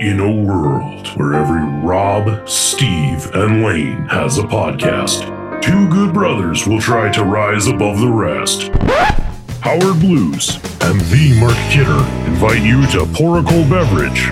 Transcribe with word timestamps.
In 0.00 0.20
a 0.20 0.30
world 0.30 1.08
where 1.16 1.34
every 1.34 1.60
Rob, 1.84 2.48
Steve, 2.48 3.34
and 3.34 3.64
Lane 3.64 4.06
has 4.06 4.38
a 4.38 4.42
podcast, 4.42 5.24
two 5.60 5.88
good 5.88 6.14
brothers 6.14 6.68
will 6.68 6.80
try 6.80 7.10
to 7.10 7.24
rise 7.24 7.66
above 7.66 7.98
the 7.98 8.08
rest. 8.08 8.70
Howard 9.60 9.98
Blues 9.98 10.54
and 10.82 11.00
the 11.10 11.36
Mark 11.40 11.56
Kidder 11.72 11.98
invite 12.30 12.62
you 12.62 12.86
to 12.92 13.06
pour 13.12 13.40
a 13.40 13.42
cold 13.42 13.68
beverage, 13.68 14.28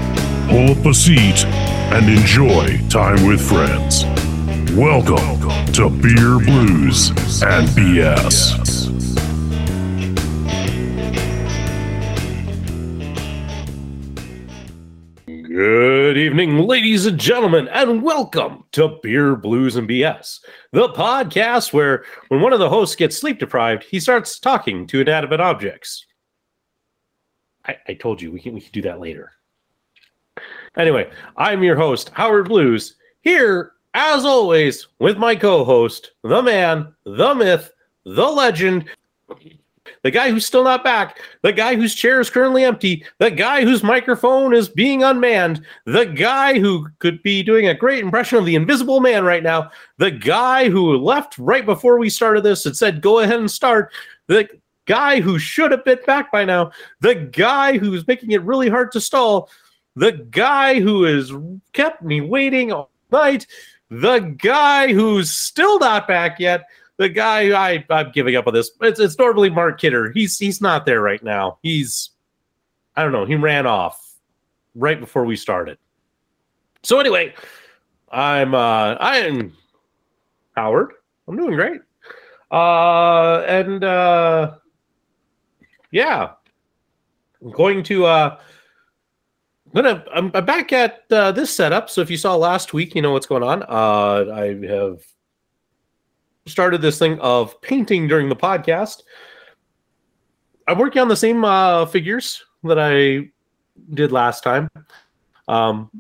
pull 0.48 0.70
up 0.70 0.86
a 0.86 0.94
seat, 0.94 1.44
and 1.44 2.08
enjoy 2.08 2.78
time 2.88 3.26
with 3.26 3.40
friends. 3.40 4.04
Welcome 4.76 5.72
to 5.72 5.90
Beer 5.90 6.38
Blues 6.38 7.10
and 7.42 7.66
BS. 7.70 8.65
Good 16.16 16.22
evening, 16.22 16.60
ladies 16.60 17.04
and 17.04 17.20
gentlemen, 17.20 17.68
and 17.68 18.02
welcome 18.02 18.64
to 18.72 18.98
Beer, 19.02 19.36
Blues, 19.36 19.76
and 19.76 19.86
BS, 19.86 20.40
the 20.72 20.88
podcast 20.88 21.74
where 21.74 22.06
when 22.28 22.40
one 22.40 22.54
of 22.54 22.58
the 22.58 22.70
hosts 22.70 22.96
gets 22.96 23.18
sleep 23.18 23.38
deprived, 23.38 23.82
he 23.82 24.00
starts 24.00 24.38
talking 24.38 24.86
to 24.86 25.02
inanimate 25.02 25.40
objects. 25.40 26.06
I, 27.66 27.76
I 27.88 27.92
told 27.92 28.22
you 28.22 28.32
we 28.32 28.40
can, 28.40 28.54
we 28.54 28.62
can 28.62 28.72
do 28.72 28.80
that 28.80 28.98
later. 28.98 29.32
Anyway, 30.78 31.10
I'm 31.36 31.62
your 31.62 31.76
host, 31.76 32.08
Howard 32.14 32.48
Blues, 32.48 32.94
here, 33.20 33.72
as 33.92 34.24
always, 34.24 34.88
with 34.98 35.18
my 35.18 35.36
co 35.36 35.66
host, 35.66 36.12
the 36.22 36.42
man, 36.42 36.94
the 37.04 37.34
myth, 37.34 37.70
the 38.06 38.26
legend, 38.26 38.86
the 40.06 40.10
guy 40.12 40.30
who's 40.30 40.46
still 40.46 40.62
not 40.62 40.84
back, 40.84 41.18
the 41.42 41.52
guy 41.52 41.74
whose 41.74 41.92
chair 41.92 42.20
is 42.20 42.30
currently 42.30 42.62
empty, 42.62 43.04
the 43.18 43.28
guy 43.28 43.64
whose 43.64 43.82
microphone 43.82 44.54
is 44.54 44.68
being 44.68 45.02
unmanned, 45.02 45.66
the 45.84 46.04
guy 46.04 46.60
who 46.60 46.86
could 47.00 47.20
be 47.24 47.42
doing 47.42 47.66
a 47.66 47.74
great 47.74 48.04
impression 48.04 48.38
of 48.38 48.46
the 48.46 48.54
invisible 48.54 49.00
man 49.00 49.24
right 49.24 49.42
now, 49.42 49.68
the 49.98 50.12
guy 50.12 50.68
who 50.68 50.96
left 50.96 51.36
right 51.38 51.66
before 51.66 51.98
we 51.98 52.08
started 52.08 52.44
this 52.44 52.66
and 52.66 52.76
said, 52.76 53.02
go 53.02 53.18
ahead 53.18 53.40
and 53.40 53.50
start, 53.50 53.92
the 54.28 54.48
guy 54.84 55.20
who 55.20 55.40
should 55.40 55.72
have 55.72 55.84
been 55.84 55.98
back 56.06 56.30
by 56.30 56.44
now, 56.44 56.70
the 57.00 57.16
guy 57.16 57.76
who's 57.76 58.06
making 58.06 58.30
it 58.30 58.42
really 58.42 58.68
hard 58.68 58.92
to 58.92 59.00
stall, 59.00 59.50
the 59.96 60.12
guy 60.12 60.78
who 60.78 61.02
has 61.02 61.32
kept 61.72 62.00
me 62.00 62.20
waiting 62.20 62.70
all 62.70 62.92
night, 63.10 63.44
the 63.90 64.20
guy 64.20 64.92
who's 64.92 65.32
still 65.32 65.80
not 65.80 66.06
back 66.06 66.38
yet 66.38 66.62
the 66.98 67.08
guy 67.08 67.52
I 67.52 67.84
I'm 67.90 68.10
giving 68.12 68.36
up 68.36 68.46
on 68.46 68.54
this. 68.54 68.70
It's 68.80 69.00
it's 69.00 69.18
normally 69.18 69.50
Mark 69.50 69.80
Kidder. 69.80 70.12
He's 70.12 70.38
he's 70.38 70.60
not 70.60 70.86
there 70.86 71.00
right 71.00 71.22
now. 71.22 71.58
He's 71.62 72.10
I 72.94 73.02
don't 73.02 73.12
know. 73.12 73.26
He 73.26 73.34
ran 73.34 73.66
off 73.66 74.00
right 74.74 74.98
before 74.98 75.24
we 75.24 75.36
started. 75.36 75.78
So 76.82 76.98
anyway, 76.98 77.34
I'm 78.10 78.54
uh 78.54 78.96
I'm 78.98 79.52
Howard. 80.56 80.92
I'm 81.28 81.36
doing 81.36 81.54
great. 81.54 81.80
Uh 82.50 83.40
and 83.46 83.84
uh 83.84 84.54
yeah. 85.90 86.30
I'm 87.42 87.50
going 87.50 87.82
to 87.84 88.06
uh 88.06 88.38
I'm 89.66 89.82
gonna 89.82 90.04
I'm, 90.14 90.30
I'm 90.32 90.46
back 90.46 90.72
at 90.72 91.04
uh, 91.10 91.32
this 91.32 91.54
setup. 91.54 91.90
So 91.90 92.00
if 92.00 92.10
you 92.10 92.16
saw 92.16 92.34
last 92.36 92.72
week, 92.72 92.94
you 92.94 93.02
know 93.02 93.12
what's 93.12 93.26
going 93.26 93.42
on. 93.42 93.62
Uh 93.64 94.32
I 94.32 94.66
have 94.66 95.00
started 96.46 96.80
this 96.80 96.98
thing 96.98 97.18
of 97.20 97.60
painting 97.60 98.08
during 98.08 98.28
the 98.28 98.36
podcast. 98.36 99.02
I'm 100.68 100.78
working 100.78 101.02
on 101.02 101.08
the 101.08 101.16
same 101.16 101.44
uh, 101.44 101.86
figures 101.86 102.44
that 102.64 102.78
I 102.78 103.30
did 103.94 104.12
last 104.12 104.42
time. 104.42 104.68
Um, 105.48 105.90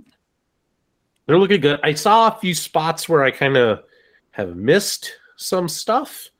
they're 1.26 1.38
looking 1.38 1.60
good. 1.60 1.80
I 1.82 1.94
saw 1.94 2.28
a 2.28 2.38
few 2.40 2.54
spots 2.54 3.08
where 3.08 3.22
I 3.22 3.30
kind 3.30 3.56
of 3.56 3.82
have 4.30 4.56
missed 4.56 5.12
some 5.36 5.68
stuff, 5.68 6.30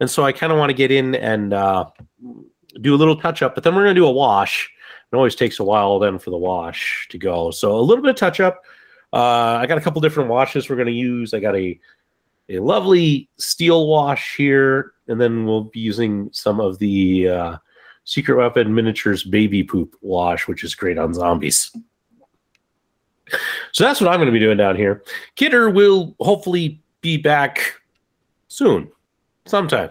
and 0.00 0.10
so 0.10 0.24
I 0.24 0.32
kind 0.32 0.52
of 0.52 0.58
want 0.58 0.70
to 0.70 0.74
get 0.74 0.90
in 0.90 1.14
and 1.14 1.52
uh, 1.52 1.86
do 2.80 2.94
a 2.94 2.96
little 2.96 3.16
touch 3.16 3.42
up. 3.42 3.54
But 3.54 3.64
then 3.64 3.74
we're 3.74 3.84
going 3.84 3.94
to 3.94 4.00
do 4.00 4.06
a 4.06 4.12
wash. 4.12 4.70
It 5.12 5.16
always 5.16 5.34
takes 5.34 5.58
a 5.58 5.64
while 5.64 5.98
then 5.98 6.18
for 6.18 6.30
the 6.30 6.38
wash 6.38 7.08
to 7.10 7.18
go. 7.18 7.50
So 7.50 7.76
a 7.76 7.80
little 7.80 8.02
bit 8.02 8.10
of 8.10 8.16
touch 8.16 8.40
up. 8.40 8.62
Uh, 9.12 9.58
I 9.60 9.66
got 9.66 9.76
a 9.76 9.80
couple 9.80 10.00
different 10.00 10.30
washes 10.30 10.68
we're 10.68 10.76
going 10.76 10.86
to 10.86 10.92
use. 10.92 11.34
I 11.34 11.40
got 11.40 11.56
a 11.56 11.78
a 12.50 12.58
lovely 12.58 13.28
steel 13.38 13.86
wash 13.86 14.36
here, 14.36 14.92
and 15.06 15.20
then 15.20 15.46
we'll 15.46 15.64
be 15.64 15.80
using 15.80 16.28
some 16.32 16.60
of 16.60 16.78
the 16.78 17.28
uh, 17.28 17.56
Secret 18.04 18.36
Weapon 18.36 18.74
Miniatures 18.74 19.22
Baby 19.22 19.62
Poop 19.62 19.94
wash, 20.02 20.48
which 20.48 20.64
is 20.64 20.74
great 20.74 20.98
on 20.98 21.14
zombies. 21.14 21.70
So 23.72 23.84
that's 23.84 24.00
what 24.00 24.10
I'm 24.10 24.16
going 24.16 24.26
to 24.26 24.32
be 24.32 24.40
doing 24.40 24.56
down 24.56 24.74
here. 24.74 25.04
Kidder 25.36 25.70
will 25.70 26.16
hopefully 26.18 26.82
be 27.00 27.16
back 27.16 27.80
soon, 28.48 28.90
sometime 29.46 29.90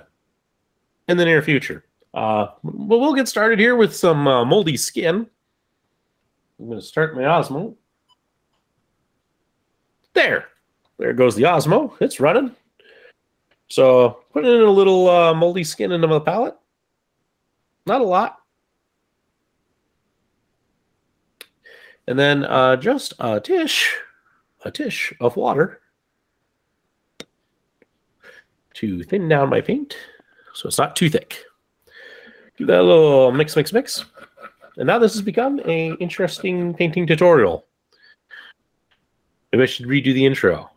in 1.08 1.16
the 1.16 1.24
near 1.24 1.42
future. 1.42 1.86
Uh, 2.14 2.48
but 2.64 2.98
we'll 2.98 3.14
get 3.14 3.30
started 3.30 3.58
here 3.58 3.78
with 3.78 3.96
some 3.96 4.28
uh, 4.28 4.44
moldy 4.44 4.76
skin. 4.76 5.26
I'm 6.60 6.68
going 6.68 6.80
to 6.80 6.86
start 6.86 7.16
my 7.16 7.22
Osmo. 7.22 7.76
There. 10.14 10.48
There 11.00 11.14
goes 11.14 11.36
the 11.36 11.44
Osmo. 11.44 11.94
It's 12.02 12.20
running. 12.20 12.56
So 13.70 14.20
putting 14.34 14.54
in 14.54 14.62
a 14.62 14.70
little 14.70 15.10
uh, 15.10 15.34
moldy 15.34 15.64
skin 15.64 15.92
into 15.92 16.08
the 16.08 16.22
palette. 16.22 16.58
Not 17.86 18.02
a 18.02 18.06
lot. 18.06 18.38
And 22.08 22.20
then 22.20 22.44
uh, 22.44 22.76
just 22.76 23.14
a 23.20 23.40
tish, 23.40 23.96
a 24.66 24.72
tish 24.72 25.14
of 25.20 25.36
water 25.38 25.82
to 28.74 29.04
thin 29.04 29.28
down 29.28 29.50
my 29.50 29.62
paint 29.62 29.96
so 30.54 30.68
it's 30.68 30.78
not 30.78 30.96
too 30.96 31.10
thick. 31.10 31.46
Do 32.58 32.66
that 32.66 32.84
little 32.84 33.32
mix, 33.32 33.56
mix, 33.56 33.72
mix. 33.72 34.04
And 34.76 34.88
now 34.88 35.00
this 35.00 35.14
has 35.14 35.22
become 35.22 35.62
a 35.66 35.94
interesting 36.02 36.74
painting 36.74 37.08
tutorial. 37.08 37.66
Maybe 39.52 39.64
I 39.64 39.66
should 39.68 39.86
redo 39.86 40.14
the 40.14 40.26
intro. 40.26 40.70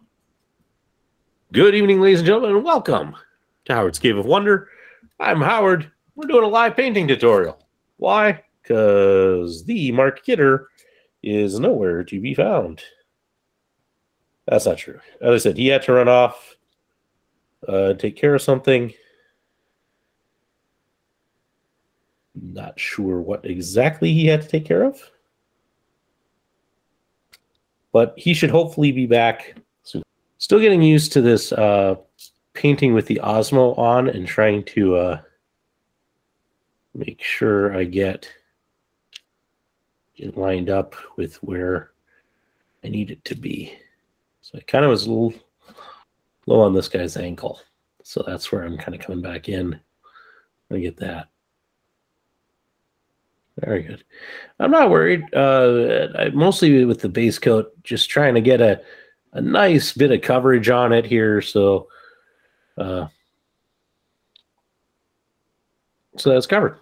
Good 1.53 1.75
evening, 1.75 2.01
ladies 2.01 2.21
and 2.21 2.27
gentlemen, 2.27 2.57
and 2.57 2.65
welcome 2.65 3.15
to 3.67 3.75
Howard's 3.75 3.99
Cave 3.99 4.17
of 4.17 4.25
Wonder. 4.25 4.71
I'm 5.21 5.43
Howard. 5.43 5.93
We're 6.15 6.27
doing 6.27 6.45
a 6.45 6.49
live 6.49 6.75
painting 6.75 7.07
tutorial. 7.07 7.63
Why? 7.99 8.43
Because 8.63 9.63
the 9.67 9.93
Mark 9.93 10.25
Kidder 10.25 10.69
is 11.23 11.61
nowhere 11.61 12.05
to 12.05 12.21
be 12.23 12.33
found. 12.33 12.81
That's 14.47 14.65
not 14.65 14.79
true. 14.79 14.99
As 15.21 15.35
I 15.35 15.37
said, 15.37 15.59
he 15.59 15.67
had 15.67 15.83
to 15.83 15.93
run 15.93 16.09
off, 16.09 16.57
uh, 17.69 17.93
take 17.95 18.17
care 18.17 18.34
of 18.34 18.41
something. 18.41 18.95
Not 22.34 22.81
sure 22.81 23.21
what 23.21 23.45
exactly 23.45 24.11
he 24.11 24.25
had 24.25 24.41
to 24.41 24.49
take 24.49 24.65
care 24.65 24.84
of. 24.84 25.03
But 27.93 28.15
he 28.17 28.33
should 28.33 28.49
hopefully 28.49 28.91
be 28.91 29.05
back 29.05 29.55
Still 30.42 30.58
getting 30.58 30.82
used 30.82 31.12
to 31.12 31.20
this 31.20 31.53
uh, 31.53 31.94
painting 32.53 32.94
with 32.94 33.06
the 33.06 33.20
Osmo 33.22 33.78
on 33.78 34.08
and 34.08 34.26
trying 34.26 34.64
to 34.64 34.97
uh, 34.97 35.20
make 36.97 37.22
sure 37.22 37.76
I 37.76 37.84
get 37.84 38.28
it 40.16 40.36
lined 40.36 40.69
up 40.69 40.97
with 41.16 41.36
where 41.44 41.92
I 42.82 42.88
need 42.88 43.12
it 43.12 43.25
to 43.26 43.36
be. 43.36 43.72
So 44.41 44.58
I 44.58 44.62
kind 44.62 44.84
of 44.84 44.91
was 44.91 45.06
a 45.06 45.10
little 45.10 45.32
low 46.47 46.60
on 46.62 46.74
this 46.74 46.88
guy's 46.88 47.16
ankle. 47.16 47.60
So 48.03 48.24
that's 48.26 48.50
where 48.50 48.64
I'm 48.64 48.76
kind 48.76 48.97
of 48.97 49.00
coming 49.00 49.22
back 49.22 49.48
in. 49.48 49.78
I 50.72 50.78
get 50.80 50.97
that. 50.97 51.28
Very 53.60 53.84
good. 53.84 54.03
I'm 54.59 54.72
not 54.72 54.91
worried. 54.91 55.22
Uh, 55.32 56.09
I, 56.19 56.30
mostly 56.30 56.84
with 56.84 57.00
the 57.00 57.09
base 57.09 57.38
coat, 57.38 57.72
just 57.84 58.10
trying 58.10 58.34
to 58.34 58.41
get 58.41 58.60
a 58.60 58.83
a 59.33 59.41
nice 59.41 59.93
bit 59.93 60.13
of 60.13 60.21
coverage 60.21 60.69
on 60.69 60.93
it 60.93 61.05
here. 61.05 61.41
So, 61.41 61.89
uh, 62.77 63.07
so 66.17 66.31
that's 66.31 66.47
covered. 66.47 66.79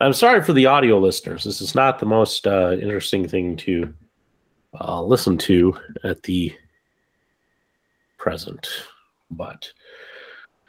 I'm 0.00 0.12
sorry 0.12 0.42
for 0.42 0.52
the 0.52 0.66
audio 0.66 0.98
listeners. 0.98 1.44
This 1.44 1.60
is 1.60 1.74
not 1.74 1.98
the 1.98 2.06
most 2.06 2.46
uh, 2.46 2.72
interesting 2.72 3.28
thing 3.28 3.56
to 3.58 3.94
uh, 4.80 5.00
listen 5.02 5.38
to 5.38 5.78
at 6.02 6.22
the 6.24 6.52
present, 8.18 8.68
but 9.30 9.70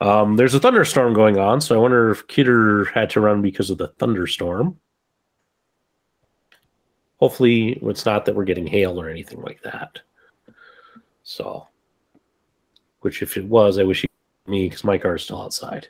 um, 0.01 0.35
there's 0.35 0.53
a 0.53 0.59
thunderstorm 0.59 1.13
going 1.13 1.39
on. 1.39 1.61
So 1.61 1.73
I 1.73 1.79
wonder 1.79 2.11
if 2.11 2.27
Kidder 2.27 2.85
had 2.85 3.09
to 3.11 3.21
run 3.21 3.41
because 3.41 3.69
of 3.69 3.77
the 3.77 3.87
thunderstorm. 3.99 4.77
Hopefully, 7.17 7.79
it's 7.81 8.05
not 8.05 8.25
that 8.25 8.35
we're 8.35 8.43
getting 8.43 8.67
hail 8.67 9.01
or 9.01 9.09
anything 9.09 9.41
like 9.41 9.61
that. 9.63 9.99
So, 11.23 11.67
which 13.01 13.21
if 13.21 13.37
it 13.37 13.45
was, 13.45 13.79
I 13.79 13.83
wish 13.83 14.01
he 14.01 14.07
me 14.47 14.67
because 14.67 14.83
my 14.83 14.97
car 14.97 15.15
is 15.15 15.23
still 15.23 15.41
outside. 15.41 15.87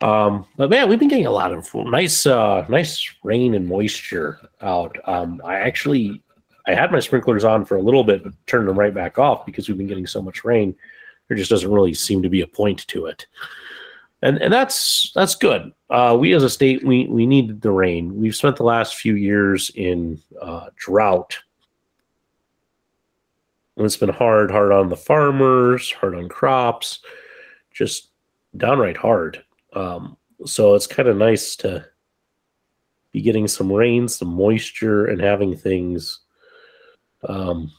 Um, 0.00 0.46
but 0.56 0.70
man, 0.70 0.88
we've 0.88 0.98
been 0.98 1.08
getting 1.08 1.26
a 1.26 1.30
lot 1.30 1.52
of 1.52 1.72
nice, 1.74 2.26
uh, 2.26 2.64
nice 2.68 3.12
rain 3.24 3.54
and 3.54 3.66
moisture 3.66 4.38
out. 4.60 4.96
Um, 5.04 5.40
I 5.44 5.56
actually, 5.56 6.22
I 6.66 6.74
had 6.74 6.92
my 6.92 7.00
sprinklers 7.00 7.44
on 7.44 7.64
for 7.64 7.76
a 7.76 7.82
little 7.82 8.04
bit, 8.04 8.22
but 8.22 8.32
turned 8.46 8.68
them 8.68 8.78
right 8.78 8.94
back 8.94 9.18
off 9.18 9.44
because 9.44 9.68
we've 9.68 9.78
been 9.78 9.88
getting 9.88 10.06
so 10.06 10.22
much 10.22 10.44
rain. 10.44 10.74
There 11.26 11.36
just 11.36 11.50
doesn't 11.50 11.70
really 11.70 11.94
seem 11.94 12.22
to 12.22 12.28
be 12.28 12.42
a 12.42 12.46
point 12.46 12.86
to 12.88 13.06
it, 13.06 13.26
and 14.22 14.38
and 14.40 14.52
that's 14.52 15.12
that's 15.14 15.34
good. 15.34 15.72
Uh, 15.90 16.16
we 16.18 16.32
as 16.32 16.42
a 16.42 16.48
state, 16.48 16.82
we 16.86 17.06
we 17.06 17.26
need 17.26 17.60
the 17.60 17.70
rain. 17.70 18.18
We've 18.18 18.34
spent 18.34 18.56
the 18.56 18.62
last 18.62 18.96
few 18.96 19.14
years 19.14 19.70
in 19.74 20.22
uh, 20.40 20.70
drought. 20.76 21.38
And 23.78 23.86
it's 23.86 23.96
been 23.96 24.08
hard, 24.08 24.50
hard 24.50 24.72
on 24.72 24.88
the 24.88 24.96
farmers, 24.96 25.92
hard 25.92 26.16
on 26.16 26.28
crops, 26.28 26.98
just 27.72 28.10
downright 28.56 28.96
hard. 28.96 29.44
Um, 29.72 30.16
so 30.44 30.74
it's 30.74 30.88
kind 30.88 31.08
of 31.08 31.16
nice 31.16 31.54
to 31.56 31.86
be 33.12 33.22
getting 33.22 33.46
some 33.46 33.72
rain, 33.72 34.08
some 34.08 34.34
moisture, 34.34 35.06
and 35.06 35.20
having 35.20 35.56
things 35.56 36.18
um, 37.28 37.70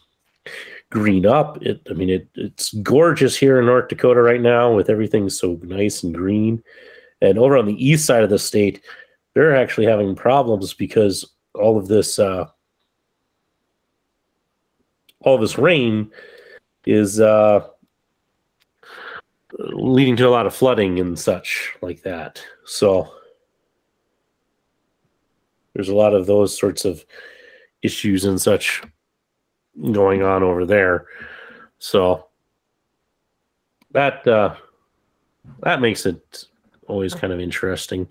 green 0.90 1.26
up. 1.26 1.62
It, 1.62 1.86
I 1.90 1.94
mean, 1.94 2.10
it, 2.10 2.30
it's 2.36 2.74
gorgeous 2.76 3.36
here 3.36 3.60
in 3.60 3.66
North 3.66 3.90
Dakota 3.90 4.22
right 4.22 4.42
now 4.42 4.74
with 4.74 4.90
everything 4.90 5.30
so 5.30 5.60
nice 5.64 6.04
and 6.04 6.16
green. 6.16 6.64
And 7.20 7.38
over 7.38 7.58
on 7.58 7.66
the 7.66 7.86
east 7.86 8.06
side 8.06 8.24
of 8.24 8.30
the 8.30 8.40
state, 8.40 8.86
they're 9.34 9.54
actually 9.54 9.86
having 9.86 10.16
problems 10.16 10.74
because 10.74 11.30
all 11.56 11.78
of 11.78 11.90
this, 11.90 12.20
uh, 12.20 12.46
all 15.22 15.38
this 15.38 15.58
rain 15.58 16.12
is 16.86 17.20
uh, 17.20 17.68
leading 19.58 20.16
to 20.18 20.28
a 20.28 20.30
lot 20.30 20.46
of 20.46 20.56
flooding 20.56 21.00
and 21.00 21.18
such 21.18 21.74
like 21.82 22.02
that. 22.04 22.44
So 22.66 23.12
there's 25.74 25.90
a 25.90 25.96
lot 25.96 26.14
of 26.14 26.26
those 26.26 26.58
sorts 26.58 26.86
of 26.86 27.06
issues 27.82 28.26
and 28.26 28.40
such 28.40 28.82
going 29.92 30.24
on 30.24 30.44
over 30.44 30.66
there. 30.66 31.06
So 31.80 32.28
that 33.92 34.28
uh, 34.28 34.56
that 35.62 35.82
makes 35.82 36.06
it 36.06 36.46
always 36.88 37.14
kind 37.14 37.32
of 37.34 37.40
interesting. 37.40 38.08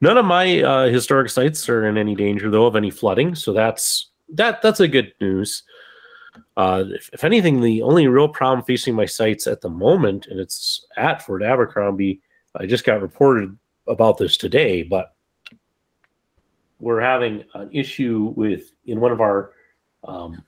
None 0.00 0.16
of 0.16 0.24
my 0.24 0.62
uh, 0.62 0.88
historic 0.88 1.30
sites 1.30 1.68
are 1.68 1.86
in 1.86 1.98
any 1.98 2.14
danger 2.14 2.50
though 2.50 2.66
of 2.66 2.76
any 2.76 2.90
flooding, 2.90 3.34
so 3.34 3.52
that's 3.52 4.10
that 4.30 4.62
that's 4.62 4.80
a 4.80 4.88
good 4.88 5.12
news. 5.20 5.62
Uh, 6.56 6.84
if, 6.88 7.10
if, 7.12 7.24
anything, 7.24 7.60
the 7.60 7.82
only 7.82 8.06
real 8.06 8.28
problem 8.28 8.64
facing 8.64 8.94
my 8.94 9.06
sites 9.06 9.46
at 9.46 9.60
the 9.60 9.68
moment, 9.68 10.26
and 10.26 10.40
it's 10.40 10.86
at 10.96 11.22
Fort 11.22 11.42
Abercrombie, 11.42 12.20
I 12.56 12.66
just 12.66 12.84
got 12.84 13.02
reported 13.02 13.56
about 13.86 14.18
this 14.18 14.36
today, 14.36 14.82
but 14.82 15.14
we're 16.80 17.00
having 17.00 17.44
an 17.54 17.70
issue 17.72 18.32
with 18.36 18.72
in 18.86 19.00
one 19.00 19.12
of 19.12 19.20
our. 19.20 19.52
Um, 20.04 20.42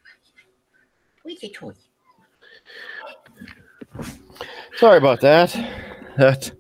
Sorry 4.77 4.99
about 4.99 5.21
that. 5.23 5.53
That. 6.17 6.53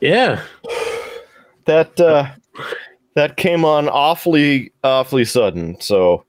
yeah. 0.00 0.42
That 1.64 2.00
uh, 2.00 2.30
that 3.14 3.36
came 3.36 3.64
on 3.64 3.88
awfully 3.88 4.72
awfully 4.82 5.24
sudden 5.24 5.80
so. 5.80 6.24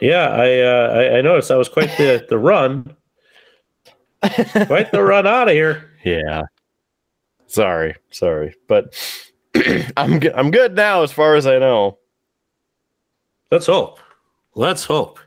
Yeah 0.00 0.28
i 0.28 0.60
uh 0.60 0.88
I, 0.92 1.18
I, 1.18 1.20
noticed 1.22 1.48
that 1.48 1.56
was 1.56 1.68
quite 1.68 1.90
the 1.96 2.24
the 2.28 2.38
run. 2.38 2.96
Quite 4.22 4.92
the 4.92 5.02
run 5.02 5.26
out 5.26 5.48
of 5.48 5.54
here. 5.54 5.90
Yeah. 6.04 6.42
Sorry 7.46 7.94
sorry 8.10 8.54
but 8.68 8.94
i'm 9.96 10.18
good 10.18 10.34
i'm 10.34 10.50
good 10.50 10.74
now 10.74 11.02
as 11.02 11.12
far 11.12 11.34
as 11.34 11.46
i 11.46 11.58
know. 11.58 11.98
Let's 13.50 13.66
hope. 13.66 14.00
Let's 14.54 14.84
hope. 14.84 15.18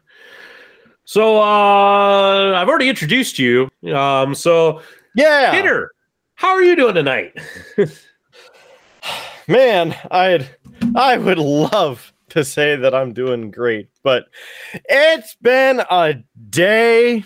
So 1.06 1.38
uh 1.42 2.54
i've 2.56 2.70
already 2.70 2.90
introduced 2.90 3.40
you. 3.40 3.70
Um 3.94 4.36
so 4.36 4.82
yeah. 5.16 5.52
Peter, 5.52 5.92
how 6.36 6.50
are 6.50 6.62
you 6.62 6.76
doing 6.76 6.96
tonight 6.96 7.36
man, 9.50 9.96
I'd 10.12 10.48
I 10.96 11.18
would 11.18 11.40
love 11.40 12.14
to 12.30 12.46
say 12.46 12.76
that 12.76 12.94
I'm 12.94 13.14
doing 13.14 13.52
great, 13.52 13.90
but 14.04 14.26
it's 14.86 15.36
been 15.36 15.82
a 15.90 16.16
day, 16.50 17.26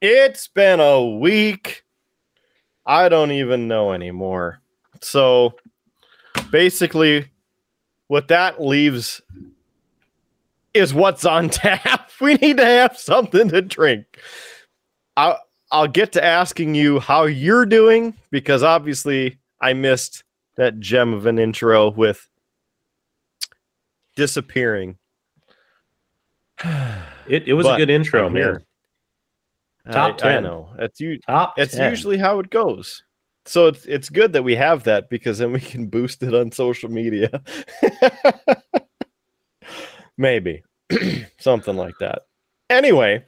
it's 0.00 0.48
been 0.48 0.80
a 0.80 1.04
week. 1.04 1.84
I 2.86 3.08
don't 3.08 3.32
even 3.32 3.66
know 3.66 3.92
anymore. 3.92 4.60
So 5.00 5.54
basically, 6.50 7.30
what 8.06 8.28
that 8.28 8.62
leaves 8.62 9.20
is 10.72 10.94
what's 10.94 11.24
on 11.24 11.48
tap. 11.50 12.10
We 12.20 12.34
need 12.34 12.58
to 12.58 12.64
have 12.64 12.96
something 12.96 13.48
to 13.48 13.62
drink. 13.62 14.18
I'll, 15.16 15.40
I'll 15.70 15.88
get 15.88 16.12
to 16.12 16.24
asking 16.24 16.74
you 16.74 17.00
how 17.00 17.24
you're 17.24 17.66
doing 17.66 18.14
because 18.30 18.62
obviously 18.62 19.38
I 19.60 19.72
missed 19.72 20.23
that 20.56 20.80
gem 20.80 21.12
of 21.12 21.26
an 21.26 21.38
intro 21.38 21.90
with 21.90 22.28
disappearing. 24.16 24.96
It, 27.26 27.48
it 27.48 27.54
was 27.54 27.66
but, 27.66 27.74
a 27.74 27.78
good 27.78 27.90
intro, 27.90 28.28
man. 28.28 28.64
Top 29.90 30.14
I, 30.14 30.16
10. 30.16 30.36
I 30.36 30.40
know. 30.40 30.68
It's 30.78 31.00
you 31.00 31.18
top 31.18 31.54
it's 31.58 31.74
10. 31.74 31.90
usually 31.90 32.18
how 32.18 32.38
it 32.38 32.50
goes. 32.50 33.02
So 33.46 33.66
it's 33.66 33.84
it's 33.84 34.08
good 34.08 34.32
that 34.32 34.42
we 34.42 34.54
have 34.56 34.84
that 34.84 35.10
because 35.10 35.38
then 35.38 35.52
we 35.52 35.60
can 35.60 35.86
boost 35.86 36.22
it 36.22 36.34
on 36.34 36.50
social 36.52 36.90
media. 36.90 37.42
Maybe. 40.16 40.62
something 41.38 41.76
like 41.76 41.94
that. 42.00 42.22
Anyway, 42.70 43.24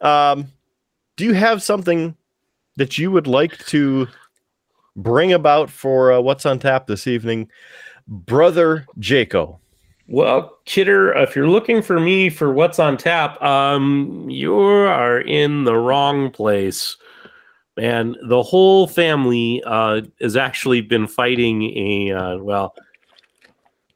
um 0.00 0.48
do 1.16 1.24
you 1.24 1.34
have 1.34 1.62
something 1.62 2.16
that 2.76 2.96
you 2.96 3.10
would 3.10 3.26
like 3.26 3.58
to 3.66 4.08
bring 4.96 5.32
about 5.32 5.70
for 5.70 6.12
uh, 6.12 6.20
what's 6.20 6.46
on 6.46 6.58
tap 6.58 6.86
this 6.86 7.06
evening, 7.06 7.48
brother 8.06 8.86
Jaco? 8.98 9.58
Well, 10.08 10.58
Kidder, 10.64 11.12
if 11.14 11.34
you're 11.34 11.48
looking 11.48 11.80
for 11.80 11.98
me 11.98 12.28
for 12.28 12.52
what's 12.52 12.78
on 12.78 12.96
tap, 12.96 13.40
um, 13.40 14.28
you 14.28 14.54
are 14.54 15.20
in 15.20 15.64
the 15.64 15.76
wrong 15.76 16.30
place. 16.30 16.96
Man, 17.76 18.16
the 18.28 18.42
whole 18.42 18.86
family 18.86 19.62
uh, 19.64 20.02
has 20.20 20.36
actually 20.36 20.82
been 20.82 21.06
fighting 21.06 21.62
a 21.76 22.12
uh, 22.12 22.38
well 22.38 22.74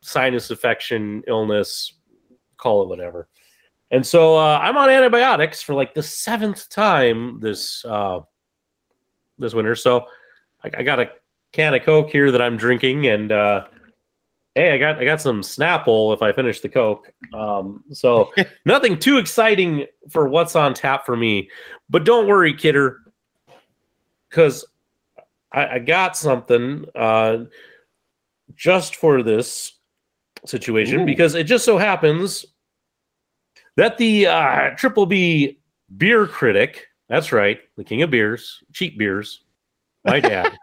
sinus 0.00 0.50
infection, 0.50 1.22
illness, 1.26 1.92
call 2.56 2.82
it 2.82 2.88
whatever. 2.88 3.28
And 3.90 4.04
so 4.04 4.36
uh, 4.36 4.58
I'm 4.62 4.76
on 4.76 4.88
antibiotics 4.88 5.62
for 5.62 5.74
like 5.74 5.94
the 5.94 6.02
seventh 6.02 6.68
time 6.70 7.40
this 7.40 7.84
uh, 7.84 8.20
this 9.38 9.52
winter. 9.52 9.74
So 9.74 10.06
I, 10.66 10.80
I 10.80 10.82
got 10.82 11.00
a 11.00 11.11
can 11.52 11.75
of 11.75 11.82
Coke 11.82 12.11
here 12.11 12.30
that 12.30 12.42
I'm 12.42 12.56
drinking, 12.56 13.06
and 13.06 13.32
uh, 13.32 13.64
hey, 14.54 14.73
I 14.73 14.78
got 14.78 14.99
I 14.99 15.04
got 15.04 15.20
some 15.20 15.42
Snapple 15.42 16.12
if 16.14 16.23
I 16.23 16.32
finish 16.32 16.61
the 16.61 16.68
Coke. 16.68 17.12
Um, 17.32 17.85
so 17.92 18.32
nothing 18.64 18.99
too 18.99 19.18
exciting 19.18 19.87
for 20.11 20.28
what's 20.28 20.56
on 20.56 20.75
tap 20.75 21.06
for 21.06 21.16
me. 21.16 21.50
But 21.88 22.04
don't 22.04 22.26
worry, 22.26 22.54
kidder, 22.54 23.00
because 24.28 24.64
I, 25.52 25.66
I, 25.66 25.78
got 25.78 26.16
something 26.16 26.85
uh, 26.94 27.44
just 28.54 28.96
for 28.96 29.23
this 29.23 29.73
situation 30.44 31.00
Ooh. 31.00 31.06
because 31.06 31.35
it 31.35 31.44
just 31.44 31.64
so 31.64 31.78
happens 31.78 32.44
that 33.76 33.99
the 33.99 34.26
uh, 34.26 34.70
Triple 34.76 35.06
B 35.06 35.61
beer 35.96 36.26
critic, 36.26 36.87
that's 37.08 37.30
right, 37.32 37.61
the 37.76 37.85
king 37.85 38.02
of 38.02 38.11
beers, 38.11 38.62
cheap 38.73 38.99
beers, 38.99 39.44
my 40.06 40.20
dad, 40.20 40.56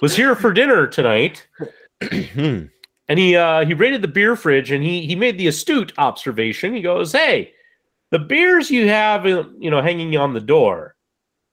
was 0.00 0.14
here 0.16 0.34
for 0.34 0.52
dinner 0.52 0.86
tonight. 0.86 1.46
and 3.10 3.18
he 3.18 3.36
uh, 3.36 3.64
he 3.64 3.74
raided 3.74 4.02
the 4.02 4.08
beer 4.08 4.36
fridge 4.36 4.70
and 4.70 4.82
he 4.82 5.06
he 5.06 5.14
made 5.14 5.38
the 5.38 5.48
astute 5.48 5.92
observation. 5.98 6.74
He 6.74 6.82
goes, 6.82 7.12
"Hey, 7.12 7.52
the 8.10 8.18
beers 8.18 8.70
you 8.70 8.88
have, 8.88 9.26
uh, 9.26 9.44
you 9.58 9.70
know, 9.70 9.82
hanging 9.82 10.16
on 10.16 10.32
the 10.32 10.40
door, 10.40 10.96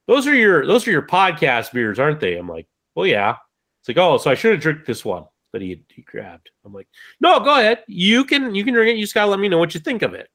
those 0.08 0.28
are 0.28 0.36
your 0.36 0.66
those 0.66 0.88
are 0.88 0.92
your 0.92 1.02
podcast 1.02 1.72
beers, 1.74 2.00
aren't 2.00 2.20
they?" 2.20 2.36
I'm 2.36 2.48
like, 2.48 2.68
"Well, 2.96 3.08
yeah." 3.08 3.38
It's 3.82 3.90
like, 3.90 3.98
"Oh, 3.98 4.18
so 4.18 4.32
I 4.32 4.36
should 4.36 4.54
have 4.54 4.62
drank 4.62 4.86
this 4.86 5.04
one 5.04 5.26
that 5.54 5.62
he 5.62 5.84
he 5.90 6.02
grabbed." 6.02 6.52
I'm 6.66 6.74
like, 6.74 6.88
"No, 7.20 7.40
go 7.40 7.58
ahead. 7.58 7.84
You 7.88 8.24
can 8.24 8.56
you 8.56 8.64
can 8.64 8.74
drink 8.74 8.92
it. 8.92 8.98
You 8.98 9.04
just 9.04 9.14
gotta 9.14 9.30
let 9.30 9.40
me 9.40 9.50
know 9.50 9.58
what 9.58 9.74
you 9.74 9.80
think 9.80 10.02
of 10.02 10.14
it." 10.14 10.30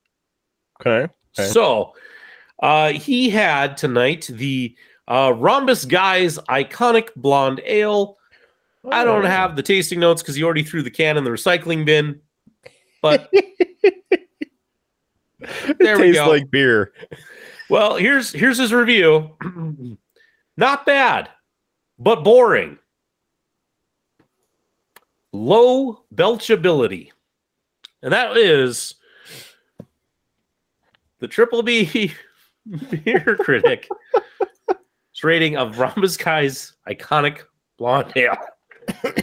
Okay. 0.81 1.13
okay. 1.39 1.49
So, 1.49 1.95
uh, 2.63 2.93
he 2.93 3.31
had 3.31 3.77
tonight 3.77 4.29
the 4.31 4.77
uh, 5.09 5.33
Rhombus 5.37 5.85
Guys 5.85 6.39
iconic 6.49 7.09
blonde 7.17 7.61
ale. 7.65 8.19
Oh. 8.85 8.91
I 8.91 9.05
don't 9.05 9.25
have 9.25 9.57
the 9.57 9.63
tasting 9.63 10.01
notes 10.01 10.23
because 10.23 10.37
you 10.37 10.45
already 10.45 10.65
threw 10.65 10.83
the 10.83 10.91
can 10.91 11.17
in 11.17 11.25
the 11.25 11.31
recycling 11.31 11.85
bin. 11.85 12.21
But 13.01 13.31
there 13.33 13.41
it 15.41 15.79
we 15.79 16.13
tastes 16.13 16.21
go. 16.21 16.29
like 16.31 16.51
beer. 16.51 16.93
Well, 17.69 17.97
here's 17.97 18.33
here's 18.33 18.59
his 18.59 18.73
review. 18.73 19.31
Not 20.57 20.87
bad, 20.87 21.31
but 21.99 22.23
boring. 22.23 22.79
Low 25.33 26.05
belchability. 26.15 27.11
And 28.03 28.13
that 28.13 28.37
is 28.37 28.97
the 31.21 31.29
triple 31.29 31.63
B 31.63 32.13
beer 33.05 33.37
critic. 33.41 33.89
It's 35.23 35.25
rating 35.25 35.57
of 35.57 35.79
Rhombus 35.79 36.17
Guy's 36.17 36.73
iconic 36.89 37.43
blonde 37.79 38.11
hair. 38.13 38.37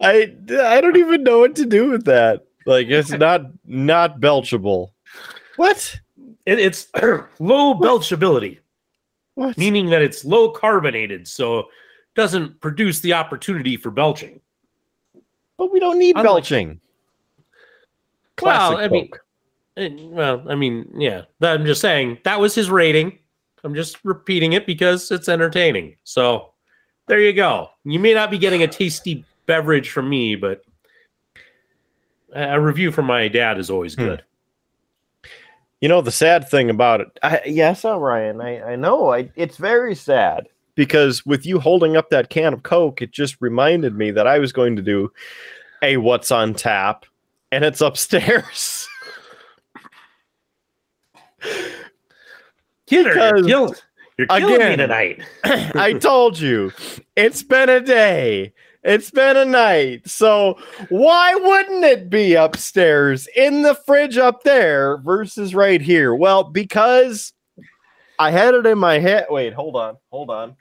I 0.00 0.32
I 0.50 0.80
don't 0.80 0.96
even 0.96 1.22
know 1.22 1.40
what 1.40 1.54
to 1.56 1.66
do 1.66 1.90
with 1.90 2.06
that. 2.06 2.46
Like 2.64 2.86
it's 2.88 3.10
not 3.26 3.42
not 3.66 4.20
belchable. 4.20 4.92
What? 5.56 6.00
It, 6.46 6.58
it's 6.58 6.88
low 7.38 7.74
belchability, 7.74 8.60
What? 9.34 9.58
meaning 9.58 9.90
that 9.90 10.00
it's 10.00 10.24
low 10.24 10.50
carbonated, 10.50 11.28
so 11.28 11.66
doesn't 12.14 12.58
produce 12.62 13.00
the 13.00 13.12
opportunity 13.12 13.76
for 13.76 13.90
belching. 13.90 14.40
But 15.58 15.70
we 15.70 15.78
don't 15.78 15.98
need 15.98 16.16
Unlike- 16.16 16.24
belching. 16.24 16.80
Well, 18.40 18.70
Classic 18.70 18.78
I 18.78 18.88
mean- 18.88 19.10
Coke. 19.76 19.90
Eh, 19.92 20.06
Well, 20.08 20.44
I 20.48 20.54
mean, 20.54 20.90
yeah, 20.96 21.22
that- 21.40 21.58
I'm 21.58 21.66
just 21.66 21.80
saying 21.80 22.18
that 22.24 22.40
was 22.40 22.54
his 22.54 22.70
rating. 22.70 23.18
I'm 23.64 23.74
just 23.74 23.98
repeating 24.04 24.52
it 24.52 24.66
because 24.66 25.10
it's 25.10 25.28
entertaining. 25.28 25.96
So 26.04 26.52
there 27.08 27.20
you 27.20 27.32
go. 27.32 27.70
You 27.84 27.98
may 27.98 28.14
not 28.14 28.30
be 28.30 28.38
getting 28.38 28.62
a 28.62 28.68
tasty 28.68 29.24
beverage 29.46 29.90
from 29.90 30.08
me, 30.08 30.36
but 30.36 30.62
a 32.34 32.54
a 32.56 32.60
review 32.60 32.92
from 32.92 33.06
my 33.06 33.28
dad 33.28 33.58
is 33.58 33.70
always 33.70 33.94
Hmm. 33.94 34.04
good. 34.04 34.24
You 35.80 35.88
know 35.88 36.00
the 36.00 36.10
sad 36.12 36.48
thing 36.48 36.70
about 36.70 37.00
it. 37.00 37.08
I, 37.22 37.42
yes, 37.46 37.84
uh, 37.84 37.98
Ryan. 37.98 38.40
I 38.40 38.72
I 38.72 38.76
know. 38.76 39.12
I 39.12 39.30
it's 39.36 39.56
very 39.56 39.94
sad 39.94 40.48
because 40.74 41.26
with 41.26 41.44
you 41.44 41.58
holding 41.60 41.96
up 41.96 42.10
that 42.10 42.30
can 42.30 42.52
of 42.54 42.62
Coke, 42.62 43.02
it 43.02 43.10
just 43.12 43.36
reminded 43.40 43.94
me 43.96 44.10
that 44.12 44.26
I 44.26 44.38
was 44.38 44.52
going 44.52 44.76
to 44.76 44.82
do 44.82 45.12
a 45.82 45.96
what's 45.98 46.30
on 46.30 46.54
tap, 46.54 47.04
and 47.52 47.64
it's 47.64 47.80
upstairs. 47.80 48.88
Kidder, 52.86 53.14
you're, 53.38 53.44
kill- 53.44 53.74
you're 54.18 54.26
killing 54.26 54.48
me 54.48 54.54
again- 54.54 54.78
tonight. 54.78 55.22
I 55.44 55.94
told 55.94 56.38
you, 56.38 56.72
it's 57.16 57.42
been 57.42 57.68
a 57.68 57.80
day. 57.80 58.52
It's 58.82 59.10
been 59.10 59.36
a 59.36 59.44
night. 59.44 60.08
So 60.08 60.58
why 60.90 61.34
wouldn't 61.34 61.84
it 61.84 62.08
be 62.08 62.34
upstairs 62.34 63.26
in 63.34 63.62
the 63.62 63.74
fridge 63.74 64.16
up 64.16 64.44
there 64.44 64.98
versus 64.98 65.56
right 65.56 65.80
here? 65.80 66.14
Well, 66.14 66.44
because 66.44 67.32
I 68.18 68.30
had 68.30 68.54
it 68.54 68.64
in 68.64 68.78
my 68.78 69.00
head. 69.00 69.26
Wait, 69.28 69.52
hold 69.54 69.74
on. 69.74 69.96
Hold 70.10 70.30
on. 70.30 70.56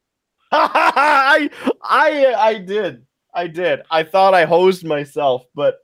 I 0.50 1.48
I 1.82 2.34
I 2.36 2.58
did. 2.58 3.06
I 3.32 3.46
did. 3.46 3.82
I 3.90 4.02
thought 4.02 4.34
I 4.34 4.44
hosed 4.44 4.84
myself, 4.84 5.44
but 5.54 5.76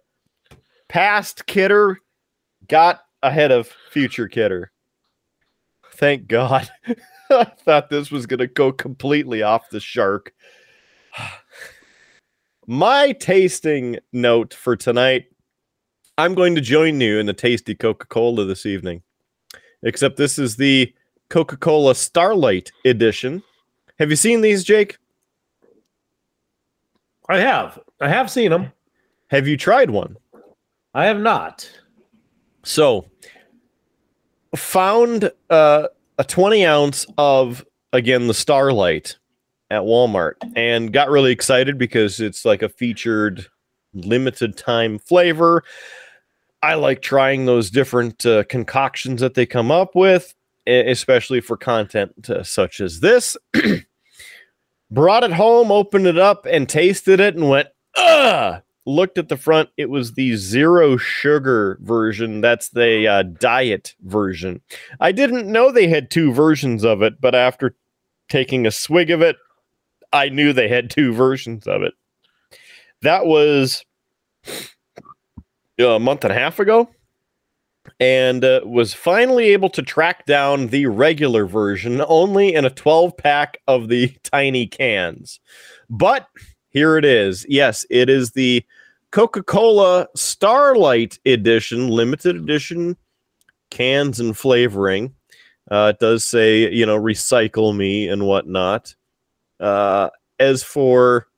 past 0.88 1.46
kidder 1.46 1.98
got 2.66 3.02
ahead 3.22 3.52
of 3.52 3.70
future 3.90 4.26
kidder. 4.26 4.72
Thank 5.94 6.26
God. 6.26 6.68
I 7.30 7.44
thought 7.44 7.90
this 7.90 8.10
was 8.10 8.26
going 8.26 8.40
to 8.40 8.46
go 8.46 8.72
completely 8.72 9.42
off 9.42 9.70
the 9.70 9.80
shark. 9.80 10.34
My 12.66 13.12
tasting 13.12 13.98
note 14.12 14.54
for 14.54 14.74
tonight 14.74 15.26
I'm 16.16 16.34
going 16.34 16.54
to 16.54 16.60
join 16.60 17.00
you 17.00 17.18
in 17.18 17.26
the 17.26 17.32
tasty 17.32 17.74
Coca 17.74 18.06
Cola 18.06 18.44
this 18.44 18.66
evening. 18.66 19.02
Except 19.82 20.16
this 20.16 20.38
is 20.38 20.56
the 20.56 20.94
Coca 21.28 21.56
Cola 21.56 21.94
Starlight 21.94 22.70
edition. 22.84 23.42
Have 23.98 24.10
you 24.10 24.16
seen 24.16 24.40
these, 24.40 24.62
Jake? 24.62 24.98
I 27.28 27.38
have. 27.38 27.80
I 28.00 28.08
have 28.08 28.30
seen 28.30 28.50
them. 28.50 28.72
Have 29.28 29.48
you 29.48 29.56
tried 29.56 29.90
one? 29.90 30.16
I 30.94 31.06
have 31.06 31.18
not. 31.18 31.68
So, 32.62 33.10
found 34.56 35.30
uh, 35.50 35.88
a 36.18 36.24
20 36.24 36.64
ounce 36.64 37.06
of, 37.18 37.64
again, 37.92 38.26
the 38.26 38.34
Starlight 38.34 39.16
at 39.70 39.82
Walmart 39.82 40.34
and 40.54 40.92
got 40.92 41.10
really 41.10 41.32
excited 41.32 41.78
because 41.78 42.20
it's 42.20 42.44
like 42.44 42.62
a 42.62 42.68
featured 42.68 43.46
limited 43.94 44.56
time 44.56 44.98
flavor. 44.98 45.64
I 46.62 46.74
like 46.74 47.02
trying 47.02 47.46
those 47.46 47.70
different 47.70 48.24
uh, 48.24 48.44
concoctions 48.44 49.20
that 49.20 49.34
they 49.34 49.46
come 49.46 49.70
up 49.70 49.94
with, 49.94 50.34
especially 50.66 51.40
for 51.40 51.56
content 51.56 52.30
uh, 52.30 52.42
such 52.42 52.80
as 52.80 53.00
this. 53.00 53.36
Brought 54.90 55.24
it 55.24 55.32
home, 55.32 55.70
opened 55.70 56.06
it 56.06 56.18
up, 56.18 56.46
and 56.46 56.68
tasted 56.68 57.20
it 57.20 57.34
and 57.34 57.48
went, 57.48 57.68
ugh 57.96 58.62
looked 58.86 59.18
at 59.18 59.28
the 59.28 59.36
front 59.36 59.70
it 59.76 59.90
was 59.90 60.12
the 60.12 60.36
zero 60.36 60.96
sugar 60.96 61.78
version. 61.82 62.40
That's 62.40 62.70
the 62.70 63.06
uh, 63.06 63.22
diet 63.22 63.94
version. 64.02 64.60
I 65.00 65.12
didn't 65.12 65.50
know 65.50 65.70
they 65.70 65.88
had 65.88 66.10
two 66.10 66.32
versions 66.32 66.84
of 66.84 67.02
it 67.02 67.20
but 67.20 67.34
after 67.34 67.76
taking 68.28 68.66
a 68.66 68.70
swig 68.70 69.10
of 69.10 69.20
it 69.20 69.36
i 70.12 70.28
knew 70.28 70.52
they 70.52 70.68
had 70.68 70.90
two 70.90 71.12
versions 71.12 71.66
of 71.66 71.82
it. 71.82 71.94
That 73.02 73.26
was 73.26 73.84
a 75.78 75.98
month 75.98 76.24
and 76.24 76.32
a 76.32 76.38
half 76.38 76.58
ago 76.58 76.88
and 78.00 78.44
uh, 78.44 78.60
was 78.64 78.94
finally 78.94 79.46
able 79.50 79.68
to 79.70 79.82
track 79.82 80.26
down 80.26 80.68
the 80.68 80.86
regular 80.86 81.46
version 81.46 82.02
only 82.06 82.54
in 82.54 82.64
a 82.64 82.70
12 82.70 83.16
pack 83.16 83.58
of 83.66 83.88
the 83.88 84.08
tiny 84.22 84.66
cans. 84.66 85.40
But 85.90 86.26
here 86.74 86.98
it 86.98 87.04
is. 87.04 87.46
Yes, 87.48 87.86
it 87.88 88.10
is 88.10 88.32
the 88.32 88.64
Coca 89.12 89.44
Cola 89.44 90.08
Starlight 90.16 91.20
Edition, 91.24 91.88
limited 91.88 92.34
edition 92.34 92.96
cans 93.70 94.18
and 94.18 94.36
flavoring. 94.36 95.14
Uh, 95.70 95.92
it 95.94 96.00
does 96.00 96.24
say, 96.24 96.70
you 96.70 96.84
know, 96.84 97.00
recycle 97.00 97.74
me 97.74 98.08
and 98.08 98.26
whatnot. 98.26 98.94
Uh, 99.60 100.10
as 100.40 100.64
for 100.64 101.28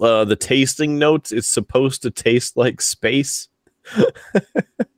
uh, 0.00 0.24
the 0.26 0.36
tasting 0.36 0.98
notes, 0.98 1.32
it's 1.32 1.48
supposed 1.48 2.02
to 2.02 2.10
taste 2.10 2.56
like 2.56 2.82
space. 2.82 3.48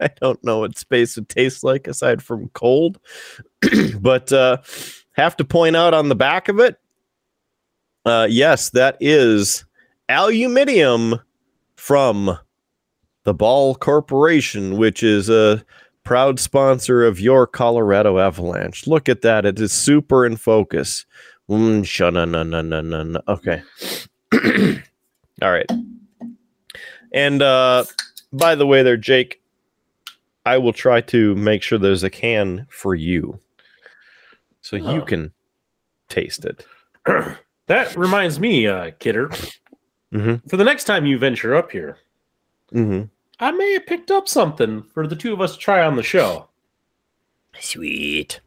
I 0.01 0.11
don't 0.21 0.43
know 0.45 0.59
what 0.59 0.77
space 0.77 1.15
would 1.15 1.29
taste 1.29 1.63
like 1.63 1.87
aside 1.87 2.23
from 2.23 2.49
cold, 2.51 2.99
but 4.01 4.33
uh, 4.33 4.59
have 5.13 5.37
to 5.37 5.45
point 5.45 5.77
out 5.77 5.95
on 5.95 6.09
the 6.09 6.17
back 6.17 6.49
of 6.49 6.59
it 6.59 6.77
uh, 8.05 8.27
yes, 8.31 8.71
that 8.71 8.97
is 9.01 9.65
aluminium 10.09 11.21
from 11.77 12.39
the 13.25 13.35
Ball 13.35 13.75
Corporation, 13.75 14.77
which 14.77 15.03
is 15.03 15.29
a 15.31 15.65
proud 16.05 16.39
sponsor 16.39 17.05
of 17.05 17.19
your 17.21 17.47
Colorado 17.47 18.19
Avalanche. 18.19 18.87
Look 18.87 19.09
at 19.09 19.23
that; 19.23 19.47
it 19.47 19.59
is 19.59 19.73
super 19.73 20.27
in 20.27 20.37
focus. 20.37 21.07
Mm, 21.49 21.85
sha-na-na-na-na-na. 21.85 23.21
Okay, 23.29 23.63
all 25.43 25.51
right. 25.53 25.71
And 27.13 27.43
uh, 27.43 27.85
by 28.33 28.55
the 28.55 28.67
way, 28.67 28.83
there, 28.83 28.97
Jake, 28.97 29.41
I 30.45 30.59
will 30.59 30.73
try 30.73 31.01
to 31.03 31.35
make 31.37 31.63
sure 31.63 31.79
there's 31.79 32.03
a 32.03 32.11
can 32.11 32.67
for 32.71 32.95
you, 32.95 33.39
so 34.63 34.77
you 34.77 35.03
Oh. 35.03 35.05
can 35.05 35.33
taste 36.09 36.45
it. 36.45 36.67
That 37.67 37.97
reminds 37.97 38.39
me, 38.39 38.67
uh, 38.67 38.91
Kidder, 38.99 39.31
Mm-hmm. 40.13 40.47
for 40.49 40.57
the 40.57 40.65
next 40.65 40.85
time 40.85 41.07
you 41.07 41.19
venture 41.19 41.55
up 41.57 41.73
here, 41.73 41.99
Mm-hmm. 42.73 43.05
I 43.41 43.51
may 43.51 43.73
have 43.75 43.87
picked 43.87 44.11
up 44.13 44.29
something 44.29 44.83
for 44.83 45.07
the 45.09 45.17
two 45.17 45.33
of 45.33 45.41
us 45.41 45.55
to 45.55 45.59
try 45.59 45.85
on 45.85 45.97
the 45.97 46.03
show. 46.05 46.49
Sweet. 47.61 48.41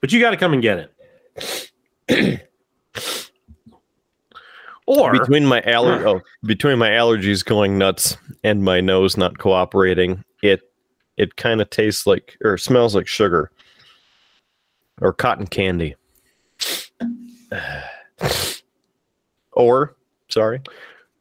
But 0.00 0.10
you 0.12 0.20
got 0.20 0.30
to 0.30 0.36
come 0.38 0.52
and 0.54 0.62
get 0.62 0.90
it. 2.08 2.48
or 4.86 5.12
between 5.12 5.44
my 5.46 5.60
aller- 5.62 6.06
oh, 6.06 6.20
between 6.44 6.78
my 6.78 6.90
allergies 6.90 7.44
going 7.44 7.76
nuts 7.78 8.16
and 8.42 8.62
my 8.64 8.80
nose 8.80 9.16
not 9.16 9.38
cooperating, 9.38 10.24
it 10.42 10.60
it 11.16 11.36
kind 11.36 11.60
of 11.60 11.68
tastes 11.70 12.06
like 12.06 12.36
or 12.42 12.56
smells 12.56 12.94
like 12.94 13.06
sugar 13.06 13.50
or 15.00 15.12
cotton 15.12 15.46
candy. 15.46 15.94
Or 19.52 19.96
sorry, 20.28 20.60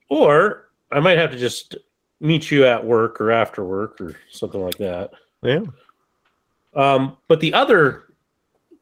or 0.10 0.70
I 0.92 1.00
might 1.00 1.18
have 1.18 1.32
to 1.32 1.38
just 1.38 1.76
meet 2.20 2.50
you 2.52 2.66
at 2.66 2.84
work 2.84 3.20
or 3.22 3.32
after 3.32 3.64
work 3.64 4.00
or 4.02 4.16
something 4.32 4.62
like 4.62 4.78
that. 4.78 5.12
yeah. 5.44 5.62
Um, 6.76 7.18
but 7.28 7.40
the 7.40 7.54
other 7.54 8.04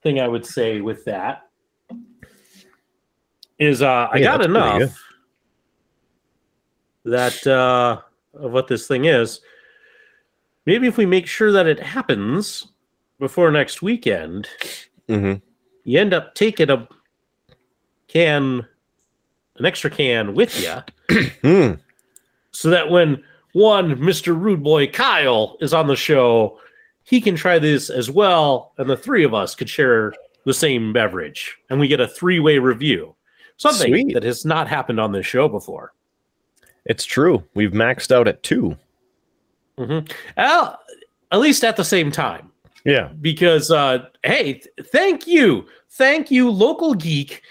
thing 0.03 0.19
I 0.19 0.27
would 0.27 0.45
say 0.45 0.81
with 0.81 1.05
that 1.05 1.43
is 3.59 3.81
uh, 3.81 4.07
I 4.11 4.17
Yeah, 4.17 4.37
got 4.37 4.43
enough 4.45 5.01
that 7.05 7.47
uh, 7.47 8.01
of 8.33 8.51
what 8.51 8.67
this 8.67 8.87
thing 8.87 9.05
is. 9.05 9.39
maybe 10.65 10.87
if 10.87 10.97
we 10.97 11.05
make 11.05 11.27
sure 11.27 11.51
that 11.51 11.67
it 11.67 11.79
happens 11.79 12.67
before 13.19 13.51
next 13.51 13.81
weekend, 13.81 14.47
Mm-hmm. 15.07 15.35
you 15.83 15.99
end 15.99 16.13
up 16.15 16.33
taking 16.33 16.71
a 16.71 16.87
can, 18.25 18.65
an 19.57 19.65
extra 19.65 19.89
can 19.89 20.33
with 20.33 20.57
you, 20.61 21.21
Hmm. 21.41 21.73
so 22.51 22.69
that 22.69 22.89
when 22.89 23.21
one 23.51 23.95
Mr. 23.97 24.39
Rude 24.39 24.63
Boy 24.63 24.87
Kyle 24.87 25.57
is 25.59 25.73
on 25.73 25.87
the 25.87 25.95
show, 25.97 26.57
he 27.03 27.19
can 27.19 27.35
try 27.35 27.59
this 27.59 27.89
as 27.89 28.09
well, 28.09 28.71
and 28.77 28.89
the 28.89 28.95
three 28.97 29.25
of 29.25 29.33
us 29.33 29.53
could 29.53 29.69
share 29.69 30.13
the 30.45 30.53
same 30.53 30.93
beverage, 30.93 31.57
and 31.69 31.77
we 31.79 31.87
get 31.89 31.99
a 31.99 32.07
three-way 32.07 32.57
review. 32.57 33.13
Something 33.57 33.91
Sweet. 33.91 34.13
that 34.13 34.23
has 34.23 34.45
not 34.45 34.67
happened 34.69 34.99
on 34.99 35.11
this 35.11 35.25
show 35.25 35.49
before. 35.49 35.93
It's 36.85 37.03
true. 37.05 37.43
We've 37.53 37.71
maxed 37.71 38.11
out 38.13 38.27
at 38.29 38.43
two. 38.43 38.77
Mhm. 39.77 40.09
Well, 40.37 40.79
at 41.31 41.39
least 41.39 41.63
at 41.65 41.75
the 41.75 41.83
same 41.83 42.11
time. 42.11 42.49
Yeah. 42.85 43.09
because 43.19 43.71
uh 43.71 44.05
hey 44.23 44.53
th- 44.53 44.67
thank 44.91 45.25
you 45.25 45.65
thank 45.89 46.29
you 46.29 46.51
local 46.51 46.93
geek 46.93 47.41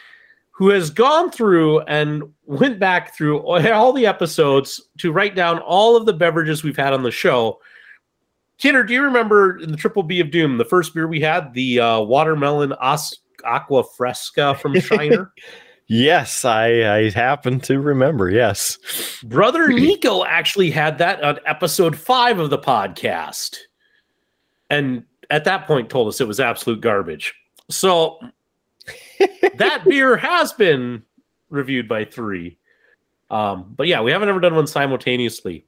who 0.56 0.68
has 0.68 0.88
gone 0.88 1.32
through 1.32 1.80
and 1.80 2.22
went 2.46 2.78
back 2.78 3.16
through 3.16 3.40
all 3.40 3.92
the 3.92 4.06
episodes 4.06 4.80
to 4.98 5.10
write 5.10 5.34
down 5.34 5.58
all 5.58 5.96
of 5.96 6.06
the 6.06 6.12
beverages 6.12 6.62
we've 6.62 6.76
had 6.76 6.92
on 6.92 7.02
the 7.02 7.10
show 7.10 7.58
kidder 8.58 8.84
do 8.84 8.94
you 8.94 9.02
remember 9.02 9.58
in 9.58 9.70
the 9.72 9.76
triple 9.76 10.02
b 10.04 10.20
of 10.20 10.30
doom 10.30 10.56
the 10.58 10.64
first 10.64 10.94
beer 10.94 11.08
we 11.08 11.20
had 11.20 11.52
the 11.54 11.80
uh 11.80 12.00
watermelon 12.00 12.72
Os- 12.74 13.18
aqua 13.44 13.82
fresca 13.96 14.54
from 14.56 14.78
shiner 14.80 15.32
Yes, 15.86 16.46
I 16.46 16.96
I 16.96 17.10
happen 17.10 17.60
to 17.60 17.78
remember. 17.78 18.30
Yes. 18.30 18.78
brother 19.22 19.68
nico 19.72 20.24
actually 20.24 20.70
had 20.70 20.96
that 20.98 21.22
on 21.22 21.38
episode 21.44 21.94
five 21.96 22.38
of 22.38 22.48
the 22.48 22.58
podcast 22.58 23.56
and 24.70 25.04
at 25.30 25.44
that 25.44 25.66
point 25.66 25.90
told 25.90 26.08
us 26.08 26.20
it 26.22 26.28
was 26.28 26.40
absolute 26.40 26.80
garbage 26.80 27.34
so 27.68 28.18
that 29.56 29.84
beer 29.84 30.16
has 30.16 30.52
been 30.52 31.02
reviewed 31.50 31.88
by 31.88 32.04
three 32.04 32.58
um 33.30 33.72
but 33.76 33.86
yeah 33.86 34.00
we 34.00 34.10
haven't 34.10 34.28
ever 34.28 34.40
done 34.40 34.54
one 34.54 34.66
simultaneously 34.66 35.64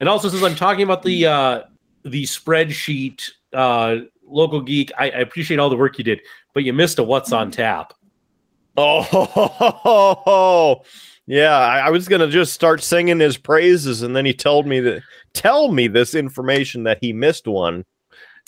and 0.00 0.08
also 0.08 0.28
since 0.28 0.42
i'm 0.42 0.54
talking 0.54 0.82
about 0.82 1.02
the 1.02 1.26
uh 1.26 1.62
the 2.04 2.24
spreadsheet 2.24 3.30
uh 3.52 3.96
local 4.26 4.60
geek 4.60 4.92
I, 4.96 5.06
I 5.06 5.18
appreciate 5.18 5.58
all 5.58 5.70
the 5.70 5.76
work 5.76 5.98
you 5.98 6.04
did 6.04 6.20
but 6.54 6.64
you 6.64 6.72
missed 6.72 6.98
a 6.98 7.02
what's 7.02 7.32
on 7.32 7.50
tap 7.50 7.94
Oh, 8.76 10.82
yeah. 11.26 11.58
I, 11.58 11.80
I 11.80 11.90
was 11.90 12.08
gonna 12.08 12.28
just 12.28 12.52
start 12.52 12.82
singing 12.82 13.20
his 13.20 13.36
praises, 13.36 14.02
and 14.02 14.14
then 14.14 14.24
he 14.24 14.32
told 14.32 14.66
me 14.66 14.80
that 14.80 15.02
tell 15.34 15.72
me 15.72 15.88
this 15.88 16.14
information 16.14 16.84
that 16.84 16.98
he 17.00 17.12
missed 17.12 17.46
one. 17.46 17.84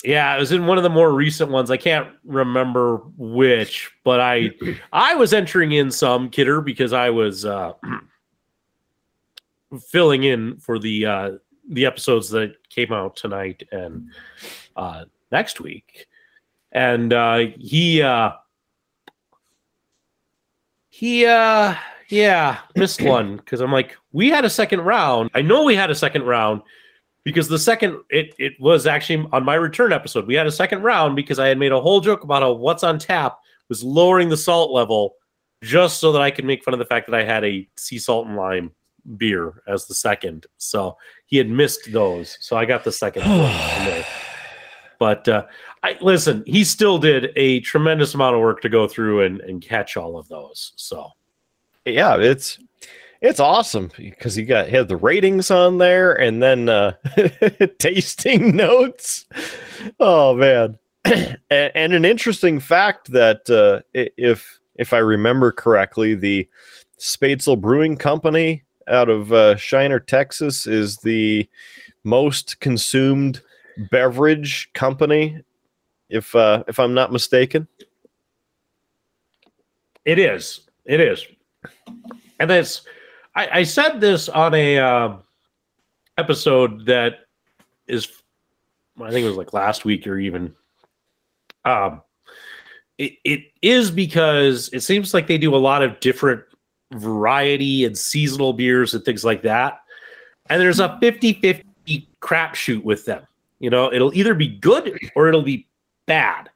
Yeah, 0.04 0.34
it 0.34 0.40
was 0.40 0.52
in 0.52 0.66
one 0.66 0.78
of 0.78 0.84
the 0.84 0.90
more 0.90 1.12
recent 1.12 1.50
ones. 1.50 1.70
I 1.70 1.76
can't 1.76 2.08
remember 2.24 2.98
which, 3.16 3.90
but 4.04 4.20
I 4.20 4.50
I 4.92 5.14
was 5.14 5.32
entering 5.32 5.72
in 5.72 5.90
some 5.90 6.28
kidder 6.28 6.60
because 6.60 6.92
I 6.92 7.10
was 7.10 7.44
uh 7.44 7.72
filling 9.88 10.24
in 10.24 10.56
for 10.58 10.78
the 10.78 11.06
uh 11.06 11.30
the 11.68 11.86
episodes 11.86 12.30
that 12.30 12.56
came 12.68 12.92
out 12.92 13.16
tonight 13.16 13.62
and 13.70 14.10
uh 14.76 15.04
next 15.30 15.60
week. 15.60 16.06
And 16.72 17.12
uh 17.12 17.46
he 17.58 18.02
uh 18.02 18.32
he 20.88 21.26
uh 21.26 21.74
yeah, 22.08 22.58
missed 22.76 23.00
one 23.00 23.36
because 23.36 23.60
I'm 23.60 23.72
like, 23.72 23.96
we 24.12 24.28
had 24.28 24.44
a 24.44 24.50
second 24.50 24.80
round. 24.80 25.30
I 25.34 25.40
know 25.40 25.64
we 25.64 25.74
had 25.74 25.90
a 25.90 25.94
second 25.94 26.24
round 26.24 26.60
because 27.24 27.48
the 27.48 27.58
second 27.58 28.00
it 28.10 28.34
it 28.38 28.54
was 28.60 28.86
actually 28.86 29.26
on 29.32 29.44
my 29.44 29.54
return 29.54 29.92
episode. 29.92 30.26
We 30.26 30.34
had 30.34 30.46
a 30.46 30.52
second 30.52 30.82
round 30.82 31.16
because 31.16 31.38
I 31.38 31.48
had 31.48 31.58
made 31.58 31.72
a 31.72 31.80
whole 31.80 32.00
joke 32.00 32.24
about 32.24 32.42
how 32.42 32.52
what's 32.52 32.82
on 32.82 32.98
tap 32.98 33.38
was 33.68 33.82
lowering 33.82 34.28
the 34.28 34.36
salt 34.36 34.70
level 34.70 35.14
just 35.62 36.00
so 36.00 36.12
that 36.12 36.22
I 36.22 36.30
could 36.30 36.44
make 36.44 36.64
fun 36.64 36.74
of 36.74 36.78
the 36.78 36.86
fact 36.86 37.08
that 37.08 37.14
I 37.14 37.24
had 37.24 37.44
a 37.44 37.68
sea 37.76 37.98
salt 37.98 38.26
and 38.26 38.36
lime 38.36 38.72
beer 39.16 39.62
as 39.66 39.86
the 39.86 39.94
second. 39.94 40.46
So 40.58 40.96
he 41.26 41.36
had 41.36 41.48
missed 41.48 41.92
those. 41.92 42.36
So 42.40 42.56
I 42.56 42.64
got 42.64 42.84
the 42.84 42.92
second 42.92 43.22
one. 43.28 44.04
But 44.98 45.26
uh, 45.26 45.46
I 45.82 45.98
listen, 46.00 46.44
he 46.46 46.62
still 46.62 46.96
did 46.96 47.32
a 47.34 47.58
tremendous 47.62 48.14
amount 48.14 48.36
of 48.36 48.40
work 48.40 48.60
to 48.60 48.68
go 48.68 48.86
through 48.86 49.22
and, 49.22 49.40
and 49.40 49.60
catch 49.60 49.96
all 49.96 50.16
of 50.16 50.28
those. 50.28 50.74
So 50.76 51.10
Yeah, 51.84 52.18
it's 52.18 52.60
it's 53.22 53.40
awesome 53.40 53.90
because 53.96 54.34
he 54.34 54.44
got 54.44 54.68
he 54.68 54.76
had 54.76 54.88
the 54.88 54.96
ratings 54.96 55.50
on 55.50 55.78
there 55.78 56.12
and 56.12 56.42
then 56.42 56.68
uh 56.68 56.92
tasting 57.78 58.54
notes. 58.54 59.26
Oh 59.98 60.34
man. 60.34 60.78
and, 61.04 61.38
and 61.50 61.92
an 61.92 62.04
interesting 62.04 62.60
fact 62.60 63.12
that 63.12 63.48
uh 63.48 63.80
if 63.94 64.60
if 64.76 64.92
I 64.92 64.98
remember 64.98 65.52
correctly, 65.52 66.14
the 66.14 66.48
Spoetzl 66.98 67.60
Brewing 67.60 67.96
Company 67.96 68.62
out 68.88 69.08
of 69.08 69.32
uh, 69.32 69.56
Shiner, 69.56 70.00
Texas, 70.00 70.66
is 70.66 70.98
the 70.98 71.48
most 72.04 72.58
consumed 72.60 73.40
beverage 73.90 74.70
company, 74.74 75.40
if 76.08 76.34
uh, 76.34 76.64
if 76.68 76.78
I'm 76.78 76.94
not 76.94 77.12
mistaken. 77.12 77.68
It 80.04 80.18
is. 80.18 80.60
It 80.84 81.00
is. 81.00 81.26
And 82.40 82.50
it's 82.50 82.82
I, 83.34 83.60
I 83.60 83.62
said 83.62 84.00
this 84.00 84.28
on 84.28 84.54
a 84.54 84.78
uh, 84.78 85.16
episode 86.18 86.86
that 86.86 87.20
is 87.86 88.08
I 89.00 89.10
think 89.10 89.24
it 89.24 89.28
was 89.28 89.36
like 89.36 89.52
last 89.52 89.84
week 89.84 90.06
or 90.06 90.18
even 90.18 90.54
um 91.64 92.02
it, 92.98 93.14
it 93.24 93.40
is 93.62 93.90
because 93.90 94.68
it 94.72 94.80
seems 94.80 95.14
like 95.14 95.26
they 95.26 95.38
do 95.38 95.54
a 95.54 95.56
lot 95.56 95.82
of 95.82 95.98
different 96.00 96.42
variety 96.92 97.84
and 97.84 97.96
seasonal 97.96 98.52
beers 98.52 98.94
and 98.94 99.04
things 99.04 99.24
like 99.24 99.42
that. 99.42 99.80
And 100.50 100.60
there's 100.60 100.78
a 100.78 100.98
50-50 101.02 102.06
crapshoot 102.20 102.84
with 102.84 103.04
them. 103.06 103.26
You 103.60 103.70
know, 103.70 103.92
it'll 103.92 104.14
either 104.14 104.34
be 104.34 104.48
good 104.48 104.98
or 105.16 105.26
it'll 105.28 105.42
be 105.42 105.66
bad. 106.06 106.50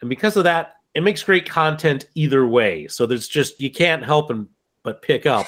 And 0.00 0.10
because 0.10 0.36
of 0.36 0.44
that, 0.44 0.74
it 0.94 1.02
makes 1.02 1.22
great 1.22 1.48
content 1.48 2.06
either 2.14 2.46
way. 2.46 2.86
So 2.88 3.06
there's 3.06 3.28
just 3.28 3.60
you 3.60 3.70
can't 3.70 4.04
help 4.04 4.30
but 4.82 5.02
pick 5.02 5.26
up. 5.26 5.46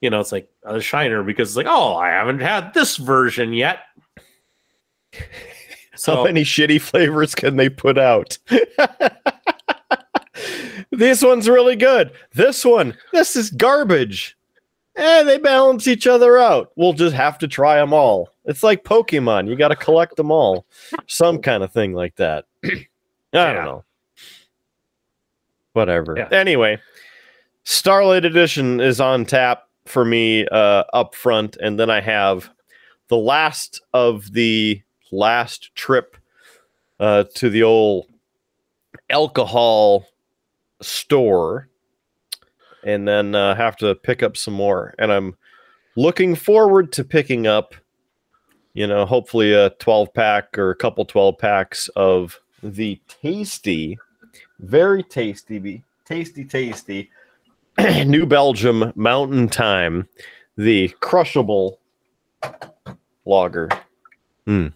You 0.00 0.10
know, 0.10 0.20
it's 0.20 0.32
like 0.32 0.48
a 0.64 0.80
shiner 0.80 1.22
because 1.22 1.50
it's 1.50 1.56
like, 1.56 1.66
oh, 1.68 1.96
I 1.96 2.08
haven't 2.10 2.40
had 2.40 2.72
this 2.74 2.96
version 2.96 3.52
yet. 3.52 3.80
How 5.14 5.22
So 5.96 6.24
many 6.24 6.44
shitty 6.44 6.80
flavors 6.80 7.34
can 7.34 7.56
they 7.56 7.68
put 7.68 7.98
out? 7.98 8.38
this 10.92 11.22
one's 11.22 11.48
really 11.48 11.76
good. 11.76 12.12
This 12.34 12.64
one, 12.64 12.96
this 13.12 13.34
is 13.36 13.50
garbage. 13.50 14.36
Eh, 14.96 15.22
they 15.24 15.38
balance 15.38 15.86
each 15.86 16.06
other 16.06 16.38
out. 16.38 16.72
We'll 16.76 16.92
just 16.92 17.14
have 17.14 17.38
to 17.38 17.48
try 17.48 17.76
them 17.76 17.92
all. 17.92 18.30
It's 18.44 18.62
like 18.62 18.84
Pokemon. 18.84 19.48
You 19.48 19.54
got 19.56 19.68
to 19.68 19.76
collect 19.76 20.16
them 20.16 20.30
all. 20.32 20.66
Some 21.06 21.38
kind 21.40 21.62
of 21.62 21.72
thing 21.72 21.92
like 21.92 22.16
that. 22.16 22.46
I 22.64 22.86
Yeah. 23.32 23.52
don't 23.52 23.64
know. 23.64 23.84
Whatever. 25.74 26.14
Yeah. 26.16 26.28
Anyway, 26.32 26.80
Starlight 27.64 28.24
Edition 28.24 28.80
is 28.80 29.00
on 29.00 29.24
tap 29.24 29.67
for 29.88 30.04
me 30.04 30.46
uh, 30.48 30.84
up 30.92 31.14
front. 31.14 31.56
And 31.60 31.78
then 31.78 31.90
I 31.90 32.00
have 32.00 32.50
the 33.08 33.16
last 33.16 33.80
of 33.92 34.32
the 34.32 34.82
last 35.10 35.74
trip 35.74 36.16
uh, 37.00 37.24
to 37.34 37.50
the 37.50 37.62
old 37.62 38.06
alcohol 39.10 40.06
store 40.80 41.68
and 42.84 43.06
then 43.08 43.34
uh, 43.34 43.54
have 43.54 43.76
to 43.76 43.94
pick 43.94 44.22
up 44.22 44.36
some 44.36 44.54
more. 44.54 44.94
And 44.98 45.12
I'm 45.12 45.36
looking 45.96 46.34
forward 46.34 46.92
to 46.92 47.04
picking 47.04 47.46
up, 47.46 47.74
you 48.74 48.86
know, 48.86 49.04
hopefully 49.04 49.52
a 49.52 49.70
12 49.70 50.14
pack 50.14 50.56
or 50.58 50.70
a 50.70 50.76
couple 50.76 51.04
12 51.04 51.38
packs 51.38 51.88
of 51.96 52.38
the 52.62 53.00
tasty, 53.08 53.98
very 54.60 55.02
tasty, 55.02 55.82
tasty, 56.04 56.44
tasty 56.44 57.10
New 58.06 58.26
Belgium 58.26 58.92
Mountain 58.96 59.48
Time, 59.48 60.08
the 60.56 60.88
crushable 61.00 61.78
lager. 63.24 63.68
Hmm. 64.46 64.68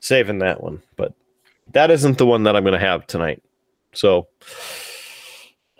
Saving 0.00 0.40
that 0.40 0.62
one, 0.62 0.82
but 0.96 1.14
that 1.72 1.90
isn't 1.90 2.18
the 2.18 2.26
one 2.26 2.42
that 2.42 2.56
I'm 2.56 2.64
going 2.64 2.78
to 2.78 2.78
have 2.78 3.06
tonight. 3.06 3.42
So 3.92 4.26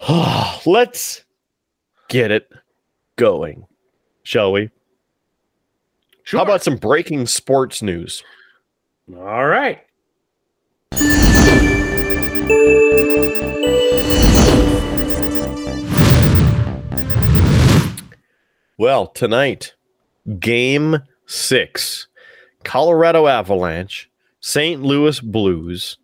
let's 0.67 1.25
get 2.09 2.31
it 2.31 2.49
going, 3.17 3.67
shall 4.23 4.53
we? 4.53 4.71
sure. 6.23 6.39
How 6.39 6.45
about 6.45 6.63
some 6.63 6.77
breaking 6.77 7.27
sports 7.27 7.83
news? 7.83 8.23
all 9.17 9.47
right? 9.47 9.81
Well, 18.77 19.07
tonight, 19.07 19.75
game 20.41 20.99
six, 21.27 22.09
Colorado 22.65 23.29
Avalanche, 23.29 24.11
St. 24.41 24.83
Louis 24.83 25.21
Blues. 25.21 25.97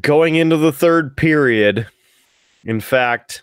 Going 0.00 0.36
into 0.36 0.56
the 0.56 0.72
third 0.72 1.16
period, 1.16 1.88
in 2.64 2.78
fact, 2.80 3.42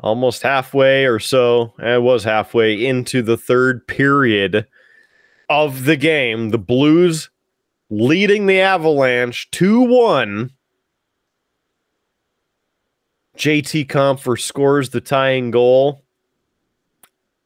almost 0.00 0.42
halfway 0.42 1.04
or 1.04 1.18
so, 1.18 1.74
it 1.78 2.02
was 2.02 2.24
halfway 2.24 2.86
into 2.86 3.20
the 3.20 3.36
third 3.36 3.86
period 3.86 4.66
of 5.50 5.84
the 5.84 5.96
game, 5.96 6.50
the 6.50 6.58
Blues 6.58 7.28
leading 7.90 8.46
the 8.46 8.60
Avalanche 8.60 9.50
2 9.50 9.82
1. 9.82 10.50
JT 13.36 13.86
Compher 13.86 14.40
scores 14.40 14.90
the 14.90 15.00
tying 15.00 15.50
goal. 15.50 16.02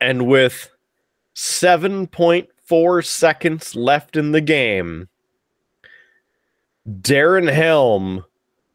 And 0.01 0.27
with 0.27 0.71
7.4 1.35 3.05
seconds 3.05 3.77
left 3.77 4.17
in 4.17 4.33
the 4.33 4.41
game, 4.41 5.09
Darren 6.89 7.53
Helm 7.53 8.25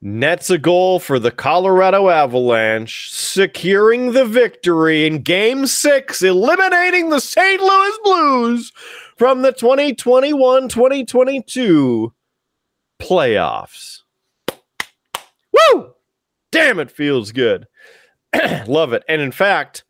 nets 0.02 0.52
a 0.52 0.58
goal 0.58 1.00
for 1.00 1.18
the 1.18 1.32
Colorado 1.32 2.10
Avalanche, 2.10 3.10
securing 3.12 4.12
the 4.12 4.26
victory 4.26 5.08
in 5.08 5.24
game 5.24 5.66
six, 5.66 6.22
eliminating 6.22 7.10
the 7.10 7.20
St. 7.20 7.60
Louis 7.60 8.00
Blues 8.04 8.72
from 9.18 9.42
the 9.42 9.52
2021 9.52 10.70
2022 10.70 12.14
playoffs. 13.00 14.05
Damn, 16.56 16.80
it 16.80 16.90
feels 16.90 17.34
good. 17.34 17.68
Love 18.66 18.94
it. 18.94 19.04
And 19.10 19.22
in 19.22 19.34
fact, 19.34 19.84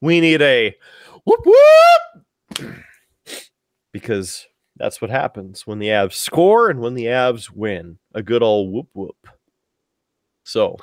we 0.00 0.20
need 0.20 0.40
a 0.40 0.76
whoop 1.24 1.44
whoop 1.44 2.76
because 3.92 4.46
that's 4.76 5.00
what 5.00 5.10
happens 5.10 5.66
when 5.66 5.80
the 5.80 5.88
Avs 5.88 6.12
score 6.12 6.70
and 6.70 6.78
when 6.78 6.94
the 6.94 7.06
Avs 7.06 7.50
win. 7.50 7.98
A 8.14 8.22
good 8.22 8.44
old 8.44 8.72
whoop 8.72 8.86
whoop. 8.92 9.26
So 10.44 10.76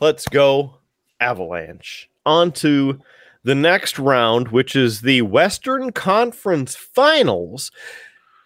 let's 0.00 0.26
go, 0.26 0.78
Avalanche. 1.20 2.08
On 2.24 2.50
to 2.52 2.98
the 3.42 3.54
next 3.54 3.98
round, 3.98 4.48
which 4.48 4.74
is 4.74 5.02
the 5.02 5.20
Western 5.20 5.92
Conference 5.92 6.74
Finals, 6.74 7.70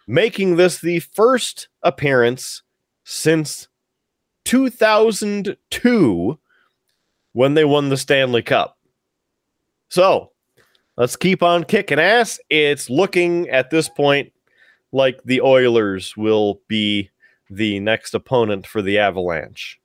making 0.09 0.57
this 0.57 0.81
the 0.81 0.99
first 0.99 1.69
appearance 1.85 2.65
since 3.05 3.69
2002 4.49 6.39
when 7.33 7.53
they 7.53 7.67
won 7.67 7.91
the 7.91 7.99
Stanley 7.99 8.41
Cup. 8.41 8.79
So 9.91 10.31
let's 10.97 11.17
keep 11.17 11.43
on 11.43 11.65
kicking 11.65 11.99
ass. 11.99 12.41
It's 12.49 12.89
looking 12.89 13.51
at 13.51 13.69
this 13.69 13.91
point 13.91 14.33
like 14.91 15.23
the 15.25 15.43
Oilers 15.43 16.17
will 16.17 16.63
be 16.67 17.11
the 17.51 17.79
next 17.81 18.15
opponent 18.15 18.67
for 18.67 18.81
the 18.81 18.97
Avalanche. 18.97 19.79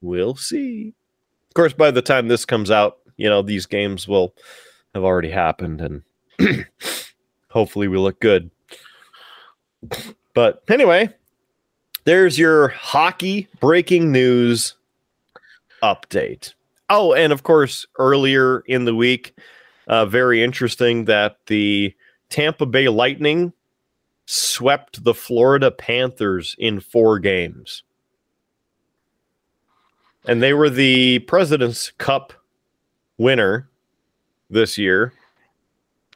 We'll 0.00 0.36
see. 0.36 0.94
Of 1.50 1.54
course, 1.54 1.74
by 1.74 1.90
the 1.90 2.00
time 2.00 2.28
this 2.28 2.46
comes 2.46 2.70
out, 2.70 2.96
you 3.18 3.28
know, 3.28 3.42
these 3.42 3.66
games 3.66 4.08
will 4.08 4.34
have 4.94 5.04
already 5.04 5.30
happened 5.30 5.82
and 5.82 6.02
hopefully 7.50 7.86
we 7.86 7.98
look 7.98 8.18
good. 8.18 8.50
But 10.32 10.62
anyway, 10.70 11.10
there's 12.06 12.38
your 12.38 12.68
hockey 12.68 13.48
breaking 13.58 14.12
news 14.12 14.76
update. 15.82 16.54
Oh, 16.88 17.12
and 17.12 17.32
of 17.32 17.42
course, 17.42 17.84
earlier 17.98 18.60
in 18.60 18.84
the 18.84 18.94
week, 18.94 19.36
uh, 19.88 20.06
very 20.06 20.42
interesting 20.42 21.06
that 21.06 21.38
the 21.46 21.94
Tampa 22.30 22.64
Bay 22.64 22.88
Lightning 22.88 23.52
swept 24.24 25.02
the 25.02 25.14
Florida 25.14 25.70
Panthers 25.72 26.54
in 26.60 26.78
four 26.78 27.18
games. 27.18 27.82
And 30.28 30.40
they 30.40 30.54
were 30.54 30.70
the 30.70 31.20
President's 31.20 31.90
Cup 31.98 32.32
winner 33.18 33.68
this 34.48 34.78
year. 34.78 35.12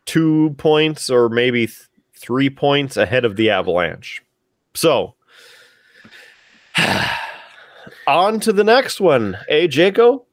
Two 0.06 0.54
points 0.56 1.10
or 1.10 1.28
maybe 1.28 1.66
th- 1.66 1.78
three 2.14 2.50
points 2.50 2.96
ahead 2.96 3.24
of 3.24 3.34
the 3.34 3.50
Avalanche. 3.50 4.22
So, 4.74 5.14
on 8.06 8.40
to 8.40 8.52
the 8.52 8.64
next 8.64 9.00
one. 9.00 9.36
Hey, 9.48 9.68
Jaco? 9.68 10.24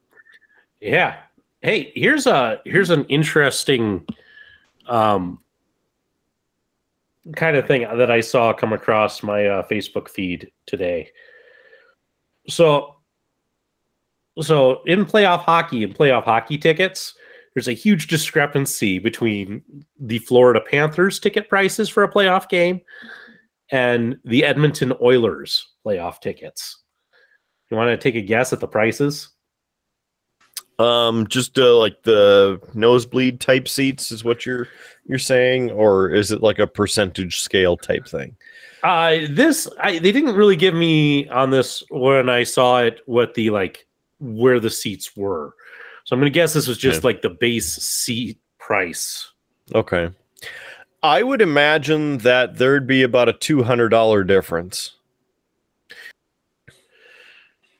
Yeah. 0.81 1.17
Hey, 1.61 1.91
here's 1.95 2.27
a 2.27 2.61
here's 2.65 2.89
an 2.89 3.05
interesting 3.05 4.05
um 4.87 5.39
kind 7.35 7.57
of 7.57 7.67
thing 7.67 7.81
that 7.81 8.09
I 8.09 8.21
saw 8.21 8.53
come 8.53 8.71
across 8.71 9.21
my 9.21 9.45
uh, 9.45 9.67
Facebook 9.67 10.07
feed 10.07 10.51
today. 10.65 11.09
So 12.47 12.95
so 14.41 14.83
in 14.85 15.05
playoff 15.05 15.41
hockey 15.41 15.83
and 15.83 15.95
playoff 15.95 16.25
hockey 16.25 16.57
tickets, 16.57 17.15
there's 17.53 17.67
a 17.67 17.73
huge 17.73 18.07
discrepancy 18.07 18.99
between 18.99 19.63
the 19.99 20.19
Florida 20.19 20.61
Panthers 20.61 21.19
ticket 21.19 21.49
prices 21.49 21.89
for 21.89 22.03
a 22.03 22.11
playoff 22.11 22.47
game 22.49 22.81
and 23.71 24.17
the 24.23 24.45
Edmonton 24.45 24.93
Oilers 25.01 25.67
playoff 25.87 26.19
tickets. 26.19 26.83
You 27.69 27.77
want 27.77 27.89
to 27.89 27.97
take 27.97 28.15
a 28.15 28.21
guess 28.25 28.53
at 28.53 28.59
the 28.59 28.67
prices? 28.67 29.29
Um, 30.79 31.25
just 31.27 31.57
uh, 31.57 31.75
like 31.77 32.03
the 32.03 32.61
nosebleed 32.73 33.39
type 33.39 33.67
seats 33.67 34.11
is 34.11 34.23
what 34.23 34.45
you're 34.45 34.67
you're 35.07 35.17
saying, 35.17 35.71
or 35.71 36.09
is 36.09 36.31
it 36.31 36.43
like 36.43 36.59
a 36.59 36.67
percentage 36.67 37.39
scale 37.41 37.77
type 37.77 38.07
thing? 38.07 38.35
Uh 38.83 39.21
this 39.31 39.67
I 39.79 39.93
they 39.93 40.11
didn't 40.11 40.35
really 40.35 40.55
give 40.55 40.75
me 40.75 41.27
on 41.29 41.49
this 41.49 41.81
when 41.89 42.29
I 42.29 42.43
saw 42.43 42.83
it 42.83 43.01
what 43.07 43.33
the 43.33 43.49
like 43.49 43.87
where 44.19 44.59
the 44.59 44.69
seats 44.69 45.17
were. 45.17 45.55
So 46.03 46.15
I'm 46.15 46.19
gonna 46.19 46.29
guess 46.29 46.53
this 46.53 46.67
was 46.67 46.77
just 46.77 46.99
Okay. 46.99 47.07
like 47.07 47.21
the 47.23 47.31
base 47.31 47.73
seat 47.73 48.37
price. 48.59 49.31
Okay. 49.73 50.11
I 51.01 51.23
would 51.23 51.41
imagine 51.41 52.19
that 52.19 52.57
there'd 52.59 52.85
be 52.85 53.01
about 53.01 53.29
a 53.29 53.33
two 53.33 53.63
hundred 53.63 53.89
dollar 53.89 54.23
difference. 54.23 54.91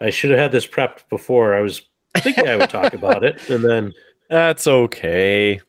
I 0.02 0.10
should 0.12 0.30
have 0.32 0.40
had 0.40 0.52
this 0.52 0.68
prepped 0.68 1.10
before. 1.10 1.56
I 1.56 1.62
was 1.62 1.82
thinking 2.18 2.48
I 2.48 2.56
would 2.56 2.70
talk 2.70 2.94
about 2.94 3.24
it, 3.24 3.50
and 3.50 3.64
then 3.64 3.94
That's 4.30 4.68
okay. 4.68 5.62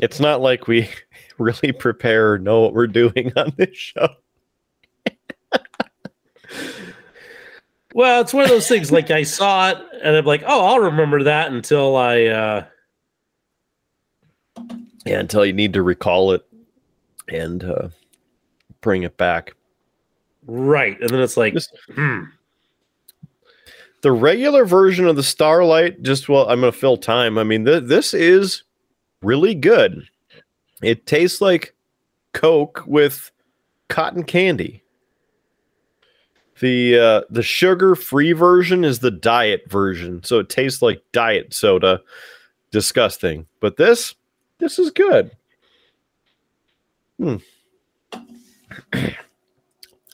It's 0.00 0.18
not 0.18 0.40
like 0.40 0.66
we 0.66 0.88
really 1.38 1.72
prepare 1.72 2.32
or 2.32 2.38
know 2.38 2.60
what 2.62 2.74
we're 2.74 2.86
doing 2.88 3.32
on 3.36 3.52
this 3.56 3.76
show. 3.76 4.08
well, 7.94 8.20
it's 8.20 8.32
one 8.34 8.44
of 8.44 8.50
those 8.50 8.68
things. 8.68 8.90
Like 8.92 9.10
I 9.10 9.22
saw 9.22 9.70
it, 9.70 9.78
and 10.02 10.16
I'm 10.16 10.24
like, 10.24 10.42
oh, 10.46 10.64
I'll 10.66 10.80
remember 10.80 11.22
that 11.24 11.52
until 11.52 11.96
I. 11.96 12.24
uh 12.26 12.64
Yeah, 15.04 15.20
until 15.20 15.44
you 15.44 15.52
need 15.52 15.72
to 15.74 15.82
recall 15.82 16.32
it 16.32 16.44
and 17.28 17.62
uh, 17.64 17.88
bring 18.80 19.02
it 19.04 19.16
back. 19.16 19.54
Right, 20.46 21.00
and 21.00 21.10
then 21.10 21.20
it's 21.20 21.36
like, 21.36 21.52
Just- 21.54 21.76
hmm. 21.94 22.24
The 24.02 24.12
regular 24.12 24.64
version 24.64 25.06
of 25.06 25.16
the 25.16 25.22
Starlight, 25.22 26.02
just 26.02 26.28
well, 26.28 26.48
I'm 26.48 26.60
going 26.60 26.72
to 26.72 26.78
fill 26.78 26.96
time. 26.96 27.36
I 27.36 27.44
mean, 27.44 27.64
th- 27.64 27.84
this 27.84 28.14
is 28.14 28.62
really 29.22 29.54
good. 29.54 30.08
It 30.82 31.06
tastes 31.06 31.40
like 31.40 31.74
Coke 32.32 32.82
with 32.86 33.30
cotton 33.88 34.24
candy. 34.24 34.82
The 36.60 36.98
uh, 36.98 37.20
the 37.30 37.42
sugar 37.42 37.94
free 37.94 38.32
version 38.32 38.84
is 38.84 38.98
the 38.98 39.10
diet 39.10 39.62
version, 39.68 40.22
so 40.24 40.38
it 40.38 40.48
tastes 40.50 40.82
like 40.82 41.02
diet 41.12 41.54
soda. 41.54 42.00
Disgusting, 42.70 43.46
but 43.58 43.76
this 43.76 44.14
this 44.58 44.78
is 44.78 44.90
good. 44.92 45.32
Hmm. 47.18 47.36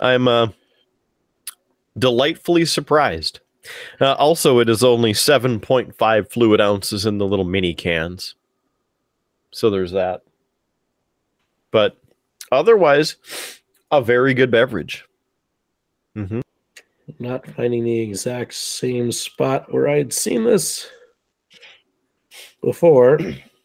I'm 0.01 0.27
uh, 0.29 0.49
delightfully 1.99 2.64
surprised. 2.64 3.40
Uh, 4.00 4.14
also, 4.14 4.59
it 4.59 4.68
is 4.68 4.85
only 4.85 5.12
7.5 5.12 6.31
fluid 6.31 6.61
ounces 6.61 7.07
in 7.07 7.18
the 7.18 7.26
little 7.26 7.44
mini 7.44 7.74
cans. 7.74 8.35
So 9.50 9.70
there's 9.70 9.92
that. 9.92 10.22
But 11.70 11.98
otherwise, 12.52 13.16
a 13.90 14.02
very 14.02 14.35
good 14.35 14.50
beverage. 14.50 15.05
Mm-hmm. 16.16 16.40
not 17.18 17.46
finding 17.46 17.85
the 17.85 18.00
exact 18.00 18.55
same 18.55 19.12
spot 19.12 19.70
where 19.70 19.87
I'd 19.87 20.14
seen 20.14 20.44
this 20.44 20.88
before. 22.62 23.18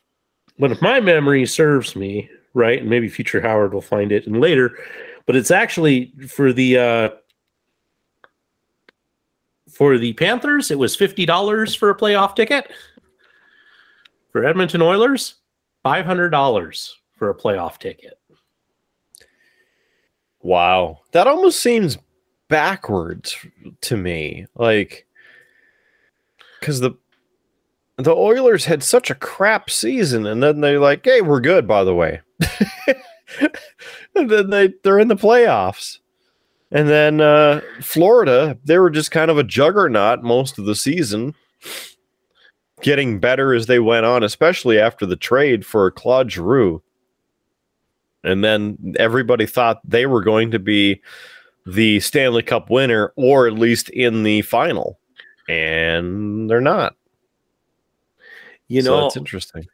but 0.60 0.72
if 0.72 0.82
my 0.82 1.00
memory 1.00 1.46
serves 1.46 1.96
me 1.96 2.30
right, 2.54 2.82
and 2.82 2.90
maybe 2.90 3.08
future 3.08 3.42
Howard 3.42 3.74
will 3.74 3.82
find 3.82 4.12
it 4.12 4.28
and 4.28 4.42
later, 4.42 4.78
but 5.26 5.36
it's 5.38 5.52
actually 5.52 6.12
for 6.28 6.52
the 6.52 6.78
uh 6.78 7.10
for 9.82 9.98
the 9.98 10.14
Panthers, 10.14 10.70
it 10.70 10.78
was 10.78 10.96
fifty 10.96 11.26
dollars 11.26 11.74
for 11.74 11.90
a 11.90 11.98
playoff 11.98 12.36
ticket. 12.36 12.72
For 14.32 14.46
Edmonton 14.46 14.80
Oilers, 14.80 15.38
five 15.82 16.06
hundred 16.06 16.30
dollars 16.30 16.96
for 17.18 17.32
a 17.32 17.36
playoff 17.36 17.80
ticket. 17.80 18.20
Wow. 20.44 21.00
That 21.14 21.26
almost 21.26 21.62
seems 21.62 21.98
backwards 22.48 23.36
to 23.82 23.98
me. 23.98 24.46
Like 24.54 25.08
cuz 26.62 26.80
the 26.80 26.92
the 27.98 28.14
Oilers 28.14 28.66
had 28.66 28.84
such 28.84 29.10
a 29.10 29.16
crap 29.16 29.72
season 29.72 30.28
and 30.28 30.44
then 30.44 30.62
they're 30.62 30.80
like, 30.80 31.04
"Hey, 31.04 31.22
we're 31.22 31.42
good 31.42 31.68
by 31.68 31.84
the 31.84 31.96
way." 31.96 32.22
and 34.16 34.30
then 34.30 34.52
they 34.52 34.76
they're 34.84 35.00
in 35.00 35.08
the 35.08 35.16
playoffs. 35.16 35.98
And 36.72 36.88
then 36.88 37.20
uh, 37.20 37.62
Florida, 37.82 38.58
they 38.64 38.78
were 38.78 38.90
just 38.90 39.12
kind 39.12 39.30
of 39.30 39.38
a 39.38 39.44
juggernaut 39.44 40.24
most 40.24 40.58
of 40.58 40.66
the 40.66 40.76
season, 40.76 41.36
getting 42.82 43.20
better 43.20 43.54
as 43.54 43.66
they 43.66 43.80
went 43.80 44.06
on, 44.06 44.24
especially 44.24 44.80
after 44.80 45.06
the 45.06 45.18
trade 45.18 45.66
for 45.66 45.92
Claude 45.92 46.32
Giroux. 46.32 46.82
And 48.24 48.44
then 48.44 48.96
everybody 49.00 49.46
thought 49.46 49.82
they 49.84 50.06
were 50.06 50.22
going 50.22 50.52
to 50.52 50.60
be 50.60 51.02
the 51.66 52.00
Stanley 52.00 52.44
Cup 52.44 52.70
winner, 52.70 53.14
or 53.16 53.48
at 53.48 53.54
least 53.54 53.90
in 53.90 54.24
the 54.24 54.42
final, 54.44 54.98
and 55.50 56.50
they're 56.50 56.62
not. 56.62 56.96
You 58.68 58.82
So 58.82 59.00
know, 59.00 59.08
it's 59.08 59.18
interesting. 59.18 59.68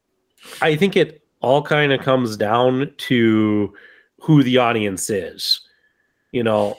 I 0.62 0.76
think 0.76 0.96
it 0.96 1.22
all 1.42 1.62
kind 1.62 1.94
of 1.94 2.02
comes 2.02 2.36
down 2.36 2.92
to 2.98 3.74
who 4.20 4.44
the 4.44 4.58
audience 4.58 5.10
is. 5.10 5.62
You 6.32 6.44
know, 6.44 6.78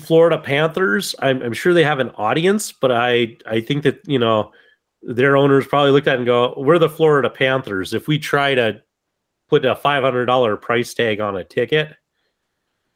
Florida 0.00 0.38
Panthers, 0.38 1.14
I'm, 1.20 1.42
I'm 1.42 1.52
sure 1.52 1.74
they 1.74 1.84
have 1.84 2.00
an 2.00 2.10
audience, 2.10 2.72
but 2.72 2.90
I, 2.92 3.36
I 3.46 3.60
think 3.60 3.82
that, 3.84 4.00
you 4.06 4.18
know, 4.18 4.52
their 5.02 5.36
owners 5.36 5.66
probably 5.66 5.90
looked 5.90 6.08
at 6.08 6.14
it 6.14 6.18
and 6.18 6.26
go, 6.26 6.54
We're 6.56 6.78
the 6.78 6.88
Florida 6.88 7.30
Panthers. 7.30 7.92
If 7.92 8.08
we 8.08 8.18
try 8.18 8.54
to 8.54 8.82
put 9.48 9.64
a 9.64 9.74
$500 9.74 10.60
price 10.60 10.94
tag 10.94 11.20
on 11.20 11.36
a 11.36 11.44
ticket, 11.44 11.94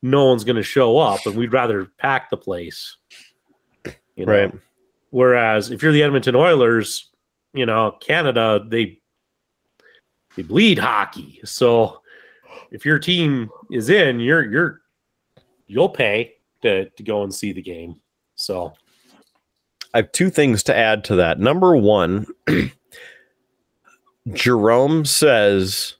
no 0.03 0.27
one's 0.27 0.45
going 0.45 0.57
to 0.57 0.63
show 0.63 0.99
up, 0.99 1.27
and 1.27 1.37
we'd 1.37 1.53
rather 1.53 1.87
pack 1.99 2.31
the 2.31 2.37
place. 2.37 2.97
You 4.17 4.27
know? 4.27 4.33
Right. 4.33 4.55
Whereas 5.11 5.71
if 5.71 5.83
you're 5.83 5.93
the 5.93 6.03
Edmonton 6.03 6.37
Oilers, 6.37 7.11
you 7.55 7.67
know, 7.67 7.97
Canada, 8.01 8.65
they 8.67 9.01
they 10.37 10.43
bleed 10.43 10.79
hockey. 10.79 11.41
So 11.45 12.03
if 12.71 12.85
your 12.85 12.99
team 12.99 13.51
is 13.73 13.89
in, 13.89 14.21
you're 14.21 14.45
you're 14.45 14.81
you'll 15.67 15.89
pay 15.89 16.35
to 16.63 16.89
to 16.91 17.03
go 17.03 17.23
and 17.23 17.35
see 17.35 17.53
the 17.53 17.63
game. 17.63 17.97
So 18.35 18.73
I 19.95 19.99
have 19.99 20.13
two 20.13 20.31
things 20.31 20.63
to 20.65 20.77
add 20.77 21.05
to 21.05 21.17
that. 21.17 21.41
Number 21.41 21.77
one, 21.77 22.27
Jerome 24.33 25.05
says 25.05 25.95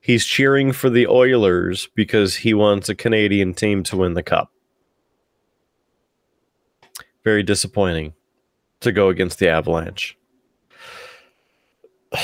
he's 0.00 0.24
cheering 0.24 0.72
for 0.72 0.88
the 0.88 1.06
Oilers 1.06 1.88
because 1.94 2.36
he 2.36 2.54
wants 2.54 2.88
a 2.88 2.94
Canadian 2.94 3.54
team 3.54 3.82
to 3.84 3.96
win 3.96 4.14
the 4.14 4.22
cup. 4.22 4.50
Very 7.24 7.42
disappointing 7.42 8.14
to 8.80 8.92
go 8.92 9.08
against 9.08 9.38
the 9.38 9.48
Avalanche. 9.48 10.16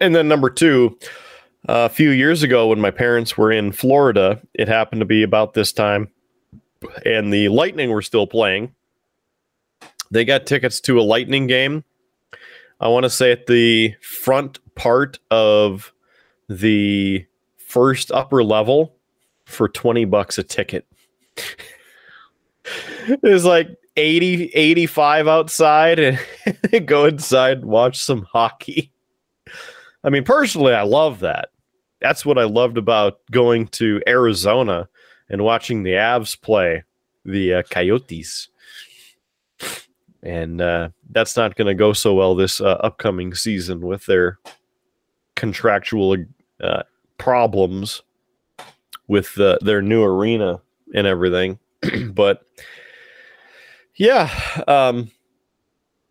And 0.00 0.14
then 0.14 0.26
number 0.26 0.50
two, 0.50 0.98
a 1.66 1.88
few 1.88 2.10
years 2.10 2.42
ago 2.42 2.68
when 2.68 2.80
my 2.80 2.90
parents 2.90 3.36
were 3.36 3.50
in 3.50 3.72
Florida, 3.72 4.40
it 4.54 4.68
happened 4.68 5.00
to 5.00 5.06
be 5.06 5.22
about 5.22 5.54
this 5.54 5.72
time, 5.72 6.08
and 7.04 7.32
the 7.32 7.48
Lightning 7.48 7.90
were 7.90 8.02
still 8.02 8.26
playing. 8.26 8.74
They 10.10 10.24
got 10.24 10.46
tickets 10.46 10.80
to 10.82 11.00
a 11.00 11.02
lightning 11.02 11.46
game. 11.46 11.84
I 12.80 12.88
want 12.88 13.04
to 13.04 13.10
say 13.10 13.32
at 13.32 13.46
the 13.46 13.94
front 14.00 14.58
part 14.74 15.18
of 15.30 15.92
the 16.48 17.26
first 17.56 18.12
upper 18.12 18.44
level 18.44 18.94
for 19.44 19.68
20 19.68 20.04
bucks 20.04 20.38
a 20.38 20.42
ticket. 20.42 20.86
It 23.06 23.22
was 23.22 23.44
like 23.44 23.68
80 23.98 24.46
85 24.54 25.28
outside 25.28 25.98
and 25.98 26.18
go 26.86 27.04
inside 27.04 27.58
and 27.58 27.66
watch 27.66 28.02
some 28.02 28.22
hockey. 28.22 28.90
I 30.02 30.08
mean 30.08 30.24
personally 30.24 30.72
i 30.72 30.80
love 30.80 31.20
that 31.20 31.50
that's 32.04 32.26
what 32.26 32.38
i 32.38 32.44
loved 32.44 32.76
about 32.76 33.18
going 33.30 33.66
to 33.66 34.00
arizona 34.06 34.86
and 35.30 35.42
watching 35.42 35.82
the 35.82 35.92
avs 35.92 36.38
play 36.40 36.82
the 37.24 37.54
uh, 37.54 37.62
coyotes 37.70 38.48
and 40.22 40.60
uh, 40.60 40.88
that's 41.10 41.36
not 41.36 41.54
going 41.54 41.66
to 41.66 41.74
go 41.74 41.92
so 41.92 42.14
well 42.14 42.34
this 42.34 42.60
uh, 42.60 42.78
upcoming 42.80 43.34
season 43.34 43.80
with 43.80 44.06
their 44.06 44.38
contractual 45.36 46.16
uh, 46.62 46.82
problems 47.18 48.02
with 49.06 49.34
their 49.34 49.82
new 49.82 50.02
arena 50.02 50.60
and 50.94 51.06
everything. 51.06 51.58
but 52.12 52.42
yeah, 53.96 54.30
um, 54.66 55.10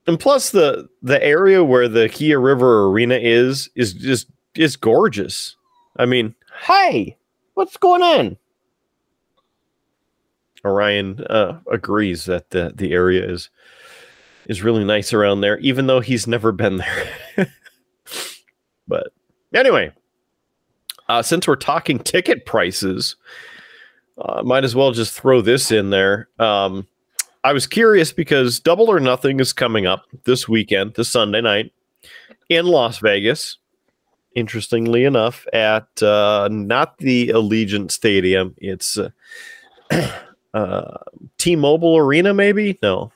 and 0.05 0.19
plus 0.19 0.51
the 0.51 0.87
the 1.01 1.21
area 1.23 1.63
where 1.63 1.87
the 1.87 2.07
Gila 2.07 2.39
River 2.39 2.85
Arena 2.85 3.15
is 3.15 3.69
is 3.75 3.93
just 3.93 4.27
is 4.55 4.75
gorgeous. 4.75 5.55
I 5.97 6.05
mean, 6.05 6.35
hey, 6.65 7.17
what's 7.53 7.77
going 7.77 8.01
on? 8.01 8.37
Orion 10.65 11.23
uh, 11.25 11.59
agrees 11.71 12.25
that 12.25 12.51
the 12.51 12.71
the 12.73 12.93
area 12.93 13.29
is 13.29 13.49
is 14.47 14.61
really 14.61 14.83
nice 14.83 15.13
around 15.13 15.41
there, 15.41 15.57
even 15.59 15.87
though 15.87 15.99
he's 15.99 16.27
never 16.27 16.51
been 16.51 16.77
there. 16.77 17.07
but 18.87 19.13
anyway, 19.53 19.91
uh, 21.09 21.21
since 21.21 21.47
we're 21.47 21.55
talking 21.55 21.99
ticket 21.99 22.45
prices, 22.45 23.15
uh, 24.17 24.41
might 24.43 24.63
as 24.63 24.75
well 24.75 24.91
just 24.91 25.13
throw 25.13 25.41
this 25.41 25.71
in 25.71 25.89
there. 25.89 26.29
Um, 26.39 26.87
I 27.43 27.51
was 27.51 27.67
curious 27.67 28.13
because 28.13 28.59
Double 28.59 28.89
or 28.89 28.99
Nothing 28.99 29.39
is 29.39 29.51
coming 29.51 29.85
up 29.85 30.05
this 30.23 30.47
weekend, 30.47 30.93
this 30.93 31.09
Sunday 31.09 31.41
night 31.41 31.73
in 32.49 32.65
Las 32.65 32.99
Vegas. 32.99 33.57
Interestingly 34.35 35.03
enough, 35.03 35.45
at 35.53 36.01
uh, 36.01 36.49
not 36.51 36.97
the 36.97 37.29
Allegiant 37.29 37.91
Stadium, 37.91 38.55
it's 38.57 38.97
uh, 38.97 39.09
uh, 40.53 40.97
T-Mobile 41.37 41.97
Arena, 41.97 42.33
maybe. 42.33 42.79
No, 42.81 43.11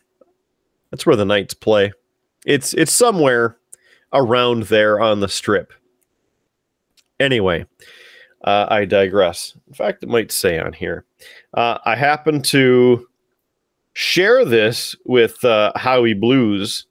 that's 0.91 1.05
where 1.05 1.15
the 1.15 1.25
Knights 1.25 1.53
play. 1.53 1.91
It's 2.45 2.73
it's 2.73 2.91
somewhere 2.91 3.57
around 4.13 4.63
there 4.63 4.99
on 5.01 5.19
the 5.19 5.27
strip. 5.27 5.73
Anyway, 7.19 7.65
uh, 8.43 8.67
I 8.69 8.85
digress. 8.85 9.53
In 9.67 9.73
fact, 9.73 10.03
it 10.03 10.09
might 10.09 10.31
say 10.31 10.59
on 10.59 10.73
here. 10.73 11.05
Uh, 11.53 11.79
I 11.83 11.95
happen 11.95 12.41
to 12.43 13.07
share 13.93 14.45
this 14.45 14.95
with 15.05 15.43
uh, 15.43 15.71
Howie 15.75 16.13
Blues. 16.13 16.85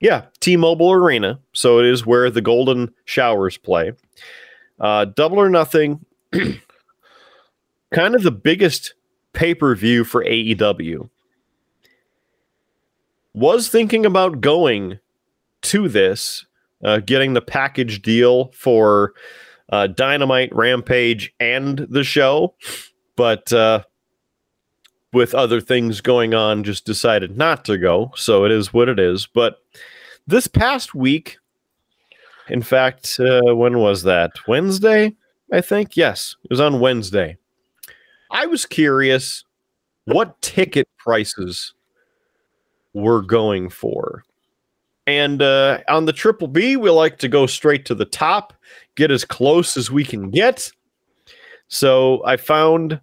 Yeah, 0.00 0.26
T-Mobile 0.40 0.92
Arena. 0.92 1.38
So 1.52 1.78
it 1.78 1.86
is 1.86 2.06
where 2.06 2.30
the 2.30 2.40
Golden 2.40 2.92
Showers 3.04 3.58
play. 3.58 3.92
Uh, 4.78 5.04
double 5.04 5.38
or 5.38 5.50
nothing. 5.50 6.04
kind 7.92 8.14
of 8.14 8.22
the 8.22 8.30
biggest 8.30 8.94
pay-per-view 9.32 10.04
for 10.04 10.24
AEW 10.24 11.08
was 13.34 13.68
thinking 13.68 14.04
about 14.04 14.40
going 14.40 14.98
to 15.62 15.88
this, 15.88 16.46
uh, 16.82 16.98
getting 16.98 17.34
the 17.34 17.42
package 17.42 18.02
deal 18.02 18.50
for 18.52 19.12
uh, 19.70 19.86
Dynamite, 19.86 20.54
Rampage, 20.54 21.32
and 21.38 21.86
the 21.90 22.02
show, 22.02 22.54
but 23.16 23.52
uh, 23.52 23.84
with 25.12 25.34
other 25.34 25.60
things 25.60 26.00
going 26.00 26.34
on, 26.34 26.64
just 26.64 26.84
decided 26.84 27.36
not 27.36 27.64
to 27.64 27.78
go. 27.78 28.12
So 28.16 28.44
it 28.44 28.52
is 28.52 28.72
what 28.72 28.88
it 28.88 28.98
is. 28.98 29.26
But 29.26 29.58
this 30.26 30.46
past 30.46 30.94
week, 30.94 31.38
in 32.48 32.62
fact, 32.62 33.18
uh, 33.18 33.54
when 33.54 33.78
was 33.78 34.02
that? 34.04 34.32
Wednesday, 34.46 35.14
I 35.52 35.60
think. 35.60 35.96
Yes, 35.96 36.36
it 36.44 36.50
was 36.50 36.60
on 36.60 36.80
Wednesday. 36.80 37.36
I 38.30 38.46
was 38.46 38.64
curious 38.66 39.44
what 40.04 40.40
ticket 40.42 40.88
prices 40.98 41.74
we're 42.92 43.22
going 43.22 43.68
for. 43.68 44.24
And 45.06 45.42
uh, 45.42 45.80
on 45.88 46.04
the 46.04 46.12
Triple 46.12 46.46
B, 46.46 46.76
we 46.76 46.90
like 46.90 47.18
to 47.18 47.28
go 47.28 47.46
straight 47.46 47.84
to 47.86 47.94
the 47.94 48.04
top, 48.04 48.52
get 48.94 49.10
as 49.10 49.24
close 49.24 49.76
as 49.76 49.90
we 49.90 50.04
can 50.04 50.30
get. 50.30 50.70
So 51.68 52.24
I 52.24 52.36
found 52.36 53.00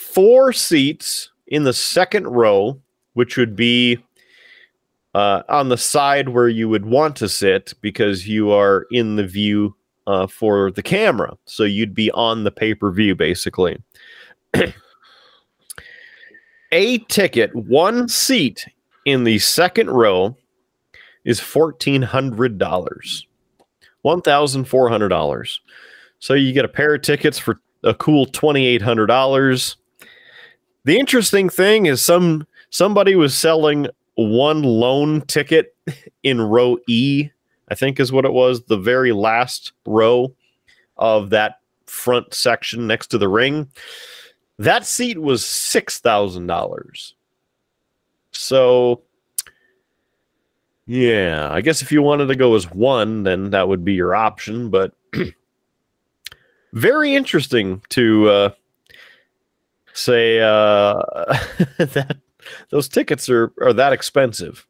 four 0.00 0.52
seats 0.52 1.30
in 1.46 1.64
the 1.64 1.72
second 1.72 2.26
row, 2.26 2.80
which 3.12 3.36
would 3.36 3.54
be 3.54 3.98
uh, 5.14 5.42
on 5.48 5.68
the 5.68 5.76
side 5.76 6.30
where 6.30 6.48
you 6.48 6.68
would 6.68 6.86
want 6.86 7.16
to 7.16 7.28
sit 7.28 7.74
because 7.80 8.26
you 8.26 8.50
are 8.50 8.86
in 8.90 9.16
the 9.16 9.26
view 9.26 9.74
uh, 10.06 10.26
for 10.26 10.70
the 10.70 10.82
camera. 10.82 11.36
So 11.44 11.64
you'd 11.64 11.94
be 11.94 12.10
on 12.12 12.44
the 12.44 12.50
pay 12.50 12.74
per 12.74 12.90
view, 12.90 13.14
basically. 13.14 13.80
A 16.72 16.98
ticket, 16.98 17.54
one 17.54 18.08
seat 18.08 18.66
in 19.04 19.24
the 19.24 19.38
second 19.40 19.90
row 19.90 20.36
is 21.24 21.40
$1,400. 21.40 23.24
$1,400. 24.04 25.58
So 26.20 26.34
you 26.34 26.52
get 26.52 26.64
a 26.64 26.68
pair 26.68 26.94
of 26.94 27.02
tickets 27.02 27.38
for 27.38 27.60
a 27.82 27.92
cool 27.94 28.26
$2,800. 28.26 29.76
The 30.84 30.98
interesting 30.98 31.48
thing 31.48 31.86
is 31.86 32.02
some 32.02 32.46
somebody 32.70 33.14
was 33.14 33.36
selling 33.36 33.88
one 34.14 34.62
lone 34.62 35.22
ticket 35.22 35.74
in 36.22 36.40
row 36.40 36.78
E, 36.88 37.30
I 37.68 37.74
think 37.74 38.00
is 38.00 38.12
what 38.12 38.24
it 38.24 38.32
was, 38.32 38.64
the 38.64 38.76
very 38.76 39.12
last 39.12 39.72
row 39.86 40.34
of 40.96 41.30
that 41.30 41.60
front 41.86 42.34
section 42.34 42.86
next 42.86 43.08
to 43.08 43.18
the 43.18 43.28
ring. 43.28 43.68
That 44.58 44.84
seat 44.84 45.18
was 45.18 45.42
$6,000. 45.42 47.12
So 48.32 49.02
yeah, 50.86 51.48
I 51.52 51.60
guess 51.60 51.82
if 51.82 51.92
you 51.92 52.02
wanted 52.02 52.26
to 52.26 52.34
go 52.34 52.54
as 52.56 52.70
one, 52.70 53.22
then 53.22 53.50
that 53.50 53.68
would 53.68 53.84
be 53.84 53.94
your 53.94 54.14
option. 54.14 54.70
But 54.70 54.92
very 56.72 57.14
interesting 57.14 57.82
to 57.90 58.28
uh, 58.28 58.50
say 60.00 60.40
uh, 60.40 60.94
that 61.78 62.16
those 62.70 62.88
tickets 62.88 63.28
are 63.28 63.52
are 63.60 63.72
that 63.72 63.92
expensive. 63.92 64.66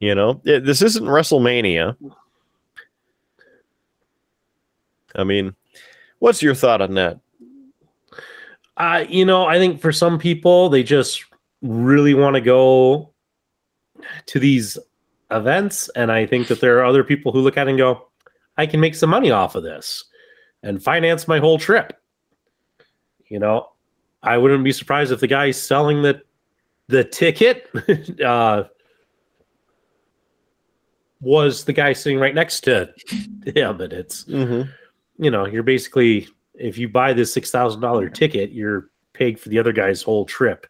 You 0.00 0.14
know, 0.14 0.40
it, 0.44 0.64
this 0.64 0.82
isn't 0.82 1.04
WrestleMania. 1.04 1.96
I 5.14 5.24
mean, 5.24 5.54
what's 6.20 6.42
your 6.42 6.54
thought 6.54 6.80
on 6.80 6.94
that? 6.94 7.18
Uh, 8.76 9.04
you 9.08 9.24
know, 9.24 9.44
I 9.44 9.58
think 9.58 9.80
for 9.80 9.90
some 9.90 10.18
people, 10.18 10.68
they 10.68 10.84
just 10.84 11.24
really 11.62 12.14
want 12.14 12.34
to 12.34 12.40
go 12.40 13.12
to 14.26 14.38
these 14.38 14.78
events. 15.32 15.88
And 15.96 16.12
I 16.12 16.26
think 16.26 16.46
that 16.46 16.60
there 16.60 16.78
are 16.78 16.84
other 16.84 17.02
people 17.02 17.32
who 17.32 17.40
look 17.40 17.56
at 17.56 17.66
it 17.66 17.70
and 17.70 17.78
go, 17.78 18.08
I 18.56 18.66
can 18.66 18.78
make 18.78 18.94
some 18.94 19.10
money 19.10 19.32
off 19.32 19.56
of 19.56 19.64
this 19.64 20.04
and 20.62 20.82
finance 20.82 21.26
my 21.26 21.38
whole 21.38 21.58
trip. 21.58 21.92
You 23.26 23.40
know, 23.40 23.70
I 24.22 24.36
wouldn't 24.38 24.64
be 24.64 24.72
surprised 24.72 25.12
if 25.12 25.20
the 25.20 25.26
guy 25.26 25.50
selling 25.50 26.02
the 26.02 26.22
the 26.88 27.04
ticket 27.04 27.68
uh, 28.24 28.64
was 31.20 31.64
the 31.64 31.72
guy 31.72 31.92
sitting 31.92 32.18
right 32.18 32.34
next 32.34 32.60
to 32.62 32.92
him. 33.54 33.76
But 33.76 33.92
it's, 33.92 34.24
Mm-hmm. 34.24 34.70
you 35.22 35.30
know, 35.30 35.46
you're 35.46 35.62
basically, 35.62 36.28
if 36.54 36.78
you 36.78 36.88
buy 36.88 37.12
this 37.12 37.34
$6,000 37.34 38.14
ticket, 38.14 38.52
you're 38.52 38.90
paying 39.12 39.36
for 39.36 39.48
the 39.48 39.58
other 39.58 39.72
guy's 39.72 40.02
whole 40.02 40.24
trip. 40.24 40.66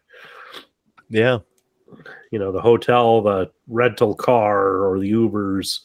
Yeah. 1.09 1.39
You 2.31 2.39
know, 2.39 2.51
the 2.51 2.61
hotel, 2.61 3.21
the 3.21 3.51
rental 3.67 4.13
car, 4.15 4.83
or 4.83 4.99
the 4.99 5.11
Ubers, 5.11 5.79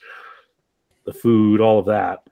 the 1.05 1.12
food, 1.12 1.61
all 1.61 1.79
of 1.79 1.87
that. 1.87 2.24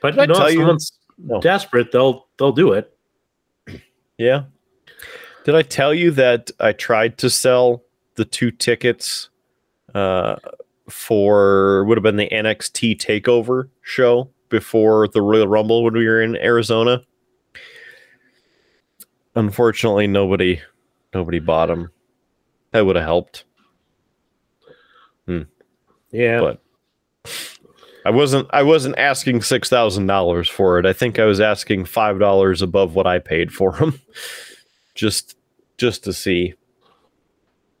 But 0.00 0.16
Did 0.16 0.28
know, 0.30 0.46
if 0.46 0.54
someone's 0.54 0.92
No. 1.18 1.40
desperate, 1.40 1.92
they'll 1.92 2.26
they'll 2.38 2.52
do 2.52 2.72
it. 2.72 2.93
Yeah. 4.18 4.44
Did 5.44 5.54
I 5.54 5.62
tell 5.62 5.92
you 5.92 6.10
that 6.12 6.50
I 6.60 6.72
tried 6.72 7.18
to 7.18 7.28
sell 7.30 7.82
the 8.14 8.24
two 8.24 8.50
tickets 8.50 9.28
uh, 9.94 10.36
for 10.88 11.84
would 11.84 11.98
have 11.98 12.02
been 12.02 12.16
the 12.16 12.28
NXT 12.30 12.98
Takeover 12.98 13.68
show 13.82 14.30
before 14.48 15.08
the 15.08 15.20
Royal 15.20 15.48
Rumble 15.48 15.82
when 15.84 15.94
we 15.94 16.06
were 16.06 16.22
in 16.22 16.36
Arizona? 16.36 17.02
Unfortunately, 19.34 20.06
nobody 20.06 20.60
nobody 21.12 21.40
bought 21.40 21.66
them. 21.66 21.90
That 22.70 22.86
would 22.86 22.96
have 22.96 23.04
helped. 23.04 23.44
Yeah. 25.26 26.40
But- 26.40 26.60
I 28.04 28.10
wasn't 28.10 28.48
I 28.52 28.62
wasn't 28.62 28.98
asking 28.98 29.42
six 29.42 29.68
thousand 29.68 30.06
dollars 30.06 30.48
for 30.48 30.78
it. 30.78 30.86
I 30.86 30.92
think 30.92 31.18
I 31.18 31.24
was 31.24 31.40
asking 31.40 31.86
five 31.86 32.18
dollars 32.18 32.60
above 32.60 32.94
what 32.94 33.06
I 33.06 33.18
paid 33.18 33.52
for 33.52 33.72
them, 33.72 34.00
just 34.94 35.36
just 35.78 36.04
to 36.04 36.12
see. 36.12 36.54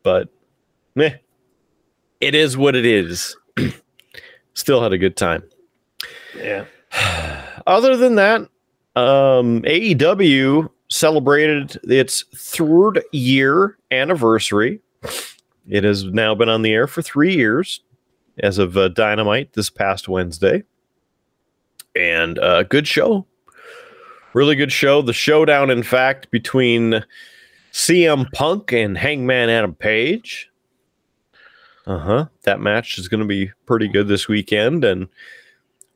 But, 0.02 0.28
meh, 0.94 1.16
it 2.20 2.34
is 2.34 2.56
what 2.56 2.74
it 2.74 2.84
is. 2.84 3.36
Still 4.54 4.82
had 4.82 4.92
a 4.92 4.98
good 4.98 5.16
time. 5.16 5.42
yeah. 6.36 6.66
Other 7.66 7.96
than 7.96 8.16
that, 8.16 8.42
um, 8.94 9.62
AEW 9.62 10.68
celebrated 10.90 11.78
its 11.84 12.24
third 12.36 13.02
year 13.12 13.78
anniversary. 13.90 14.80
It 15.68 15.82
has 15.84 16.04
now 16.04 16.34
been 16.34 16.50
on 16.50 16.62
the 16.62 16.72
air 16.72 16.86
for 16.86 17.00
three 17.00 17.34
years 17.34 17.80
as 18.38 18.58
of 18.58 18.76
uh, 18.76 18.88
Dynamite 18.88 19.52
this 19.52 19.70
past 19.70 20.08
Wednesday. 20.08 20.64
And 21.96 22.38
uh, 22.38 22.64
good 22.64 22.88
show. 22.88 23.26
Really 24.32 24.56
good 24.56 24.72
show. 24.72 25.00
The 25.00 25.12
showdown, 25.12 25.70
in 25.70 25.82
fact, 25.84 26.30
between 26.30 27.04
CM 27.72 28.30
Punk 28.32 28.72
and 28.72 28.98
Hangman 28.98 29.48
Adam 29.48 29.74
Page. 29.74 30.50
Uh 31.86 31.98
huh. 31.98 32.26
That 32.42 32.60
match 32.60 32.98
is 32.98 33.08
going 33.08 33.20
to 33.20 33.26
be 33.26 33.52
pretty 33.66 33.88
good 33.88 34.08
this 34.08 34.26
weekend. 34.26 34.84
And 34.84 35.08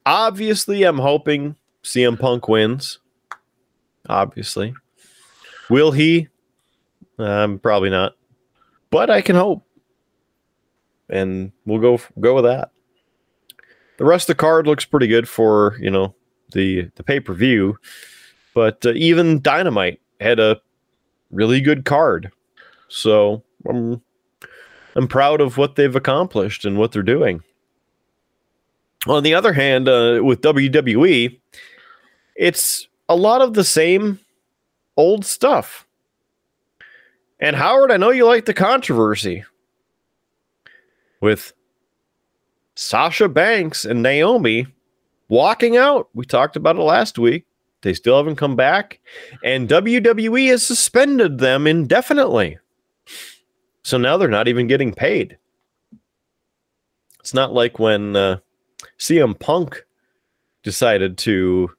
obviously, 0.07 0.85
I'm 0.85 0.99
hoping 0.99 1.57
CM 1.83 2.19
Punk 2.19 2.49
wins. 2.49 3.01
Obviously. 4.09 4.75
Will 5.69 5.93
he? 5.93 6.29
Um, 7.19 7.59
probably 7.59 7.91
not. 7.91 8.15
But 8.91 9.11
I 9.11 9.21
can 9.21 9.37
hope. 9.37 9.65
And 11.11 11.53
we'll 11.65 11.81
go 11.81 12.01
go 12.21 12.35
with 12.35 12.45
that. 12.45 12.71
The 13.97 14.05
rest 14.05 14.29
of 14.29 14.37
the 14.37 14.41
card 14.41 14.67
looks 14.67 14.85
pretty 14.85 15.07
good 15.07 15.29
for, 15.29 15.77
you 15.81 15.91
know, 15.91 16.15
the 16.53 16.91
the 16.97 17.03
pay-per-view. 17.03 17.77
But 18.55 18.85
uh, 18.85 18.93
even 18.93 19.41
Dynamite 19.41 20.01
had 20.21 20.39
a 20.39 20.61
really 21.31 21.61
good 21.61 21.85
card. 21.85 22.31
So, 22.89 23.43
I'm 23.69 24.03
I'm 24.97 25.09
proud 25.09 25.41
of 25.41 25.57
what 25.57 25.77
they've 25.77 25.95
accomplished 25.95 26.65
and 26.65 26.79
what 26.79 26.93
they're 26.93 27.03
doing. 27.03 27.43
On 29.07 29.23
the 29.23 29.35
other 29.35 29.53
hand, 29.53 29.89
uh, 29.89 30.21
with 30.23 30.41
WWE, 30.41 31.39
it's 32.37 32.89
a 33.09 33.17
lot 33.17 33.41
of 33.41 33.55
the 33.55 33.65
same 33.65 34.19
old 34.97 35.25
stuff. 35.25 35.87
And 37.41 37.55
Howard, 37.55 37.93
I 37.93 37.97
know 37.97 38.11
you 38.11 38.27
like 38.27 38.45
the 38.45 38.55
controversy 38.55 39.45
with 41.21 41.53
Sasha 42.75 43.29
Banks 43.29 43.85
and 43.85 44.03
Naomi 44.03 44.67
walking 45.29 45.77
out. 45.77 46.09
We 46.15 46.25
talked 46.25 46.57
about 46.57 46.77
it 46.77 46.83
last 46.83 47.19
week. 47.19 47.45
They 47.83 47.95
still 47.95 48.17
haven't 48.17 48.37
come 48.37 48.57
back, 48.57 48.99
and 49.45 49.69
WWE 49.69 50.49
has 50.49 50.67
suspended 50.67 51.39
them 51.39 51.67
indefinitely. 51.67 52.59
So 53.83 53.99
now 53.99 54.17
they're 54.17 54.29
not 54.29 54.49
even 54.49 54.67
getting 54.67 54.93
paid. 54.93 55.39
It's 57.21 57.35
not 57.35 57.53
like 57.53 57.79
when 57.79 58.17
uh, 58.17 58.39
CM 58.99 59.39
Punk 59.39 59.85
decided 60.63 61.19
to 61.19 61.71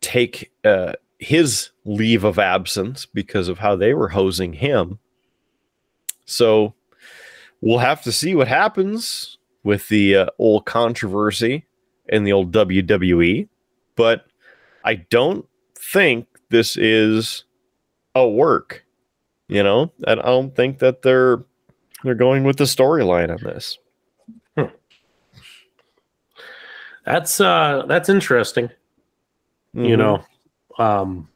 take 0.00 0.52
uh, 0.64 0.94
his 1.18 1.70
leave 1.84 2.24
of 2.24 2.38
absence 2.38 3.06
because 3.06 3.48
of 3.48 3.58
how 3.58 3.76
they 3.76 3.94
were 3.94 4.08
hosing 4.08 4.52
him. 4.52 4.98
So 6.24 6.74
we'll 7.62 7.78
have 7.78 8.02
to 8.02 8.12
see 8.12 8.34
what 8.34 8.48
happens 8.48 9.38
with 9.64 9.88
the 9.88 10.16
uh, 10.16 10.26
old 10.38 10.66
controversy 10.66 11.64
in 12.08 12.24
the 12.24 12.32
old 12.32 12.52
WWE. 12.52 13.48
But 13.96 14.26
I 14.84 14.96
don't 14.96 15.46
think 15.76 16.26
this 16.50 16.76
is 16.76 17.44
a 18.14 18.28
work. 18.28 18.84
You 19.48 19.62
know, 19.62 19.92
and 20.06 20.20
I 20.20 20.24
don't 20.26 20.54
think 20.56 20.78
that 20.80 21.02
they're 21.02 21.44
they're 22.04 22.14
going 22.14 22.44
with 22.44 22.56
the 22.56 22.64
storyline 22.64 23.30
on 23.30 23.42
this. 23.44 23.78
That's 27.04 27.40
uh 27.40 27.84
that's 27.88 28.08
interesting. 28.08 28.70
You 29.74 29.96
Mhm. 29.96 29.98
know. 29.98 30.24
Um 30.78 31.28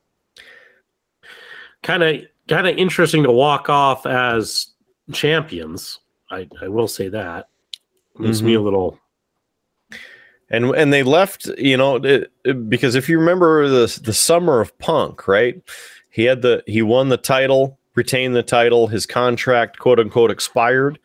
kind 1.82 2.02
of 2.02 2.22
kind 2.48 2.66
of 2.66 2.76
interesting 2.78 3.22
to 3.24 3.32
walk 3.32 3.68
off 3.68 4.06
as 4.06 4.68
champions. 5.12 5.98
I 6.30 6.48
I 6.60 6.68
will 6.68 6.88
say 6.88 7.08
that. 7.08 7.48
Makes 8.18 8.40
me 8.40 8.54
a 8.54 8.60
little 8.62 8.98
and 10.48 10.66
and 10.74 10.92
they 10.92 11.02
left 11.02 11.46
you 11.58 11.76
know 11.76 11.96
it, 11.96 12.32
it- 12.44 12.70
because 12.70 12.94
if 12.94 13.08
you 13.08 13.18
remember 13.18 13.68
the 13.68 14.00
the 14.02 14.14
summer 14.14 14.60
of 14.60 14.76
punk 14.78 15.28
right? 15.28 15.60
He 16.10 16.24
had 16.24 16.40
the 16.42 16.62
he 16.66 16.80
won 16.82 17.08
the 17.10 17.18
title 17.18 17.78
retained 17.94 18.34
the 18.34 18.42
title 18.42 18.86
his 18.86 19.04
contract 19.06 19.78
quote 19.78 20.00
unquote 20.00 20.30
expired 20.30 20.98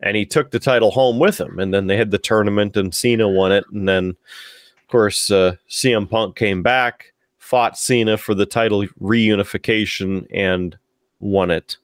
and 0.00 0.16
he 0.16 0.24
took 0.24 0.50
the 0.50 0.58
title 0.58 0.90
home 0.90 1.18
with 1.18 1.38
him. 1.40 1.58
And 1.58 1.72
then 1.72 1.86
they 1.86 1.96
had 1.96 2.10
the 2.10 2.18
tournament 2.18 2.76
and 2.76 2.94
Cena 2.94 3.28
won 3.28 3.52
it. 3.52 3.64
And 3.72 3.88
then 3.88 4.10
of 4.10 4.88
course 4.88 5.30
uh, 5.30 5.56
CM 5.68 6.08
Punk 6.08 6.36
came 6.36 6.62
back 6.62 7.12
fought 7.38 7.76
Cena 7.76 8.16
for 8.16 8.34
the 8.34 8.46
title 8.46 8.86
reunification 9.02 10.26
and 10.32 10.78
won 11.20 11.50
it 11.50 11.76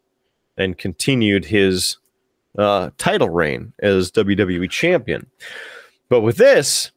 and 0.56 0.78
continued 0.78 1.44
his 1.44 1.96
uh, 2.58 2.90
title 2.98 3.30
reign 3.30 3.72
as 3.80 4.10
WWE 4.12 4.68
champion 4.70 5.26
but 6.08 6.20
with 6.20 6.36
this 6.36 6.90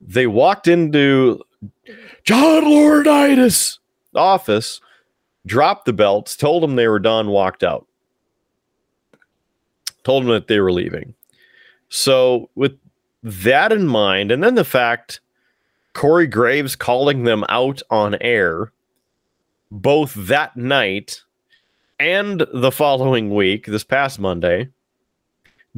they 0.00 0.26
walked 0.26 0.68
into 0.68 1.42
John 2.24 2.64
Laurinaitis' 2.64 3.78
office, 4.14 4.80
dropped 5.46 5.84
the 5.84 5.92
belts, 5.92 6.36
told 6.36 6.64
him 6.64 6.76
they 6.76 6.88
were 6.88 6.98
done, 6.98 7.28
walked 7.28 7.62
out. 7.62 7.86
Told 10.04 10.24
him 10.24 10.30
that 10.30 10.48
they 10.48 10.60
were 10.60 10.72
leaving. 10.72 11.14
So, 11.88 12.50
with 12.54 12.78
that 13.22 13.72
in 13.72 13.86
mind, 13.86 14.30
and 14.30 14.42
then 14.42 14.54
the 14.54 14.64
fact 14.64 15.20
Corey 15.94 16.26
Graves 16.26 16.76
calling 16.76 17.24
them 17.24 17.44
out 17.48 17.82
on 17.90 18.16
air 18.20 18.72
both 19.70 20.14
that 20.14 20.56
night 20.56 21.22
and 21.98 22.46
the 22.52 22.70
following 22.70 23.34
week, 23.34 23.66
this 23.66 23.84
past 23.84 24.18
Monday, 24.18 24.68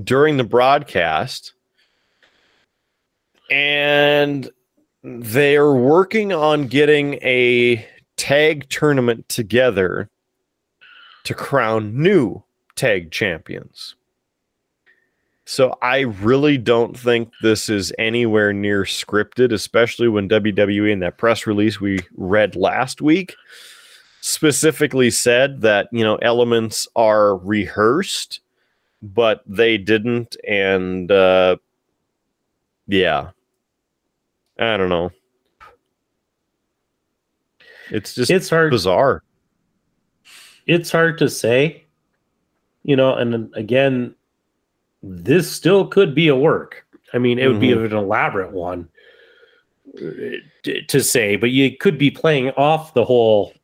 during 0.03 0.37
the 0.37 0.45
broadcast. 0.45 1.53
And 3.51 4.51
they're 5.03 5.73
working 5.73 6.33
on 6.33 6.66
getting 6.66 7.14
a 7.14 7.87
tag 8.16 8.69
tournament 8.69 9.29
together 9.29 10.11
to 11.25 11.35
crown 11.35 12.03
new 12.03 12.43
tag 12.75 13.11
champions. 13.11 13.95
So 15.45 15.79
I 15.81 16.01
really 16.01 16.59
don't 16.59 16.99
think 16.99 17.33
this 17.41 17.71
is 17.71 17.93
anywhere 17.99 18.53
near 18.53 18.83
scripted, 18.85 19.51
especially 19.51 20.09
when 20.09 20.29
WWE 20.29 20.93
in 20.93 20.99
that 20.99 21.16
press 21.16 21.47
release 21.47 21.81
we 21.81 22.01
read 22.16 22.55
last 22.55 23.01
week 23.01 23.35
specifically 24.21 25.11
said 25.11 25.61
that, 25.62 25.89
you 25.93 26.05
know, 26.05 26.16
elements 26.16 26.87
are 26.97 27.37
rehearsed, 27.37 28.41
but 29.03 29.43
they 29.47 29.79
didn't 29.79 30.37
and 30.47 31.11
uh 31.11 31.57
yeah. 32.87 33.31
I 34.59 34.77
don't 34.77 34.89
know. 34.89 35.11
It's 37.91 38.14
just 38.14 38.31
It's 38.31 38.51
hard. 38.51 38.71
bizarre. 38.71 39.23
It's 40.66 40.91
hard 40.91 41.16
to 41.19 41.29
say, 41.31 41.85
you 42.83 42.97
know. 42.97 43.14
And 43.14 43.55
again, 43.55 44.14
this 45.03 45.51
still 45.51 45.87
could 45.87 46.14
be 46.14 46.29
a 46.29 46.37
work. 46.37 46.85
I 47.14 47.19
mean, 47.19 47.39
it 47.39 47.47
would 47.47 47.61
be 47.61 47.69
Mhm. 47.69 47.87
an 47.87 47.93
elaborate 47.97 48.53
one 48.53 48.89
uh, 49.97 50.01
to 50.89 51.01
say, 51.01 51.37
but 51.37 51.51
you 51.51 51.75
could 51.77 51.97
be 51.97 52.11
playing 52.11 52.51
off 52.51 52.93
the 52.95 53.05
whole 53.05 53.55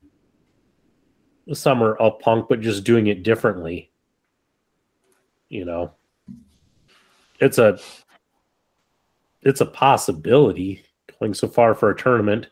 summer 1.52 1.94
of 1.96 2.18
punk, 2.20 2.48
but 2.48 2.60
just 2.60 2.84
doing 2.84 3.08
it 3.08 3.22
differently. 3.22 3.90
You 5.48 5.64
know, 5.64 5.92
it's 7.40 7.58
a 7.58 7.78
it's 9.42 9.60
a 9.60 9.66
possibility 9.66 10.84
going 11.20 11.34
so 11.34 11.48
far 11.48 11.74
for 11.74 11.90
a 11.90 11.96
tournament 11.96 12.48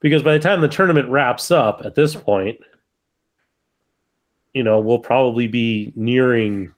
because 0.00 0.22
by 0.22 0.32
the 0.32 0.38
time 0.38 0.60
the 0.60 0.68
tournament 0.68 1.08
wraps 1.08 1.50
up 1.50 1.82
at 1.84 1.94
this 1.94 2.14
point, 2.14 2.58
you 4.54 4.62
know, 4.62 4.80
we'll 4.80 4.98
probably 4.98 5.46
be 5.46 5.92
nearing 5.94 6.72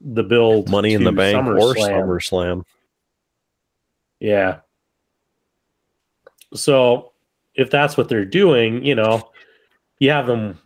the 0.00 0.22
build 0.22 0.70
Money 0.70 0.94
in 0.94 1.04
the 1.04 1.12
bank 1.12 1.36
or 1.46 1.54
SummerSlam. 1.54 1.90
SummerSlam. 1.90 2.62
Yeah. 4.20 4.58
So 6.54 7.12
if 7.54 7.70
that's 7.70 7.96
what 7.96 8.08
they're 8.08 8.24
doing, 8.24 8.84
you 8.84 8.94
know, 8.94 9.30
you 9.98 10.10
have 10.10 10.26
them 10.26 10.58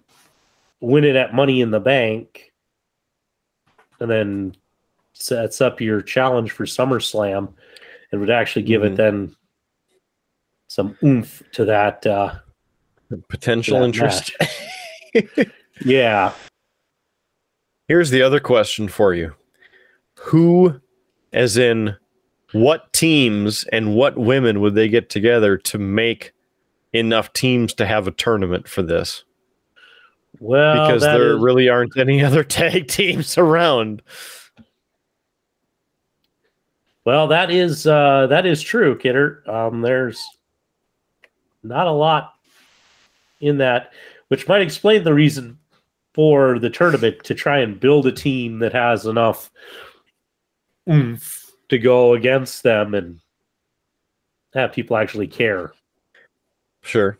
win 0.81 1.05
it 1.05 1.16
at 1.16 1.35
Money 1.35 1.61
in 1.61 1.70
the 1.70 1.81
Bank 1.81 2.53
and 4.01 4.11
then 4.11 4.55
sets 5.12 5.61
up 5.61 5.81
your 5.81 6.01
challenge 6.01 6.53
for 6.53 6.64
SummerSlam 6.64 7.53
and 8.12 8.20
would 8.20 8.31
actually 8.31 8.62
give 8.62 8.83
Mhm. 8.83 8.93
it 8.93 8.97
then 8.97 9.37
some 10.68 10.97
oomph 11.03 11.43
to 11.53 11.64
that. 11.64 12.07
Uh, 12.07 12.35
Potential 13.29 13.81
that 13.81 13.85
interest. 13.87 14.33
yeah. 15.85 16.33
Here's 17.89 18.11
the 18.11 18.22
other 18.22 18.39
question 18.39 18.87
for 18.87 19.14
you. 19.14 19.35
Who, 20.18 20.81
as 21.33 21.57
in 21.57 21.97
what 22.53 22.93
teams 22.93 23.64
and 23.72 23.95
what 23.95 24.16
women 24.18 24.61
would 24.61 24.74
they 24.74 24.89
get 24.89 25.09
together 25.11 25.57
to 25.57 25.79
make 25.79 26.33
enough 26.93 27.32
teams 27.32 27.74
to 27.74 27.86
have 27.86 28.07
a 28.07 28.12
tournament 28.12 28.68
for 28.68 28.82
this? 28.82 29.24
Well, 30.41 30.86
Because 30.86 31.03
there 31.03 31.36
is- 31.36 31.43
really 31.43 31.68
aren't 31.68 31.97
any 31.97 32.22
other 32.24 32.45
tag 32.45 32.89
teams 32.89 33.36
around. 33.39 34.03
Well, 37.05 37.26
that 37.28 37.51
is 37.51 37.86
uh, 37.86 38.26
that 38.28 38.45
is 38.45 38.61
true, 38.61 38.97
Kidder. 38.99 39.43
Um, 39.51 39.80
there's 39.80 40.22
not 41.62 41.86
a 41.86 41.93
lot 41.93 42.34
in 43.41 43.59
that, 43.59 43.93
which 44.28 44.47
might 44.47 44.61
explain 44.62 45.05
the 45.05 45.14
reason 45.14 45.59
for 46.12 46.59
the 46.59 46.68
tournament 46.70 47.24
to 47.24 47.34
try 47.34 47.59
and 47.61 47.80
build 47.80 48.07
a 48.07 48.12
team 48.12 48.59
that 48.59 48.72
has 48.74 49.07
enough 49.07 49.51
oomph 50.91 51.51
to 51.68 51.78
go 51.78 52.12
against 52.14 52.62
them 52.62 52.95
and 52.95 53.20
have 54.55 54.72
people 54.72 54.97
actually 54.97 55.26
care. 55.28 55.72
Sure. 56.89 57.18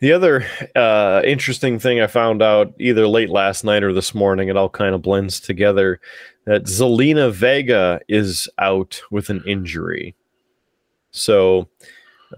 The 0.00 0.12
other 0.12 0.46
uh, 0.74 1.20
interesting 1.22 1.78
thing 1.78 2.00
I 2.00 2.06
found 2.06 2.42
out 2.42 2.72
either 2.80 3.06
late 3.06 3.28
last 3.28 3.62
night 3.62 3.84
or 3.84 3.92
this 3.92 4.14
morning, 4.14 4.48
it 4.48 4.56
all 4.56 4.70
kind 4.70 4.94
of 4.94 5.02
blends 5.02 5.38
together 5.38 6.00
that 6.46 6.64
Zelina 6.64 7.30
Vega 7.30 8.00
is 8.08 8.48
out 8.58 9.02
with 9.10 9.28
an 9.28 9.44
injury. 9.46 10.16
So 11.10 11.68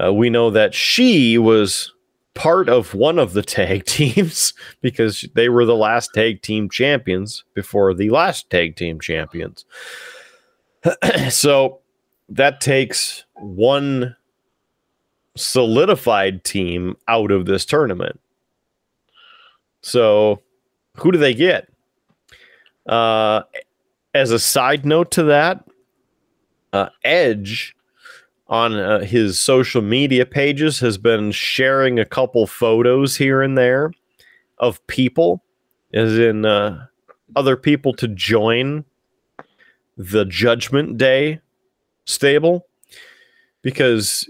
uh, 0.03 0.13
we 0.13 0.31
know 0.31 0.51
that 0.51 0.75
she 0.75 1.39
was 1.39 1.93
part 2.35 2.69
of 2.69 2.95
one 2.95 3.21
of 3.21 3.33
the 3.33 3.43
tag 3.43 3.85
teams 3.87 4.53
because 4.83 5.25
they 5.37 5.49
were 5.49 5.65
the 5.65 5.77
last 5.77 6.13
tag 6.13 6.43
team 6.43 6.69
champions 6.69 7.45
before 7.55 7.95
the 7.95 8.11
last 8.11 8.51
tag 8.51 8.75
team 8.75 8.99
champions. 8.99 9.65
so 11.31 11.79
that 12.29 12.61
takes 12.61 13.25
one 13.37 14.17
solidified 15.37 16.45
team 16.45 16.97
out 17.09 17.31
of 17.31 17.47
this 17.47 17.65
tournament. 17.65 18.21
So, 19.81 20.41
who 20.97 21.13
do 21.13 21.19
they 21.19 21.35
get? 21.35 21.69
Uh, 22.87 23.43
as 24.15 24.31
a 24.31 24.39
side 24.39 24.87
note 24.87 25.11
to 25.13 25.25
that, 25.25 25.65
uh, 26.73 26.89
Edge 27.03 27.75
on 28.49 28.75
uh, 28.75 29.01
his 29.01 29.41
social 29.41 29.83
media 29.83 30.27
pages 30.27 30.79
has 30.79 30.99
been 30.99 31.33
sharing 31.33 31.99
a 31.99 32.05
couple 32.05 32.47
photos 32.47 33.17
here 33.17 33.43
and 33.43 33.57
there 33.57 33.91
of 34.59 34.85
people, 34.87 35.43
as 35.93 36.19
in 36.19 36.45
uh, 36.45 36.87
other 37.37 37.57
people 37.57 37.93
to 37.95 38.09
join 38.09 38.85
the 39.97 40.25
Judgment 40.25 40.99
Day 40.99 41.41
stable, 42.05 42.67
because 43.63 44.29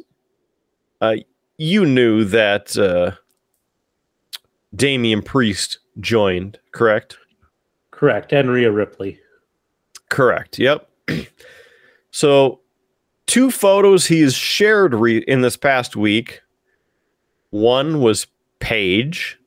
uh, 1.01 1.17
you 1.59 1.85
knew 1.87 2.25
that 2.25 2.77
uh, 2.77 3.13
Damian 4.75 5.23
Priest 5.23 5.79
joined, 6.01 6.59
correct? 6.73 7.19
Correct. 7.91 8.33
And 8.33 8.51
Rhea 8.51 8.71
Ripley. 8.71 9.21
Correct. 10.09 10.59
Yep. 10.59 10.89
so, 12.11 12.61
two 13.27 13.51
photos 13.51 14.07
he's 14.07 14.35
shared 14.35 14.95
re- 14.95 15.25
in 15.29 15.41
this 15.43 15.57
past 15.57 15.97
week. 15.97 16.41
One 17.51 18.01
was 18.01 18.27
Paige, 18.59 19.39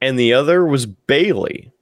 and 0.00 0.18
the 0.18 0.32
other 0.32 0.64
was 0.64 0.86
Bayley. 0.86 1.72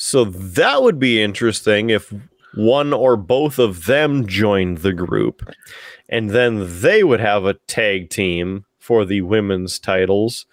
So 0.00 0.24
that 0.24 0.82
would 0.82 1.00
be 1.00 1.20
interesting 1.20 1.90
if 1.90 2.14
one 2.54 2.92
or 2.92 3.16
both 3.16 3.58
of 3.58 3.86
them 3.86 4.26
joined 4.26 4.78
the 4.78 4.92
group, 4.92 5.48
and 6.08 6.30
then 6.30 6.80
they 6.80 7.04
would 7.04 7.20
have 7.20 7.44
a 7.44 7.54
tag 7.54 8.10
team 8.10 8.64
for 8.78 9.04
the 9.04 9.20
women's 9.22 9.78
titles 9.78 10.46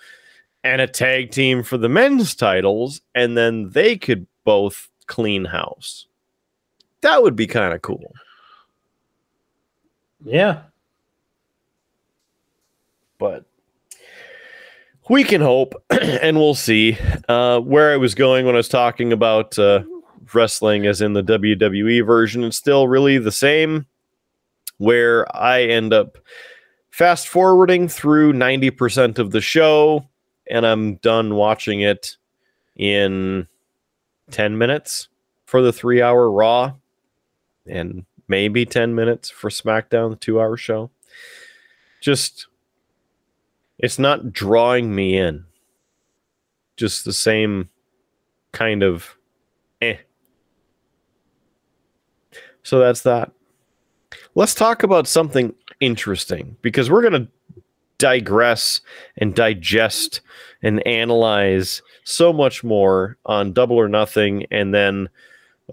and 0.63 0.81
a 0.81 0.87
tag 0.87 1.31
team 1.31 1.63
for 1.63 1.77
the 1.77 1.89
men's 1.89 2.35
titles, 2.35 3.01
and 3.13 3.37
then 3.37 3.69
they 3.69 3.97
could 3.97 4.27
both 4.43 4.89
clean 5.07 5.45
house. 5.45 6.07
That 7.01 7.21
would 7.21 7.35
be 7.35 7.47
kind 7.47 7.73
of 7.73 7.81
cool. 7.81 8.13
Yeah. 10.23 10.63
but 13.17 13.45
we 15.09 15.23
can 15.23 15.41
hope 15.41 15.73
and 15.89 16.37
we'll 16.37 16.55
see 16.55 16.97
uh, 17.29 17.59
where 17.59 17.93
i 17.93 17.97
was 17.97 18.15
going 18.15 18.45
when 18.45 18.55
i 18.55 18.57
was 18.57 18.67
talking 18.69 19.13
about 19.13 19.57
uh, 19.59 19.83
wrestling 20.33 20.85
as 20.85 21.01
in 21.01 21.13
the 21.13 21.23
wwe 21.23 22.05
version 22.05 22.43
it's 22.43 22.57
still 22.57 22.87
really 22.87 23.17
the 23.17 23.31
same 23.31 23.85
where 24.77 25.25
i 25.35 25.61
end 25.61 25.93
up 25.93 26.17
fast 26.89 27.27
forwarding 27.27 27.87
through 27.87 28.33
90% 28.33 29.19
of 29.19 29.31
the 29.31 29.41
show 29.41 30.07
and 30.49 30.65
i'm 30.65 30.95
done 30.95 31.35
watching 31.35 31.81
it 31.81 32.17
in 32.75 33.47
10 34.31 34.57
minutes 34.57 35.09
for 35.45 35.61
the 35.61 35.73
three 35.73 36.01
hour 36.01 36.29
raw 36.29 36.73
and 37.67 38.05
maybe 38.27 38.65
10 38.65 38.95
minutes 38.95 39.29
for 39.29 39.49
SmackDown, 39.49 40.09
the 40.09 40.15
two 40.15 40.39
hour 40.39 40.57
show. 40.57 40.91
Just, 42.01 42.47
it's 43.79 43.99
not 43.99 44.31
drawing 44.31 44.93
me 44.93 45.17
in. 45.17 45.45
Just 46.77 47.05
the 47.05 47.13
same 47.13 47.69
kind 48.51 48.83
of 48.83 49.17
eh. 49.81 49.97
So 52.65 52.79
that's 52.79 53.03
that. 53.03 53.31
Let's 54.33 54.55
talk 54.55 54.81
about 54.81 55.07
something 55.07 55.53
interesting 55.79 56.57
because 56.63 56.89
we're 56.89 57.07
going 57.07 57.27
to 57.27 57.61
digress 57.99 58.81
and 59.17 59.35
digest 59.35 60.21
and 60.63 60.85
analyze 60.87 61.83
so 62.05 62.33
much 62.33 62.63
more 62.63 63.17
on 63.27 63.53
Double 63.53 63.77
or 63.77 63.87
Nothing, 63.87 64.47
and 64.49 64.73
then, 64.73 65.09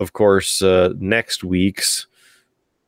of 0.01 0.13
course, 0.13 0.61
uh, 0.61 0.93
next 0.99 1.43
week's 1.43 2.07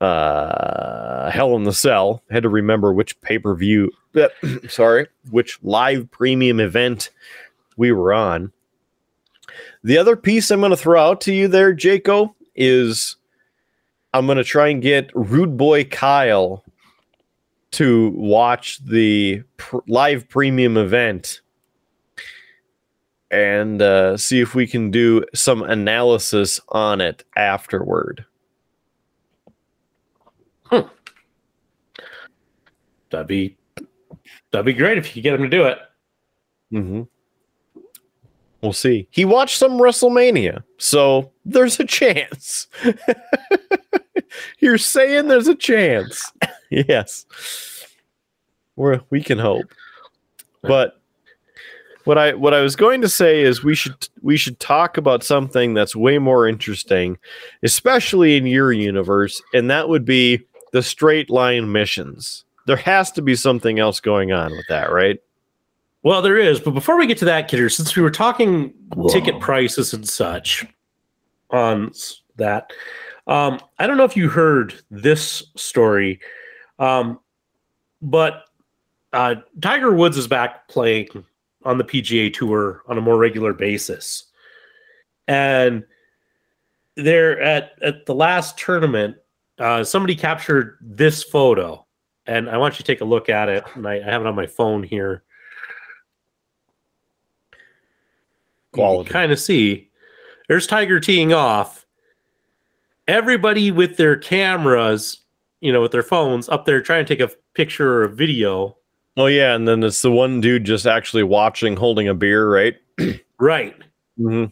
uh, 0.03 1.31
Hell 1.31 1.57
in 1.57 1.63
the 1.63 1.73
Cell. 1.73 2.23
had 2.31 2.43
to 2.43 2.51
remember 2.51 2.93
which 2.93 3.19
pay 3.23 3.39
per 3.39 3.55
view, 3.55 3.91
sorry, 4.69 5.07
which 5.31 5.59
live 5.63 6.11
premium 6.11 6.61
event 6.61 7.09
we 7.79 7.91
were 7.91 8.13
on. 8.13 8.53
The 9.83 9.97
other 9.97 10.15
piece 10.15 10.51
I'm 10.51 10.61
going 10.61 10.73
to 10.73 10.77
throw 10.77 11.03
out 11.03 11.23
to 11.23 11.33
you 11.33 11.49
there, 11.49 11.75
Jaco, 11.75 12.35
is 12.55 13.17
I'm 14.15 14.27
going 14.27 14.39
to 14.39 14.45
try 14.45 14.69
and 14.69 14.81
get 14.81 15.11
Rude 15.15 15.57
Boy 15.57 15.83
Kyle 15.83 16.65
to 17.73 18.11
watch 18.11 18.79
the 18.85 19.43
pr- 19.57 19.79
live 19.89 20.29
premium 20.29 20.77
event 20.77 21.41
and 23.33 23.83
uh, 23.83 24.17
see 24.17 24.41
if 24.41 24.55
we 24.55 24.69
can 24.69 24.93
do 24.93 25.25
some 25.35 25.65
analysis 25.65 26.61
on 26.69 27.01
it 27.01 27.25
afterward. 27.35 28.25
Hmm. 30.67 30.83
That'd 33.11 33.27
be 33.27 33.57
that'd 34.53 34.65
be 34.65 34.73
great 34.73 34.97
if 34.97 35.09
you 35.09 35.15
could 35.15 35.25
get 35.25 35.35
him 35.35 35.43
to 35.43 35.49
do 35.49 35.65
it. 35.65 35.79
Mm-hmm. 36.73 37.03
We'll 38.63 38.73
see. 38.73 39.09
He 39.11 39.25
watched 39.25 39.59
some 39.59 39.73
WrestleMania, 39.73 40.63
so 40.79 41.33
there's 41.45 41.81
a 41.81 41.85
chance. 41.85 42.69
You're 44.59 44.79
saying 44.79 45.29
there's 45.29 45.49
a 45.49 45.55
chance. 45.55 46.33
yes. 46.71 47.27
We're, 48.77 49.01
we 49.11 49.23
can 49.23 49.39
hope. 49.39 49.67
But 50.63 51.01
what 52.05 52.19
I 52.19 52.35
what 52.35 52.55
I 52.55 52.61
was 52.61 52.77
going 52.77 53.01
to 53.03 53.09
say 53.09 53.43
is 53.43 53.65
we 53.65 53.75
should 53.75 54.09
we 54.23 54.37
should 54.37 54.61
talk 54.61 54.97
about 54.97 55.23
something 55.23 55.75
that's 55.75 55.97
way 55.97 56.19
more 56.19 56.47
interesting, 56.47 57.19
especially 57.63 58.37
in 58.37 58.47
your 58.47 58.73
universe, 58.73 59.43
and 59.53 59.71
that 59.71 59.89
would 59.89 60.05
be 60.05 60.45
the 60.73 60.83
straight 60.83 61.31
line 61.31 61.73
missions. 61.73 62.45
There 62.67 62.77
has 62.77 63.11
to 63.13 63.23
be 63.23 63.37
something 63.37 63.79
else 63.79 64.01
going 64.01 64.33
on 64.33 64.53
with 64.53 64.67
that, 64.69 64.91
right? 64.91 65.19
Well, 66.03 66.21
there 66.21 66.37
is, 66.37 66.61
but 66.61 66.73
before 66.73 66.99
we 66.99 67.07
get 67.07 67.17
to 67.19 67.25
that, 67.25 67.49
Kidder, 67.49 67.71
since 67.71 67.97
we 67.97 68.03
were 68.03 68.11
talking 68.11 68.75
Whoa. 68.95 69.09
ticket 69.09 69.41
prices 69.41 69.95
and 69.95 70.07
such 70.07 70.67
on 71.51 71.93
that, 72.37 72.71
um, 73.27 73.61
I 73.79 73.87
don't 73.87 73.97
know 73.97 74.05
if 74.05 74.17
you 74.17 74.29
heard 74.29 74.75
this 74.91 75.43
story, 75.57 76.21
um, 76.79 77.19
but 78.03 78.45
uh, 79.13 79.37
Tiger 79.61 79.95
Woods 79.95 80.17
is 80.17 80.29
back 80.29 80.69
playing 80.69 81.09
on 81.65 81.79
the 81.79 81.85
PGA 81.85 82.33
Tour 82.33 82.83
on 82.87 82.99
a 82.99 83.01
more 83.01 83.17
regular 83.17 83.55
basis, 83.55 84.25
and 85.27 85.85
there 86.97 87.41
at 87.41 87.73
at 87.83 88.07
the 88.07 88.15
last 88.15 88.59
tournament, 88.59 89.17
uh, 89.59 89.83
somebody 89.85 90.15
captured 90.15 90.77
this 90.83 91.23
photo, 91.23 91.87
and 92.27 92.51
I 92.51 92.59
want 92.59 92.75
you 92.75 92.79
to 92.79 92.85
take 92.85 93.01
a 93.01 93.07
look 93.07 93.31
at 93.31 93.49
it. 93.49 93.65
And 93.75 93.89
I, 93.89 93.95
I 93.95 94.11
have 94.11 94.21
it 94.21 94.27
on 94.27 94.35
my 94.35 94.47
phone 94.47 94.83
here. 94.83 95.23
Quality. 98.73 99.11
Kind 99.11 99.33
of 99.33 99.39
see. 99.39 99.91
There's 100.49 100.67
Tiger 100.67 101.01
teeing 101.01 101.33
off 101.33 101.84
everybody 103.09 103.71
with 103.71 103.97
their 103.97 104.17
cameras, 104.17 105.19
you 105.61 105.73
know, 105.73 105.81
with 105.81 105.93
their 105.93 106.03
phones 106.03 106.49
up 106.49 106.65
there 106.65 106.81
trying 106.81 107.05
to 107.05 107.17
take 107.17 107.27
a 107.27 107.33
picture 107.55 107.93
or 107.95 108.03
a 108.05 108.09
video. 108.09 108.77
Oh 109.17 109.27
yeah, 109.27 109.55
and 109.55 109.69
then 109.69 109.83
it's 109.83 110.03
the 110.03 110.11
one 110.11 110.41
dude 110.41 110.65
just 110.65 110.87
actually 110.87 111.23
watching, 111.23 111.77
holding 111.77 112.09
a 112.09 112.15
beer, 112.15 112.49
right? 112.49 112.75
right. 113.39 113.77
Mm-hmm. 114.19 114.47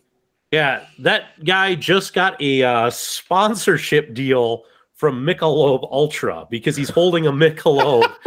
Yeah, 0.50 0.84
that 0.98 1.44
guy 1.44 1.74
just 1.74 2.14
got 2.14 2.40
a 2.40 2.62
uh, 2.62 2.90
sponsorship 2.90 4.14
deal 4.14 4.64
from 4.94 5.26
Michelob 5.26 5.90
Ultra 5.90 6.46
because 6.50 6.76
he's 6.76 6.90
holding 6.90 7.26
a 7.26 7.32
Michelob. 7.32 8.12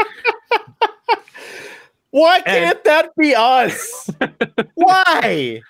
Why 2.10 2.42
can't 2.42 2.78
and... 2.78 2.86
that 2.86 3.16
be 3.16 3.36
us? 3.36 4.10
Why? 4.74 5.62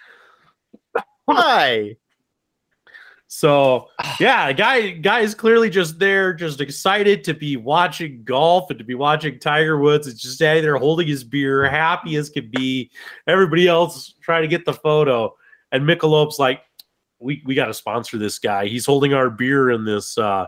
Why? 1.25 1.97
So 3.35 3.89
yeah, 4.17 4.53
guy 4.53 4.91
guy 4.91 5.19
is 5.19 5.35
clearly 5.35 5.69
just 5.69 5.99
there, 5.99 6.33
just 6.33 6.61
excited 6.61 7.21
to 7.25 7.33
be 7.33 7.57
watching 7.57 8.23
golf 8.23 8.69
and 8.69 8.79
to 8.79 8.85
be 8.85 8.95
watching 8.95 9.39
Tiger 9.39 9.77
Woods. 9.77 10.07
It's 10.07 10.21
just 10.21 10.35
standing 10.35 10.63
there 10.63 10.77
holding 10.77 11.05
his 11.05 11.25
beer, 11.25 11.69
happy 11.69 12.15
as 12.15 12.29
can 12.29 12.49
be. 12.49 12.89
Everybody 13.27 13.67
else 13.67 14.13
trying 14.21 14.43
to 14.43 14.47
get 14.47 14.63
the 14.63 14.71
photo, 14.71 15.35
and 15.73 15.85
Michelob's 15.85 16.39
like, 16.39 16.61
"We 17.19 17.43
we 17.45 17.55
got 17.55 17.65
to 17.65 17.73
sponsor 17.73 18.17
this 18.17 18.39
guy. 18.39 18.67
He's 18.67 18.85
holding 18.85 19.13
our 19.13 19.29
beer 19.29 19.69
in 19.69 19.83
this 19.83 20.17
uh, 20.17 20.47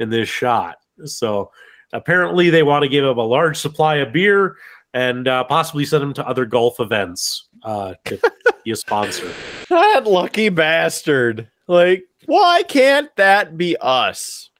in 0.00 0.10
this 0.10 0.28
shot." 0.28 0.78
So 1.04 1.52
apparently, 1.92 2.50
they 2.50 2.64
want 2.64 2.82
to 2.82 2.88
give 2.88 3.04
him 3.04 3.18
a 3.18 3.24
large 3.24 3.56
supply 3.56 3.98
of 3.98 4.12
beer 4.12 4.56
and 4.94 5.28
uh, 5.28 5.44
possibly 5.44 5.84
send 5.84 6.02
him 6.02 6.14
to 6.14 6.26
other 6.26 6.44
golf 6.44 6.80
events 6.80 7.46
uh, 7.62 7.94
to 8.06 8.18
be 8.64 8.72
a 8.72 8.76
sponsor. 8.76 9.32
that 9.68 10.08
lucky 10.08 10.48
bastard! 10.48 11.48
Like 11.68 12.04
why 12.26 12.62
can't 12.62 13.14
that 13.16 13.56
be 13.56 13.76
us? 13.80 14.50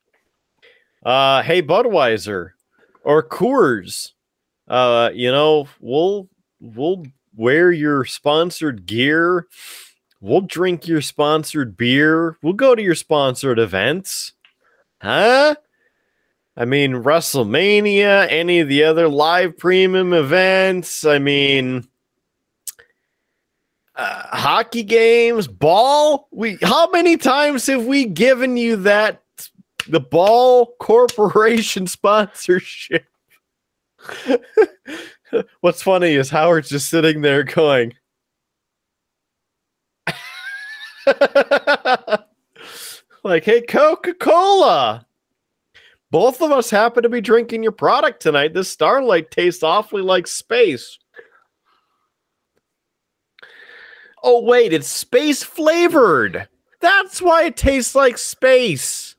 Uh, 1.05 1.43
hey, 1.43 1.63
Budweiser 1.63 2.51
or 3.05 3.23
Coors, 3.23 4.13
uh, 4.69 5.11
you 5.15 5.31
know, 5.31 5.69
we'll 5.81 6.29
we'll 6.61 7.05
wear 7.37 7.71
your 7.71 8.05
sponsored 8.05 8.87
gear. 8.87 9.47
We'll 10.21 10.41
drink 10.41 10.89
your 10.89 11.03
sponsored 11.03 11.77
beer. 11.77 12.39
We'll 12.43 12.55
go 12.55 12.75
to 12.75 12.83
your 12.83 12.95
sponsored 12.95 13.59
events. 13.59 14.33
Huh? 15.01 15.57
I 16.57 16.65
mean, 16.65 16.95
WrestleMania, 16.95 18.27
any 18.31 18.61
of 18.61 18.69
the 18.69 18.83
other 18.85 19.09
live 19.09 19.59
premium 19.59 20.15
events. 20.15 21.05
I 21.05 21.19
mean, 21.19 21.87
uh, 23.97 24.37
hockey 24.37 24.83
games, 24.83 25.49
ball. 25.49 26.29
We 26.31 26.59
how 26.63 26.91
many 26.91 27.17
times 27.17 27.67
have 27.67 27.87
we 27.87 28.05
given 28.05 28.57
you 28.57 28.77
that 28.77 29.23
the 29.89 30.01
ball 30.01 30.75
corporation 30.79 31.87
sponsorship? 31.87 33.07
What's 35.61 35.83
funny 35.83 36.15
is 36.15 36.31
Howard's 36.31 36.69
just 36.69 36.89
sitting 36.89 37.23
there 37.23 37.43
going, 37.43 37.95
like, 43.25 43.45
hey, 43.45 43.63
Coca 43.63 44.15
Cola. 44.15 45.07
Both 46.11 46.41
of 46.41 46.53
us 46.53 46.71
happen 46.71 47.03
to 47.03 47.09
be 47.09 47.21
drinking 47.21 47.63
your 47.63 47.73
product 47.73 48.23
tonight. 48.23 48.55
This 48.55 48.71
Starlight 48.71 49.31
tastes 49.31 49.63
awfully 49.63 50.03
like 50.03 50.27
space. 50.27 50.99
Oh, 54.29 54.43
wait, 54.43 54.73
it's 54.73 54.89
space 54.89 55.45
flavored. 55.45 56.49
That's 56.81 57.23
why 57.23 57.45
it 57.45 57.57
tastes 57.57 57.95
like 57.95 58.19
space. 58.19 59.15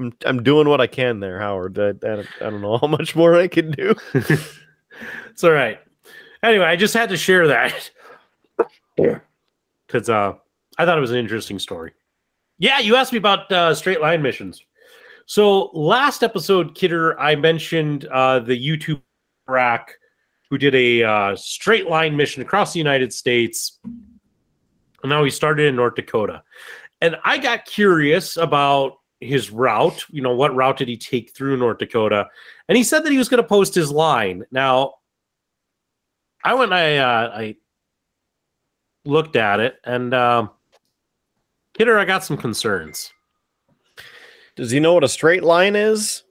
I'm, 0.00 0.12
I'm 0.26 0.42
doing 0.42 0.68
what 0.68 0.80
I 0.80 0.88
can 0.88 1.20
there, 1.20 1.38
Howard. 1.38 1.78
I, 1.78 1.90
I, 2.04 2.24
I 2.40 2.50
don't 2.50 2.60
know 2.60 2.76
how 2.80 2.88
much 2.88 3.14
more 3.14 3.36
I 3.36 3.46
can 3.46 3.70
do. 3.70 3.94
it's 4.14 5.44
all 5.44 5.52
right. 5.52 5.78
Anyway, 6.42 6.64
I 6.64 6.74
just 6.74 6.94
had 6.94 7.08
to 7.10 7.16
share 7.16 7.46
that 7.46 7.90
because 9.86 10.10
uh, 10.10 10.32
I 10.76 10.84
thought 10.84 10.98
it 10.98 11.00
was 11.00 11.12
an 11.12 11.18
interesting 11.18 11.60
story. 11.60 11.92
Yeah, 12.58 12.80
you 12.80 12.96
asked 12.96 13.12
me 13.12 13.18
about 13.18 13.50
uh, 13.52 13.76
straight 13.76 14.00
line 14.00 14.22
missions. 14.22 14.64
So 15.26 15.66
last 15.72 16.24
episode, 16.24 16.74
Kidder, 16.74 17.18
I 17.20 17.36
mentioned 17.36 18.06
uh, 18.06 18.40
the 18.40 18.58
YouTube 18.58 19.02
rack 19.46 19.94
who 20.50 20.58
did 20.58 20.74
a 20.74 21.02
uh, 21.02 21.36
straight 21.36 21.88
line 21.88 22.16
mission 22.16 22.42
across 22.42 22.72
the 22.72 22.78
United 22.78 23.12
States. 23.12 23.78
And 23.84 25.10
now 25.10 25.24
he 25.24 25.30
started 25.30 25.66
in 25.66 25.76
North 25.76 25.94
Dakota. 25.94 26.42
And 27.00 27.16
I 27.24 27.38
got 27.38 27.64
curious 27.64 28.36
about 28.36 28.94
his 29.20 29.50
route. 29.50 30.04
You 30.10 30.22
know, 30.22 30.34
what 30.34 30.54
route 30.54 30.78
did 30.78 30.88
he 30.88 30.96
take 30.96 31.34
through 31.34 31.56
North 31.56 31.78
Dakota? 31.78 32.28
And 32.68 32.76
he 32.76 32.84
said 32.84 33.04
that 33.04 33.12
he 33.12 33.18
was 33.18 33.28
going 33.28 33.42
to 33.42 33.48
post 33.48 33.74
his 33.74 33.90
line. 33.90 34.44
Now, 34.50 34.94
I 36.42 36.54
went, 36.54 36.72
I, 36.72 36.98
uh, 36.98 37.30
I 37.34 37.56
looked 39.04 39.36
at 39.36 39.60
it, 39.60 39.76
and 39.84 40.14
um, 40.14 40.50
Kidder, 41.76 41.98
I 41.98 42.04
got 42.04 42.24
some 42.24 42.36
concerns. 42.36 43.12
Does 44.56 44.70
he 44.70 44.80
know 44.80 44.94
what 44.94 45.04
a 45.04 45.08
straight 45.08 45.44
line 45.44 45.76
is? 45.76 46.24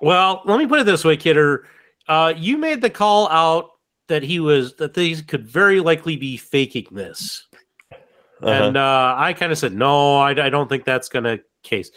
Well, 0.00 0.42
let 0.44 0.58
me 0.58 0.66
put 0.66 0.80
it 0.80 0.86
this 0.86 1.04
way, 1.04 1.16
Kidder. 1.16 1.68
Uh, 2.12 2.34
you 2.36 2.58
made 2.58 2.82
the 2.82 2.90
call 2.90 3.26
out 3.30 3.70
that 4.08 4.22
he 4.22 4.38
was 4.38 4.74
that 4.74 4.92
these 4.92 5.22
could 5.22 5.46
very 5.48 5.80
likely 5.80 6.14
be 6.14 6.36
faking 6.36 6.86
this, 6.92 7.46
Uh-huh. 7.90 8.50
and 8.50 8.76
uh, 8.76 9.14
I 9.16 9.32
kind 9.32 9.50
of 9.50 9.56
said 9.56 9.72
no. 9.72 10.18
I, 10.18 10.32
I 10.32 10.50
don't 10.50 10.68
think 10.68 10.84
that's 10.84 11.08
gonna 11.08 11.38
case. 11.62 11.90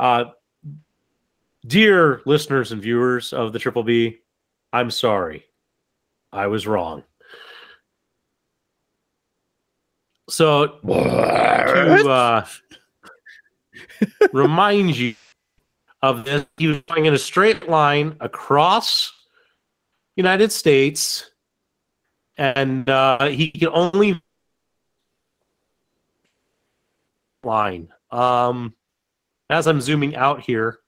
Uh, 0.00 0.24
dear 1.64 2.22
listeners 2.26 2.72
and 2.72 2.82
viewers 2.82 3.32
of 3.32 3.52
the 3.52 3.60
Triple 3.60 3.84
B, 3.84 4.18
I'm 4.72 4.90
sorry, 4.90 5.44
I 6.32 6.48
was 6.48 6.66
wrong. 6.66 7.04
So 10.28 10.80
to 10.84 12.10
uh, 12.10 12.46
remind 14.32 14.96
you 14.96 15.14
of 16.02 16.24
this, 16.24 16.46
he 16.56 16.66
was 16.66 16.80
going 16.88 17.06
in 17.06 17.14
a 17.14 17.18
straight 17.18 17.68
line 17.68 18.16
across 18.18 19.12
United 20.16 20.52
States, 20.52 21.30
and 22.36 22.88
uh, 22.88 23.26
he 23.26 23.50
can 23.50 23.68
only 23.68 24.20
line. 27.44 27.88
Um, 28.10 28.74
as 29.50 29.66
I'm 29.66 29.80
zooming 29.80 30.16
out 30.16 30.40
here, 30.40 30.78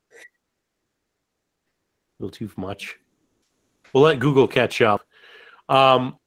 a 2.19 2.23
little 2.23 2.31
too 2.31 2.51
much. 2.57 2.97
We'll 3.93 4.05
let 4.05 4.19
Google 4.19 4.49
catch 4.49 4.81
up. 4.81 5.03
Um, 5.69 6.19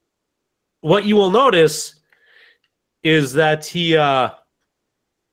what 0.81 1.05
you 1.05 1.15
will 1.15 1.31
notice 1.31 1.95
is 3.03 3.33
that 3.33 3.65
he 3.65 3.95
uh 3.95 4.29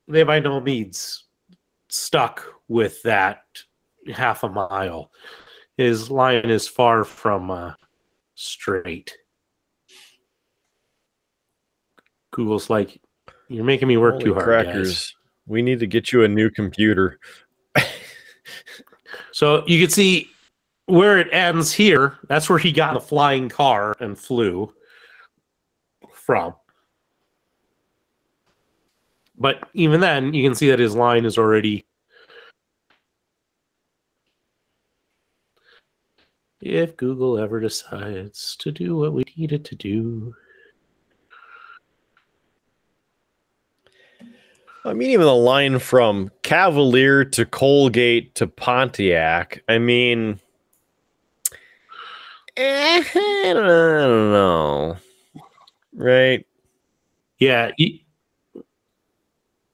they 0.07 0.23
by 0.23 0.39
no 0.39 0.61
means 0.61 1.25
stuck 1.89 2.45
with 2.69 3.03
that 3.03 3.43
half 4.13 4.43
a 4.43 4.49
mile. 4.49 5.11
His 5.77 6.11
line 6.11 6.51
is 6.51 6.69
far 6.69 7.05
from 7.05 7.51
uh, 7.51 7.75
straight. 8.35 9.17
Google's 12.31 12.71
like, 12.71 13.01
you're 13.49 13.65
making 13.65 13.89
me 13.89 13.97
work 13.97 14.15
Holy 14.15 14.25
too 14.25 14.35
hard, 14.35 14.45
crackers. 14.47 14.89
guys. 14.89 15.15
We 15.47 15.63
need 15.63 15.81
to 15.81 15.87
get 15.87 16.13
you 16.13 16.25
a 16.25 16.29
new 16.29 16.51
computer. 16.51 17.19
So 19.33 19.65
you 19.67 19.81
can 19.81 19.91
see 19.91 20.31
where 20.87 21.19
it 21.19 21.29
ends 21.33 21.73
here. 21.73 22.19
That's 22.29 22.49
where 22.49 22.59
he 22.59 22.73
got 22.73 22.95
the 22.95 23.01
flying 23.01 23.49
car 23.49 23.95
and 24.01 24.19
flew 24.19 24.73
from. 26.13 26.55
But 29.37 29.69
even 29.75 30.01
then, 30.01 30.33
you 30.35 30.45
can 30.45 30.55
see 30.55 30.71
that 30.71 30.79
his 30.79 30.95
line 30.95 31.25
is 31.25 31.39
already. 31.39 31.85
If 36.65 36.97
Google 36.97 37.39
ever 37.39 37.61
decides 37.61 38.57
to 38.57 38.73
do 38.73 38.97
what 38.97 39.13
we 39.13 39.23
need 39.37 39.53
it 39.53 39.65
to 39.67 39.75
do, 39.75 40.35
I 44.83 44.95
mean, 44.95 45.11
even 45.11 45.27
the 45.27 45.35
line 45.35 45.79
from 45.79 46.31
Cavalier 46.43 47.23
to 47.27 47.45
Colgate 47.45 48.35
to 48.37 48.47
Pontiac. 48.47 49.63
I 49.69 49.77
mean, 49.77 50.41
eh, 52.57 53.05
I 53.15 53.53
don't 53.53 54.33
know. 54.33 54.97
Right? 55.93 56.47
yeah, 57.39 57.73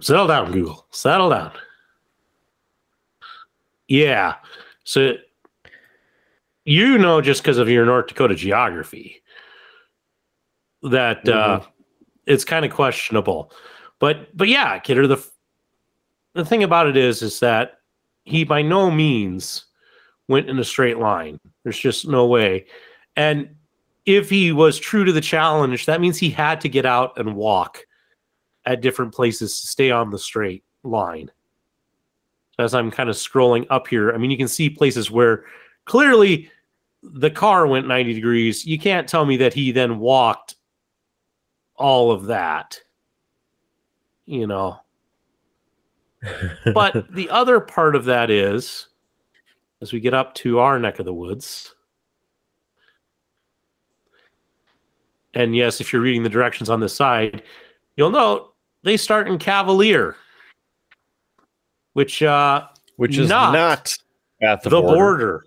settle 0.01 0.26
down, 0.26 0.51
Google. 0.51 0.86
Settle 0.91 1.30
down. 1.30 1.53
Yeah, 3.86 4.34
so 4.82 5.14
you 6.65 6.99
know, 6.99 7.21
just 7.21 7.43
because 7.43 7.59
of 7.59 7.69
your 7.69 7.87
North 7.87 8.09
Dakota 8.09 8.35
geography, 8.35 9.23
that 10.83 11.29
uh, 11.29 11.61
it's 12.27 12.45
kind 12.45 12.65
of 12.65 12.73
questionable. 12.73 13.53
But 13.99 14.37
but 14.37 14.49
yeah, 14.49 14.79
Kidder, 14.79 15.07
the 15.07 15.25
the 16.35 16.45
thing 16.45 16.63
about 16.63 16.87
it 16.87 16.97
is 16.97 17.23
is 17.23 17.41
that 17.41 17.81
he 18.25 18.45
by 18.45 18.63
no 18.63 18.91
means 18.91 19.67
went 20.29 20.49
in 20.49 20.59
a 20.59 20.65
straight 20.65 20.99
line. 20.99 21.41
There's 21.65 21.79
just 21.79 22.07
no 22.07 22.27
way. 22.27 22.67
And 23.17 23.57
if 24.07 24.31
he 24.31 24.53
was 24.53 24.79
true 24.79 25.05
to 25.05 25.13
the 25.13 25.21
challenge, 25.21 25.87
that 25.87 26.01
means 26.01 26.19
he 26.19 26.31
had 26.31 26.61
to 26.63 26.69
get 26.69 26.87
out 26.87 27.19
and 27.19 27.35
walk 27.35 27.81
at 28.65 28.81
different 28.81 29.13
places 29.13 29.61
to 29.61 29.67
stay 29.67 29.91
on 29.91 30.11
the 30.11 30.19
straight 30.19 30.65
line. 30.83 31.31
As 32.59 32.75
I'm 32.75 32.91
kind 32.91 33.09
of 33.09 33.17
scrolling 33.17 33.67
up 33.71 33.89
here, 33.89 34.13
I 34.13 34.19
mean, 34.19 34.31
you 34.31 34.37
can 34.37 34.49
see 34.49 34.71
places 34.71 35.11
where 35.11 35.45
clearly 35.91 36.51
the 37.03 37.30
car 37.30 37.66
went 37.66 37.88
90 37.88 38.14
degrees. 38.14 38.64
You 38.64 38.78
can't 38.78 39.09
tell 39.09 39.26
me 39.26 39.36
that 39.38 39.53
he 39.53 39.72
then 39.72 39.99
walked 39.99 40.55
all 41.76 42.11
of 42.11 42.26
that 42.26 42.78
you 44.30 44.47
know. 44.47 44.78
but 46.74 47.12
the 47.12 47.28
other 47.30 47.61
part 47.61 47.97
of 47.97 48.05
that 48.05 48.30
is, 48.30 48.88
as 49.82 49.93
we 49.93 50.01
get 50.01 50.14
up 50.14 50.34
to 50.36 50.61
our 50.61 50.78
neck 50.78 50.99
of 50.99 51.05
the 51.05 51.12
woods, 51.12 51.74
and 55.34 55.57
yes, 55.57 55.80
if 55.80 55.93
you're 55.93 56.03
reading 56.03 56.22
the 56.22 56.28
directions 56.28 56.70
on 56.70 56.80
this 56.80 56.95
side, 56.95 57.43
you'll 57.97 58.11
note 58.11 58.55
they 58.82 58.97
start 58.97 59.26
in 59.26 59.38
Cavalier, 59.38 60.16
which 61.95 62.22
uh, 62.22 62.66
Which 62.97 63.18
is 63.18 63.28
Not 63.28 63.53
not, 63.53 63.97
at 64.43 64.62
the, 64.62 64.70
the, 64.70 64.80
border. 64.80 64.95
border. 64.95 65.47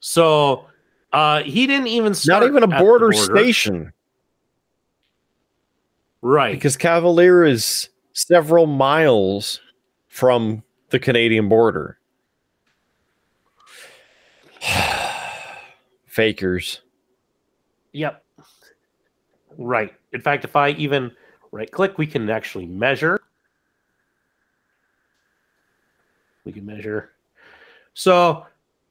So 0.00 0.66
uh, 1.12 1.42
he 1.42 1.66
didn't 1.66 1.88
even 1.88 2.14
start 2.14 2.42
Not 2.42 2.48
even 2.48 2.62
a 2.62 2.66
the 2.66 2.82
border, 2.82 3.12
station 3.12 3.92
right? 6.22 6.54
because 6.54 6.76
Cavalier 6.76 7.44
is 7.44 7.88
several 8.12 8.66
miles 8.66 9.60
from 10.08 10.62
the 10.90 10.98
Canadian 10.98 11.48
border. 11.48 11.98
Fakers. 16.06 16.80
Yep. 17.92 18.24
Right. 19.56 19.94
In 20.12 20.20
fact, 20.20 20.44
if 20.44 20.56
I 20.56 20.70
even 20.70 21.12
right 21.52 21.70
click, 21.70 21.98
we 21.98 22.06
can 22.06 22.28
actually 22.30 22.66
measure. 22.66 23.20
We 26.48 26.52
can 26.54 26.64
measure. 26.64 27.10
So, 27.92 28.46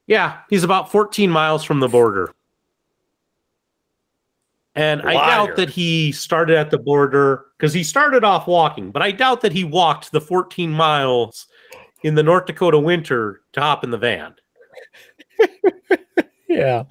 yeah, 0.05 0.41
he's 0.47 0.63
about 0.63 0.91
14 0.91 1.27
miles 1.31 1.63
from 1.63 1.79
the 1.79 1.87
border. 1.87 2.31
And 4.75 5.01
I 5.01 5.13
doubt 5.13 5.55
that 5.55 5.69
he 5.71 6.11
started 6.11 6.55
at 6.55 6.69
the 6.69 6.77
border 6.77 7.45
because 7.57 7.73
he 7.73 7.83
started 7.83 8.23
off 8.23 8.45
walking, 8.45 8.91
but 8.91 9.01
I 9.01 9.09
doubt 9.09 9.41
that 9.41 9.51
he 9.53 9.63
walked 9.63 10.11
the 10.11 10.21
14 10.21 10.69
miles 10.71 11.47
in 12.03 12.13
the 12.13 12.21
North 12.21 12.45
Dakota 12.45 12.77
winter 12.77 13.41
to 13.53 13.59
hop 13.59 13.83
in 13.83 13.89
the 13.89 13.97
van. 13.97 14.35
Yeah. 16.47 16.83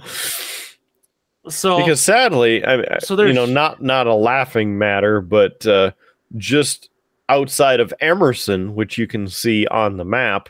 So, 1.49 1.79
because 1.79 2.01
sadly, 2.01 2.65
I, 2.65 2.75
I- 2.81 2.99
So 2.99 3.15
there's 3.17 3.29
you 3.29 3.35
know, 3.35 3.47
not 3.47 3.81
not 3.83 4.07
a 4.07 4.15
laughing 4.15 4.77
matter, 4.79 5.21
but 5.21 5.65
uh, 5.67 5.93
just 6.37 6.91
outside 7.29 7.81
of 7.81 7.95
Emerson, 8.01 8.75
which 8.75 8.99
you 8.99 9.07
can 9.07 9.29
see 9.29 9.67
on 9.69 9.97
the 9.97 10.05
map, 10.05 10.49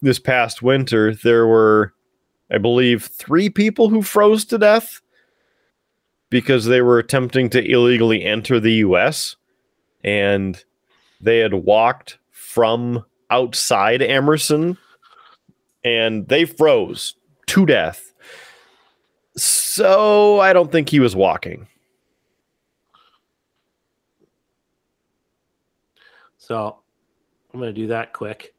this 0.00 0.18
past 0.18 0.62
winter 0.62 1.14
there 1.14 1.46
were, 1.46 1.92
I 2.50 2.58
believe, 2.58 3.04
three 3.04 3.50
people 3.50 3.88
who 3.88 4.02
froze 4.02 4.44
to 4.46 4.58
death 4.58 5.00
because 6.30 6.66
they 6.66 6.82
were 6.82 6.98
attempting 6.98 7.50
to 7.50 7.64
illegally 7.64 8.24
enter 8.24 8.60
the 8.60 8.74
U.S. 8.74 9.36
and 10.04 10.62
they 11.20 11.38
had 11.38 11.54
walked 11.54 12.18
from 12.30 13.04
outside 13.30 14.02
Emerson 14.02 14.76
and 15.84 16.28
they 16.28 16.44
froze 16.44 17.14
to 17.46 17.66
death. 17.66 18.12
So 19.36 20.40
I 20.40 20.52
don't 20.52 20.72
think 20.72 20.88
he 20.88 21.00
was 21.00 21.16
walking. 21.16 21.66
So 26.48 26.78
I'm 27.52 27.60
going 27.60 27.74
to 27.74 27.78
do 27.78 27.88
that 27.88 28.14
quick. 28.14 28.54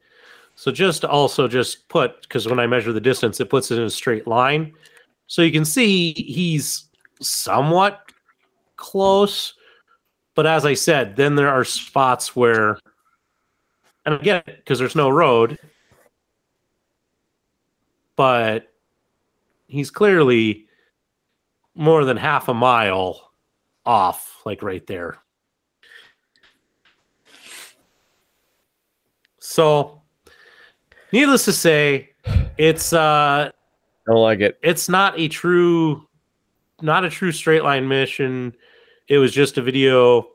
So 0.54 0.72
just 0.72 1.04
also 1.04 1.48
just 1.48 1.90
put 1.90 2.22
because 2.22 2.48
when 2.48 2.60
I 2.60 2.68
measure 2.68 2.94
the 2.94 3.02
distance, 3.02 3.40
it 3.40 3.50
puts 3.50 3.72
it 3.72 3.80
in 3.80 3.86
a 3.86 3.90
straight 3.90 4.28
line. 4.28 4.74
So 5.26 5.42
you 5.42 5.52
can 5.52 5.66
see 5.66 6.14
he's 6.14 6.86
somewhat 7.20 8.12
close. 8.76 9.56
But 10.36 10.46
as 10.46 10.68
I 10.68 10.76
said, 10.76 11.16
then 11.16 11.36
there 11.36 11.50
are 11.50 11.66
spots 11.66 12.36
where, 12.36 12.78
and 14.06 14.26
it 14.26 14.46
because 14.46 14.78
there's 14.78 14.96
no 14.96 15.10
road, 15.10 15.58
but 18.16 18.72
he's 19.66 19.90
clearly 19.90 20.68
more 21.74 22.06
than 22.06 22.18
half 22.18 22.50
a 22.50 22.54
mile 22.54 23.32
off, 23.84 24.42
like 24.46 24.62
right 24.62 24.86
there. 24.86 25.18
So, 29.60 30.02
needless 31.12 31.44
to 31.44 31.52
say, 31.52 32.12
it's 32.58 32.94
uh, 32.94 33.52
I 33.52 33.52
don't 34.08 34.22
like 34.22 34.40
it. 34.40 34.58
it's 34.64 34.88
not 34.88 35.20
a 35.20 35.28
true, 35.28 36.08
not 36.82 37.04
a 37.04 37.10
true 37.10 37.34
straight 37.34 37.62
line 37.62 37.86
mission. 37.86 38.56
It 39.10 39.18
was 39.18 39.34
just 39.34 39.58
a 39.58 39.62
video 39.62 40.30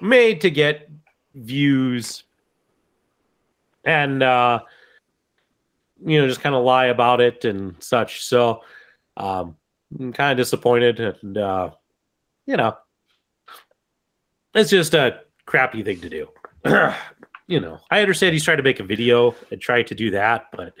made 0.00 0.40
to 0.40 0.50
get 0.50 0.90
views, 1.36 2.24
and 3.84 4.24
uh, 4.24 4.62
you 6.04 6.20
know, 6.20 6.26
just 6.26 6.40
kind 6.40 6.56
of 6.56 6.64
lie 6.64 6.86
about 6.86 7.20
it 7.20 7.44
and 7.44 7.76
such. 7.78 8.24
So, 8.24 8.62
um, 9.16 9.56
I'm 10.00 10.12
kind 10.12 10.32
of 10.32 10.36
disappointed, 10.44 10.98
and 10.98 11.38
uh, 11.38 11.70
you 12.44 12.56
know, 12.56 12.76
it's 14.52 14.70
just 14.70 14.94
a 14.94 15.20
crappy 15.46 15.84
thing 15.84 16.00
to 16.00 16.10
do. 16.10 16.28
you 17.46 17.60
know, 17.60 17.78
I 17.90 18.00
understand 18.00 18.32
he's 18.32 18.44
trying 18.44 18.56
to 18.56 18.62
make 18.62 18.80
a 18.80 18.84
video 18.84 19.34
and 19.50 19.60
try 19.60 19.82
to 19.82 19.94
do 19.94 20.10
that, 20.12 20.46
but 20.52 20.74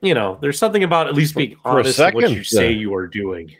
you 0.00 0.14
know, 0.14 0.38
there's 0.40 0.58
something 0.58 0.84
about 0.84 1.08
at 1.08 1.14
least 1.14 1.34
being 1.34 1.56
For 1.62 1.80
honest 1.80 1.98
in 1.98 2.04
what 2.14 2.22
second, 2.22 2.36
you 2.36 2.44
say 2.44 2.70
yeah. 2.70 2.78
you 2.78 2.94
are 2.94 3.06
doing. 3.06 3.54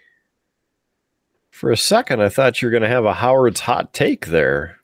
For 1.51 1.73
a 1.73 1.77
second, 1.77 2.23
I 2.23 2.29
thought 2.29 2.63
you 2.63 2.67
were 2.67 2.71
going 2.71 2.85
to 2.85 2.89
have 2.89 3.05
a 3.05 3.15
Howard's 3.15 3.61
hot 3.61 3.93
take 3.93 4.27
there, 4.27 4.79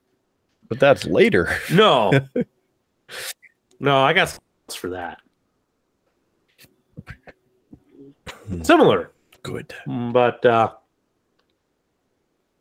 but 0.69 0.81
that's 0.81 1.05
later. 1.05 1.57
No, 1.71 2.13
no, 3.79 3.99
I 3.99 4.13
got 4.13 4.39
for 4.75 4.91
that. 4.91 5.19
Similar, 8.63 9.13
Good. 9.43 9.73
but 9.87 10.45
uh, 10.45 10.73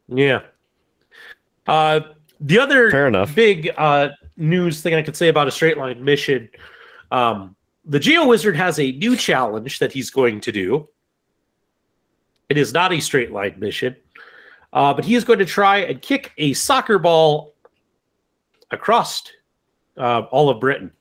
yeah. 0.08 0.42
Uh, 1.66 2.02
the 2.44 2.60
other 2.60 2.92
Fair 2.92 3.08
enough. 3.08 3.34
big 3.34 3.72
uh, 3.78 4.10
news 4.38 4.82
thing 4.82 4.94
I 4.94 5.02
could 5.02 5.16
say 5.16 5.30
about 5.30 5.48
a 5.48 5.52
straight 5.52 5.78
line 5.78 6.04
mission. 6.04 6.50
Um, 7.10 7.56
the 7.86 8.00
GeoWizard 8.00 8.56
has 8.56 8.80
a 8.80 8.92
new 8.92 9.16
challenge 9.16 9.80
that 9.80 9.92
he's 9.92 10.10
going 10.10 10.42
to 10.42 10.52
do. 10.52 10.90
It 12.50 12.58
is 12.58 12.74
not 12.74 12.92
a 12.92 13.00
straight 13.00 13.32
line 13.32 13.56
mission, 13.58 13.96
uh, 14.74 14.94
but 14.94 15.06
he 15.06 15.16
is 15.16 15.24
going 15.24 15.40
to 15.40 15.46
try 15.46 15.78
and 15.78 16.02
kick 16.02 16.34
a 16.38 16.54
soccer 16.54 17.00
ball 17.00 17.56
across 18.72 19.24
uh, 19.98 20.22
all 20.32 20.50
of 20.50 20.60
Britain. 20.60 20.92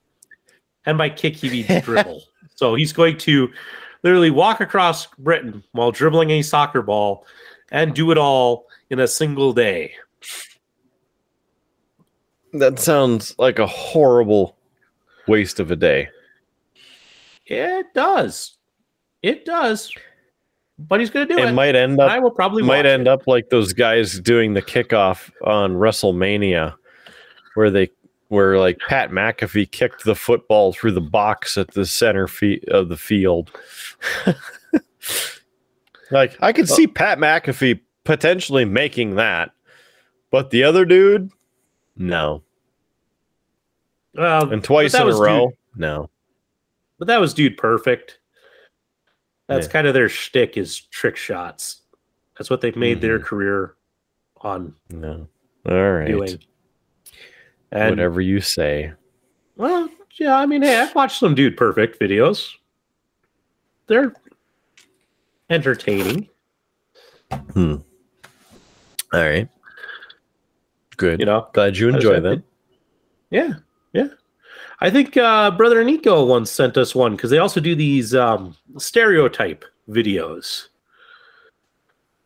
And 0.85 0.97
by 0.97 1.09
kick, 1.09 1.35
he 1.35 1.49
means 1.49 1.67
dribble. 1.83 2.23
So 2.55 2.75
he's 2.75 2.93
going 2.93 3.17
to 3.19 3.51
literally 4.03 4.31
walk 4.31 4.61
across 4.61 5.07
Britain 5.17 5.63
while 5.73 5.91
dribbling 5.91 6.29
a 6.31 6.41
soccer 6.41 6.81
ball 6.81 7.25
and 7.71 7.93
do 7.93 8.11
it 8.11 8.17
all 8.17 8.67
in 8.89 8.99
a 8.99 9.07
single 9.07 9.51
day. 9.51 9.93
That 12.53 12.79
sounds 12.79 13.35
like 13.39 13.59
a 13.59 13.67
horrible 13.67 14.55
waste 15.27 15.59
of 15.59 15.71
a 15.71 15.75
day. 15.75 16.09
It 17.45 17.87
does. 17.93 18.57
It 19.21 19.45
does. 19.45 19.91
But 20.79 20.99
he's 20.99 21.09
going 21.09 21.27
to 21.27 21.33
do 21.35 21.39
It 21.41 21.49
it. 21.49 21.53
might 21.53 21.75
end 21.75 21.99
up 21.99 22.11
I 22.11 22.19
will 22.19 22.31
probably 22.31 22.63
might 22.63 22.85
end 22.85 23.03
it. 23.03 23.07
up 23.07 23.27
like 23.27 23.49
those 23.49 23.73
guys 23.73 24.19
doing 24.19 24.53
the 24.53 24.61
kickoff 24.61 25.31
on 25.43 25.75
WrestleMania, 25.75 26.75
where 27.55 27.69
they 27.69 27.89
where 28.29 28.57
like 28.57 28.79
Pat 28.87 29.11
McAfee 29.11 29.69
kicked 29.71 30.03
the 30.05 30.15
football 30.15 30.73
through 30.73 30.93
the 30.93 31.01
box 31.01 31.57
at 31.57 31.71
the 31.71 31.85
center 31.85 32.27
feet 32.27 32.67
of 32.69 32.89
the 32.89 32.97
field. 32.97 33.51
like 36.11 36.35
I 36.41 36.51
could 36.53 36.69
uh, 36.69 36.73
see 36.73 36.87
Pat 36.87 37.19
McAfee 37.19 37.79
potentially 38.03 38.65
making 38.65 39.15
that, 39.15 39.51
but 40.31 40.49
the 40.49 40.63
other 40.63 40.85
dude, 40.85 41.29
no, 41.95 42.43
Well, 44.15 44.51
and 44.51 44.63
twice 44.63 44.93
in 44.93 45.01
a 45.01 45.15
row, 45.15 45.47
Dude, 45.47 45.57
no. 45.79 46.09
but 46.99 47.07
that 47.07 47.19
was 47.19 47.33
dude 47.33 47.57
perfect. 47.57 48.19
That's 49.47 49.65
Yeah. 49.67 49.71
kind 49.73 49.87
of 49.87 49.93
their 49.93 50.09
shtick 50.09 50.57
is 50.57 50.79
trick 50.79 51.15
shots. 51.17 51.81
That's 52.37 52.49
what 52.49 52.61
they've 52.61 52.75
made 52.75 53.01
their 53.01 53.19
Mhm. 53.19 53.23
career 53.23 53.75
on 54.37 54.75
No. 54.89 55.27
All 55.67 55.91
right. 55.93 56.07
doing. 56.07 56.43
And 57.71 57.89
Whatever 57.91 58.21
you 58.21 58.39
say. 58.39 58.93
well, 59.55 59.89
yeah, 60.19 60.37
I 60.37 60.45
mean, 60.45 60.61
hey, 60.61 60.79
I've 60.79 60.93
watched 60.95 61.17
some 61.19 61.33
dude 61.35 61.57
perfect 61.57 61.99
videos. 61.99 62.49
They're 63.87 64.13
entertaining, 65.49 66.29
Hmm. 67.53 67.75
All 69.11 69.19
right. 69.21 69.49
Good. 71.03 71.19
you 71.19 71.25
know. 71.25 71.49
Glad 71.51 71.75
you 71.75 71.89
enjoy 71.89 72.21
them. 72.21 72.45
Yeah, 73.29 73.55
yeah. 73.91 74.07
I 74.79 74.89
think 74.89 75.17
uh, 75.17 75.51
Brother 75.51 75.83
Nico 75.83 76.25
once 76.25 76.49
sent 76.49 76.77
us 76.77 76.95
one 76.95 77.17
because 77.17 77.29
they 77.29 77.39
also 77.39 77.59
do 77.59 77.75
these 77.75 78.15
um, 78.15 78.55
stereotype 78.77 79.65
videos, 79.89 80.67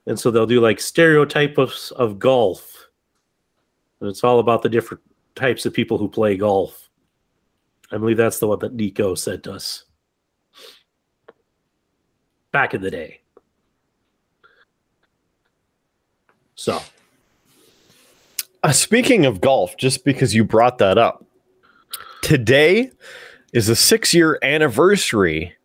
and 0.06 0.20
so 0.20 0.30
they'll 0.30 0.46
do 0.46 0.62
like 0.62 0.80
stereotypes 0.80 1.58
of 1.58 1.74
of 1.98 2.20
golf, 2.20 2.88
and 4.00 4.10
it's 4.10 4.24
all 4.24 4.38
about 4.38 4.62
the 4.62 4.70
different 4.70 5.02
types 5.34 5.66
of 5.66 5.74
people 5.74 5.98
who 5.98 6.08
play 6.08 6.38
golf. 6.38 6.88
I 7.92 7.98
believe 7.98 8.18
that's 8.18 8.38
the 8.38 8.48
one 8.48 8.60
that 8.60 8.76
Nico 8.76 9.16
sent 9.16 9.48
us 9.48 9.86
back 12.52 12.76
in 12.76 12.82
the 12.82 12.92
day. 12.92 13.22
So 16.54 16.80
Uh, 18.64 18.72
speaking 18.72 19.26
of 19.26 19.42
golf, 19.42 19.78
just 19.78 20.04
because 20.04 20.34
you 20.34 20.44
brought 20.44 20.78
that 20.80 20.98
up, 20.98 21.26
today 22.22 22.92
is 23.54 23.68
the 23.68 23.76
six 23.76 24.14
year 24.14 24.40
anniversary 24.42 25.56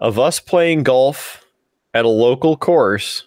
of 0.00 0.18
us 0.18 0.40
playing 0.40 0.82
golf 0.82 1.44
at 1.92 2.04
a 2.04 2.08
local 2.08 2.56
course 2.56 3.24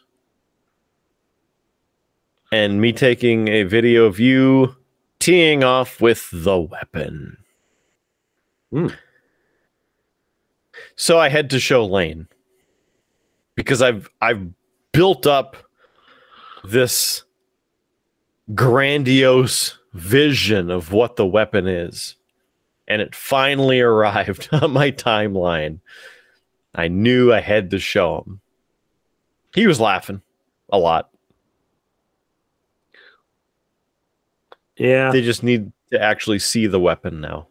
and 2.51 2.79
me 2.81 2.93
taking 2.93 3.47
a 3.47 3.63
video 3.63 4.05
of 4.05 4.19
you 4.19 4.75
teeing 5.19 5.63
off 5.63 6.01
with 6.01 6.29
the 6.31 6.59
weapon. 6.59 7.37
Hmm. 8.71 8.87
So 10.95 11.19
I 11.19 11.29
had 11.29 11.49
to 11.51 11.59
show 11.59 11.85
Lane 11.85 12.27
because 13.55 13.81
I've 13.81 14.09
I've 14.21 14.47
built 14.91 15.27
up 15.27 15.57
this 16.63 17.23
grandiose 18.53 19.77
vision 19.93 20.69
of 20.69 20.91
what 20.91 21.15
the 21.15 21.25
weapon 21.25 21.67
is. 21.67 22.15
And 22.87 23.01
it 23.01 23.15
finally 23.15 23.81
arrived 23.81 24.49
on 24.51 24.71
my 24.71 24.91
timeline. 24.91 25.79
I 26.73 26.87
knew 26.87 27.33
I 27.33 27.41
had 27.41 27.71
to 27.71 27.79
show 27.79 28.21
him. 28.21 28.39
He 29.53 29.65
was 29.67 29.79
laughing 29.79 30.21
a 30.69 30.77
lot. 30.77 31.09
yeah, 34.77 35.11
They 35.11 35.21
just 35.21 35.41
need 35.41 35.71
to 35.91 36.01
actually 36.01 36.39
see 36.39 36.67
the 36.67 36.79
weapon 36.79 37.21
now. 37.21 37.47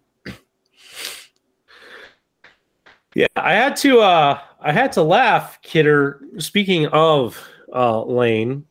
Yeah, 3.14 3.26
I 3.34 3.55
had 3.55 3.76
to 3.76 4.01
uh 4.01 4.38
I 4.61 4.72
had 4.72 4.92
to 4.92 5.03
laugh, 5.03 5.61
Kidder. 5.62 6.20
Speaking 6.38 6.86
of 6.88 7.42
uh 7.74 8.03
Lane, 8.05 8.66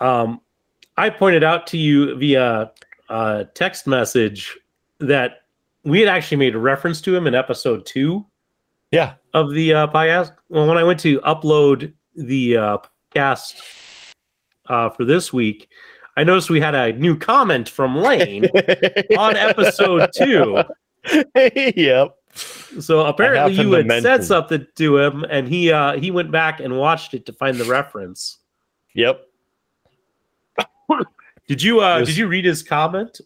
um 0.00 0.40
I 1.00 1.08
pointed 1.08 1.42
out 1.42 1.66
to 1.68 1.78
you 1.78 2.14
via 2.16 2.70
uh 3.08 3.44
text 3.54 3.86
message 3.86 4.56
that 4.98 5.42
we 5.84 5.98
had 6.00 6.08
actually 6.10 6.36
made 6.36 6.54
a 6.54 6.58
reference 6.58 7.00
to 7.00 7.16
him 7.16 7.26
in 7.26 7.34
episode 7.34 7.86
two 7.86 8.26
Yeah. 8.90 9.14
of 9.32 9.54
the 9.54 9.72
uh 9.72 9.86
podcast. 9.86 10.32
Well, 10.50 10.66
when 10.66 10.76
I 10.76 10.84
went 10.84 11.00
to 11.00 11.18
upload 11.20 11.92
the 12.14 12.56
uh 12.58 12.78
podcast 13.14 13.62
uh 14.66 14.90
for 14.90 15.06
this 15.06 15.32
week, 15.32 15.68
I 16.18 16.24
noticed 16.24 16.50
we 16.50 16.60
had 16.60 16.74
a 16.74 16.92
new 16.92 17.16
comment 17.16 17.66
from 17.70 17.96
Lane 17.96 18.44
on 19.18 19.36
episode 19.36 20.10
two. 20.14 20.62
yep. 21.76 22.14
So 22.78 23.06
apparently 23.06 23.54
you 23.54 23.72
had 23.72 23.86
mention- 23.86 24.02
said 24.02 24.24
something 24.24 24.66
to 24.76 24.98
him, 24.98 25.24
and 25.30 25.48
he 25.48 25.72
uh, 25.72 25.98
he 25.98 26.10
went 26.10 26.30
back 26.30 26.60
and 26.60 26.76
watched 26.78 27.14
it 27.14 27.24
to 27.26 27.32
find 27.32 27.56
the 27.56 27.64
reference. 27.64 28.36
Yep. 28.94 29.24
Did 31.48 31.62
you 31.62 31.80
uh, 31.80 31.98
Yes. 31.98 32.08
did 32.08 32.16
you 32.16 32.26
read 32.28 32.44
his 32.44 32.62
comment? 32.62 33.20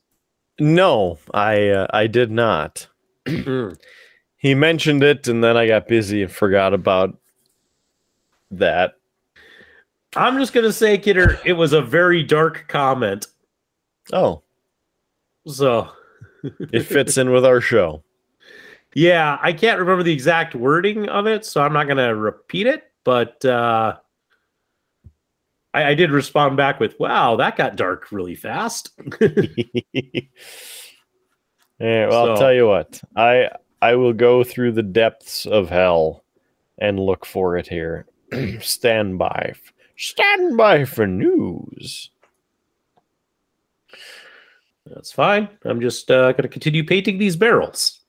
No, 0.58 1.18
I 1.34 1.68
uh, 1.68 1.86
I 1.90 2.06
did 2.06 2.30
not. 2.30 2.86
Mm. 3.26 3.78
He 4.36 4.54
mentioned 4.54 5.02
it 5.02 5.26
and 5.28 5.42
then 5.42 5.56
I 5.56 5.66
got 5.66 5.88
busy 5.88 6.22
and 6.22 6.30
forgot 6.30 6.74
about 6.74 7.16
that. 8.50 8.94
I'm 10.16 10.38
just 10.38 10.52
gonna 10.52 10.72
say, 10.72 10.98
Kidder, 10.98 11.38
it 11.46 11.54
was 11.54 11.72
a 11.72 11.80
very 11.82 12.22
dark 12.22 12.66
comment. 12.68 13.26
Oh, 14.12 14.42
So 15.46 15.88
it 16.72 16.82
fits 16.82 17.16
in 17.16 17.30
with 17.30 17.44
our 17.46 17.60
show. 17.62 18.02
yeah, 18.94 19.38
I 19.42 19.52
can't 19.54 19.80
remember 19.80 20.02
the 20.02 20.12
exact 20.12 20.54
wording 20.54 21.08
of 21.08 21.26
it, 21.26 21.44
so 21.46 21.62
I'm 21.62 21.72
not 21.72 21.88
gonna 21.88 22.14
repeat 22.14 22.66
it. 22.66 22.84
But 23.04 23.42
uh, 23.46 23.96
I, 25.74 25.88
I 25.90 25.94
did 25.94 26.10
respond 26.10 26.56
back 26.56 26.80
with, 26.80 26.98
"Wow, 26.98 27.36
that 27.36 27.56
got 27.56 27.76
dark 27.76 28.10
really 28.12 28.36
fast." 28.36 28.90
yeah, 29.20 30.22
well, 31.78 32.30
I'll 32.30 32.36
tell 32.36 32.54
you 32.54 32.68
what. 32.68 33.02
I 33.16 33.50
I 33.82 33.96
will 33.96 34.14
go 34.14 34.44
through 34.44 34.72
the 34.72 34.82
depths 34.82 35.44
of 35.44 35.68
hell 35.68 36.24
and 36.78 36.98
look 36.98 37.26
for 37.26 37.58
it 37.58 37.66
here. 37.66 38.06
Stand 38.60 39.18
by. 39.18 39.54
Stand 39.96 40.56
by 40.56 40.84
for 40.84 41.06
news. 41.06 42.10
That's 44.86 45.12
fine. 45.12 45.48
I'm 45.64 45.80
just 45.80 46.10
uh, 46.10 46.32
going 46.32 46.42
to 46.42 46.48
continue 46.48 46.84
painting 46.84 47.18
these 47.18 47.36
barrels. 47.36 48.00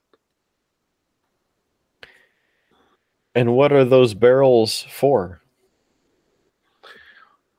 And 3.33 3.53
what 3.53 3.71
are 3.71 3.85
those 3.85 4.13
barrels 4.13 4.85
for? 4.89 5.41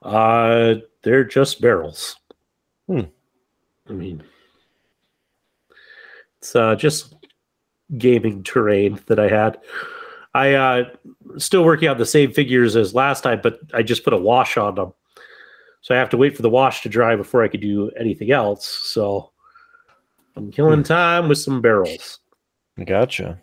Uh, 0.07 0.77
they're 1.03 1.25
just 1.25 1.61
barrels. 1.61 2.17
Hmm. 2.87 3.03
I 3.89 3.93
mean, 3.93 4.23
it's 6.39 6.55
uh, 6.55 6.77
just 6.77 7.15
gaming 7.99 8.45
terrain 8.45 9.01
that 9.07 9.19
I 9.19 9.29
had. 9.29 9.59
I 10.33 10.55
uh, 10.55 10.85
still 11.39 11.65
working 11.65 11.89
on 11.89 11.99
the 11.99 12.07
same 12.07 12.33
figures 12.33 12.77
as 12.77 12.95
last 12.95 13.23
time, 13.23 13.41
but 13.43 13.59
I 13.75 13.83
just 13.83 14.05
put 14.05 14.13
a 14.13 14.19
wash 14.19 14.57
on 14.57 14.77
them, 14.77 14.93
so 15.81 15.95
I 15.95 15.99
have 15.99 16.11
to 16.11 16.17
wait 16.17 16.37
for 16.37 16.43
the 16.43 16.51
wash 16.51 16.83
to 16.83 16.89
dry 16.89 17.17
before 17.17 17.43
I 17.43 17.49
could 17.49 17.61
do 17.61 17.91
anything 17.99 18.31
else. 18.31 18.67
So 18.67 19.33
I'm 20.37 20.53
killing 20.53 20.83
time 20.83 21.29
with 21.29 21.39
some 21.39 21.61
barrels. 21.61 22.21
Gotcha. 22.85 23.41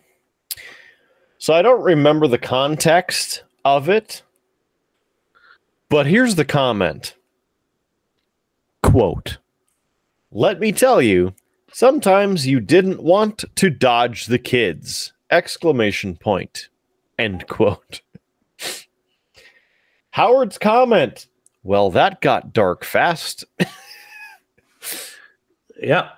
So 1.38 1.52
I 1.52 1.60
don't 1.60 1.82
remember 1.82 2.26
the 2.26 2.38
context 2.38 3.42
of 3.64 3.88
it, 3.88 4.22
but 5.88 6.06
here's 6.06 6.34
the 6.34 6.44
comment. 6.44 7.14
Quote 8.82 9.38
Let 10.30 10.60
me 10.60 10.72
tell 10.72 11.00
you, 11.00 11.34
sometimes 11.72 12.46
you 12.46 12.60
didn't 12.60 13.02
want 13.02 13.44
to 13.56 13.70
dodge 13.70 14.26
the 14.26 14.38
kids! 14.38 15.12
Exclamation 15.30 16.16
point. 16.16 16.68
End 17.18 17.46
quote. 17.48 18.00
Howard's 20.10 20.58
comment. 20.58 21.26
Well, 21.62 21.90
that 21.90 22.20
got 22.20 22.52
dark 22.52 22.84
fast. 22.84 23.44
Yeah. 25.84 26.10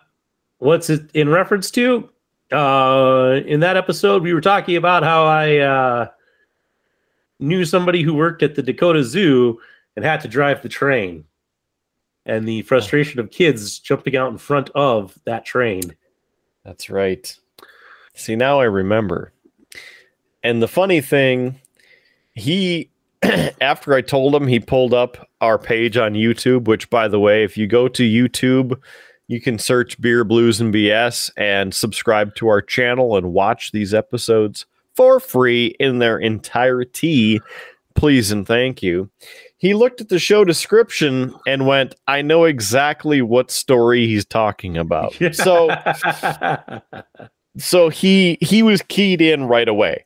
What's 0.59 0.89
it 0.91 1.11
in 1.13 1.29
reference 1.29 1.71
to? 1.73 2.09
Uh, 2.53 3.41
in 3.47 3.61
that 3.61 3.77
episode, 3.77 4.23
we 4.23 4.33
were 4.33 4.41
talking 4.41 4.77
about 4.77 5.03
how 5.03 5.25
I 5.25 5.59
uh, 5.59 6.09
knew 7.39 7.65
somebody 7.65 8.03
who 8.03 8.15
worked 8.15 8.43
at 8.43 8.55
the 8.55 8.63
Dakota 8.63 9.05
Zoo 9.05 9.61
and 9.95 10.05
had 10.05 10.21
to 10.23 10.29
drive 10.29 10.63
the 10.63 10.69
train, 10.69 11.25
and 12.25 12.47
the 12.47 12.63
frustration 12.63 13.21
of 13.21 13.31
kids 13.31 13.79
jumping 13.79 14.17
out 14.17 14.31
in 14.31 14.39
front 14.39 14.71
of 14.75 15.19
that 15.25 15.45
train. 15.45 15.83
That's 16.65 16.91
right. 16.91 17.37
See, 18.15 18.37
now 18.37 18.61
I 18.61 18.65
remember. 18.65 19.33
And 20.43 20.63
the 20.63 20.69
funny 20.69 21.01
thing, 21.01 21.61
he, 22.35 22.91
after 23.61 23.95
I 23.95 24.01
told 24.01 24.35
him, 24.35 24.47
he 24.47 24.61
pulled 24.61 24.95
up 24.95 25.29
our 25.41 25.59
page 25.59 25.97
on 25.97 26.15
YouTube, 26.15 26.65
which, 26.67 26.91
by 26.91 27.09
the 27.09 27.21
way, 27.21 27.45
if 27.45 27.57
you 27.57 27.67
go 27.67 27.89
to 27.89 28.03
YouTube, 28.03 28.81
you 29.29 29.41
can 29.41 29.59
search 29.59 30.01
Beer, 30.01 30.25
Blues, 30.25 30.61
and 30.61 30.73
BS 30.73 31.31
and 31.37 31.75
subscribe 31.75 32.35
to 32.37 32.49
our 32.49 32.63
channel 32.63 33.17
and 33.17 33.33
watch 33.33 33.73
these 33.73 33.93
episodes 33.93 34.67
for 34.97 35.21
free 35.21 35.77
in 35.79 35.99
their 35.99 36.19
entirety. 36.19 37.41
Please 37.95 38.31
and 38.31 38.47
thank 38.47 38.83
you. 38.83 39.11
He 39.59 39.73
looked 39.73 40.01
at 40.01 40.11
the 40.11 40.19
show 40.19 40.45
description 40.45 41.35
and 41.47 41.67
went, 41.67 41.95
I 42.09 42.21
know 42.23 42.45
exactly 42.45 43.23
what 43.23 43.51
story 43.51 44.07
he's 44.07 44.25
talking 44.25 44.77
about. 44.77 45.15
So 45.33 45.71
so 47.59 47.89
he 47.89 48.39
he 48.41 48.63
was 48.63 48.83
keyed 48.83 49.21
in 49.21 49.45
right 49.45 49.69
away 49.69 50.05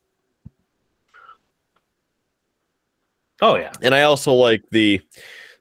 oh 3.41 3.57
yeah, 3.57 3.73
and 3.83 3.95
i 3.95 4.03
also 4.03 4.33
like 4.33 4.63
the 4.71 5.01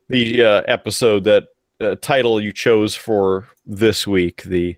the 0.10 0.44
uh, 0.44 0.62
episode 0.68 1.24
that 1.24 1.48
uh, 1.82 1.96
title 2.02 2.42
you 2.42 2.52
chose 2.52 2.96
for 2.96 3.48
this 3.66 4.06
week 4.06 4.44
the 4.44 4.76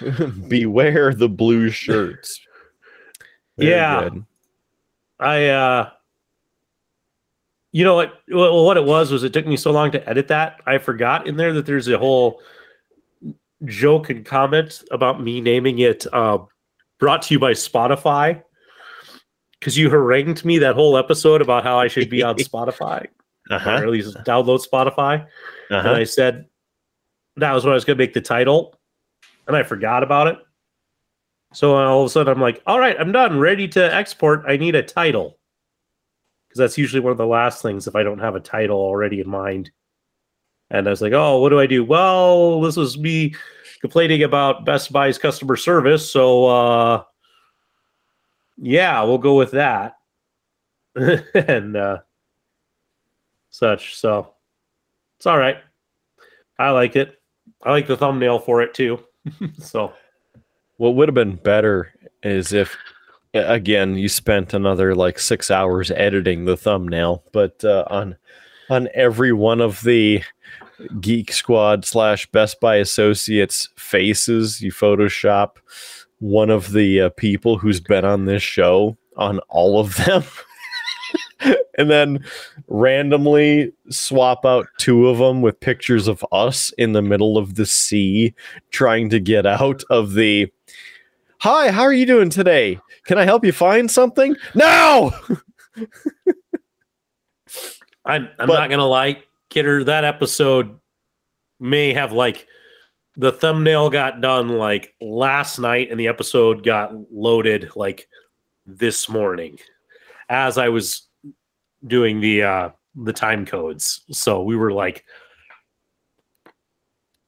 beware 0.48 1.14
the 1.14 1.28
blue 1.28 1.70
shirts 1.70 2.40
Very 3.60 3.72
Yeah. 3.72 4.08
good. 4.08 4.24
I 5.18 5.48
uh 5.48 5.90
you 7.72 7.84
know 7.84 7.94
what 7.94 8.14
well, 8.28 8.64
what 8.64 8.76
it 8.76 8.84
was 8.84 9.12
was 9.12 9.22
it 9.22 9.32
took 9.32 9.46
me 9.46 9.56
so 9.56 9.70
long 9.70 9.90
to 9.92 10.08
edit 10.08 10.28
that 10.28 10.60
I 10.66 10.78
forgot 10.78 11.26
in 11.26 11.36
there 11.36 11.52
that 11.52 11.66
there's 11.66 11.88
a 11.88 11.98
whole 11.98 12.40
joke 13.64 14.10
and 14.10 14.24
comment 14.24 14.82
about 14.90 15.22
me 15.22 15.40
naming 15.40 15.78
it 15.78 16.06
uh 16.12 16.38
brought 16.98 17.22
to 17.22 17.34
you 17.34 17.38
by 17.38 17.52
Spotify 17.52 18.42
because 19.58 19.76
you 19.76 19.90
harangued 19.90 20.44
me 20.44 20.58
that 20.58 20.74
whole 20.74 20.96
episode 20.96 21.42
about 21.42 21.62
how 21.62 21.78
I 21.78 21.88
should 21.88 22.08
be 22.08 22.22
on 22.22 22.36
Spotify 22.38 23.06
uh-huh 23.50 23.70
at 23.70 23.88
least 23.88 24.16
download 24.24 24.66
Spotify 24.66 25.26
and 25.68 25.78
uh-huh 25.78 25.92
I 25.92 26.04
said 26.04 26.46
that 27.36 27.52
was 27.52 27.64
what 27.64 27.72
I 27.72 27.74
was 27.74 27.84
going 27.84 27.96
to 27.96 28.02
make 28.02 28.12
the 28.12 28.20
title, 28.20 28.78
and 29.46 29.56
I 29.56 29.62
forgot 29.62 30.02
about 30.02 30.26
it. 30.28 30.38
So 31.52 31.74
all 31.74 32.02
of 32.02 32.06
a 32.06 32.10
sudden, 32.10 32.32
I'm 32.32 32.40
like, 32.40 32.62
"All 32.66 32.78
right, 32.78 32.96
I'm 32.98 33.12
done, 33.12 33.38
ready 33.38 33.66
to 33.68 33.94
export. 33.94 34.44
I 34.46 34.56
need 34.56 34.74
a 34.74 34.82
title." 34.82 35.38
Because 36.48 36.58
that's 36.58 36.78
usually 36.78 37.00
one 37.00 37.12
of 37.12 37.18
the 37.18 37.26
last 37.26 37.62
things 37.62 37.86
if 37.86 37.96
I 37.96 38.02
don't 38.02 38.18
have 38.18 38.34
a 38.34 38.40
title 38.40 38.78
already 38.78 39.20
in 39.20 39.28
mind. 39.28 39.70
And 40.70 40.86
I 40.86 40.90
was 40.90 41.02
like, 41.02 41.12
"Oh, 41.12 41.38
what 41.40 41.50
do 41.50 41.58
I 41.60 41.66
do?" 41.66 41.84
Well, 41.84 42.60
this 42.60 42.76
was 42.76 42.98
me 42.98 43.34
complaining 43.80 44.22
about 44.22 44.64
Best 44.64 44.92
Buy's 44.92 45.18
customer 45.18 45.56
service, 45.56 46.10
so 46.10 46.46
uh, 46.46 47.04
yeah, 48.58 49.02
we'll 49.02 49.18
go 49.18 49.36
with 49.36 49.52
that, 49.52 49.96
and 50.94 51.76
uh, 51.76 51.98
such. 53.50 53.96
So 53.96 54.34
it's 55.18 55.26
all 55.26 55.38
right. 55.38 55.58
I 56.58 56.70
like 56.70 56.94
it. 56.96 57.20
I 57.62 57.70
like 57.70 57.86
the 57.86 57.96
thumbnail 57.96 58.38
for 58.38 58.62
it 58.62 58.74
too. 58.74 59.00
so 59.58 59.92
what 60.80 60.94
would 60.94 61.08
have 61.08 61.14
been 61.14 61.36
better 61.36 61.92
is 62.22 62.54
if 62.54 62.74
again 63.34 63.96
you 63.96 64.08
spent 64.08 64.54
another 64.54 64.94
like 64.94 65.18
six 65.18 65.50
hours 65.50 65.90
editing 65.90 66.46
the 66.46 66.56
thumbnail 66.56 67.22
but 67.32 67.62
uh, 67.64 67.84
on 67.88 68.16
on 68.70 68.88
every 68.94 69.30
one 69.30 69.60
of 69.60 69.82
the 69.82 70.22
geek 70.98 71.34
squad 71.34 71.84
slash 71.84 72.26
best 72.32 72.60
buy 72.60 72.76
associates 72.76 73.68
faces 73.76 74.62
you 74.62 74.72
photoshop 74.72 75.56
one 76.18 76.48
of 76.48 76.72
the 76.72 77.02
uh, 77.02 77.10
people 77.10 77.58
who's 77.58 77.80
been 77.80 78.06
on 78.06 78.24
this 78.24 78.42
show 78.42 78.96
on 79.18 79.38
all 79.50 79.78
of 79.78 79.96
them 79.96 80.24
and 81.76 81.90
then 81.90 82.24
randomly 82.68 83.70
swap 83.90 84.46
out 84.46 84.66
two 84.78 85.08
of 85.08 85.18
them 85.18 85.42
with 85.42 85.60
pictures 85.60 86.08
of 86.08 86.24
us 86.32 86.72
in 86.78 86.92
the 86.92 87.02
middle 87.02 87.36
of 87.36 87.56
the 87.56 87.66
sea 87.66 88.34
trying 88.70 89.10
to 89.10 89.20
get 89.20 89.44
out 89.44 89.82
of 89.90 90.14
the 90.14 90.50
hi 91.40 91.70
how 91.70 91.82
are 91.82 91.92
you 91.92 92.06
doing 92.06 92.30
today 92.30 92.78
can 93.04 93.18
i 93.18 93.24
help 93.24 93.44
you 93.44 93.52
find 93.52 93.90
something 93.90 94.36
no 94.54 95.12
I'm 98.04 98.28
I'm 98.38 98.48
But- 98.48 98.58
not 98.58 98.70
gonna 98.70 98.86
lie, 98.86 99.22
Kidder, 99.50 99.84
that 99.84 100.04
episode 100.04 100.78
may 101.58 101.92
have 101.92 102.12
like 102.12 102.46
the 103.16 103.30
thumbnail 103.30 103.90
got 103.90 104.20
done 104.20 104.48
like 104.48 104.94
last 105.00 105.58
night 105.58 105.90
and 105.90 106.00
the 106.00 106.08
episode 106.08 106.64
got 106.64 106.92
loaded 107.12 107.70
like 107.76 108.08
this 108.66 109.08
morning 109.08 109.58
as 110.28 110.56
I 110.58 110.68
was 110.70 111.06
doing 111.86 112.20
the 112.20 112.42
uh 112.42 112.70
the 112.94 113.12
time 113.12 113.44
codes. 113.44 114.02
So 114.10 114.42
we 114.42 114.56
were 114.56 114.72
like 114.72 115.04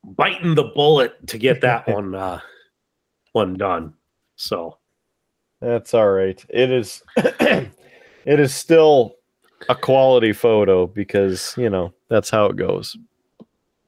biting 0.05 0.55
the 0.55 0.65
bullet 0.75 1.27
to 1.29 1.39
get 1.39 1.61
that 1.61 1.87
one 1.93 2.15
uh 2.15 2.41
one 3.33 3.55
done. 3.55 3.95
So 4.43 4.79
that's 5.63 5.95
all 5.95 6.11
right 6.11 6.45
it 6.49 6.73
is 6.73 7.03
it 7.17 7.71
is 8.27 8.53
still 8.53 9.15
a 9.69 9.77
quality 9.77 10.33
photo 10.33 10.89
because 10.89 11.55
you 11.57 11.71
know 11.71 11.95
that's 12.09 12.29
how 12.29 12.47
it 12.47 12.57
goes 12.57 12.97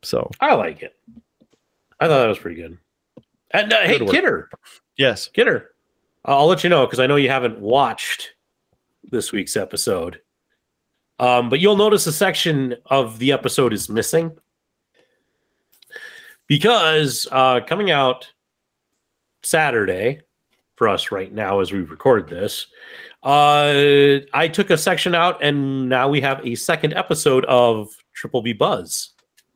so 0.02 0.30
I 0.38 0.54
like 0.54 0.82
it. 0.82 0.94
I 1.98 2.06
thought 2.06 2.20
that 2.20 2.28
was 2.28 2.38
pretty 2.38 2.60
good. 2.60 2.78
And 3.52 3.72
uh, 3.72 3.80
hey. 3.80 3.98
Kidder, 3.98 4.50
yes 4.96 5.28
Kidder, 5.28 5.70
I'll 6.24 6.46
let 6.46 6.62
you 6.62 6.70
know 6.70 6.86
because 6.86 7.00
I 7.00 7.06
know 7.06 7.16
you 7.16 7.30
haven't 7.30 7.58
watched 7.58 8.34
this 9.10 9.32
week's 9.32 9.56
episode. 9.56 10.20
Um, 11.18 11.48
but 11.48 11.60
you'll 11.60 11.76
notice 11.76 12.06
a 12.06 12.12
section 12.12 12.76
of 12.86 13.18
the 13.18 13.32
episode 13.32 13.72
is 13.72 13.88
missing 13.88 14.36
because 16.46 17.26
uh, 17.32 17.60
coming 17.60 17.90
out 17.90 18.30
Saturday 19.42 20.20
for 20.76 20.88
us 20.88 21.10
right 21.10 21.32
now 21.32 21.60
as 21.60 21.72
we 21.72 21.80
record 21.80 22.28
this, 22.28 22.66
uh, 23.22 24.18
I 24.32 24.48
took 24.52 24.70
a 24.70 24.78
section 24.78 25.14
out 25.14 25.42
and 25.42 25.88
now 25.88 26.08
we 26.08 26.20
have 26.20 26.44
a 26.46 26.54
second 26.54 26.94
episode 26.94 27.44
of 27.46 27.90
Triple 28.12 28.42
B 28.42 28.52
Buzz 28.52 29.10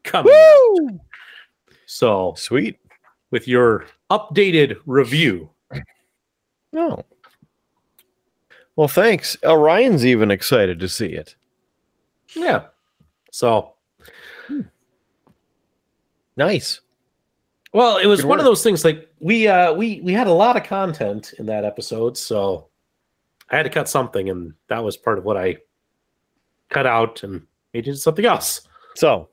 coming. 0.05 0.33
out. 0.33 0.69
Woo! 0.81 1.01
So 1.87 2.35
sweet 2.37 2.79
with 3.31 3.47
your 3.49 3.87
updated 4.11 4.79
review. 4.87 5.51
No. 6.73 7.05
Well, 8.77 8.89
thanks. 8.89 9.37
Orion's 9.43 10.07
even 10.07 10.31
excited 10.31 10.79
to 10.81 10.89
see 10.89 11.09
it. 11.09 11.35
Yeah. 12.35 12.67
So, 13.33 13.75
Nice. 16.37 16.81
Well, 17.73 17.99
it 17.99 18.07
was 18.07 18.21
Good 18.21 18.29
one 18.29 18.39
of 18.39 18.45
those 18.45 18.63
things 18.63 18.85
like 18.85 19.09
we 19.21 19.47
uh 19.47 19.73
we 19.73 20.01
we 20.01 20.13
had 20.13 20.27
a 20.27 20.33
lot 20.33 20.57
of 20.57 20.65
content 20.65 21.35
in 21.39 21.47
that 21.47 21.65
episode, 21.65 22.17
so 22.17 22.69
I 23.51 23.57
had 23.57 23.65
to 23.65 23.71
cut 23.71 23.89
something 23.89 24.31
and 24.31 24.55
that 24.69 24.83
was 24.83 24.97
part 24.97 25.19
of 25.19 25.25
what 25.25 25.37
I 25.37 25.59
cut 26.71 26.87
out 26.87 27.23
and 27.23 27.47
made 27.75 27.87
into 27.87 27.99
something 27.99 28.25
else. 28.25 28.63
So, 28.95 29.29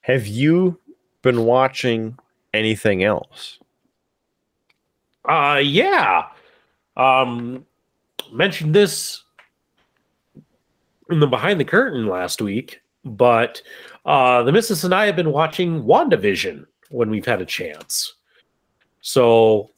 have 0.00 0.26
you 0.26 0.80
been 1.22 1.44
watching 1.44 2.18
anything 2.54 3.04
else? 3.04 3.58
Uh 5.28 5.60
yeah. 5.62 6.28
Um 6.96 7.66
mentioned 8.32 8.74
this 8.74 9.24
in 11.10 11.20
the 11.20 11.26
behind 11.26 11.60
the 11.60 11.64
curtain 11.64 12.06
last 12.06 12.40
week, 12.40 12.80
but 13.04 13.60
uh 14.06 14.42
the 14.42 14.52
missus 14.52 14.84
and 14.84 14.94
I 14.94 15.04
have 15.04 15.16
been 15.16 15.32
watching 15.32 15.84
WandaVision 15.84 16.64
when 16.90 17.10
we've 17.10 17.26
had 17.26 17.40
a 17.40 17.46
chance. 17.46 18.14
So 19.00 19.70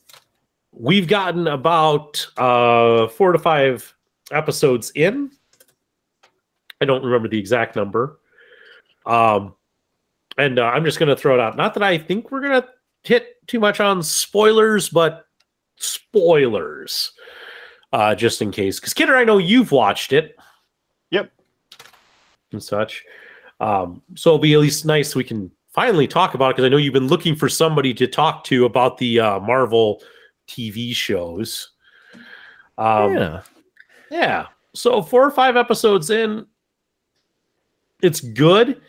we've 0.73 1.09
gotten 1.09 1.49
about 1.49 2.27
uh 2.37 3.09
4 3.09 3.33
to 3.33 3.39
5 3.39 3.95
episodes 4.33 4.93
in. 4.95 5.31
I 6.81 6.85
don't 6.85 7.05
remember 7.05 7.29
the 7.29 7.39
exact 7.39 7.77
number. 7.77 8.19
Um 9.07 9.55
and 10.39 10.59
uh, 10.59 10.65
I'm 10.65 10.85
just 10.85 10.99
going 10.99 11.09
to 11.09 11.17
throw 11.17 11.35
it 11.35 11.41
out. 11.41 11.57
Not 11.57 11.75
that 11.75 11.83
I 11.83 11.99
think 11.99 12.31
we're 12.31 12.41
going 12.41 12.63
to 12.63 12.69
hit 13.03 13.47
too 13.47 13.61
much 13.61 13.79
on 13.79 14.03
spoilers, 14.03 14.89
but 14.89 15.27
spoilers, 15.77 17.13
uh, 17.93 18.15
just 18.15 18.41
in 18.41 18.51
case. 18.51 18.81
Because 18.81 18.95
Kidder, 18.95 19.17
I 19.17 19.25
know 19.25 19.37
you've 19.39 19.71
watched 19.71 20.13
it. 20.13 20.37
Yep. 21.11 21.31
And 22.53 22.63
such. 22.63 23.05
Um, 23.61 24.03
so 24.15 24.31
it'll 24.31 24.39
be 24.39 24.55
at 24.55 24.61
least 24.61 24.87
nice 24.87 25.15
we 25.15 25.25
can 25.25 25.51
finally 25.73 26.07
talk 26.07 26.35
about 26.35 26.51
it 26.51 26.57
because 26.57 26.65
I 26.67 26.69
know 26.69 26.77
you've 26.77 26.93
been 26.95 27.09
looking 27.09 27.35
for 27.37 27.49
somebody 27.49 27.95
to 27.95 28.07
talk 28.07 28.45
to 28.45 28.65
about 28.65 28.99
the 28.99 29.21
uh, 29.21 29.41
Marvel 29.41 30.03
TV 30.49 30.95
shows. 30.95 31.71
Um, 32.79 33.17
yeah. 33.17 33.43
yeah. 34.11 34.47
So 34.75 35.03
four 35.03 35.25
or 35.25 35.31
five 35.31 35.57
episodes 35.57 36.11
in, 36.11 36.47
it's 38.03 38.21
good. 38.21 38.81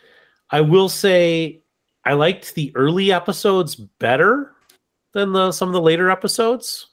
I 0.50 0.60
will 0.60 0.88
say 0.88 1.62
I 2.04 2.14
liked 2.14 2.54
the 2.54 2.72
early 2.74 3.12
episodes 3.12 3.74
better 3.76 4.54
than 5.12 5.32
the 5.32 5.52
some 5.52 5.68
of 5.68 5.72
the 5.74 5.80
later 5.80 6.10
episodes. 6.10 6.88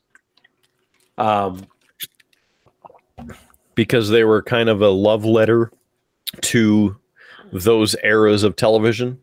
Um, 1.18 1.66
Because 3.76 4.10
they 4.10 4.24
were 4.24 4.42
kind 4.42 4.70
of 4.70 4.82
a 4.82 4.90
love 4.90 5.24
letter 5.26 5.72
to 6.42 6.98
those 7.52 7.96
eras 8.04 8.44
of 8.44 8.56
television. 8.56 9.20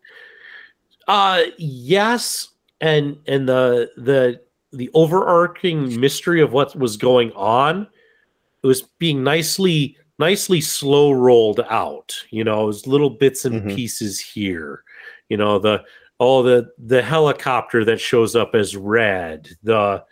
Uh 1.08 1.42
yes, 1.58 2.48
and 2.80 3.16
and 3.26 3.48
the 3.48 3.90
the 3.96 4.40
the 4.72 4.90
overarching 4.94 5.98
mystery 6.00 6.40
of 6.40 6.52
what 6.52 6.74
was 6.76 6.96
going 6.96 7.32
on 7.32 7.86
it 8.62 8.66
was 8.66 8.82
being 8.98 9.22
nicely 9.22 9.96
nicely 10.18 10.60
slow 10.60 11.12
rolled 11.12 11.60
out 11.70 12.14
you 12.30 12.42
know 12.42 12.64
it 12.64 12.66
was 12.66 12.86
little 12.86 13.08
bits 13.10 13.44
and 13.44 13.62
Mhm. 13.62 13.74
pieces 13.76 14.18
here 14.20 14.82
you 15.28 15.36
know 15.36 15.58
the 15.58 15.82
oh 16.20 16.42
the 16.42 16.68
the 16.78 17.00
helicopter 17.00 17.84
that 17.84 18.00
shows 18.00 18.34
up 18.34 18.54
as 18.54 18.76
red 18.76 19.48
the 19.62 20.04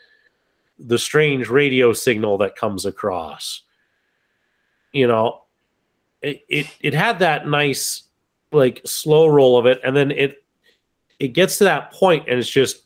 the 0.78 0.99
strange 0.99 1.49
radio 1.49 1.92
signal 1.92 2.38
that 2.38 2.57
comes 2.57 2.86
across 2.86 3.62
you 4.92 5.07
know 5.07 5.42
it 6.22 6.45
it, 6.49 6.66
it 6.80 6.95
had 6.95 7.18
that 7.18 7.49
nice 7.49 8.05
like 8.53 8.80
slow 8.86 9.26
roll 9.26 9.59
of 9.59 9.66
it 9.66 9.80
and 9.82 9.97
then 9.97 10.11
it 10.12 10.43
it 11.19 11.29
gets 11.29 11.59
to 11.59 11.65
that 11.65 11.93
point 11.93 12.29
and 12.29 12.39
it's 12.39 12.49
just 12.49 12.83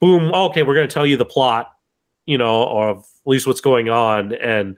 boom 0.00 0.32
okay 0.32 0.62
we're 0.62 0.74
going 0.74 0.88
to 0.88 0.92
tell 0.92 1.06
you 1.06 1.16
the 1.16 1.24
plot 1.24 1.72
you 2.26 2.36
know 2.36 2.64
or 2.64 2.90
at 2.90 3.04
least 3.24 3.46
what's 3.46 3.60
going 3.60 3.88
on 3.88 4.34
and 4.34 4.76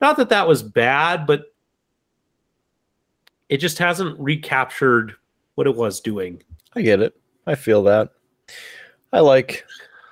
not 0.00 0.16
that 0.16 0.28
that 0.28 0.46
was 0.46 0.62
bad 0.62 1.26
but 1.26 1.44
it 3.48 3.56
just 3.58 3.78
hasn't 3.78 4.18
recaptured 4.20 5.14
what 5.54 5.66
it 5.66 5.74
was 5.74 6.00
doing 6.00 6.42
I 6.74 6.82
get 6.82 7.00
it. 7.00 7.14
I 7.46 7.54
feel 7.54 7.82
that. 7.84 8.10
I 9.12 9.20
like 9.20 9.64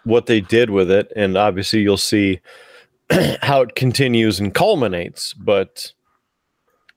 what 0.05 0.27
they 0.27 0.41
did 0.41 0.71
with 0.71 0.91
it, 0.91 1.13
and 1.15 1.37
obviously 1.37 1.81
you'll 1.81 1.97
see 1.97 2.41
how 3.43 3.63
it 3.63 3.75
continues 3.75 4.41
and 4.41 4.55
culminates. 4.55 5.33
But 5.35 5.93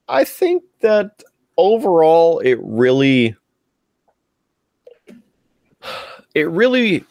I 0.07 0.23
think 0.23 0.63
that 0.81 1.23
overall, 1.57 2.39
it 2.39 2.57
really, 2.63 3.35
it 6.35 6.49
really 6.49 7.03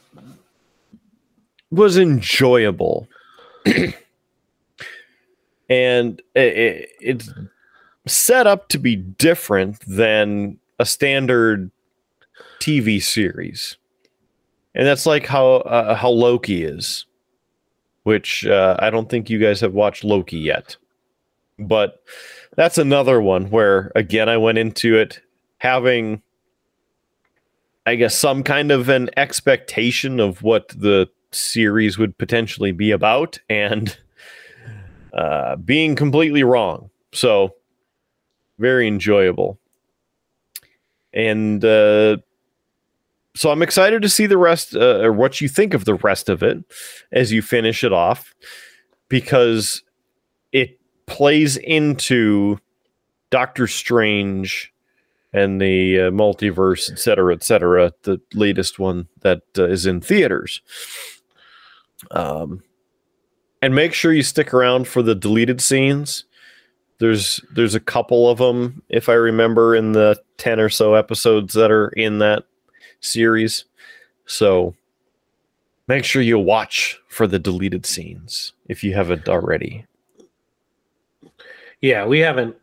was 1.70 1.98
enjoyable, 1.98 3.08
and 3.66 3.94
it, 5.68 6.22
it, 6.34 6.88
it's 7.00 7.30
set 8.06 8.46
up 8.46 8.68
to 8.68 8.78
be 8.78 8.96
different 8.96 9.80
than 9.86 10.58
a 10.78 10.86
standard 10.86 11.70
TV 12.60 13.02
series, 13.02 13.76
and 14.74 14.86
that's 14.86 15.06
like 15.06 15.26
how 15.26 15.56
uh, 15.56 15.94
how 15.94 16.10
Loki 16.10 16.64
is, 16.64 17.04
which 18.04 18.46
uh, 18.46 18.76
I 18.78 18.90
don't 18.90 19.08
think 19.08 19.28
you 19.28 19.38
guys 19.38 19.60
have 19.60 19.74
watched 19.74 20.04
Loki 20.04 20.38
yet, 20.38 20.76
but 21.58 22.02
that's 22.56 22.78
another 22.78 23.20
one 23.20 23.50
where 23.50 23.92
again 23.94 24.28
I 24.28 24.36
went 24.36 24.58
into 24.58 24.96
it 24.96 25.20
having, 25.58 26.22
I 27.88 27.94
guess, 27.94 28.14
some 28.14 28.42
kind 28.42 28.70
of 28.70 28.90
an 28.90 29.08
expectation 29.16 30.20
of 30.20 30.42
what 30.42 30.68
the 30.68 31.08
series 31.32 31.96
would 31.96 32.18
potentially 32.18 32.70
be 32.70 32.90
about, 32.90 33.38
and 33.48 33.96
uh, 35.14 35.56
being 35.56 35.96
completely 35.96 36.42
wrong. 36.42 36.90
So 37.12 37.54
very 38.58 38.86
enjoyable. 38.86 39.58
And 41.14 41.64
uh, 41.64 42.18
so 43.34 43.50
I'm 43.50 43.62
excited 43.62 44.02
to 44.02 44.08
see 44.08 44.26
the 44.26 44.36
rest, 44.36 44.76
uh, 44.76 45.00
or 45.00 45.12
what 45.12 45.40
you 45.40 45.48
think 45.48 45.72
of 45.72 45.86
the 45.86 45.94
rest 45.94 46.28
of 46.28 46.42
it 46.42 46.58
as 47.10 47.32
you 47.32 47.40
finish 47.40 47.82
it 47.82 47.92
off, 47.92 48.34
because 49.08 49.82
it 50.52 50.78
plays 51.06 51.56
into 51.56 52.58
Doctor 53.30 53.66
Strange 53.66 54.74
and 55.32 55.60
the 55.60 56.00
uh, 56.00 56.10
multiverse, 56.10 56.90
et 56.90 56.98
cetera, 56.98 57.34
et 57.34 57.42
cetera. 57.42 57.92
The 58.02 58.20
latest 58.34 58.78
one 58.78 59.08
that 59.20 59.42
uh, 59.56 59.68
is 59.68 59.86
in 59.86 60.00
theaters. 60.00 60.62
Um, 62.10 62.62
and 63.60 63.74
make 63.74 63.92
sure 63.92 64.12
you 64.12 64.22
stick 64.22 64.54
around 64.54 64.86
for 64.86 65.02
the 65.02 65.14
deleted 65.14 65.60
scenes. 65.60 66.24
There's 66.98 67.40
there's 67.54 67.74
a 67.74 67.80
couple 67.80 68.28
of 68.28 68.38
them, 68.38 68.82
if 68.88 69.08
I 69.08 69.14
remember, 69.14 69.74
in 69.74 69.92
the 69.92 70.20
ten 70.36 70.60
or 70.60 70.68
so 70.68 70.94
episodes 70.94 71.54
that 71.54 71.70
are 71.70 71.88
in 71.90 72.18
that 72.18 72.44
series. 73.00 73.64
So 74.26 74.74
make 75.86 76.04
sure 76.04 76.22
you 76.22 76.38
watch 76.38 77.00
for 77.08 77.26
the 77.26 77.38
deleted 77.38 77.86
scenes 77.86 78.52
if 78.68 78.84
you 78.84 78.94
haven't 78.94 79.28
already. 79.28 79.86
yeah 81.80 82.04
we 82.04 82.18
haven't 82.18 82.56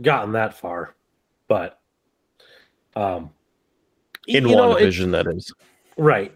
gotten 0.00 0.32
that 0.32 0.54
far 0.54 0.94
but 1.50 1.80
um 2.94 3.30
In 4.28 4.46
you 4.46 4.54
know, 4.54 4.74
WandaVision, 4.74 5.10
that 5.10 5.26
is. 5.26 5.52
Right. 5.96 6.32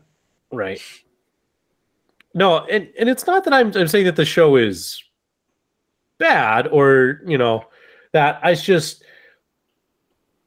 Right. 0.50 0.82
No, 2.34 2.64
and, 2.66 2.88
and 2.98 3.08
it's 3.08 3.26
not 3.26 3.44
that 3.44 3.54
I'm, 3.54 3.68
I'm 3.76 3.86
saying 3.86 4.06
that 4.06 4.16
the 4.16 4.24
show 4.24 4.56
is 4.56 5.02
bad 6.18 6.66
or, 6.66 7.20
you 7.26 7.38
know, 7.38 7.64
that 8.12 8.40
I 8.42 8.54
just, 8.54 9.04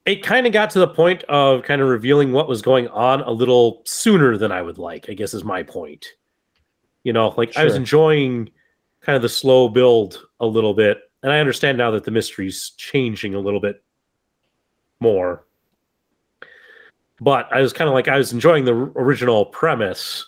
it 0.06 0.22
kind 0.24 0.46
of 0.46 0.52
got 0.52 0.70
to 0.72 0.80
the 0.80 0.88
point 0.88 1.24
of 1.24 1.64
kind 1.64 1.82
of 1.82 1.88
revealing 1.88 2.34
what 2.34 2.50
was 2.50 2.62
going 2.62 2.90
on 2.90 3.22
a 3.22 3.32
little 3.32 3.84
sooner 3.86 4.38
than 4.38 4.52
I 4.52 4.62
would 4.62 4.78
like, 4.78 5.10
I 5.10 5.14
guess 5.14 5.34
is 5.34 5.46
my 5.46 5.64
point. 5.64 6.06
You 7.04 7.14
know, 7.14 7.34
like 7.38 7.56
I 7.56 7.64
was 7.64 7.76
enjoying 7.76 8.50
kind 9.00 9.16
of 9.16 9.22
the 9.22 9.30
slow 9.30 9.70
build 9.70 10.26
a 10.42 10.46
little 10.46 10.74
bit. 10.74 11.00
And 11.24 11.32
I 11.32 11.40
understand 11.40 11.78
now 11.78 11.92
that 11.92 12.04
the 12.04 12.12
mystery's 12.12 12.72
changing 12.78 13.34
a 13.34 13.40
little 13.40 13.62
bit 13.62 13.82
more 15.00 15.44
but 17.20 17.52
I 17.52 17.62
was 17.62 17.74
kind 17.74 17.88
of 17.88 17.94
like 17.94 18.08
I 18.08 18.18
was 18.18 18.32
enjoying 18.32 18.66
the 18.66 18.74
original 18.74 19.46
premise 19.46 20.26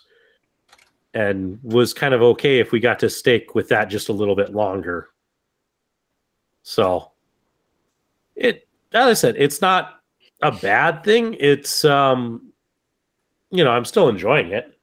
and 1.14 1.58
was 1.62 1.94
kind 1.94 2.14
of 2.14 2.22
okay 2.22 2.58
if 2.58 2.72
we 2.72 2.80
got 2.80 2.98
to 3.00 3.10
stick 3.10 3.54
with 3.54 3.68
that 3.68 3.86
just 3.86 4.08
a 4.08 4.12
little 4.12 4.36
bit 4.36 4.54
longer. 4.54 5.08
So 6.62 7.12
it 8.34 8.66
as 8.92 9.06
I 9.06 9.14
said, 9.14 9.36
it's 9.38 9.60
not 9.60 10.00
a 10.42 10.50
bad 10.50 11.04
thing. 11.04 11.36
It's 11.38 11.84
um 11.84 12.52
you 13.50 13.64
know, 13.64 13.70
I'm 13.70 13.84
still 13.84 14.08
enjoying 14.08 14.52
it. 14.52 14.76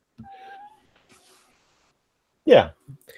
Yeah. 2.45 2.69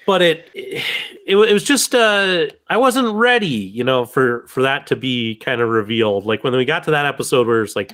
But 0.10 0.24
it, 0.24 0.50
it, 0.56 0.84
it 1.28 1.36
was 1.36 1.64
just, 1.64 1.94
uh, 1.94 2.48
I 2.68 2.78
wasn't 2.78 3.14
ready, 3.14 3.46
you 3.46 3.84
know, 3.84 4.06
for, 4.06 4.48
for 4.48 4.64
that 4.64 4.88
to 4.88 4.96
be 4.96 5.36
kind 5.36 5.62
of 5.62 5.70
revealed. 5.70 6.26
Like 6.26 6.44
when 6.44 6.56
we 6.56 6.66
got 6.66 6.84
to 6.86 6.92
that 6.92 7.06
episode 7.06 7.46
where 7.46 7.62
it's 7.62 7.76
like, 7.76 7.94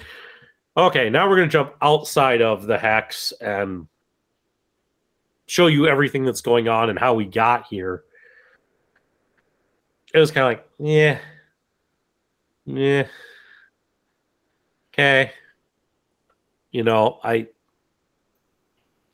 okay, 0.77 1.09
now 1.09 1.27
we're 1.27 1.35
going 1.35 1.49
to 1.49 1.51
jump 1.51 1.73
outside 1.81 2.41
of 2.41 2.67
the 2.67 2.77
hex 2.77 3.33
and 3.41 3.89
show 5.47 5.67
you 5.67 5.87
everything 5.87 6.23
that's 6.23 6.39
going 6.39 6.69
on 6.69 6.89
and 6.89 6.97
how 6.97 7.15
we 7.15 7.25
got 7.25 7.67
here. 7.67 8.05
It 10.13 10.19
was 10.19 10.31
kind 10.31 10.45
of 10.45 10.51
like, 10.51 10.69
yeah, 10.79 11.19
yeah, 12.65 13.07
okay. 14.93 15.33
You 16.71 16.83
know, 16.83 17.19
I 17.25 17.47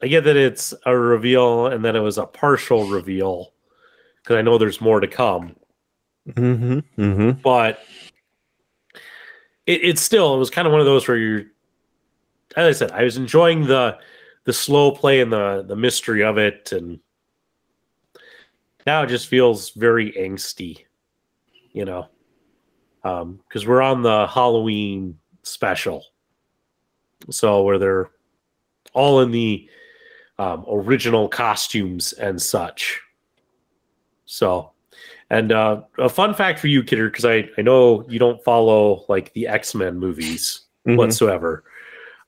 I 0.04 0.08
get 0.08 0.24
that 0.24 0.36
it's 0.36 0.74
a 0.86 0.98
reveal 0.98 1.68
and 1.68 1.86
then 1.86 1.96
it 1.96 2.00
was 2.00 2.18
a 2.18 2.26
partial 2.26 2.88
reveal 2.88 3.54
because 4.22 4.38
I 4.38 4.42
know 4.42 4.58
there's 4.58 4.82
more 4.82 5.00
to 5.00 5.08
come. 5.08 5.56
Mm-hmm. 6.28 6.80
Mm-hmm. 7.02 7.42
But 7.42 7.84
it, 9.66 9.84
it's 9.84 10.02
still 10.02 10.36
it 10.36 10.40
was 10.40 10.50
kind 10.50 10.68
of 10.68 10.72
one 10.72 10.82
of 10.82 10.86
those 10.86 11.08
where 11.08 11.18
you're 11.18 11.46
as 12.56 12.76
I 12.76 12.78
said, 12.78 12.92
I 12.92 13.04
was 13.04 13.18
enjoying 13.18 13.66
the 13.66 13.98
the 14.44 14.54
slow 14.54 14.92
play 14.92 15.22
and 15.22 15.32
the 15.32 15.64
the 15.68 15.76
mystery 15.76 16.24
of 16.24 16.38
it, 16.38 16.72
and 16.72 17.00
now 18.86 19.04
it 19.04 19.08
just 19.08 19.28
feels 19.28 19.72
very 19.72 20.12
angsty, 20.14 20.86
you 21.72 21.86
know, 21.86 22.10
because 23.04 23.64
um, 23.64 23.68
we're 23.68 23.82
on 23.82 24.02
the 24.02 24.28
Halloween 24.28 25.18
special, 25.44 26.06
so 27.30 27.64
where 27.64 27.78
they're 27.78 28.10
all 28.94 29.22
in 29.22 29.32
the 29.32 29.70
um, 30.42 30.66
original 30.68 31.28
costumes 31.30 32.14
and 32.14 32.42
such. 32.42 33.00
So, 34.26 34.72
and 35.30 35.52
uh, 35.52 35.82
a 36.00 36.10
fun 36.10 36.34
fact 36.34 36.58
for 36.60 36.68
you, 36.68 36.84
Kidder, 36.84 37.10
because 37.10 37.26
I 37.26 37.48
I 37.58 37.62
know 37.62 38.06
you 38.10 38.18
don't 38.20 38.44
follow 38.44 39.06
like 39.08 39.32
the 39.34 39.48
X 39.48 39.76
Men 39.76 39.98
movies 40.00 40.62
Mhm. 40.88 40.98
whatsoever. 40.98 41.64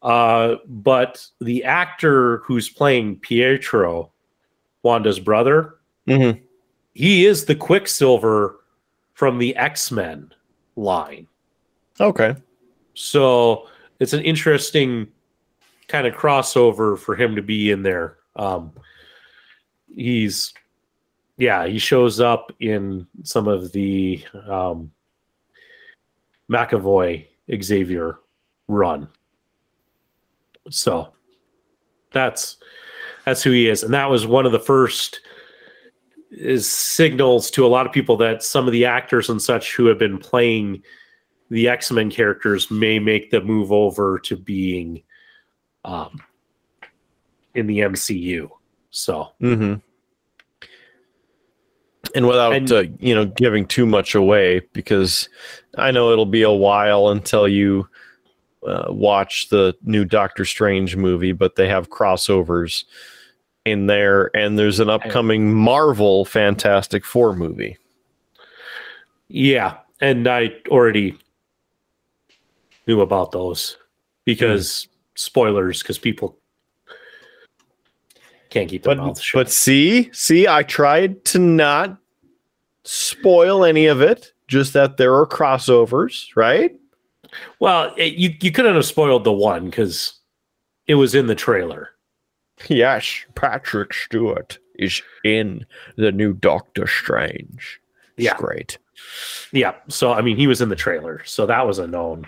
Uh, 0.04 0.56
but 0.68 1.26
the 1.42 1.64
actor 1.64 2.38
who's 2.46 2.70
playing 2.70 3.20
Pietro, 3.20 4.12
Wanda's 4.84 5.20
brother, 5.20 5.76
Mm-hmm. 6.08 6.40
he 6.94 7.26
is 7.26 7.46
the 7.46 7.56
Quicksilver 7.56 8.60
from 9.14 9.40
the 9.40 9.56
X 9.56 9.92
Men 9.92 10.32
line. 10.76 11.28
Okay. 12.00 12.36
So 12.94 13.68
it's 14.00 14.14
an 14.14 14.22
interesting 14.22 15.08
kind 15.88 16.08
of 16.08 16.14
crossover 16.14 16.98
for 16.98 17.16
him 17.16 17.36
to 17.36 17.42
be 17.42 17.72
in 17.72 17.84
there. 17.84 18.18
Um, 18.36 18.72
he's, 19.96 20.54
yeah, 21.38 21.68
he 21.68 21.80
shows 21.80 22.20
up 22.20 22.52
in 22.60 23.08
some 23.24 23.48
of 23.48 23.72
the 23.72 24.24
um, 24.48 24.92
McAvoy 26.50 27.26
Xavier 27.62 28.20
run. 28.68 29.08
So 30.70 31.14
that's 32.12 32.58
that's 33.26 33.44
who 33.44 33.52
he 33.52 33.68
is, 33.68 33.84
and 33.84 33.94
that 33.94 34.10
was 34.10 34.26
one 34.26 34.46
of 34.46 34.52
the 34.52 34.60
first 34.60 35.20
is 36.32 36.70
signals 36.70 37.52
to 37.52 37.66
a 37.66 37.68
lot 37.68 37.86
of 37.86 37.92
people 37.92 38.18
that 38.18 38.44
some 38.44 38.66
of 38.66 38.72
the 38.72 38.86
actors 38.86 39.30
and 39.30 39.42
such 39.42 39.76
who 39.76 39.86
have 39.86 40.00
been 40.00 40.18
playing 40.18 40.82
the 41.50 41.68
X-Men 41.68 42.10
characters 42.10 42.72
may 42.72 42.98
make 42.98 43.30
the 43.30 43.42
move 43.42 43.72
over 43.72 44.18
to 44.20 44.36
being 44.36 45.04
um, 45.86 46.22
in 47.56 47.68
the 47.68 47.80
MCU. 47.80 48.50
So 48.92 49.30
Mm-hmm. 49.42 49.76
And 52.16 52.28
without 52.28 52.54
And- 52.54 52.72
uh, 52.72 52.84
you 53.00 53.16
know 53.16 53.26
giving 53.26 53.66
too 53.66 53.86
much 53.86 54.14
away, 54.16 54.62
because 54.74 55.30
I 55.78 55.92
know 55.92 56.12
it'll 56.12 56.26
be 56.26 56.44
a 56.44 56.52
while 56.52 57.10
until 57.10 57.48
you 57.48 57.88
uh, 58.68 58.86
watch 58.90 59.50
the 59.50 59.76
new 59.84 60.06
Doctor 60.06 60.46
Strange 60.46 60.96
movie, 60.96 61.32
but 61.32 61.56
they 61.56 61.68
have 61.68 61.90
crossovers 61.90 62.84
in 63.66 63.88
there, 63.88 64.30
and 64.36 64.60
there's 64.60 64.80
an 64.80 64.90
upcoming 64.90 65.54
Marvel 65.54 66.24
Fantastic 66.26 67.04
Four 67.06 67.36
movie. 67.36 67.78
yeah, 69.30 69.78
and 70.02 70.28
I 70.28 70.52
already 70.68 71.18
knew 72.86 73.02
about 73.02 73.32
those 73.32 73.78
because 74.26 74.88
spoilers, 75.16 75.82
because 75.82 75.98
people 75.98 76.38
can't 78.50 78.70
keep 78.70 78.84
their 78.84 78.96
But 78.96 79.04
mouths 79.04 79.22
shut. 79.22 79.40
but 79.46 79.52
see, 79.52 80.10
see, 80.14 80.48
I 80.48 80.64
tried 80.64 81.26
to 81.26 81.40
not 81.40 81.98
spoil 82.84 83.64
any 83.66 83.88
of 83.88 84.02
it, 84.02 84.34
just 84.48 84.74
that 84.74 84.98
there 84.98 85.16
are 85.16 85.26
crossovers, 85.26 86.28
right? 86.36 86.76
well, 87.60 87.92
it, 87.98 88.14
you 88.14 88.36
you 88.42 88.52
couldn't 88.52 88.76
have 88.76 88.86
spoiled 88.86 89.24
the 89.24 89.32
one 89.34 89.66
because 89.66 90.14
it 90.86 90.96
was 90.96 91.16
in 91.16 91.26
the 91.28 91.34
trailer. 91.36 91.90
Yes, 92.68 93.26
Patrick 93.34 93.94
Stewart 93.94 94.60
is 94.78 95.02
in 95.24 95.66
the 95.96 96.12
new 96.12 96.34
Doctor 96.34 96.86
Strange. 96.86 97.80
It's 98.18 98.26
Yeah. 98.26 98.38
great. 98.38 98.78
Yeah. 99.52 99.74
So 99.88 100.14
I 100.14 100.22
mean, 100.22 100.38
he 100.38 100.46
was 100.46 100.62
in 100.62 100.70
the 100.70 100.76
trailer, 100.76 101.24
so 101.26 101.48
that 101.48 101.66
was 101.66 101.80
a 101.80 101.88
known 101.88 102.28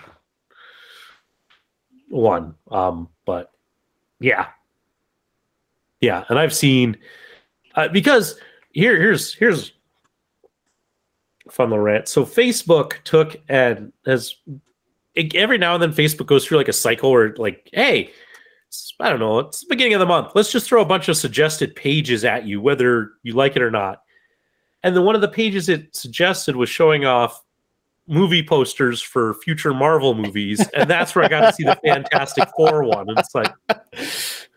one. 2.08 2.54
Um, 2.70 3.08
but 3.24 3.50
yeah, 4.20 4.48
yeah, 6.00 6.24
and 6.28 6.38
I've 6.38 6.54
seen 6.54 6.96
uh, 7.74 7.88
because 7.88 8.38
here, 8.72 9.00
here's 9.00 9.34
here's 9.34 9.72
fun 11.50 11.70
little 11.70 11.84
rant. 11.84 12.08
So 12.08 12.24
Facebook 12.24 13.02
took 13.04 13.36
and 13.48 13.92
has 14.04 14.34
it- 15.14 15.34
every 15.34 15.58
now 15.58 15.74
and 15.74 15.82
then 15.82 15.92
Facebook 15.92 16.26
goes 16.26 16.44
through 16.46 16.58
like 16.58 16.68
a 16.68 16.72
cycle 16.72 17.10
where 17.10 17.34
like, 17.36 17.68
hey. 17.72 18.10
I 19.00 19.08
don't 19.08 19.20
know. 19.20 19.38
It's 19.38 19.60
the 19.60 19.68
beginning 19.70 19.94
of 19.94 20.00
the 20.00 20.06
month. 20.06 20.32
Let's 20.34 20.50
just 20.50 20.68
throw 20.68 20.82
a 20.82 20.86
bunch 20.86 21.08
of 21.08 21.16
suggested 21.16 21.74
pages 21.76 22.24
at 22.24 22.46
you, 22.46 22.60
whether 22.60 23.12
you 23.22 23.32
like 23.32 23.54
it 23.56 23.62
or 23.62 23.70
not. 23.70 24.02
And 24.82 24.94
then 24.94 25.04
one 25.04 25.14
of 25.14 25.20
the 25.20 25.28
pages 25.28 25.68
it 25.68 25.94
suggested 25.94 26.56
was 26.56 26.68
showing 26.68 27.04
off 27.06 27.42
movie 28.06 28.42
posters 28.42 29.02
for 29.02 29.34
future 29.34 29.74
Marvel 29.74 30.14
movies, 30.14 30.66
and 30.74 30.88
that's 30.88 31.14
where 31.14 31.24
I 31.24 31.28
got 31.28 31.40
to 31.40 31.52
see 31.52 31.64
the 31.64 31.78
Fantastic 31.84 32.48
Four 32.56 32.84
one. 32.84 33.08
And 33.08 33.18
it's 33.18 33.34
like, 33.34 33.52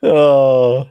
Oh, 0.02 0.88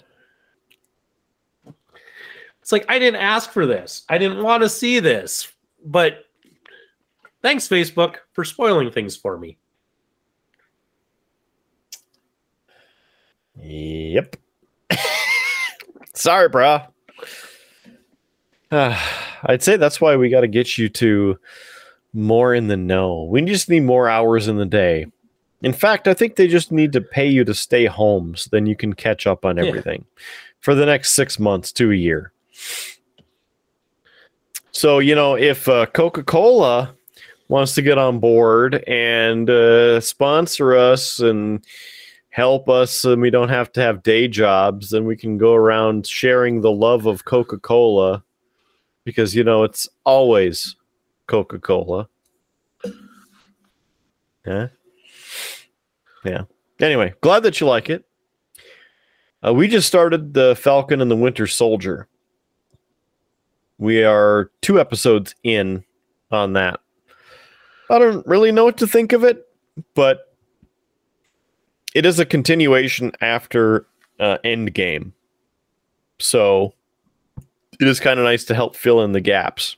it's 2.60 2.72
like 2.72 2.84
I 2.88 2.98
didn't 2.98 3.20
ask 3.20 3.50
for 3.50 3.66
this. 3.66 4.04
I 4.08 4.18
didn't 4.18 4.42
want 4.42 4.62
to 4.62 4.68
see 4.68 5.00
this, 5.00 5.50
but 5.84 6.24
thanks 7.42 7.66
Facebook 7.66 8.16
for 8.32 8.44
spoiling 8.44 8.90
things 8.90 9.16
for 9.16 9.38
me. 9.38 9.56
yep. 13.56 14.36
Sorry, 16.14 16.48
bro. 16.48 16.80
I'd 18.70 19.62
say 19.62 19.76
that's 19.76 20.00
why 20.00 20.16
we 20.16 20.28
got 20.28 20.42
to 20.42 20.48
get 20.48 20.76
you 20.76 20.88
to 20.90 21.38
more 22.12 22.54
in 22.54 22.68
the 22.68 22.76
know. 22.76 23.24
We 23.24 23.42
just 23.42 23.68
need 23.68 23.80
more 23.84 24.08
hours 24.08 24.48
in 24.48 24.56
the 24.56 24.66
day. 24.66 25.06
In 25.62 25.72
fact, 25.72 26.06
I 26.06 26.14
think 26.14 26.36
they 26.36 26.48
just 26.48 26.70
need 26.70 26.92
to 26.92 27.00
pay 27.00 27.26
you 27.26 27.44
to 27.44 27.54
stay 27.54 27.86
home 27.86 28.36
so 28.36 28.48
then 28.50 28.66
you 28.66 28.76
can 28.76 28.92
catch 28.92 29.26
up 29.26 29.44
on 29.44 29.56
Yeah. 29.56 29.64
everything 29.64 30.04
for 30.60 30.74
the 30.74 30.86
next 30.86 31.12
six 31.12 31.38
months 31.38 31.72
to 31.72 31.90
a 31.90 31.96
year. 31.96 32.32
So, 34.70 35.00
you 35.00 35.14
know, 35.14 35.36
if 35.36 35.68
uh, 35.68 35.86
Coca 35.86 36.22
Cola 36.22 36.94
wants 37.48 37.74
to 37.74 37.82
get 37.82 37.98
on 37.98 38.20
board 38.20 38.84
and 38.86 39.50
uh, 39.50 40.00
sponsor 40.00 40.76
us 40.76 41.18
and 41.18 41.64
help 42.30 42.68
us 42.68 43.04
and 43.04 43.20
we 43.20 43.30
don't 43.30 43.48
have 43.48 43.72
to 43.72 43.80
have 43.80 44.02
day 44.04 44.28
jobs, 44.28 44.90
then 44.90 45.04
we 45.04 45.16
can 45.16 45.38
go 45.38 45.54
around 45.54 46.06
sharing 46.06 46.60
the 46.60 46.70
love 46.70 47.06
of 47.06 47.24
Coca 47.24 47.58
Cola 47.58 48.22
because, 49.04 49.34
you 49.34 49.42
know, 49.42 49.64
it's 49.64 49.88
always 50.04 50.76
Coca 51.28 51.58
Cola. 51.60 52.08
Yeah. 54.44 54.68
Yeah. 56.24 56.42
Anyway, 56.80 57.14
glad 57.20 57.44
that 57.44 57.60
you 57.60 57.66
like 57.66 57.88
it. 57.88 58.04
Uh, 59.46 59.54
we 59.54 59.68
just 59.68 59.86
started 59.86 60.34
the 60.34 60.56
Falcon 60.56 61.00
and 61.00 61.10
the 61.10 61.16
Winter 61.16 61.46
Soldier. 61.46 62.08
We 63.78 64.02
are 64.02 64.50
two 64.62 64.80
episodes 64.80 65.36
in 65.44 65.84
on 66.32 66.54
that. 66.54 66.80
I 67.90 67.98
don't 67.98 68.26
really 68.26 68.50
know 68.50 68.64
what 68.64 68.78
to 68.78 68.86
think 68.86 69.12
of 69.12 69.22
it, 69.22 69.46
but 69.94 70.34
it 71.94 72.04
is 72.04 72.18
a 72.18 72.26
continuation 72.26 73.12
after 73.20 73.86
uh, 74.18 74.38
Endgame. 74.44 75.12
So 76.18 76.74
it 77.80 77.86
is 77.86 78.00
kind 78.00 78.18
of 78.18 78.24
nice 78.24 78.44
to 78.46 78.54
help 78.54 78.74
fill 78.74 79.02
in 79.02 79.12
the 79.12 79.20
gaps. 79.20 79.76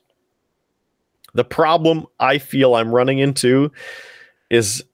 The 1.35 1.45
problem 1.45 2.07
I 2.19 2.39
feel 2.39 2.75
I'm 2.75 2.95
running 2.95 3.19
into 3.19 3.73
is 4.51 4.85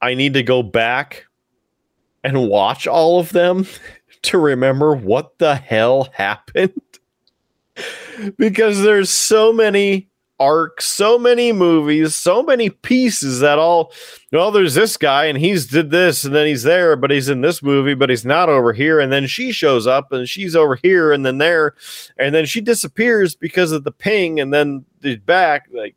I 0.00 0.14
need 0.14 0.34
to 0.34 0.42
go 0.42 0.62
back 0.62 1.26
and 2.22 2.48
watch 2.48 2.86
all 2.86 3.18
of 3.18 3.32
them 3.32 3.66
to 4.22 4.38
remember 4.38 4.94
what 4.94 5.38
the 5.38 5.56
hell 5.56 6.08
happened. 6.12 6.72
Because 8.38 8.80
there's 8.80 9.10
so 9.10 9.52
many 9.52 10.08
arcs, 10.38 10.84
so 10.84 11.18
many 11.18 11.52
movies, 11.52 12.14
so 12.14 12.42
many 12.42 12.70
pieces 12.70 13.40
that 13.40 13.58
all 13.58 13.92
well, 14.32 14.50
there's 14.50 14.74
this 14.74 14.96
guy 14.96 15.26
and 15.26 15.38
he's 15.38 15.66
did 15.66 15.90
this 15.90 16.24
and 16.24 16.34
then 16.34 16.46
he's 16.46 16.62
there, 16.62 16.96
but 16.96 17.10
he's 17.10 17.28
in 17.28 17.40
this 17.40 17.62
movie, 17.62 17.94
but 17.94 18.10
he's 18.10 18.24
not 18.24 18.48
over 18.48 18.72
here, 18.72 19.00
and 19.00 19.12
then 19.12 19.26
she 19.26 19.52
shows 19.52 19.86
up 19.86 20.12
and 20.12 20.28
she's 20.28 20.56
over 20.56 20.76
here 20.76 21.12
and 21.12 21.24
then 21.24 21.38
there, 21.38 21.74
and 22.18 22.34
then 22.34 22.44
she 22.44 22.60
disappears 22.60 23.34
because 23.34 23.72
of 23.72 23.84
the 23.84 23.92
ping, 23.92 24.40
and 24.40 24.52
then 24.52 24.84
he's 25.02 25.18
back 25.18 25.68
like 25.72 25.96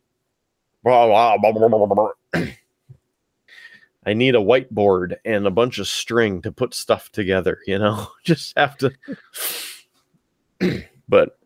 blah, 0.82 1.06
blah, 1.06 1.36
blah, 1.38 1.68
blah, 1.68 1.86
blah, 1.86 1.86
blah. 1.86 2.44
I 4.06 4.14
need 4.14 4.34
a 4.34 4.38
whiteboard 4.38 5.16
and 5.26 5.46
a 5.46 5.50
bunch 5.50 5.78
of 5.78 5.86
string 5.86 6.40
to 6.42 6.50
put 6.50 6.72
stuff 6.72 7.12
together, 7.12 7.58
you 7.66 7.78
know. 7.78 8.08
Just 8.24 8.56
have 8.56 8.76
to 8.78 8.92
but 11.08 11.38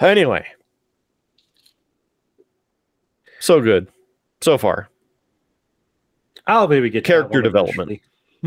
anyway. 0.00 0.46
So 3.40 3.60
good. 3.60 3.88
So 4.40 4.58
far. 4.58 4.88
I'll 6.46 6.68
maybe 6.68 6.90
get 6.90 7.04
Character 7.04 7.40
development. 7.40 8.00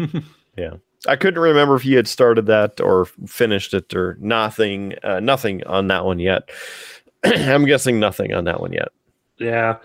yeah, 0.57 0.75
I 1.07 1.15
couldn't 1.15 1.41
remember 1.41 1.75
if 1.75 1.85
you 1.85 1.95
had 1.97 2.07
started 2.07 2.45
that 2.47 2.79
or 2.79 3.05
finished 3.25 3.73
it 3.73 3.93
or 3.95 4.17
nothing 4.19 4.93
uh, 5.03 5.19
nothing 5.19 5.63
on 5.65 5.87
that 5.87 6.05
one 6.05 6.19
yet. 6.19 6.49
I'm 7.23 7.65
guessing 7.65 7.99
nothing 7.99 8.33
on 8.33 8.43
that 8.45 8.59
one 8.61 8.73
yet. 8.73 8.89
Yeah. 9.39 9.77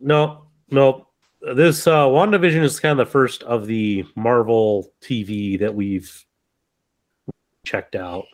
No, 0.00 0.44
no. 0.70 1.08
This 1.54 1.86
uh 1.86 2.06
WandaVision 2.06 2.62
is 2.62 2.78
kind 2.78 2.98
of 2.98 3.06
the 3.06 3.10
first 3.10 3.42
of 3.42 3.66
the 3.66 4.04
Marvel 4.14 4.92
TV 5.00 5.58
that 5.58 5.74
we've 5.74 6.24
checked 7.64 7.96
out. 7.96 8.26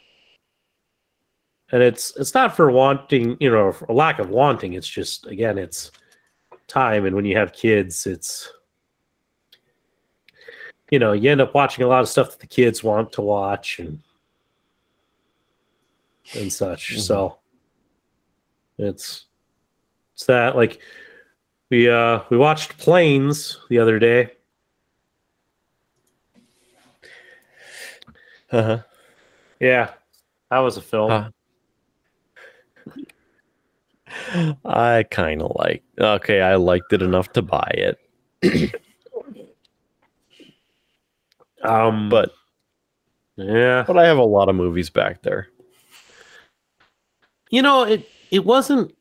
And 1.70 1.82
it's 1.82 2.16
it's 2.16 2.34
not 2.34 2.56
for 2.56 2.70
wanting, 2.70 3.36
you 3.40 3.50
know, 3.50 3.72
for 3.72 3.84
a 3.86 3.92
lack 3.92 4.18
of 4.18 4.30
wanting. 4.30 4.72
It's 4.72 4.88
just 4.88 5.26
again, 5.26 5.58
it's 5.58 5.90
time 6.66 7.04
and 7.06 7.14
when 7.14 7.24
you 7.24 7.36
have 7.36 7.52
kids, 7.52 8.06
it's 8.06 8.52
you 10.90 10.98
know, 10.98 11.12
you 11.12 11.30
end 11.30 11.40
up 11.42 11.54
watching 11.54 11.84
a 11.84 11.88
lot 11.88 12.00
of 12.00 12.08
stuff 12.08 12.30
that 12.30 12.40
the 12.40 12.46
kids 12.46 12.82
want 12.82 13.12
to 13.12 13.20
watch 13.20 13.78
and 13.78 14.00
and 16.34 16.52
such. 16.52 16.94
Mhm. 16.94 17.00
So 17.00 17.38
it's 18.78 19.26
it's 20.14 20.24
that 20.24 20.56
like 20.56 20.80
we 21.70 21.90
uh 21.90 22.20
we 22.30 22.38
watched 22.38 22.78
Planes 22.78 23.58
the 23.68 23.78
other 23.78 23.98
day. 23.98 24.32
Uh-huh. 28.50 28.78
Yeah. 29.60 29.90
That 30.50 30.60
was 30.60 30.78
a 30.78 30.82
film. 30.82 31.10
Huh. 31.10 31.30
I 34.64 35.04
kind 35.10 35.42
of 35.42 35.52
like. 35.56 35.82
Okay, 35.98 36.40
I 36.40 36.56
liked 36.56 36.92
it 36.92 37.02
enough 37.02 37.32
to 37.32 37.42
buy 37.42 37.72
it, 37.74 37.98
Um 41.62 42.08
but 42.08 42.32
yeah. 43.36 43.84
but 43.86 43.98
I 43.98 44.06
have 44.06 44.18
a 44.18 44.24
lot 44.24 44.48
of 44.48 44.56
movies 44.56 44.90
back 44.90 45.22
there. 45.22 45.48
You 47.50 47.62
know, 47.62 47.84
it 47.84 48.08
it 48.30 48.44
wasn't 48.44 48.94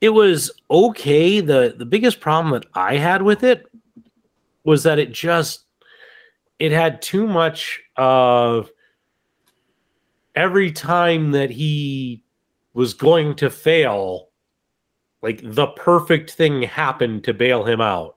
it 0.00 0.10
was 0.10 0.50
okay. 0.70 1.40
The 1.40 1.74
the 1.76 1.86
biggest 1.86 2.20
problem 2.20 2.52
that 2.52 2.66
I 2.74 2.96
had 2.96 3.22
with 3.22 3.42
it 3.42 3.66
was 4.64 4.82
that 4.82 4.98
it 4.98 5.12
just 5.12 5.64
it 6.58 6.72
had 6.72 7.00
too 7.02 7.26
much 7.26 7.80
of 7.96 8.70
every 10.34 10.72
time 10.72 11.32
that 11.32 11.50
he 11.50 12.23
was 12.74 12.92
going 12.92 13.34
to 13.36 13.48
fail, 13.48 14.28
like 15.22 15.40
the 15.42 15.68
perfect 15.68 16.32
thing 16.32 16.62
happened 16.62 17.24
to 17.24 17.32
bail 17.32 17.64
him 17.64 17.80
out. 17.80 18.16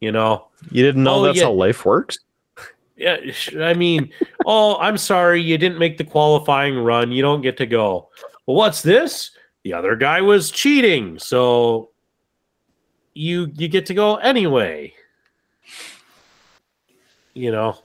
You 0.00 0.12
know? 0.12 0.48
You 0.70 0.82
didn't 0.82 1.04
know 1.04 1.16
Oh, 1.16 1.22
that's 1.22 1.38
yeah. 1.38 1.44
how 1.44 1.52
life 1.52 1.84
works? 1.84 2.18
Yeah, 2.96 3.16
I 3.60 3.74
mean, 3.74 4.10
oh, 4.46 4.76
I'm 4.78 4.96
sorry, 4.98 5.40
you 5.40 5.56
didn't 5.56 5.78
make 5.78 5.98
the 5.98 6.04
qualifying 6.04 6.76
run. 6.78 7.12
You 7.12 7.22
don't 7.22 7.40
get 7.42 7.56
to 7.58 7.66
go. 7.66 8.08
Well, 8.46 8.56
what's 8.56 8.82
this? 8.82 9.30
The 9.62 9.74
other 9.74 9.94
guy 9.94 10.20
was 10.22 10.50
cheating, 10.50 11.18
so 11.18 11.90
you 13.14 13.50
you 13.56 13.68
get 13.68 13.84
to 13.86 13.94
go 13.94 14.16
anyway. 14.16 14.94
You 17.34 17.52
know, 17.52 17.78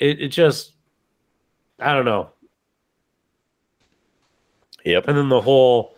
it 0.00 0.20
it 0.20 0.28
just 0.28 0.72
I 1.78 1.94
don't 1.94 2.04
know. 2.04 2.31
Yep. 4.84 5.08
And 5.08 5.16
then 5.16 5.28
the 5.28 5.40
whole 5.40 5.96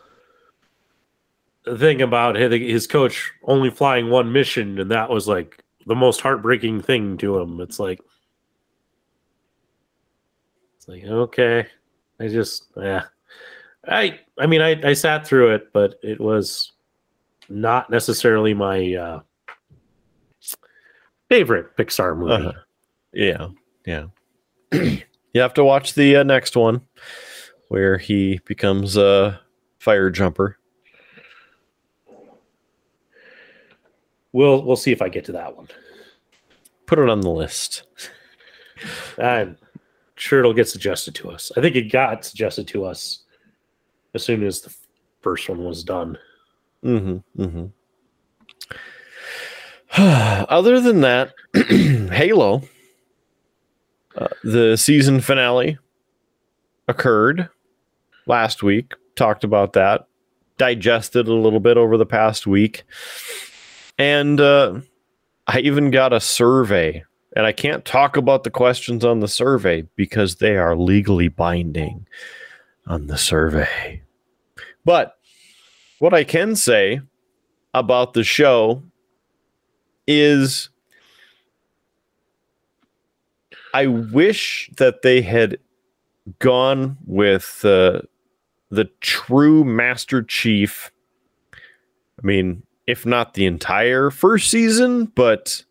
thing 1.79 2.03
about 2.03 2.37
his, 2.37 2.53
his 2.53 2.87
coach 2.87 3.33
only 3.45 3.71
flying 3.71 4.11
one 4.11 4.33
mission, 4.33 4.79
and 4.79 4.91
that 4.91 5.11
was 5.11 5.27
like 5.27 5.63
the 5.87 5.95
most 5.95 6.21
heartbreaking 6.21 6.83
thing 6.83 7.17
to 7.19 7.39
him. 7.39 7.61
It's 7.61 7.79
like, 7.79 8.01
it's 10.77 10.89
like 10.89 11.05
okay, 11.05 11.67
I 12.21 12.29
just 12.29 12.67
yeah, 12.77 13.05
I 13.87 14.21
I 14.39 14.47
mean 14.47 14.61
I 14.61 14.81
I 14.89 14.93
sat 14.93 15.27
through 15.27 15.55
it, 15.55 15.73
but 15.73 15.99
it 16.03 16.21
was 16.21 16.73
not 17.49 17.91
necessarily 17.91 18.55
my 18.55 18.95
uh, 18.95 19.21
favorite 21.29 21.77
Pixar 21.77 22.17
movie. 22.17 22.47
Uh-huh. 22.47 22.53
Yeah. 23.13 23.49
Yeah. 23.87 24.07
you 24.73 25.41
have 25.41 25.55
to 25.55 25.65
watch 25.65 25.95
the 25.95 26.17
uh, 26.17 26.23
next 26.23 26.57
one 26.57 26.81
where 27.69 27.99
he 27.99 28.41
becomes 28.45 28.97
a 28.97 29.41
fire 29.79 30.11
jumper. 30.11 30.59
We'll 34.33 34.65
we'll 34.65 34.77
see 34.77 34.93
if 34.93 35.01
I 35.01 35.09
get 35.09 35.25
to 35.27 35.33
that 35.33 35.57
one. 35.57 35.69
Put 36.87 36.99
it 36.99 37.09
on 37.09 37.21
the 37.21 37.31
list. 37.31 37.85
I'm 39.19 39.57
sure 40.17 40.41
it'll 40.41 40.53
get 40.53 40.69
suggested 40.69 41.15
to 41.17 41.31
us. 41.31 41.53
I 41.57 41.61
think 41.61 41.77
it 41.77 41.93
got 41.93 42.25
suggested 42.25 42.67
to 42.69 42.85
us 42.85 43.21
as 44.15 44.25
soon 44.25 44.45
as 44.45 44.61
the 44.61 44.75
first 45.21 45.49
one 45.49 45.65
was 45.65 45.85
done. 45.85 46.19
Mm-hmm. 46.85 47.43
Mm-hmm. 47.43 47.67
Other 50.49 50.81
than 50.81 51.01
that, 51.03 51.33
Halo, 52.13 52.63
uh, 54.17 54.29
the 54.43 54.77
season 54.77 55.21
finale 55.21 55.79
occurred 56.89 57.49
last 58.27 58.63
week. 58.63 58.95
Talked 59.17 59.45
about 59.45 59.75
that, 59.75 60.07
digested 60.59 61.29
a 61.29 61.35
little 61.35 61.61
bit 61.61 61.77
over 61.77 61.97
the 61.97 62.07
past 62.07 62.47
week, 62.47 62.83
and 63.99 64.41
uh, 64.41 64.81
I 65.47 65.61
even 65.61 65.91
got 65.91 66.13
a 66.13 66.21
survey. 66.21 67.05
And 67.37 67.47
I 67.47 67.53
can't 67.53 67.85
talk 67.85 68.17
about 68.17 68.45
the 68.45 68.51
questions 68.51 69.05
on 69.05 69.19
the 69.19 69.27
survey 69.27 69.83
because 69.97 70.37
they 70.37 70.57
are 70.57 70.77
legally 70.77 71.27
binding 71.27 72.07
on 72.87 73.09
the 73.09 73.19
survey. 73.19 74.03
But 74.85 75.17
what 75.99 76.15
I 76.15 76.23
can 76.23 76.55
say 76.55 77.01
about 77.73 78.15
the 78.15 78.23
show 78.23 78.85
is 80.07 80.69
I 83.73 83.87
wish 83.87 84.71
that 84.77 85.03
they 85.03 85.21
had 85.21 85.59
gone 86.39 86.97
with 87.07 87.61
uh, 87.65 88.01
the 88.71 88.87
true 89.01 89.65
Master 89.65 90.23
Chief. 90.23 90.91
I 91.53 92.27
mean, 92.27 92.63
if 92.87 93.07
not 93.07 93.35
the 93.35 93.47
entire 93.47 94.11
first 94.11 94.51
season, 94.51 95.07
but 95.07 95.65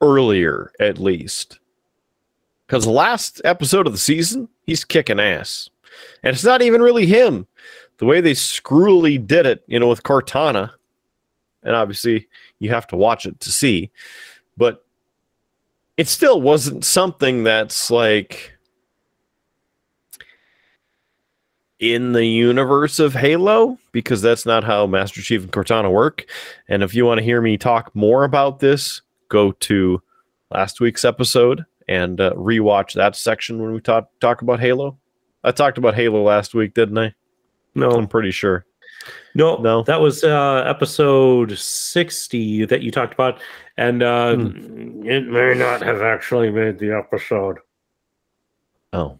earlier 0.00 0.72
at 0.80 0.98
least. 0.98 1.58
Because 2.66 2.86
last 2.86 3.40
episode 3.44 3.86
of 3.86 3.92
the 3.92 3.98
season, 3.98 4.48
he's 4.64 4.84
kicking 4.84 5.20
ass. 5.20 5.68
And 6.22 6.34
it's 6.34 6.44
not 6.44 6.62
even 6.62 6.80
really 6.82 7.06
him. 7.06 7.46
The 7.98 8.06
way 8.06 8.20
they 8.20 8.34
screwily 8.34 9.18
did 9.18 9.46
it, 9.46 9.62
you 9.66 9.78
know, 9.78 9.88
with 9.88 10.02
Cortana, 10.02 10.70
and 11.62 11.76
obviously 11.76 12.26
you 12.58 12.70
have 12.70 12.86
to 12.88 12.96
watch 12.96 13.26
it 13.26 13.38
to 13.40 13.52
see, 13.52 13.90
but 14.56 14.84
it 15.96 16.08
still 16.08 16.40
wasn't 16.40 16.84
something 16.84 17.44
that's 17.44 17.90
like 17.90 18.51
in 21.82 22.12
the 22.12 22.24
universe 22.24 23.00
of 23.00 23.12
Halo 23.12 23.76
because 23.90 24.22
that's 24.22 24.46
not 24.46 24.62
how 24.62 24.86
Master 24.86 25.20
Chief 25.20 25.42
and 25.42 25.50
Cortana 25.52 25.90
work. 25.92 26.24
And 26.68 26.80
if 26.82 26.94
you 26.94 27.04
want 27.04 27.18
to 27.18 27.24
hear 27.24 27.40
me 27.42 27.58
talk 27.58 27.90
more 27.94 28.22
about 28.22 28.60
this, 28.60 29.02
go 29.28 29.50
to 29.50 30.00
last 30.52 30.80
week's 30.80 31.04
episode 31.04 31.64
and 31.88 32.20
uh, 32.20 32.32
rewatch 32.34 32.92
that 32.94 33.16
section 33.16 33.60
when 33.60 33.72
we 33.72 33.80
talk 33.80 34.08
talk 34.20 34.42
about 34.42 34.60
Halo. 34.60 34.96
I 35.42 35.50
talked 35.50 35.76
about 35.76 35.96
Halo 35.96 36.22
last 36.22 36.54
week, 36.54 36.72
didn't 36.72 36.98
I? 36.98 37.14
No, 37.74 37.90
I'm 37.90 38.06
pretty 38.06 38.30
sure. 38.30 38.64
No, 39.34 39.56
No? 39.56 39.82
that 39.82 40.00
was 40.00 40.22
uh, 40.22 40.62
episode 40.64 41.58
60 41.58 42.66
that 42.66 42.82
you 42.82 42.92
talked 42.92 43.12
about. 43.12 43.40
And 43.76 44.04
uh, 44.04 44.36
Hmm. 44.36 45.02
it 45.04 45.26
may 45.26 45.54
not 45.54 45.82
have 45.82 46.00
actually 46.00 46.50
made 46.52 46.78
the 46.78 46.92
episode. 46.96 47.58
Oh. 48.92 49.18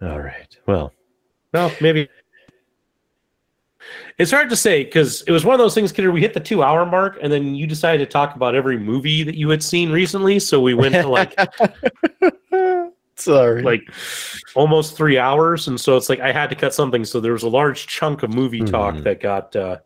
All 0.00 0.20
right. 0.20 0.56
Well, 0.66 0.92
No, 1.54 1.70
maybe. 1.80 2.08
It's 4.18 4.30
hard 4.30 4.48
to 4.50 4.56
say 4.56 4.82
because 4.84 5.22
it 5.22 5.30
was 5.30 5.44
one 5.44 5.54
of 5.54 5.58
those 5.58 5.74
things, 5.74 5.92
Kidder. 5.92 6.10
We 6.10 6.20
hit 6.20 6.34
the 6.34 6.40
two 6.40 6.62
hour 6.62 6.84
mark, 6.86 7.18
and 7.22 7.32
then 7.32 7.54
you 7.54 7.66
decided 7.66 7.98
to 8.04 8.10
talk 8.10 8.34
about 8.34 8.54
every 8.54 8.78
movie 8.78 9.22
that 9.22 9.36
you 9.36 9.48
had 9.50 9.62
seen 9.62 9.90
recently. 9.90 10.38
So 10.38 10.60
we 10.60 10.74
went 10.74 10.94
to 10.94 11.06
like 11.08 11.38
sorry. 13.16 13.62
like 13.62 13.82
almost 14.54 14.96
three 14.96 15.18
hours, 15.18 15.68
and 15.68 15.78
so 15.80 15.96
it's 15.96 16.08
like 16.08 16.20
I 16.20 16.32
had 16.32 16.48
to 16.50 16.56
cut 16.56 16.74
something. 16.74 17.04
So 17.04 17.20
there 17.20 17.32
was 17.32 17.42
a 17.42 17.48
large 17.48 17.86
chunk 17.86 18.22
of 18.22 18.32
movie 18.34 18.62
talk 18.62 18.94
Mhm. 18.96 19.02
that 19.04 19.20
got 19.20 19.54
uh, 19.54 19.76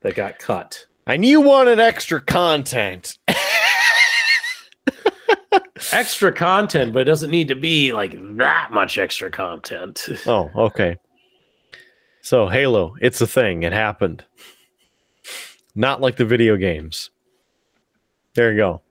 that 0.00 0.14
got 0.14 0.38
cut. 0.38 0.86
and 1.06 1.24
you 1.24 1.40
wanted 1.42 1.78
extra 1.78 2.20
content. 2.20 3.18
Extra 5.92 6.32
content, 6.32 6.92
but 6.92 7.00
it 7.00 7.04
doesn't 7.04 7.30
need 7.30 7.48
to 7.48 7.54
be 7.54 7.92
like 7.92 8.16
that 8.36 8.70
much 8.72 8.98
extra 8.98 9.30
content. 9.30 10.06
Oh, 10.26 10.50
okay. 10.56 10.96
So 12.22 12.48
Halo, 12.48 12.96
it's 13.00 13.20
a 13.20 13.26
thing. 13.26 13.62
It 13.62 13.72
happened. 13.72 14.24
Not 15.74 16.00
like 16.00 16.16
the 16.16 16.24
video 16.24 16.56
games. 16.56 17.10
There 18.34 18.52
you 18.52 18.56
go. 18.56 18.82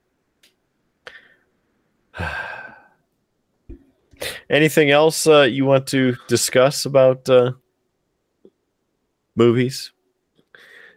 Anything 4.49 4.91
else 4.91 5.27
uh, 5.27 5.41
you 5.41 5.65
want 5.65 5.87
to 5.87 6.15
discuss 6.27 6.85
about 6.85 7.27
uh, 7.27 7.53
movies, 9.35 9.91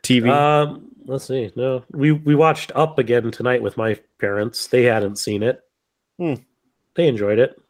TV? 0.03 0.31
Um, 0.31 0.89
let's 1.07 1.27
see. 1.27 1.51
No, 1.57 1.83
we 1.91 2.13
we 2.13 2.35
watched 2.35 2.71
Up 2.75 2.99
again 2.99 3.31
tonight 3.31 3.63
with 3.63 3.77
my 3.77 3.99
parents. 4.19 4.67
They 4.67 4.85
hadn't 4.85 5.17
seen 5.17 5.43
it. 5.43 5.61
Hmm. 6.19 6.35
They 6.95 7.07
enjoyed 7.09 7.39
it. 7.39 7.61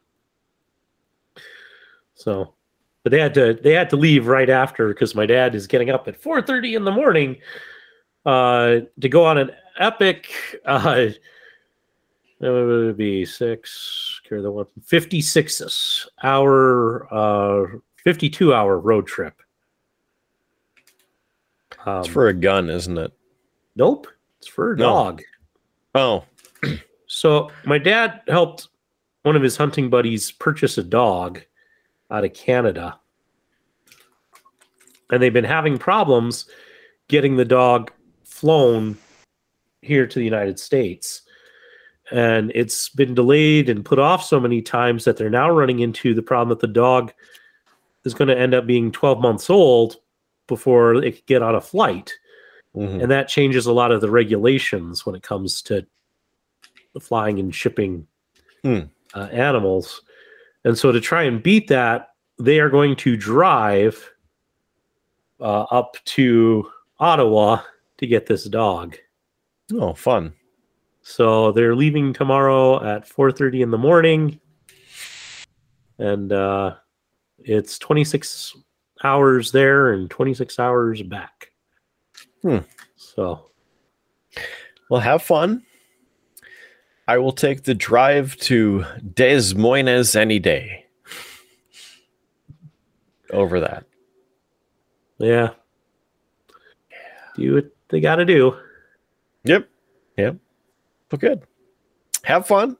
So, 2.14 2.54
but 3.04 3.10
they 3.12 3.20
had 3.20 3.34
to 3.34 3.54
they 3.54 3.72
had 3.72 3.90
to 3.90 3.96
leave 3.96 4.26
right 4.26 4.50
after 4.50 4.88
because 4.88 5.14
my 5.14 5.26
dad 5.26 5.54
is 5.54 5.66
getting 5.66 5.90
up 5.90 6.08
at 6.08 6.20
four 6.20 6.42
thirty 6.42 6.74
in 6.74 6.84
the 6.84 6.90
morning, 6.90 7.36
uh, 8.26 8.80
to 9.00 9.08
go 9.08 9.24
on 9.24 9.38
an 9.38 9.50
epic. 9.78 10.30
Uh, 10.64 11.08
it 12.40 12.48
would 12.48 12.96
be 12.96 13.24
six. 13.24 14.20
Carry 14.28 14.42
the 14.42 14.50
one 14.50 14.66
56 14.84 16.08
hour, 16.22 17.12
uh, 17.12 17.66
52 18.04 18.54
hour 18.54 18.78
road 18.78 19.06
trip. 19.08 19.34
Um, 21.84 21.98
it's 22.00 22.08
for 22.08 22.28
a 22.28 22.34
gun, 22.34 22.70
isn't 22.70 22.96
it? 22.98 23.12
Nope. 23.76 24.06
It's 24.38 24.46
for 24.46 24.72
a 24.72 24.76
No. 24.76 24.84
dog. 24.84 25.22
Oh, 25.94 26.24
So 27.18 27.50
my 27.64 27.78
dad 27.78 28.20
helped 28.28 28.68
one 29.24 29.34
of 29.34 29.42
his 29.42 29.56
hunting 29.56 29.90
buddies 29.90 30.30
purchase 30.30 30.78
a 30.78 30.84
dog 30.84 31.42
out 32.10 32.24
of 32.24 32.32
Canada. 32.32 32.98
And 35.10 35.22
they've 35.22 35.32
been 35.32 35.44
having 35.44 35.78
problems 35.78 36.48
getting 37.08 37.36
the 37.36 37.44
dog 37.44 37.90
flown 38.24 38.98
here 39.82 40.06
to 40.06 40.18
the 40.18 40.24
United 40.24 40.60
States. 40.60 41.22
And 42.10 42.52
it's 42.54 42.88
been 42.88 43.14
delayed 43.14 43.68
and 43.68 43.84
put 43.84 43.98
off 43.98 44.22
so 44.22 44.38
many 44.38 44.62
times 44.62 45.04
that 45.04 45.16
they're 45.16 45.28
now 45.28 45.50
running 45.50 45.80
into 45.80 46.14
the 46.14 46.22
problem 46.22 46.50
that 46.50 46.60
the 46.60 46.72
dog 46.72 47.12
is 48.04 48.14
going 48.14 48.28
to 48.28 48.38
end 48.38 48.54
up 48.54 48.66
being 48.66 48.92
12 48.92 49.20
months 49.20 49.50
old 49.50 49.96
before 50.46 50.94
it 50.94 51.12
could 51.16 51.26
get 51.26 51.42
on 51.42 51.54
a 51.54 51.60
flight 51.60 52.14
mhm. 52.74 53.02
and 53.02 53.10
that 53.10 53.28
changes 53.28 53.66
a 53.66 53.72
lot 53.72 53.92
of 53.92 54.00
the 54.00 54.10
regulations 54.10 55.04
when 55.04 55.14
it 55.14 55.22
comes 55.22 55.60
to 55.60 55.86
flying 57.00 57.38
and 57.38 57.54
shipping 57.54 58.06
Hmm. 58.64 58.80
uh, 59.14 59.28
animals. 59.30 60.02
And 60.64 60.76
so, 60.76 60.90
to 60.92 61.00
try 61.00 61.22
and 61.24 61.42
beat 61.42 61.68
that, 61.68 62.08
they 62.38 62.58
are 62.60 62.68
going 62.70 62.96
to 62.96 63.16
drive 63.16 64.10
uh, 65.40 65.62
up 65.70 65.96
to 66.04 66.68
Ottawa 66.98 67.60
to 67.98 68.06
get 68.06 68.26
this 68.26 68.44
dog. 68.44 68.96
oh, 69.74 69.94
fun. 69.94 70.32
So 71.02 71.52
they're 71.52 71.76
leaving 71.76 72.12
tomorrow 72.12 72.82
at 72.84 73.08
4:30 73.08 73.62
in 73.62 73.70
the 73.70 73.78
morning, 73.78 74.40
and 75.98 76.32
uh, 76.32 76.74
it's 77.38 77.78
26 77.78 78.56
hours 79.04 79.52
there 79.52 79.92
and 79.92 80.10
26 80.10 80.58
hours 80.58 81.02
back. 81.02 81.52
Hmm. 82.42 82.58
So 82.96 83.50
Well, 84.90 85.00
have 85.00 85.22
fun. 85.22 85.64
I 87.08 87.16
will 87.16 87.32
take 87.32 87.62
the 87.62 87.74
drive 87.74 88.36
to 88.36 88.84
Des 89.14 89.54
Moines 89.54 90.14
any 90.14 90.38
day. 90.38 90.84
Over 93.30 93.60
that. 93.60 93.84
yeah, 95.18 95.54
do 97.34 97.54
what 97.54 97.70
they 97.88 98.00
got 98.00 98.16
to 98.16 98.26
do. 98.26 98.54
Yep. 99.44 99.70
Yep. 100.18 100.36
Well, 101.10 101.18
good. 101.18 101.42
Have 102.24 102.46
fun. 102.46 102.76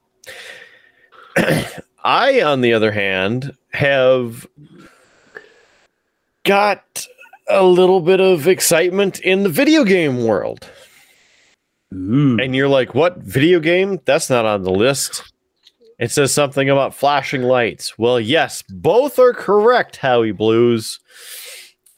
I, 2.05 2.43
on 2.43 2.61
the 2.61 2.75
other 2.75 2.93
hand, 2.93 3.57
have 3.73 4.47
got 6.45 7.07
a 7.49 7.65
little 7.65 8.01
bit 8.01 8.21
of 8.21 8.47
excitement 8.47 9.21
in 9.21 9.43
the 9.43 9.49
video 9.49 9.85
game 9.85 10.25
world. 10.25 10.71
Ooh. 11.95 12.39
And 12.39 12.55
you're 12.55 12.69
like, 12.69 12.95
what 12.95 13.19
video 13.19 13.61
game? 13.61 13.99
That's 14.05 14.29
not 14.29 14.45
on 14.45 14.63
the 14.63 14.71
list. 14.71 15.33
It 15.99 16.11
says 16.11 16.33
something 16.33 16.71
about 16.71 16.95
flashing 16.95 17.43
lights. 17.43 17.99
Well, 17.99 18.21
yes, 18.21 18.63
both 18.69 19.19
are 19.19 19.33
correct, 19.33 19.97
Howie 19.97 20.33
Blues. 20.33 21.01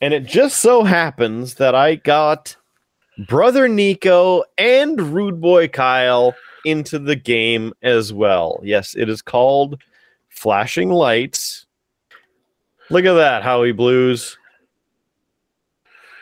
And 0.00 0.14
it 0.14 0.24
just 0.24 0.58
so 0.58 0.84
happens 0.84 1.54
that 1.56 1.74
I 1.74 1.96
got 1.96 2.56
Brother 3.28 3.68
Nico 3.68 4.44
and 4.56 4.98
Rude 5.00 5.40
Boy 5.40 5.68
Kyle 5.68 6.34
into 6.64 6.98
the 6.98 7.16
game 7.16 7.74
as 7.82 8.12
well. 8.12 8.60
Yes, 8.62 8.94
it 8.94 9.10
is 9.10 9.20
called 9.20 9.82
Flashing 10.30 10.90
Lights. 10.90 11.66
Look 12.88 13.04
at 13.04 13.14
that, 13.14 13.42
Howie 13.42 13.72
Blues. 13.72 14.38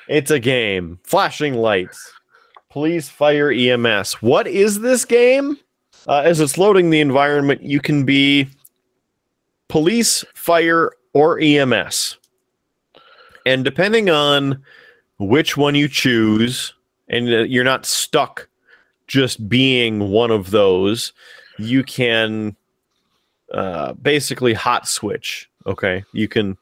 It's 0.09 0.33
a 0.33 0.41
game. 0.41 0.99
Flashing 1.05 1.55
Lights. 1.55 2.13
Police, 2.79 3.09
Fire, 3.09 3.51
EMS. 3.51 4.23
What 4.23 4.47
is 4.47 4.79
this 4.79 5.05
game? 5.05 5.59
Uh, 6.07 6.23
as 6.25 6.39
it's 6.39 6.57
loading 6.57 6.91
the 6.91 7.01
environment, 7.01 7.61
you 7.61 7.81
can 7.81 8.05
be 8.05 8.47
police, 9.67 10.25
fire, 10.37 10.93
or 11.13 11.41
EMS. 11.41 12.19
And 13.45 13.65
depending 13.65 14.11
on 14.11 14.63
which 15.19 15.57
one 15.57 15.75
you 15.75 15.89
choose, 15.89 16.73
and 17.09 17.27
uh, 17.29 17.39
you're 17.39 17.65
not 17.65 17.85
stuck 17.85 18.49
just 19.09 19.49
being 19.49 20.11
one 20.11 20.31
of 20.31 20.53
those, 20.53 21.13
you 21.59 21.83
can 21.83 22.55
uh, 23.53 23.95
basically 23.95 24.55
hot 24.55 24.87
switch. 24.87 25.51
Okay. 25.67 26.05
You 26.13 26.29
can 26.29 26.57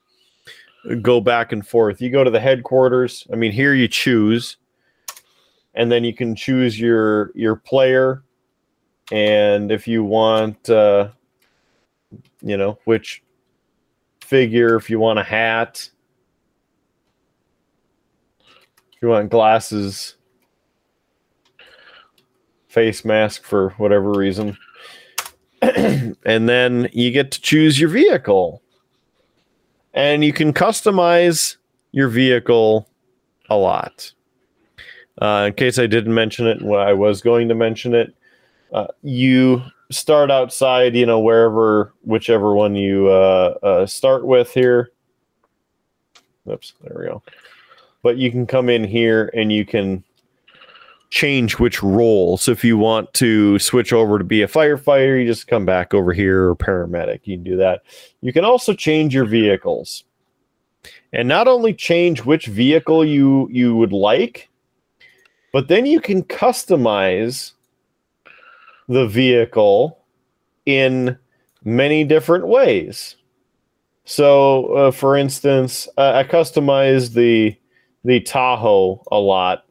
go 1.03 1.21
back 1.21 1.53
and 1.53 1.69
forth. 1.69 2.01
You 2.01 2.09
go 2.09 2.25
to 2.25 2.31
the 2.31 2.41
headquarters. 2.41 3.27
I 3.31 3.37
mean, 3.37 3.53
here 3.53 3.75
you 3.75 3.87
choose 3.87 4.57
and 5.77 5.93
then 5.93 6.05
you 6.05 6.15
can 6.15 6.35
choose 6.35 6.79
your 6.79 7.31
your 7.35 7.57
player. 7.57 8.23
And 9.13 9.71
if 9.71 9.87
you 9.87 10.03
want 10.03 10.69
uh 10.69 11.11
you 12.43 12.57
know 12.57 12.79
which 12.85 13.23
figure 14.21 14.77
if 14.77 14.91
you 14.91 14.99
want 14.99 15.19
a 15.19 15.23
hat 15.23 15.89
if 18.93 19.03
you 19.03 19.09
want 19.09 19.31
glasses 19.31 20.17
face 22.69 23.05
mask 23.05 23.45
for 23.45 23.71
whatever 23.79 24.11
reason 24.11 24.57
and 25.63 26.49
then 26.49 26.89
you 26.93 27.11
get 27.11 27.31
to 27.33 27.41
choose 27.41 27.81
your 27.81 27.89
vehicle. 27.89 28.63
And 29.95 30.23
you 30.23 30.33
can 30.33 30.53
customize 30.53 31.57
your 31.93 32.09
vehicle 32.09 32.89
a 33.49 33.57
lot 33.57 34.13
uh, 35.21 35.45
in 35.49 35.55
case 35.55 35.79
I 35.79 35.87
didn't 35.87 36.15
mention 36.15 36.47
it, 36.47 36.63
well, 36.63 36.81
I 36.81 36.93
was 36.93 37.21
going 37.21 37.49
to 37.49 37.55
mention 37.55 37.95
it. 37.95 38.15
Uh, 38.73 38.89
you 39.03 39.63
start 39.91 40.31
outside, 40.31 40.97
you 40.97 41.07
know, 41.07 41.21
wherever, 41.21 41.93
whichever 42.03 42.55
one 42.55 42.75
you 42.75 43.09
uh, 43.09 43.55
uh, 43.63 43.87
start 43.87 44.27
with 44.27 44.53
here. 44.53 44.91
Oops, 46.51 46.73
there 46.83 46.97
we 46.99 47.07
go. 47.07 47.23
But 48.03 48.17
you 48.19 48.31
can 48.31 48.47
come 48.47 48.69
in 48.69 48.85
here 48.85 49.31
and 49.35 49.53
you 49.53 49.65
can 49.65 50.05
change 51.11 51.59
which 51.59 51.83
role. 51.83 52.37
So 52.37 52.53
if 52.53 52.65
you 52.65 52.77
want 52.77 53.13
to 53.15 53.59
switch 53.59 53.93
over 53.93 54.19
to 54.19 54.25
be 54.25 54.43
a 54.43 54.49
firefighter, 54.49 55.21
you 55.21 55.27
just 55.27 55.47
come 55.47 55.65
back 55.65 55.95
over 55.95 56.13
here 56.13 56.49
or 56.49 56.57
paramedic. 56.57 57.21
You 57.25 57.37
can 57.37 57.45
do 57.45 57.57
that. 57.57 57.83
You 58.21 58.33
can 58.33 58.45
also 58.45 58.75
change 58.75 59.15
your 59.15 59.25
vehicles. 59.25 60.05
and 61.13 61.29
not 61.29 61.49
only 61.49 61.73
change 61.73 62.25
which 62.25 62.47
vehicle 62.47 63.05
you 63.05 63.49
you 63.51 63.75
would 63.77 63.93
like, 63.93 64.49
but 65.57 65.69
then 65.69 65.87
you 65.87 66.03
can 66.03 66.23
customize 66.23 67.53
the 68.89 69.07
vehicle 69.07 70.05
in 70.67 71.17
many 71.65 72.05
different 72.05 72.47
ways. 72.47 73.17
So, 74.05 74.67
uh, 74.75 74.91
for 74.91 75.17
instance, 75.17 75.89
uh, 75.97 76.13
I 76.13 76.25
customized 76.25 77.15
the 77.15 77.57
the 78.05 78.21
Tahoe 78.21 79.03
a 79.11 79.17
lot, 79.17 79.65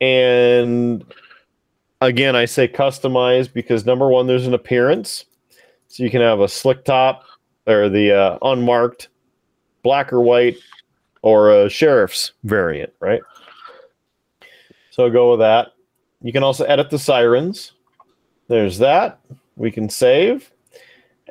and 0.00 1.04
again, 2.00 2.34
I 2.34 2.46
say 2.46 2.68
customize 2.68 3.52
because 3.52 3.84
number 3.84 4.08
one, 4.08 4.28
there's 4.28 4.46
an 4.46 4.54
appearance, 4.54 5.26
so 5.88 6.02
you 6.02 6.08
can 6.08 6.22
have 6.22 6.40
a 6.40 6.48
slick 6.48 6.86
top 6.86 7.24
or 7.66 7.90
the 7.90 8.16
uh, 8.16 8.38
unmarked 8.40 9.08
black 9.82 10.10
or 10.10 10.22
white 10.22 10.56
or 11.22 11.50
a 11.50 11.68
sheriff's 11.68 12.32
variant, 12.44 12.92
right? 13.00 13.20
So 14.90 15.10
go 15.10 15.30
with 15.30 15.40
that. 15.40 15.68
You 16.22 16.32
can 16.32 16.42
also 16.42 16.64
edit 16.64 16.90
the 16.90 16.98
sirens. 16.98 17.72
There's 18.48 18.78
that. 18.78 19.20
We 19.56 19.70
can 19.70 19.88
save. 19.88 20.50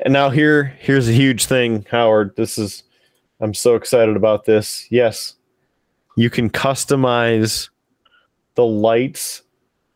And 0.04 0.14
now 0.14 0.30
here 0.30 0.76
here's 0.80 1.10
a 1.10 1.14
huge 1.14 1.46
thing, 1.46 1.86
Howard. 1.92 2.36
This 2.36 2.58
is 2.58 2.84
I'm 3.42 3.54
so 3.54 3.76
excited 3.76 4.16
about 4.16 4.46
this. 4.46 4.88
Yes. 4.90 5.36
You 6.16 6.30
can 6.30 6.50
customize 6.50 7.70
the 8.56 8.66
lights 8.66 9.44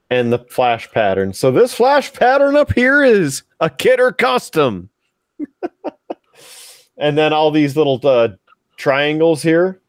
and 0.10 0.32
the 0.32 0.40
flash 0.40 0.90
pattern. 0.92 1.34
So 1.34 1.52
this 1.52 1.74
flash 1.74 2.14
pattern 2.14 2.56
up 2.56 2.72
here 2.74 3.04
is 3.04 3.44
a 3.60 3.70
kidder 3.70 4.12
custom. 4.12 4.90
and 6.98 7.18
then 7.18 7.34
all 7.34 7.52
these 7.52 7.76
little 7.76 8.00
uh, 8.04 8.30
triangles 8.78 9.42
here, 9.42 9.82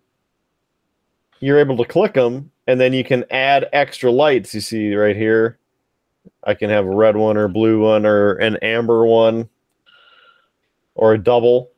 you're 1.45 1.59
able 1.59 1.77
to 1.77 1.85
click 1.85 2.15
them, 2.15 2.51
and 2.67 2.81
then 2.81 2.95
you 2.95 3.05
can 3.05 3.25
add 3.31 3.69
extra 3.75 4.11
lights. 4.11 4.55
You 4.55 4.63
see 4.63 4.95
right 4.95 5.15
here, 5.15 5.59
I 6.45 6.55
can 6.55 6.71
have 6.71 6.87
a 6.87 6.95
red 6.95 7.17
one 7.17 7.37
or 7.37 7.49
blue 7.49 7.83
one 7.83 8.07
or 8.07 8.35
an 8.35 8.57
amber 8.63 9.05
one 9.05 9.49
or 10.95 11.13
a 11.13 11.19
double 11.19 11.71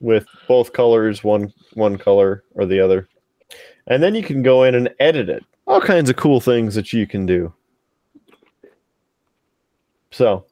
with 0.00 0.26
both 0.48 0.72
colors, 0.72 1.22
one 1.22 1.52
one 1.74 1.98
color 1.98 2.42
or 2.54 2.64
the 2.64 2.80
other. 2.80 3.06
And 3.86 4.02
then 4.02 4.14
you 4.14 4.22
can 4.22 4.42
go 4.42 4.64
in 4.64 4.74
and 4.74 4.88
edit 4.98 5.28
it. 5.28 5.44
All 5.66 5.80
kinds 5.80 6.08
of 6.08 6.16
cool 6.16 6.40
things 6.40 6.74
that 6.74 6.92
you 6.92 7.06
can 7.06 7.26
do. 7.26 7.52
So, 10.10 10.46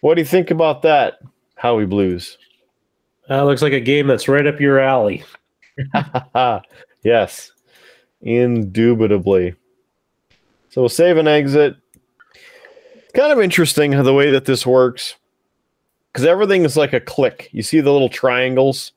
what 0.00 0.14
do 0.14 0.20
you 0.20 0.26
think 0.26 0.50
about 0.50 0.82
that, 0.82 1.18
Howie 1.54 1.86
Blues? 1.86 2.36
Uh, 3.30 3.44
looks 3.44 3.62
like 3.62 3.72
a 3.72 3.80
game 3.80 4.06
that's 4.06 4.28
right 4.28 4.46
up 4.46 4.60
your 4.60 4.78
alley. 4.78 5.24
yes, 7.02 7.52
indubitably. 8.24 9.54
So 10.70 10.82
we'll 10.82 10.88
save 10.88 11.16
and 11.18 11.28
exit. 11.28 11.76
Kind 13.14 13.30
of 13.30 13.40
interesting 13.40 13.92
the 13.92 14.12
way 14.12 14.32
that 14.32 14.44
this 14.44 14.66
works 14.66 15.14
because 16.14 16.26
everything 16.26 16.64
is 16.64 16.76
like 16.76 16.92
a 16.92 17.00
click. 17.00 17.48
You 17.52 17.62
see 17.62 17.80
the 17.80 17.92
little 17.92 18.08
triangles? 18.08 18.92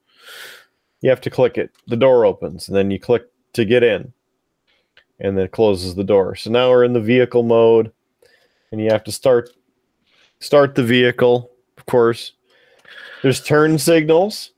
You 1.02 1.10
have 1.10 1.22
to 1.22 1.30
click 1.30 1.58
it. 1.58 1.72
The 1.88 1.98
door 1.98 2.26
opens, 2.26 2.68
and 2.68 2.76
then 2.76 2.90
you 2.90 2.99
click 2.99 3.24
to 3.54 3.66
get 3.66 3.84
in, 3.84 4.12
and 5.20 5.38
then 5.38 5.45
it 5.45 5.52
closes 5.52 5.94
the 5.94 6.04
door. 6.04 6.36
So 6.36 6.49
now 6.49 6.70
we're 6.70 6.84
in 6.84 6.94
the 6.94 7.02
vehicle 7.02 7.44
mode, 7.44 7.91
and 8.72 8.82
you 8.82 8.90
have 8.90 9.04
to 9.04 9.12
start 9.12 9.49
start 10.40 10.74
the 10.74 10.84
vehicle. 10.84 11.52
Of 11.78 11.86
course, 11.86 12.34
there's 13.22 13.44
turn 13.44 13.78
signals, 13.78 14.52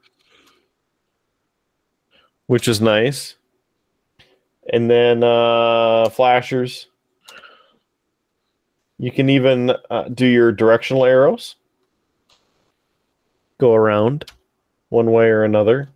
which 2.47 2.67
is 2.67 2.79
nice. 2.79 3.35
And 4.71 4.89
then 4.89 5.23
uh, 5.23 6.09
flashers. 6.09 6.87
You 8.97 9.11
can 9.11 9.29
even 9.29 9.71
uh, 9.89 10.09
do 10.09 10.25
your 10.25 10.51
directional 10.51 11.05
arrows. 11.05 11.55
Go 13.57 13.73
around 13.73 14.31
one 14.89 15.11
way 15.11 15.27
or 15.27 15.43
another, 15.43 15.89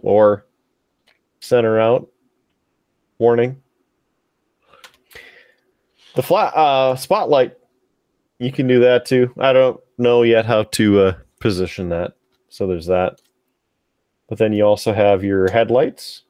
or 0.00 0.46
center 1.40 1.80
out. 1.80 2.08
Warning. 3.18 3.62
The 6.14 6.22
flat 6.22 6.54
uh, 6.54 6.96
spotlight, 6.96 7.56
you 8.38 8.52
can 8.52 8.66
do 8.66 8.80
that 8.80 9.06
too. 9.06 9.32
I 9.38 9.52
don't 9.52 9.80
know 9.98 10.22
yet 10.22 10.46
how 10.46 10.64
to 10.64 11.00
uh, 11.00 11.14
position 11.40 11.88
that. 11.88 12.12
So 12.48 12.66
there's 12.66 12.86
that. 12.86 13.20
But 14.28 14.38
then 14.38 14.52
you 14.52 14.64
also 14.64 14.92
have 14.92 15.24
your 15.24 15.50
headlights. 15.50 16.22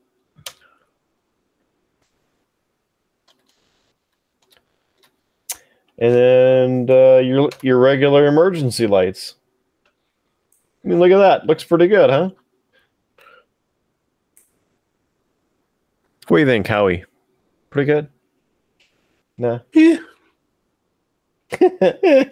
And 5.98 6.14
then 6.14 6.86
uh, 6.90 7.18
your 7.18 7.50
your 7.62 7.78
regular 7.78 8.26
emergency 8.26 8.86
lights. 8.86 9.34
I 10.84 10.88
mean, 10.88 10.98
look 10.98 11.12
at 11.12 11.18
that. 11.18 11.46
Looks 11.46 11.64
pretty 11.64 11.86
good, 11.86 12.10
huh? 12.10 12.30
What 16.28 16.38
do 16.38 16.40
you 16.40 16.46
think, 16.46 16.66
Howie? 16.66 17.04
Pretty 17.70 17.86
good? 17.86 18.08
Nah. 19.36 19.60
Yeah. 19.72 19.98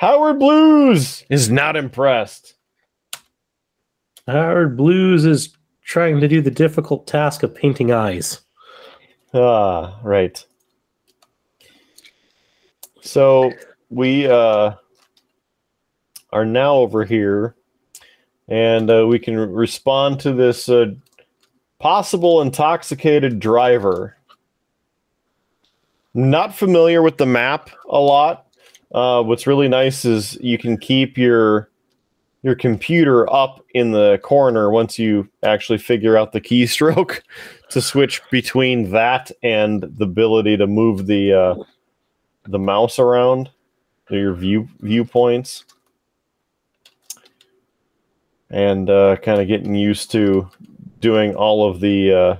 Howard 0.00 0.38
Blues 0.38 1.24
is 1.28 1.50
not 1.50 1.76
impressed. 1.76 2.54
Howard 4.26 4.76
Blues 4.76 5.24
is 5.24 5.56
trying 5.82 6.20
to 6.20 6.28
do 6.28 6.40
the 6.40 6.50
difficult 6.50 7.06
task 7.06 7.42
of 7.42 7.54
painting 7.54 7.90
eyes. 7.90 8.40
Ah, 9.34 9.98
right. 10.02 10.44
So 13.00 13.52
we 13.88 14.26
uh, 14.26 14.74
are 16.32 16.44
now 16.44 16.74
over 16.76 17.04
here, 17.04 17.54
and 18.48 18.90
uh, 18.90 19.06
we 19.06 19.18
can 19.18 19.36
respond 19.36 20.20
to 20.20 20.32
this 20.32 20.68
uh, 20.68 20.94
possible 21.78 22.42
intoxicated 22.42 23.40
driver. 23.40 24.16
Not 26.12 26.54
familiar 26.54 27.02
with 27.02 27.18
the 27.18 27.26
map 27.26 27.70
a 27.88 28.00
lot. 28.00 28.46
Uh, 28.92 29.22
what's 29.22 29.46
really 29.46 29.68
nice 29.68 30.04
is 30.04 30.36
you 30.40 30.58
can 30.58 30.76
keep 30.76 31.16
your 31.16 31.68
your 32.42 32.54
computer 32.54 33.30
up 33.30 33.62
in 33.74 33.92
the 33.92 34.18
corner 34.22 34.70
once 34.70 34.98
you 34.98 35.28
actually 35.42 35.76
figure 35.76 36.16
out 36.16 36.32
the 36.32 36.40
keystroke 36.40 37.20
to 37.68 37.80
switch 37.82 38.22
between 38.30 38.90
that 38.90 39.30
and 39.42 39.82
the 39.82 40.04
ability 40.04 40.56
to 40.56 40.66
move 40.66 41.06
the 41.06 41.32
uh, 41.32 41.54
the 42.46 42.58
mouse 42.58 42.98
around 42.98 43.50
your 44.10 44.34
view 44.34 44.68
viewpoints 44.80 45.64
and 48.50 48.90
uh, 48.90 49.16
kind 49.16 49.40
of 49.40 49.46
getting 49.46 49.74
used 49.74 50.10
to 50.10 50.48
doing 51.00 51.34
all 51.34 51.68
of 51.68 51.80
the 51.80 52.12
uh, 52.12 52.36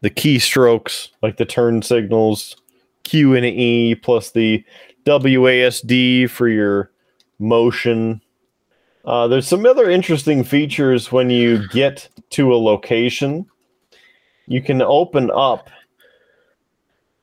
the 0.00 0.10
keystrokes 0.10 1.08
like 1.22 1.36
the 1.36 1.44
turn 1.44 1.82
signals 1.82 2.56
Q 3.04 3.34
and 3.34 3.44
E 3.44 3.94
plus 3.94 4.30
the 4.30 4.64
WASD 5.04 6.30
for 6.30 6.48
your 6.48 6.90
motion. 7.38 8.20
Uh, 9.04 9.26
there's 9.26 9.48
some 9.48 9.66
other 9.66 9.90
interesting 9.90 10.44
features 10.44 11.10
when 11.10 11.28
you 11.28 11.66
get 11.68 12.08
to 12.30 12.54
a 12.54 12.56
location. 12.56 13.46
You 14.46 14.62
can 14.62 14.80
open 14.80 15.30
up 15.34 15.68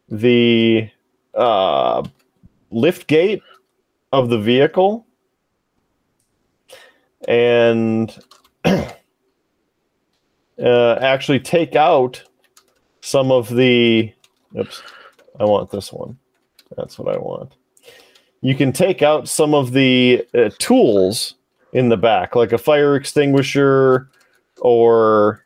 the 0.10 0.90
uh, 1.34 2.03
lift 2.72 3.07
gate 3.07 3.41
of 4.11 4.30
the 4.30 4.40
vehicle 4.40 5.06
and 7.27 8.18
uh, 8.65 8.94
actually 11.02 11.40
take 11.40 11.76
out 11.76 12.23
some 13.02 13.31
of 13.31 13.49
the 13.49 14.11
oops 14.57 14.81
I 15.40 15.45
want 15.45 15.72
this 15.72 15.91
one. 15.94 16.18
That's 16.76 16.99
what 16.99 17.14
I 17.14 17.18
want. 17.18 17.56
You 18.41 18.56
can 18.56 18.72
take 18.72 19.02
out 19.02 19.27
some 19.27 19.53
of 19.53 19.72
the 19.72 20.26
uh, 20.34 20.49
tools 20.60 21.36
in 21.73 21.90
the 21.90 21.98
back, 21.98 22.36
like 22.36 22.52
a 22.52 22.57
fire 22.57 22.95
extinguisher 22.95 24.10
or 24.60 25.45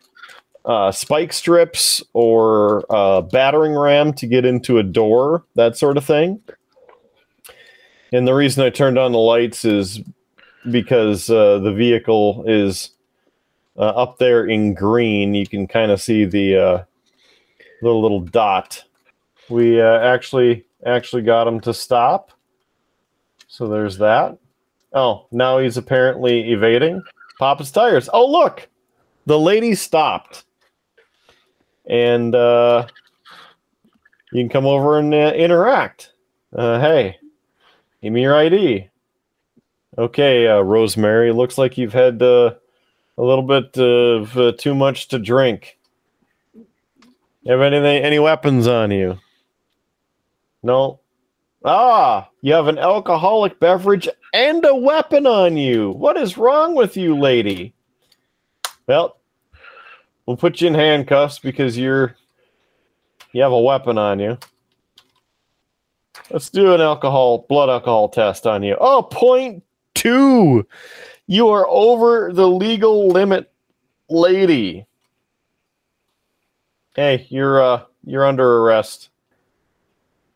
uh, 0.65 0.91
spike 0.91 1.33
strips 1.33 2.01
or 2.13 2.85
a 2.89 3.21
battering 3.21 3.75
ram 3.75 4.13
to 4.13 4.27
get 4.27 4.45
into 4.45 4.77
a 4.77 4.83
door, 4.83 5.43
that 5.55 5.77
sort 5.77 5.97
of 5.97 6.05
thing. 6.05 6.41
And 8.11 8.27
the 8.27 8.33
reason 8.33 8.63
I 8.63 8.69
turned 8.69 8.97
on 8.97 9.11
the 9.11 9.17
lights 9.17 9.65
is 9.65 10.01
because 10.69 11.29
uh, 11.29 11.59
the 11.59 11.73
vehicle 11.73 12.43
is 12.47 12.91
uh, 13.77 13.81
up 13.81 14.19
there 14.19 14.45
in 14.45 14.73
green. 14.73 15.33
You 15.33 15.47
can 15.47 15.67
kind 15.67 15.91
of 15.91 15.99
see 15.99 16.25
the 16.25 16.55
uh, 16.55 16.83
little 17.81 18.01
little 18.01 18.21
dot 18.21 18.83
we 19.49 19.81
uh, 19.81 19.99
actually 19.99 20.65
actually 20.85 21.21
got 21.21 21.45
them 21.45 21.59
to 21.61 21.73
stop. 21.73 22.31
So 23.47 23.67
there's 23.67 23.97
that. 23.99 24.37
Oh, 24.93 25.27
now 25.31 25.59
he's 25.59 25.77
apparently 25.77 26.51
evading. 26.51 27.03
Pop 27.39 27.59
his 27.59 27.71
tires. 27.71 28.09
Oh, 28.13 28.29
look, 28.29 28.67
the 29.25 29.39
lady 29.39 29.75
stopped, 29.75 30.45
and 31.85 32.33
uh, 32.35 32.87
you 34.31 34.41
can 34.41 34.49
come 34.49 34.65
over 34.65 34.99
and 34.99 35.13
uh, 35.13 35.33
interact. 35.35 36.13
Uh, 36.55 36.79
hey, 36.79 37.17
give 38.01 38.13
me 38.13 38.21
your 38.21 38.35
ID. 38.35 38.89
Okay, 39.97 40.47
uh, 40.47 40.61
Rosemary. 40.61 41.31
Looks 41.31 41.57
like 41.57 41.77
you've 41.77 41.93
had 41.93 42.21
uh, 42.21 42.55
a 43.17 43.23
little 43.23 43.43
bit 43.43 43.77
of 43.77 44.37
uh, 44.37 44.51
too 44.53 44.73
much 44.73 45.07
to 45.09 45.19
drink. 45.19 45.77
Have 47.45 47.61
anything, 47.61 48.03
any 48.03 48.19
weapons 48.19 48.67
on 48.67 48.89
you? 48.91 49.19
No. 50.63 51.01
Ah, 51.65 52.29
you 52.41 52.53
have 52.53 52.67
an 52.67 52.77
alcoholic 52.77 53.59
beverage 53.59 54.07
and 54.33 54.65
a 54.65 54.75
weapon 54.75 55.27
on 55.27 55.57
you. 55.57 55.91
What 55.91 56.17
is 56.17 56.37
wrong 56.37 56.75
with 56.75 56.97
you, 56.97 57.17
lady? 57.17 57.73
Well, 58.87 59.17
we'll 60.25 60.37
put 60.37 60.61
you 60.61 60.67
in 60.67 60.73
handcuffs 60.73 61.39
because 61.39 61.77
you're 61.77 62.15
you 63.31 63.41
have 63.41 63.51
a 63.51 63.59
weapon 63.59 63.97
on 63.97 64.19
you. 64.19 64.37
Let's 66.29 66.49
do 66.49 66.73
an 66.73 66.81
alcohol 66.81 67.45
blood 67.49 67.69
alcohol 67.69 68.09
test 68.09 68.45
on 68.45 68.63
you. 68.63 68.77
Oh, 68.79 69.03
point 69.03 69.63
two. 69.93 70.67
You 71.27 71.49
are 71.49 71.67
over 71.67 72.31
the 72.33 72.47
legal 72.47 73.07
limit, 73.07 73.51
lady. 74.09 74.85
Hey, 76.95 77.25
you're 77.29 77.61
uh 77.61 77.83
you're 78.05 78.25
under 78.25 78.59
arrest. 78.59 79.09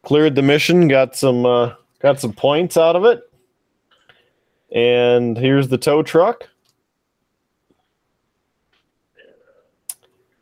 Cleared 0.03 0.35
the 0.35 0.41
mission, 0.41 0.87
got 0.87 1.15
some 1.15 1.45
uh 1.45 1.73
got 1.99 2.19
some 2.19 2.33
points 2.33 2.77
out 2.77 2.95
of 2.95 3.05
it. 3.05 3.21
And 4.71 5.37
here's 5.37 5.67
the 5.67 5.77
tow 5.77 6.03
truck. 6.03 6.49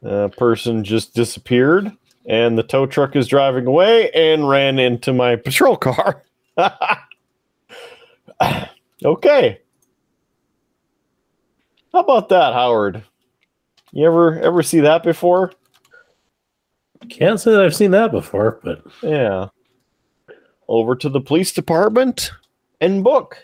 A 0.05 0.29
person 0.29 0.83
just 0.83 1.15
disappeared, 1.15 1.91
and 2.27 2.57
the 2.57 2.63
tow 2.63 2.85
truck 2.85 3.15
is 3.15 3.27
driving 3.27 3.65
away 3.65 4.11
and 4.11 4.47
ran 4.47 4.77
into 4.77 5.11
my 5.13 5.35
patrol 5.43 5.75
car. 5.75 6.23
okay. 9.03 9.59
How 11.91 11.99
about 12.01 12.29
that, 12.29 12.53
Howard? 12.53 13.03
You 13.93 14.05
ever 14.05 14.39
ever 14.41 14.61
see 14.61 14.81
that 14.81 15.01
before? 15.03 15.53
Can't 17.09 17.39
say 17.39 17.51
that 17.51 17.61
I've 17.61 17.75
seen 17.75 17.91
that 17.91 18.11
before, 18.11 18.59
but 18.63 18.83
Yeah. 19.01 19.47
Over 20.67 20.95
to 20.97 21.09
the 21.09 21.21
police 21.21 21.51
department 21.51 22.31
and 22.81 23.03
book. 23.03 23.37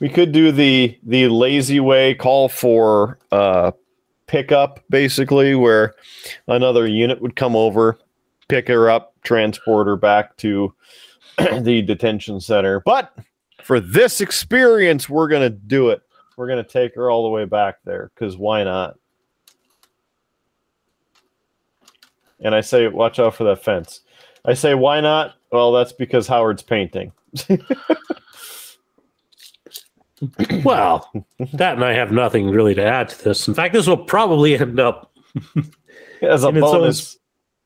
We 0.00 0.08
could 0.08 0.32
do 0.32 0.52
the 0.52 0.98
the 1.02 1.28
lazy 1.28 1.80
way 1.80 2.14
call 2.14 2.48
for 2.48 3.18
uh 3.30 3.72
pickup 4.32 4.80
basically 4.88 5.54
where 5.54 5.94
another 6.48 6.86
unit 6.86 7.20
would 7.20 7.36
come 7.36 7.54
over, 7.54 7.98
pick 8.48 8.66
her 8.66 8.88
up, 8.88 9.14
transport 9.22 9.86
her 9.86 9.94
back 9.94 10.34
to 10.38 10.72
the 11.60 11.82
detention 11.82 12.40
center. 12.40 12.80
But 12.80 13.14
for 13.62 13.78
this 13.78 14.22
experience, 14.22 15.06
we're 15.06 15.28
going 15.28 15.42
to 15.42 15.50
do 15.50 15.90
it. 15.90 16.00
We're 16.38 16.46
going 16.46 16.64
to 16.64 16.68
take 16.68 16.94
her 16.94 17.10
all 17.10 17.24
the 17.24 17.28
way 17.28 17.44
back 17.44 17.76
there 17.84 18.10
cuz 18.16 18.38
why 18.38 18.64
not? 18.64 18.94
And 22.40 22.54
I 22.54 22.62
say 22.62 22.88
watch 22.88 23.18
out 23.18 23.34
for 23.34 23.44
that 23.44 23.62
fence. 23.62 24.00
I 24.46 24.54
say 24.54 24.74
why 24.74 25.02
not? 25.02 25.34
Well, 25.52 25.72
that's 25.72 25.92
because 25.92 26.26
Howard's 26.26 26.62
painting. 26.62 27.12
well, 30.64 31.10
that 31.54 31.74
and 31.74 31.84
I 31.84 31.92
have 31.94 32.12
nothing 32.12 32.50
really 32.50 32.74
to 32.74 32.84
add 32.84 33.08
to 33.10 33.24
this. 33.24 33.48
In 33.48 33.54
fact, 33.54 33.72
this 33.74 33.86
will 33.86 34.04
probably 34.04 34.56
end 34.58 34.78
up 34.80 35.12
As 36.22 36.44
a 36.44 36.48
In 36.48 36.56
its 36.56 36.64
own 36.64 36.72
bonus. 36.72 37.18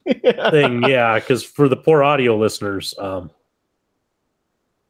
thing, 0.51 0.83
yeah, 0.85 1.19
because 1.19 1.43
for 1.43 1.69
the 1.69 1.77
poor 1.77 2.03
audio 2.03 2.37
listeners, 2.37 2.95
um, 2.99 3.31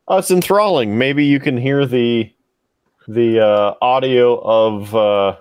Oh, 0.09 0.19
it's 0.19 0.31
enthralling. 0.31 0.97
Maybe 0.99 1.25
you 1.25 1.41
can 1.41 1.57
hear 1.57 1.85
the 1.85 2.33
the 3.09 3.41
uh, 3.41 3.75
audio 3.83 4.37
of 4.41 4.95
uh, 4.95 5.37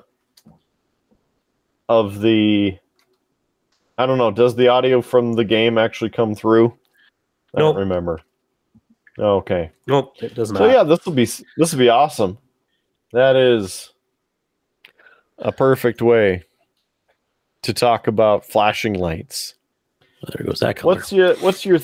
of 1.88 2.20
the. 2.22 2.78
I 4.00 4.06
don't 4.08 4.18
know. 4.18 4.32
Does 4.32 4.56
the 4.56 4.68
audio 4.70 5.02
from 5.04 5.34
the 5.34 5.46
game 5.46 5.78
actually 5.78 6.10
come 6.10 6.34
through? 6.34 6.68
I 7.54 7.60
Nope. 7.60 7.76
don't 7.76 7.80
remember. 7.82 8.22
Okay. 9.18 9.72
nope, 9.88 10.14
it 10.22 10.36
does 10.36 10.52
not. 10.52 10.60
So 10.60 10.68
yeah, 10.68 10.84
this 10.84 11.06
will 11.06 11.14
be 11.14 11.26
this 11.26 11.72
will 11.72 11.80
be 11.80 11.90
awesome. 11.90 12.38
That 13.14 13.36
is 13.36 13.94
a 15.38 15.52
perfect 15.52 16.02
way 16.02 16.44
to 17.62 17.74
talk 17.74 18.08
about 18.08 18.46
flashing 18.46 18.94
lights. 18.96 19.56
there 20.28 20.46
goes 20.46 20.60
that 20.60 20.76
color. 20.78 20.96
What's 20.96 21.12
your 21.12 21.36
what's 21.38 21.66
your 21.66 21.80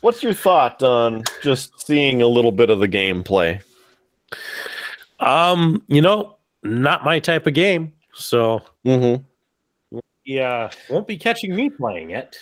what's 0.00 0.22
your 0.22 0.32
thought 0.34 0.82
on 0.82 1.24
just 1.42 1.86
seeing 1.86 2.22
a 2.22 2.26
little 2.26 2.52
bit 2.52 2.70
of 2.70 2.80
the 2.80 2.88
gameplay? 2.88 3.62
Um, 5.20 5.82
you 5.88 6.00
know, 6.02 6.36
not 6.62 7.04
my 7.04 7.18
type 7.20 7.46
of 7.46 7.54
game, 7.54 7.92
so 8.14 8.62
Mm-hmm. 8.84 9.98
yeah, 10.24 10.70
won't 10.90 11.06
be 11.06 11.16
catching 11.16 11.54
me 11.54 11.70
playing 11.70 12.10
it. 12.10 12.36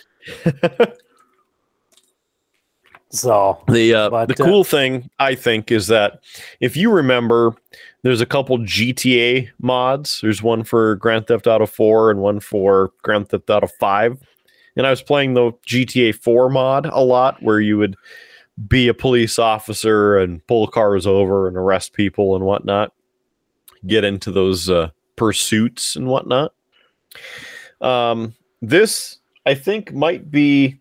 So 3.14 3.62
The 3.68 3.94
uh, 3.94 4.10
But, 4.10 4.28
the 4.28 4.42
uh, 4.42 4.46
cool 4.46 4.64
thing 4.64 5.08
I 5.18 5.34
think 5.34 5.70
is 5.70 5.86
that 5.86 6.20
if 6.60 6.76
you 6.76 6.90
remember, 6.90 7.54
there's 8.02 8.20
a 8.20 8.26
couple 8.26 8.58
GTA 8.58 9.48
mods. 9.60 10.20
There's 10.20 10.42
one 10.42 10.64
for 10.64 10.96
Grand 10.96 11.28
Theft 11.28 11.46
Auto 11.46 11.66
4 11.66 12.10
and 12.10 12.20
one 12.20 12.40
for 12.40 12.92
Grand 13.02 13.28
Theft 13.28 13.48
Auto 13.48 13.68
5. 13.68 14.18
And 14.76 14.86
I 14.86 14.90
was 14.90 15.02
playing 15.02 15.34
the 15.34 15.52
GTA 15.66 16.16
4 16.16 16.50
mod 16.50 16.86
a 16.86 17.00
lot, 17.00 17.40
where 17.40 17.60
you 17.60 17.78
would 17.78 17.96
be 18.68 18.88
a 18.88 18.94
police 18.94 19.38
officer 19.38 20.18
and 20.18 20.44
pull 20.46 20.66
cars 20.66 21.06
over 21.06 21.46
and 21.46 21.56
arrest 21.56 21.92
people 21.92 22.34
and 22.34 22.44
whatnot. 22.44 22.92
Get 23.86 24.04
into 24.04 24.32
those 24.32 24.68
uh, 24.68 24.90
pursuits 25.16 25.94
and 25.94 26.08
whatnot. 26.08 26.52
Um, 27.80 28.34
this 28.60 29.18
I 29.46 29.54
think 29.54 29.92
might 29.92 30.30
be 30.30 30.80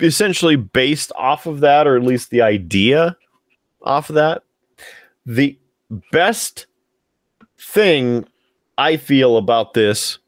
essentially 0.00 0.56
based 0.56 1.12
off 1.16 1.46
of 1.46 1.60
that, 1.60 1.86
or 1.86 1.96
at 1.96 2.02
least 2.02 2.30
the 2.30 2.42
idea 2.42 3.16
off 3.82 4.08
of 4.08 4.14
that. 4.14 4.42
The 5.26 5.58
best 6.10 6.66
thing 7.58 8.26
I 8.78 8.96
feel 8.96 9.36
about 9.36 9.74
this 9.74 10.18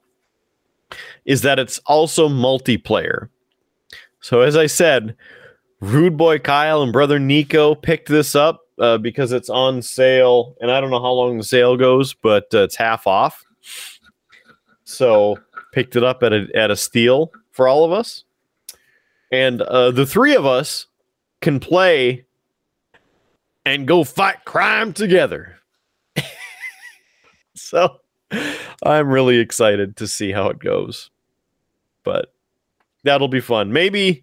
is 1.24 1.42
that 1.42 1.58
it's 1.58 1.78
also 1.86 2.28
multiplayer. 2.28 3.28
So, 4.20 4.40
as 4.40 4.56
I 4.56 4.66
said, 4.66 5.16
Rude 5.80 6.16
Boy 6.16 6.38
Kyle 6.38 6.82
and 6.82 6.92
brother 6.92 7.18
Nico 7.18 7.74
picked 7.74 8.08
this 8.08 8.34
up 8.34 8.60
uh, 8.78 8.98
because 8.98 9.32
it's 9.32 9.50
on 9.50 9.82
sale, 9.82 10.54
and 10.60 10.70
I 10.70 10.80
don't 10.80 10.90
know 10.90 11.02
how 11.02 11.12
long 11.12 11.38
the 11.38 11.44
sale 11.44 11.76
goes, 11.76 12.14
but 12.14 12.46
uh, 12.54 12.64
it's 12.64 12.76
half 12.76 13.06
off. 13.06 13.44
So, 14.84 15.38
picked 15.72 15.96
it 15.96 16.04
up 16.04 16.22
at 16.22 16.32
a 16.32 16.46
at 16.54 16.70
a 16.70 16.76
steal 16.76 17.32
for 17.50 17.66
all 17.68 17.84
of 17.84 17.92
us 17.92 18.23
and 19.30 19.62
uh, 19.62 19.90
the 19.90 20.06
three 20.06 20.34
of 20.34 20.46
us 20.46 20.86
can 21.40 21.60
play 21.60 22.24
and 23.64 23.86
go 23.86 24.04
fight 24.04 24.44
crime 24.44 24.92
together. 24.92 25.58
so 27.54 28.00
I'm 28.82 29.08
really 29.08 29.38
excited 29.38 29.96
to 29.96 30.08
see 30.08 30.32
how 30.32 30.48
it 30.48 30.58
goes. 30.58 31.10
But 32.02 32.32
that'll 33.02 33.28
be 33.28 33.40
fun. 33.40 33.72
Maybe 33.72 34.22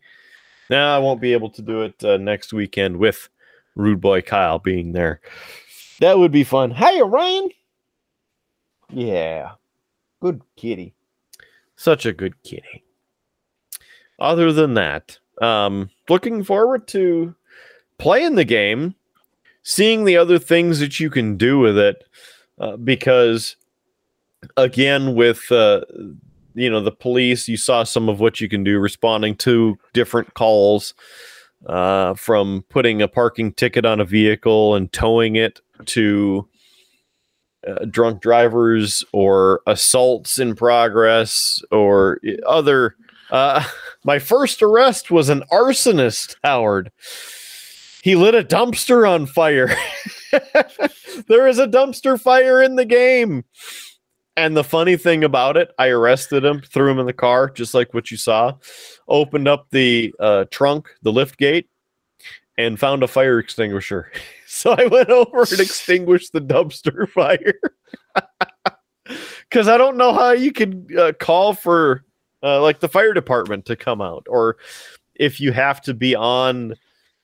now 0.69 0.95
I 0.95 0.99
won't 0.99 1.21
be 1.21 1.33
able 1.33 1.49
to 1.51 1.61
do 1.61 1.81
it 1.81 2.03
uh, 2.03 2.17
next 2.17 2.53
weekend 2.53 2.97
with 2.97 3.29
Rude 3.75 4.01
Boy 4.01 4.21
Kyle 4.21 4.59
being 4.59 4.91
there. 4.91 5.21
That 5.99 6.19
would 6.19 6.31
be 6.31 6.43
fun. 6.43 6.71
Hey, 6.71 7.01
Ryan. 7.01 7.49
Yeah. 8.89 9.51
Good 10.21 10.41
kitty. 10.55 10.93
Such 11.75 12.05
a 12.05 12.13
good 12.13 12.41
kitty 12.43 12.83
other 14.21 14.53
than 14.53 14.75
that, 14.75 15.17
um, 15.41 15.89
looking 16.07 16.43
forward 16.43 16.87
to 16.89 17.35
playing 17.97 18.35
the 18.35 18.45
game, 18.45 18.95
seeing 19.63 20.05
the 20.05 20.17
other 20.17 20.39
things 20.39 20.79
that 20.79 20.99
you 20.99 21.09
can 21.09 21.35
do 21.35 21.59
with 21.59 21.77
it, 21.77 22.05
uh, 22.59 22.77
because 22.77 23.55
again, 24.55 25.15
with 25.15 25.51
uh, 25.51 25.81
you 26.53 26.69
know 26.69 26.81
the 26.81 26.91
police, 26.91 27.47
you 27.47 27.57
saw 27.57 27.83
some 27.83 28.07
of 28.07 28.19
what 28.19 28.39
you 28.39 28.47
can 28.47 28.63
do 28.63 28.79
responding 28.79 29.35
to 29.37 29.77
different 29.93 30.33
calls, 30.35 30.93
uh, 31.65 32.13
from 32.13 32.63
putting 32.69 33.01
a 33.01 33.07
parking 33.07 33.51
ticket 33.53 33.85
on 33.85 33.99
a 33.99 34.05
vehicle 34.05 34.75
and 34.75 34.91
towing 34.93 35.35
it 35.35 35.59
to. 35.85 36.47
Uh, 37.67 37.85
drunk 37.85 38.23
drivers 38.23 39.03
or 39.11 39.61
assaults 39.67 40.39
in 40.39 40.55
progress 40.55 41.61
or 41.69 42.19
other 42.47 42.95
uh, 43.29 43.63
my 44.03 44.19
first 44.19 44.61
arrest 44.61 45.11
was 45.11 45.29
an 45.29 45.43
arsonist, 45.51 46.35
Howard. 46.43 46.91
he 48.03 48.15
lit 48.15 48.35
a 48.35 48.43
dumpster 48.43 49.09
on 49.09 49.25
fire. 49.25 49.75
there 51.27 51.47
is 51.47 51.59
a 51.59 51.67
dumpster 51.67 52.19
fire 52.19 52.61
in 52.61 52.75
the 52.75 52.85
game. 52.85 53.43
And 54.37 54.55
the 54.55 54.63
funny 54.63 54.95
thing 54.95 55.23
about 55.23 55.57
it, 55.57 55.71
I 55.77 55.89
arrested 55.89 56.45
him, 56.45 56.61
threw 56.61 56.89
him 56.89 56.99
in 56.99 57.05
the 57.05 57.13
car, 57.13 57.49
just 57.49 57.73
like 57.73 57.93
what 57.93 58.11
you 58.11 58.17
saw, 58.17 58.53
opened 59.07 59.47
up 59.47 59.67
the 59.71 60.13
uh, 60.19 60.45
trunk, 60.49 60.87
the 61.01 61.11
lift 61.11 61.37
gate, 61.37 61.67
and 62.57 62.79
found 62.79 63.03
a 63.03 63.07
fire 63.07 63.39
extinguisher. 63.39 64.11
so 64.47 64.71
I 64.71 64.85
went 64.87 65.09
over 65.09 65.41
and 65.41 65.59
extinguished 65.59 66.31
the 66.33 66.41
dumpster 66.41 67.09
fire. 67.13 67.53
Because 69.49 69.67
I 69.67 69.77
don't 69.77 69.97
know 69.97 70.13
how 70.13 70.31
you 70.31 70.53
could 70.53 70.95
uh, 70.97 71.11
call 71.19 71.53
for 71.53 72.03
uh, 72.43 72.61
like 72.61 72.79
the 72.79 72.89
fire 72.89 73.13
department 73.13 73.65
to 73.65 73.75
come 73.75 74.01
out, 74.01 74.25
or 74.29 74.57
if 75.15 75.39
you 75.39 75.51
have 75.51 75.81
to 75.81 75.93
be 75.93 76.15
on, 76.15 76.75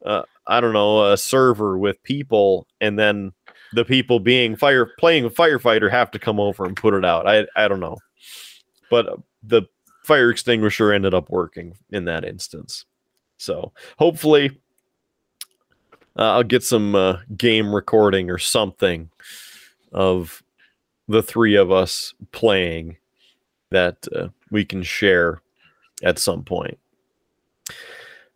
uh, 0.06 0.24
I 0.46 0.62
don't 0.62 0.74
know, 0.74 1.12
a 1.12 1.18
server 1.18 1.78
with 1.78 2.02
people, 2.04 2.68
and 2.82 2.98
then 2.98 3.32
the 3.74 3.86
people 3.86 4.20
being 4.20 4.56
fire 4.56 4.92
playing 5.00 5.26
a 5.26 5.30
firefighter 5.30 5.90
have 5.92 6.12
to 6.12 6.20
come 6.20 6.40
over 6.40 6.66
and 6.66 6.76
put 6.76 6.94
it 6.94 7.06
out. 7.06 7.28
I 7.28 7.46
I 7.56 7.68
don't 7.68 7.80
know, 7.80 7.98
but 8.90 9.20
the 9.44 9.64
fire 10.04 10.30
extinguisher 10.30 10.94
ended 10.94 11.14
up 11.14 11.30
working 11.30 11.76
in 11.92 12.06
that 12.06 12.24
instance. 12.24 12.86
So 13.38 13.74
hopefully, 13.98 14.52
uh, 16.18 16.34
I'll 16.34 16.44
get 16.44 16.64
some 16.64 16.96
uh, 16.96 17.18
game 17.36 17.74
recording 17.74 18.30
or 18.32 18.38
something 18.38 19.10
of 19.92 20.44
the 21.08 21.22
three 21.22 21.56
of 21.56 21.72
us 21.72 22.14
playing 22.32 22.98
that 23.70 24.08
uh, 24.16 24.30
we 24.52 24.66
can 24.66 24.84
share 24.84 25.42
at 26.04 26.20
some 26.20 26.44
point. 26.44 26.78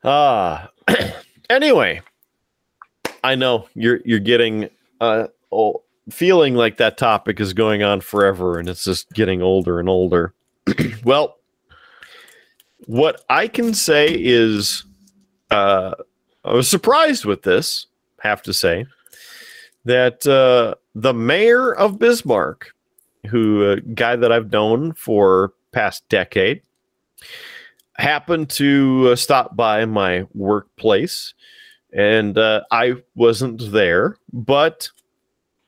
Ah, 0.04 0.70
anyway, 1.50 2.02
I 3.24 3.36
know 3.36 3.68
you're 3.76 4.00
you're 4.04 4.20
getting 4.20 4.70
uh 5.00 5.28
feeling 6.10 6.56
like 6.56 6.78
that 6.78 6.98
topic 6.98 7.40
is 7.40 7.54
going 7.54 7.84
on 7.84 8.02
forever 8.02 8.58
and 8.58 8.68
it's 8.68 8.84
just 8.84 9.12
getting 9.14 9.42
older 9.42 9.80
and 9.80 9.88
older. 9.88 10.34
well, 11.04 11.38
what 12.88 13.24
I 13.30 13.48
can 13.48 13.74
say 13.74 14.08
is 14.10 14.84
uh 15.52 15.94
I 16.44 16.54
was 16.54 16.68
surprised 16.68 17.26
with 17.26 17.44
this, 17.44 17.86
have 18.22 18.42
to 18.44 18.54
say, 18.54 18.86
that 19.86 20.26
uh 20.26 20.76
the 20.96 21.14
mayor 21.14 21.74
of 21.74 22.00
Bismarck, 22.00 22.74
who 23.28 23.64
a 23.64 23.74
uh, 23.74 23.76
guy 23.94 24.16
that 24.16 24.32
I've 24.32 24.52
known 24.52 24.94
for 24.94 25.54
past 25.72 26.08
decade, 26.10 26.62
happened 27.98 28.50
to 28.50 29.10
uh, 29.12 29.16
stop 29.16 29.56
by 29.56 29.86
my 29.86 30.26
workplace 30.34 31.34
and 31.94 32.38
uh, 32.38 32.62
I 32.72 32.96
wasn't 33.16 33.72
there, 33.72 34.18
but 34.32 34.90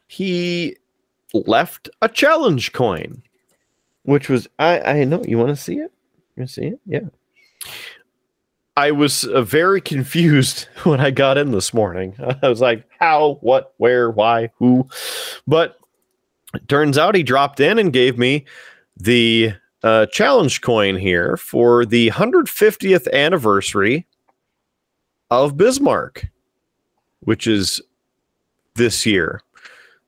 he 0.07 0.77
left 1.34 1.89
a 2.01 2.07
challenge 2.07 2.71
coin, 2.71 3.21
which 4.03 4.30
was 4.30 4.47
I 4.59 4.80
I 4.80 5.03
know 5.03 5.23
you 5.23 5.38
want 5.38 5.49
to 5.49 5.55
see 5.55 5.77
it. 5.77 5.91
You 6.35 6.47
see 6.47 6.67
it? 6.67 6.80
Yeah. 6.85 7.09
I 8.75 8.91
was 8.91 9.25
uh, 9.25 9.43
very 9.43 9.81
confused 9.81 10.67
when 10.84 10.99
I 10.99 11.11
got 11.11 11.38
in 11.38 11.51
this 11.51 11.73
morning. 11.73 12.15
I 12.41 12.47
was 12.47 12.61
like, 12.61 12.85
how, 12.99 13.38
what, 13.41 13.73
where, 13.77 14.09
why, 14.09 14.49
who? 14.57 14.88
But 15.45 15.77
turns 16.67 16.97
out 16.97 17.15
he 17.15 17.23
dropped 17.23 17.59
in 17.59 17.80
and 17.80 17.93
gave 17.93 18.17
me 18.17 18.45
the 18.97 19.53
uh, 19.84 20.05
challenge 20.07 20.61
coin 20.61 20.95
here 20.95 21.38
for 21.38 21.85
the 21.85 22.09
150th 22.11 23.11
anniversary 23.11 24.07
of 25.30 25.57
Bismarck, 25.57 26.27
which 27.21 27.47
is 27.47 27.81
this 28.75 29.05
year. 29.05 29.41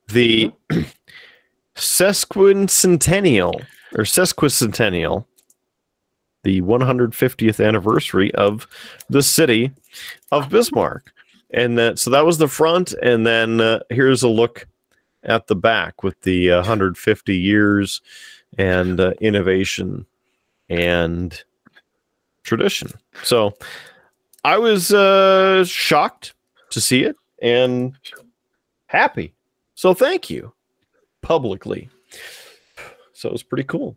The 0.07 0.51
sesquicentennial 1.75 3.65
or 3.95 4.03
sesquicentennial, 4.03 5.25
the 6.43 6.61
150th 6.61 7.65
anniversary 7.65 8.33
of 8.35 8.67
the 9.09 9.23
city 9.23 9.71
of 10.31 10.49
Bismarck. 10.49 11.11
And 11.51 11.77
that, 11.77 11.99
so 11.99 12.09
that 12.11 12.25
was 12.25 12.37
the 12.37 12.47
front. 12.47 12.93
And 13.01 13.25
then 13.25 13.61
uh, 13.61 13.79
here's 13.89 14.23
a 14.23 14.27
look 14.27 14.67
at 15.25 15.47
the 15.47 15.55
back 15.55 16.03
with 16.03 16.19
the 16.21 16.51
uh, 16.51 16.57
150 16.57 17.37
years 17.37 18.01
and 18.57 18.99
uh, 18.99 19.11
innovation 19.21 20.05
and 20.69 21.43
tradition. 22.43 22.91
So 23.23 23.53
I 24.43 24.57
was 24.57 24.93
uh, 24.93 25.65
shocked 25.65 26.33
to 26.69 26.79
see 26.79 27.03
it 27.03 27.15
and 27.41 27.93
happy. 28.87 29.33
So 29.75 29.93
thank 29.93 30.29
you 30.29 30.53
publicly. 31.21 31.89
So 33.13 33.29
it 33.29 33.31
was 33.31 33.43
pretty 33.43 33.63
cool. 33.63 33.95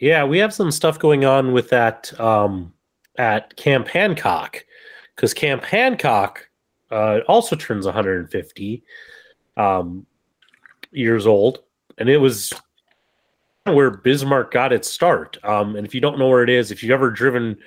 Yeah, 0.00 0.24
we 0.24 0.38
have 0.38 0.54
some 0.54 0.70
stuff 0.70 0.98
going 0.98 1.24
on 1.24 1.52
with 1.52 1.70
that 1.70 2.18
um, 2.20 2.72
at 3.16 3.56
Camp 3.56 3.88
Hancock 3.88 4.64
because 5.16 5.34
Camp 5.34 5.64
Hancock 5.64 6.47
uh, 6.90 7.20
also 7.28 7.56
turns 7.56 7.84
150 7.84 8.82
um, 9.56 10.06
years 10.90 11.26
old 11.26 11.60
and 11.98 12.08
it 12.08 12.18
was 12.18 12.52
where 13.64 13.90
Bismarck 13.90 14.50
got 14.50 14.72
its 14.72 14.88
start. 14.88 15.36
Um, 15.44 15.76
and 15.76 15.86
if 15.86 15.94
you 15.94 16.00
don't 16.00 16.18
know 16.18 16.28
where 16.28 16.42
it 16.42 16.50
is, 16.50 16.70
if 16.70 16.82
you've 16.82 16.92
ever 16.92 17.10
driven 17.10 17.58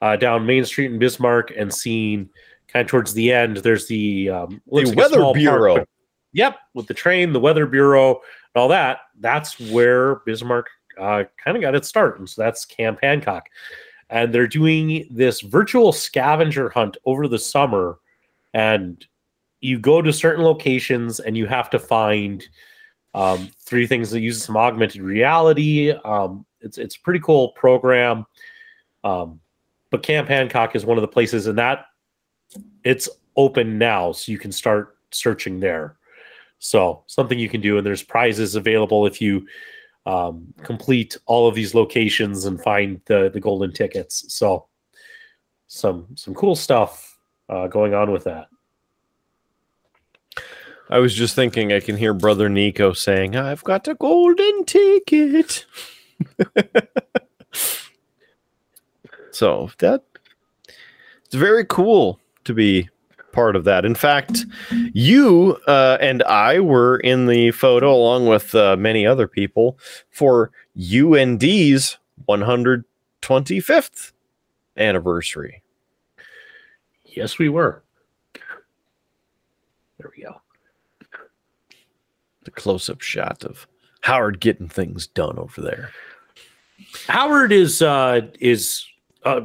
uh, 0.00 0.16
down 0.16 0.46
Main 0.46 0.64
Street 0.64 0.92
in 0.92 0.98
Bismarck 0.98 1.52
and 1.56 1.72
seen 1.72 2.30
kind 2.68 2.84
of 2.84 2.90
towards 2.90 3.12
the 3.14 3.32
end, 3.32 3.58
there's 3.58 3.86
the 3.86 4.30
um, 4.30 4.62
the 4.66 4.84
like 4.84 4.96
Weather 4.96 5.32
Bureau. 5.32 5.76
Park, 5.76 5.88
yep, 6.32 6.58
with 6.74 6.86
the 6.86 6.94
train, 6.94 7.32
the 7.32 7.40
Weather 7.40 7.66
Bureau, 7.66 8.10
and 8.10 8.62
all 8.62 8.68
that. 8.68 9.00
That's 9.18 9.58
where 9.58 10.16
Bismarck 10.26 10.68
uh, 11.00 11.24
kind 11.42 11.56
of 11.56 11.62
got 11.62 11.74
its 11.74 11.88
start, 11.88 12.18
and 12.18 12.28
so 12.28 12.42
that's 12.42 12.64
Camp 12.64 12.98
Hancock. 13.02 13.48
And 14.10 14.32
they're 14.32 14.46
doing 14.46 15.08
this 15.10 15.40
virtual 15.40 15.90
scavenger 15.90 16.68
hunt 16.68 16.98
over 17.06 17.28
the 17.28 17.38
summer, 17.38 17.98
and 18.54 19.04
you 19.60 19.78
go 19.78 20.02
to 20.02 20.12
certain 20.12 20.44
locations 20.44 21.20
and 21.20 21.36
you 21.36 21.46
have 21.46 21.70
to 21.70 21.78
find 21.78 22.46
um, 23.14 23.48
three 23.60 23.86
things 23.86 24.10
that 24.10 24.20
use 24.20 24.42
some 24.42 24.56
augmented 24.56 25.02
reality. 25.02 25.90
Um, 25.90 26.44
it's 26.60 26.78
it's 26.78 26.96
a 26.96 27.00
pretty 27.00 27.20
cool 27.20 27.50
program. 27.50 28.26
Um, 29.04 29.40
but 29.90 30.02
Camp 30.02 30.28
Hancock 30.28 30.74
is 30.74 30.86
one 30.86 30.96
of 30.96 31.02
the 31.02 31.08
places, 31.08 31.46
and 31.46 31.58
that 31.58 31.86
it's 32.84 33.08
open 33.36 33.78
now, 33.78 34.12
so 34.12 34.32
you 34.32 34.38
can 34.38 34.52
start 34.52 34.96
searching 35.10 35.60
there. 35.60 35.96
So 36.58 37.04
something 37.06 37.38
you 37.38 37.48
can 37.48 37.60
do, 37.60 37.76
and 37.76 37.86
there's 37.86 38.02
prizes 38.02 38.54
available 38.54 39.06
if 39.06 39.20
you 39.20 39.46
um, 40.06 40.52
complete 40.62 41.16
all 41.26 41.46
of 41.46 41.54
these 41.54 41.74
locations 41.74 42.46
and 42.46 42.60
find 42.62 43.00
the 43.06 43.30
the 43.32 43.40
golden 43.40 43.72
tickets. 43.72 44.24
So 44.32 44.66
some 45.66 46.06
some 46.14 46.34
cool 46.34 46.56
stuff 46.56 47.11
uh, 47.48 47.66
going 47.66 47.94
on 47.94 48.10
with 48.10 48.24
that. 48.24 48.48
I 50.90 50.98
was 50.98 51.14
just 51.14 51.34
thinking 51.34 51.72
I 51.72 51.80
can 51.80 51.96
hear 51.96 52.12
brother 52.12 52.48
Nico 52.48 52.92
saying, 52.92 53.36
"I've 53.36 53.64
got 53.64 53.88
a 53.88 53.94
golden 53.94 54.64
ticket." 54.64 55.64
so 59.30 59.70
that 59.78 60.02
it's 61.24 61.34
very 61.34 61.64
cool 61.64 62.20
to 62.44 62.52
be 62.52 62.88
part 63.32 63.56
of 63.56 63.64
that. 63.64 63.84
In 63.84 63.94
fact, 63.94 64.44
you 64.92 65.58
uh, 65.66 65.96
and 66.00 66.22
I 66.24 66.60
were 66.60 66.98
in 66.98 67.26
the 67.26 67.50
photo 67.52 67.94
along 67.94 68.26
with 68.26 68.54
uh, 68.54 68.76
many 68.76 69.06
other 69.06 69.26
people 69.26 69.78
for 70.10 70.50
UND's 70.76 71.98
125th 72.28 74.12
anniversary. 74.76 75.61
Yes, 77.14 77.38
we 77.38 77.48
were. 77.48 77.82
There 79.98 80.10
we 80.16 80.24
go 80.24 80.40
the 82.44 82.50
close 82.50 82.88
up 82.88 83.00
shot 83.00 83.44
of 83.44 83.66
Howard 84.02 84.40
getting 84.40 84.68
things 84.68 85.06
done 85.06 85.38
over 85.38 85.60
there. 85.60 85.90
Howard 87.06 87.52
is 87.52 87.82
uh, 87.82 88.22
is 88.40 88.84
uh, 89.24 89.42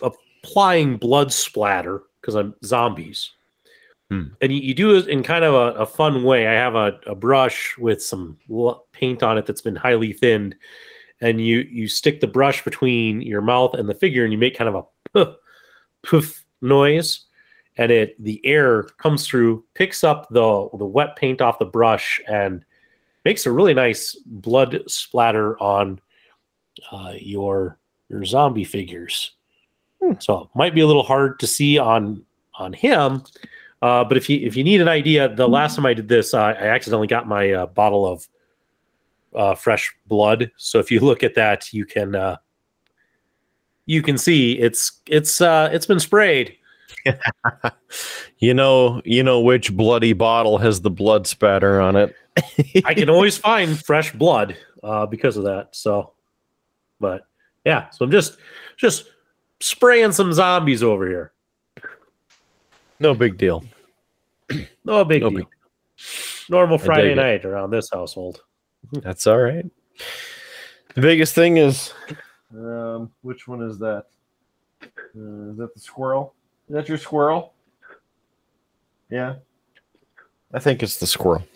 applying 0.00 0.96
blood 0.96 1.32
splatter 1.32 2.02
because 2.20 2.34
I'm 2.34 2.54
zombies. 2.64 3.32
Hmm. 4.10 4.26
And 4.40 4.52
you, 4.52 4.60
you, 4.60 4.74
do 4.74 4.94
it 4.94 5.08
in 5.08 5.24
kind 5.24 5.44
of 5.44 5.52
a, 5.54 5.80
a 5.80 5.86
fun 5.86 6.22
way. 6.22 6.46
I 6.46 6.52
have 6.52 6.76
a, 6.76 7.00
a, 7.08 7.16
brush 7.16 7.76
with 7.76 8.00
some 8.00 8.38
paint 8.92 9.24
on 9.24 9.36
it 9.36 9.46
that's 9.46 9.62
been 9.62 9.74
highly 9.74 10.12
thinned, 10.12 10.54
and 11.20 11.44
you 11.44 11.66
you 11.68 11.88
stick 11.88 12.20
the 12.20 12.28
brush 12.28 12.62
between 12.62 13.20
your 13.20 13.42
mouth 13.42 13.74
and 13.74 13.88
the 13.88 13.94
figure, 13.94 14.22
and 14.22 14.32
you 14.32 14.38
make 14.38 14.56
kind 14.56 14.68
of 14.68 14.76
a 14.76 14.84
poof, 15.12 15.36
poof 16.04 16.44
noise 16.60 17.26
and 17.78 17.92
it 17.92 18.22
the 18.22 18.40
air 18.44 18.84
comes 18.98 19.26
through, 19.26 19.64
picks 19.74 20.04
up 20.04 20.28
the 20.30 20.68
the 20.78 20.86
wet 20.86 21.16
paint 21.16 21.40
off 21.40 21.58
the 21.58 21.64
brush, 21.64 22.20
and 22.28 22.64
makes 23.24 23.46
a 23.46 23.52
really 23.52 23.74
nice 23.74 24.14
blood 24.24 24.82
splatter 24.86 25.60
on 25.60 26.00
uh, 26.90 27.12
your 27.18 27.78
your 28.08 28.24
zombie 28.24 28.64
figures. 28.64 29.32
So 30.18 30.50
might 30.54 30.74
be 30.74 30.82
a 30.82 30.86
little 30.86 31.02
hard 31.02 31.38
to 31.40 31.46
see 31.46 31.78
on 31.78 32.24
on 32.54 32.72
him. 32.72 33.22
Uh, 33.82 34.04
but 34.04 34.16
if 34.16 34.30
you 34.30 34.38
if 34.46 34.56
you 34.56 34.64
need 34.64 34.80
an 34.80 34.88
idea, 34.88 35.34
the 35.34 35.48
last 35.48 35.76
time 35.76 35.86
I 35.86 35.94
did 35.94 36.08
this, 36.08 36.32
uh, 36.32 36.38
I 36.38 36.52
accidentally 36.52 37.08
got 37.08 37.28
my 37.28 37.52
uh, 37.52 37.66
bottle 37.66 38.06
of 38.06 38.28
uh, 39.34 39.54
fresh 39.54 39.94
blood. 40.06 40.50
So 40.56 40.78
if 40.78 40.90
you 40.90 41.00
look 41.00 41.22
at 41.22 41.34
that, 41.34 41.72
you 41.74 41.84
can 41.84 42.14
uh, 42.14 42.36
you 43.86 44.02
can 44.02 44.18
see 44.18 44.52
it's 44.58 45.00
it's 45.06 45.40
uh, 45.40 45.68
it's 45.72 45.86
been 45.86 46.00
sprayed. 46.00 46.56
You 48.38 48.52
know, 48.52 49.00
you 49.06 49.22
know 49.22 49.40
which 49.40 49.74
bloody 49.74 50.12
bottle 50.12 50.58
has 50.58 50.82
the 50.82 50.90
blood 50.90 51.26
spatter 51.26 51.80
on 51.80 51.96
it. 51.96 52.14
I 52.84 52.92
can 52.92 53.08
always 53.10 53.38
find 53.38 53.82
fresh 53.82 54.12
blood 54.12 54.54
uh, 54.82 55.06
because 55.06 55.38
of 55.38 55.44
that. 55.44 55.68
So, 55.74 56.12
but 57.00 57.22
yeah, 57.64 57.88
so 57.90 58.04
I'm 58.04 58.10
just 58.10 58.36
just 58.76 59.06
spraying 59.60 60.12
some 60.12 60.34
zombies 60.34 60.82
over 60.82 61.08
here. 61.08 61.32
No 63.00 63.14
big 63.14 63.38
deal. 63.38 63.64
No 64.84 65.02
big 65.04 65.22
No 65.22 65.30
deal. 65.30 65.38
big- 65.38 65.46
Normal 66.50 66.76
Friday 66.76 67.08
dig 67.08 67.12
it. 67.12 67.16
night 67.16 67.44
around 67.46 67.70
this 67.70 67.88
household. 67.90 68.42
That's 68.92 69.26
all 69.26 69.38
right. 69.38 69.64
The 70.94 71.00
biggest 71.00 71.34
thing 71.34 71.56
is, 71.56 71.94
um, 72.56 73.12
which 73.22 73.46
one 73.46 73.62
is 73.62 73.78
that? 73.78 74.06
Uh, 74.82 75.50
is 75.50 75.56
that 75.58 75.74
the 75.74 75.80
squirrel? 75.80 76.34
Is 76.68 76.74
that 76.74 76.88
your 76.88 76.98
squirrel? 76.98 77.54
Yeah, 79.10 79.36
I 80.52 80.58
think 80.58 80.82
it's 80.82 80.98
the 80.98 81.06
squirrel. 81.06 81.46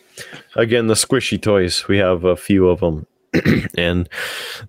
Again, 0.57 0.87
the 0.87 0.95
squishy 0.95 1.41
toys. 1.41 1.89
We 1.89 1.99
have 1.99 2.25
a 2.25 2.37
few 2.37 2.69
of 2.69 2.81
them, 2.81 3.07
and 3.77 4.09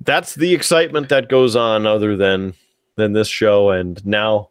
that's 0.01 0.35
the 0.35 0.53
excitement 0.53 1.09
that 1.09 1.29
goes 1.29 1.55
on. 1.55 1.85
Other 1.85 2.15
than 2.17 2.53
than 2.95 3.13
this 3.13 3.27
show, 3.27 3.69
and 3.69 4.03
now 4.05 4.49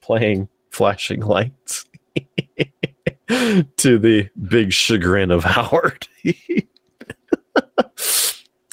playing 0.00 0.48
flashing 0.70 1.20
lights. 1.20 1.86
to 3.76 3.98
the 3.98 4.28
big 4.48 4.72
chagrin 4.72 5.30
of 5.30 5.44
Howard. 5.44 6.06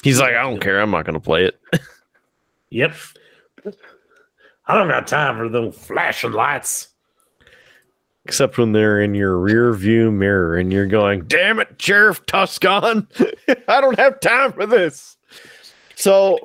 He's 0.02 0.18
like, 0.18 0.34
I 0.34 0.42
don't 0.42 0.60
care. 0.60 0.80
I'm 0.80 0.90
not 0.90 1.04
going 1.04 1.14
to 1.14 1.20
play 1.20 1.44
it. 1.44 1.60
Yep. 2.70 2.94
I 4.66 4.74
don't 4.74 4.88
got 4.88 5.06
time 5.06 5.36
for 5.36 5.48
those 5.48 5.76
flashing 5.76 6.32
lights. 6.32 6.88
Except 8.24 8.58
when 8.58 8.72
they're 8.72 9.00
in 9.00 9.14
your 9.14 9.36
rear 9.38 9.72
view 9.72 10.12
mirror 10.12 10.56
and 10.56 10.72
you're 10.72 10.86
going, 10.86 11.22
damn 11.22 11.58
it, 11.58 11.80
Sheriff 11.80 12.24
Tuscan. 12.26 13.08
I 13.68 13.80
don't 13.80 13.98
have 13.98 14.20
time 14.20 14.52
for 14.52 14.66
this. 14.66 15.16
So, 15.96 16.38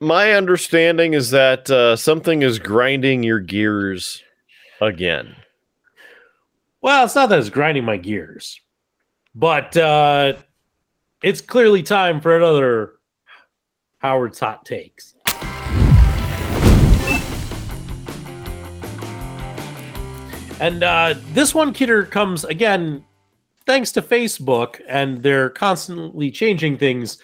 my 0.00 0.32
understanding 0.32 1.14
is 1.14 1.30
that 1.30 1.68
uh, 1.70 1.96
something 1.96 2.42
is 2.42 2.58
grinding 2.58 3.22
your 3.22 3.40
gears 3.40 4.22
again. 4.80 5.34
Well, 6.82 7.06
it's 7.06 7.14
not 7.14 7.30
that 7.30 7.38
it's 7.38 7.48
grinding 7.48 7.84
my 7.84 7.96
gears, 7.96 8.60
but 9.34 9.76
uh, 9.76 10.34
it's 11.22 11.40
clearly 11.40 11.82
time 11.82 12.20
for 12.20 12.36
another 12.36 12.92
Howard's 13.98 14.38
hot 14.38 14.66
takes. 14.66 15.13
And 20.64 20.82
uh, 20.82 21.14
this 21.34 21.54
one, 21.54 21.74
Kidder, 21.74 22.04
comes 22.04 22.42
again 22.44 23.04
thanks 23.66 23.92
to 23.92 24.00
Facebook, 24.00 24.80
and 24.88 25.22
they're 25.22 25.50
constantly 25.50 26.30
changing 26.30 26.78
things. 26.78 27.18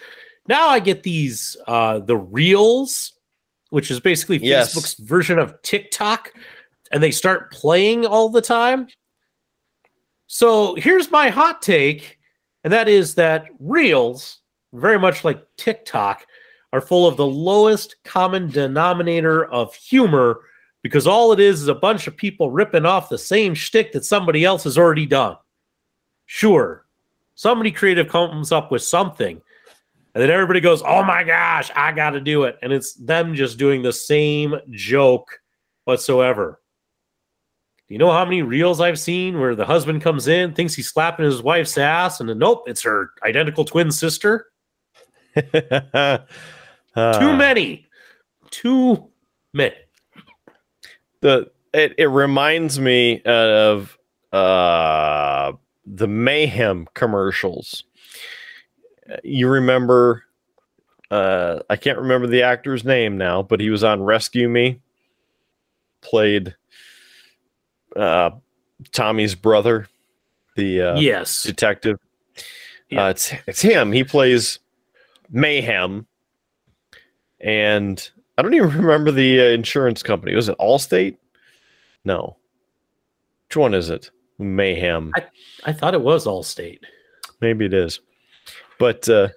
Now 0.47 0.67
I 0.67 0.79
get 0.79 1.01
these 1.01 1.57
uh, 1.65 1.97
the 2.01 2.17
reels, 2.17 3.13
which 3.71 3.89
is 3.89 3.99
basically 3.99 4.37
Yes. 4.37 4.75
Facebook's 4.75 4.93
version 4.99 5.39
of 5.39 5.59
TikTok, 5.63 6.33
and 6.91 7.01
they 7.01 7.09
start 7.09 7.51
playing 7.51 8.05
all 8.05 8.29
the 8.29 8.43
time. 8.43 8.85
So 10.27 10.75
here's 10.75 11.09
my 11.09 11.29
hot 11.29 11.63
take, 11.63 12.19
and 12.63 12.71
that 12.71 12.87
is 12.87 13.15
that 13.15 13.45
reels, 13.57 14.41
very 14.71 14.99
much 14.99 15.23
like 15.23 15.43
TikTok, 15.57 16.27
are 16.73 16.79
full 16.79 17.07
of 17.07 17.17
the 17.17 17.25
lowest 17.25 17.95
common 18.03 18.51
denominator 18.51 19.45
of 19.45 19.73
humor 19.73 20.41
because 20.83 21.07
all 21.07 21.31
it 21.31 21.39
is 21.39 21.61
is 21.61 21.67
a 21.67 21.75
bunch 21.75 22.07
of 22.07 22.17
people 22.17 22.51
ripping 22.51 22.85
off 22.85 23.09
the 23.09 23.17
same 23.17 23.53
shtick 23.53 23.91
that 23.91 24.05
somebody 24.05 24.43
else 24.43 24.63
has 24.63 24.77
already 24.77 25.05
done. 25.05 25.37
Sure, 26.25 26.85
somebody 27.35 27.71
creative 27.71 28.07
comes 28.07 28.51
up 28.51 28.71
with 28.71 28.83
something, 28.83 29.41
and 30.13 30.21
then 30.21 30.29
everybody 30.29 30.59
goes, 30.59 30.81
"Oh 30.81 31.03
my 31.03 31.23
gosh, 31.23 31.71
I 31.75 31.91
got 31.91 32.11
to 32.11 32.21
do 32.21 32.43
it," 32.43 32.57
and 32.61 32.71
it's 32.71 32.93
them 32.93 33.35
just 33.35 33.57
doing 33.57 33.81
the 33.81 33.93
same 33.93 34.55
joke 34.71 35.39
whatsoever. 35.85 36.61
Do 37.87 37.93
you 37.95 37.99
know 37.99 38.11
how 38.11 38.23
many 38.23 38.41
reels 38.41 38.79
I've 38.79 38.99
seen 38.99 39.37
where 39.37 39.53
the 39.53 39.65
husband 39.65 40.01
comes 40.01 40.29
in, 40.29 40.53
thinks 40.53 40.73
he's 40.73 40.87
slapping 40.87 41.25
his 41.25 41.43
wife's 41.43 41.77
ass, 41.77 42.21
and 42.21 42.29
then 42.29 42.39
nope, 42.39 42.63
it's 42.67 42.83
her 42.83 43.11
identical 43.23 43.65
twin 43.65 43.91
sister? 43.91 44.47
Uh, 45.35 46.19
Too 47.19 47.35
many. 47.35 47.87
Too 48.49 49.09
many. 49.53 49.75
The 51.21 51.49
it, 51.73 51.93
it 51.97 52.07
reminds 52.07 52.79
me 52.79 53.21
of 53.23 53.97
uh 54.33 55.53
the 55.85 56.07
mayhem 56.07 56.87
commercials 56.93 57.83
you 59.23 59.47
remember 59.47 60.23
uh 61.09 61.59
i 61.69 61.75
can't 61.75 61.97
remember 61.97 62.27
the 62.27 62.41
actor's 62.43 62.83
name 62.83 63.17
now 63.17 63.41
but 63.41 63.59
he 63.59 63.69
was 63.69 63.83
on 63.83 64.01
rescue 64.01 64.47
me 64.49 64.79
played 66.01 66.55
uh 67.95 68.31
tommy's 68.91 69.35
brother 69.35 69.87
the 70.55 70.81
uh 70.81 70.99
yes. 70.99 71.43
detective 71.43 71.97
Yeah. 72.89 73.05
uh, 73.05 73.09
it's 73.09 73.33
it's 73.47 73.61
him 73.61 73.91
he 73.91 74.03
plays 74.03 74.59
mayhem 75.29 76.05
and 77.39 78.09
i 78.41 78.43
don't 78.43 78.55
even 78.55 78.69
remember 78.85 79.11
the 79.11 79.39
uh, 79.39 79.43
insurance 79.43 80.01
company. 80.01 80.33
Was 80.35 80.49
it 80.49 80.57
allstate? 80.57 81.17
No. 82.03 82.37
Which 83.47 83.57
one 83.57 83.75
is 83.75 83.91
it? 83.91 84.09
Mayhem. 84.39 85.13
I 85.65 85.73
thought 85.73 85.93
it 85.93 86.01
was 86.01 86.25
Allstate. 86.25 86.79
maybe 87.39 87.65
it 87.65 87.73
is. 87.75 87.99
But 88.79 89.07
uh 89.07 89.27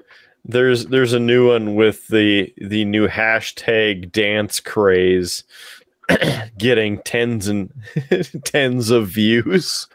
there's 0.47 0.87
there's 0.87 1.13
a 1.13 1.19
new 1.21 1.49
one 1.49 1.75
with 1.75 2.09
the 2.09 2.51
the 2.57 2.87
new 2.87 3.07
hashtag 3.07 4.11
dance 4.11 4.61
craze 4.61 5.45
getting 6.59 7.03
tens 7.03 7.49
and 7.49 7.71
tens 8.45 8.91
of 8.91 9.09
views. 9.09 9.87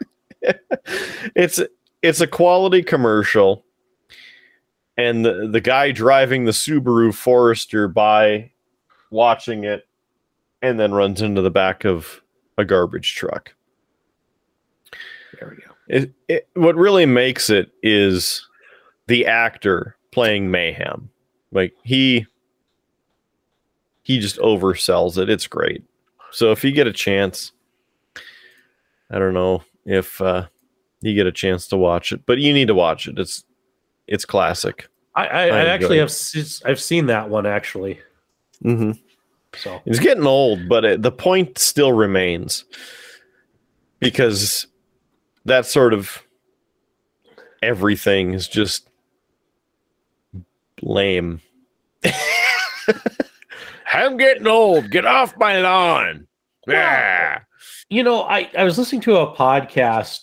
It's 1.34 1.60
it's 2.02 2.20
a 2.20 2.26
quality 2.26 2.82
commercial 2.82 3.64
and 4.96 5.24
the, 5.24 5.48
the 5.50 5.60
guy 5.60 5.92
driving 5.92 6.44
the 6.44 6.52
Subaru 6.52 7.12
Forester 7.12 7.88
by 7.88 8.50
watching 9.10 9.64
it 9.64 9.86
and 10.62 10.78
then 10.78 10.92
runs 10.92 11.22
into 11.22 11.42
the 11.42 11.50
back 11.50 11.84
of 11.84 12.20
a 12.58 12.64
garbage 12.64 13.14
truck. 13.14 13.54
There 15.38 15.48
we 15.48 15.56
go. 15.56 15.72
it, 15.88 16.12
it, 16.28 16.48
what 16.54 16.76
really 16.76 17.06
makes 17.06 17.50
it 17.50 17.70
is 17.82 18.46
the 19.06 19.26
actor 19.26 19.96
playing 20.12 20.50
mayhem. 20.50 21.10
Like 21.52 21.74
he 21.82 22.26
he 24.02 24.18
just 24.18 24.38
oversells 24.38 25.18
it. 25.18 25.30
It's 25.30 25.46
great. 25.46 25.82
So 26.32 26.52
if 26.52 26.64
you 26.64 26.72
get 26.72 26.86
a 26.86 26.92
chance 26.92 27.52
i 29.10 29.18
don't 29.18 29.34
know 29.34 29.62
if 29.84 30.20
uh 30.20 30.46
you 31.00 31.14
get 31.14 31.26
a 31.26 31.32
chance 31.32 31.66
to 31.66 31.76
watch 31.76 32.12
it 32.12 32.24
but 32.26 32.38
you 32.38 32.52
need 32.52 32.68
to 32.68 32.74
watch 32.74 33.08
it. 33.08 33.18
It's 33.18 33.44
it's 34.06 34.24
classic. 34.24 34.88
I, 35.14 35.26
I, 35.26 35.42
I 35.42 35.46
I 35.46 35.64
actually 35.66 35.98
have 35.98 36.12
I've 36.64 36.80
seen 36.80 37.06
that 37.06 37.30
one 37.30 37.46
actually. 37.46 38.00
Mm-hmm. 38.64 38.92
So 39.56 39.80
It's 39.84 39.98
getting 39.98 40.26
old, 40.26 40.68
but 40.68 40.84
it, 40.84 41.02
the 41.02 41.10
point 41.10 41.58
still 41.58 41.92
remains 41.92 42.64
because 43.98 44.66
that 45.44 45.66
sort 45.66 45.92
of 45.92 46.22
everything 47.62 48.32
is 48.32 48.48
just 48.48 48.88
lame. 50.82 51.40
I'm 53.92 54.16
getting 54.16 54.46
old. 54.46 54.90
Get 54.90 55.04
off 55.04 55.36
my 55.36 55.60
lawn. 55.60 56.26
Yeah. 56.66 57.40
you 57.88 58.02
know, 58.02 58.22
I, 58.22 58.50
I 58.56 58.64
was 58.64 58.78
listening 58.78 59.00
to 59.02 59.16
a 59.16 59.34
podcast 59.34 60.20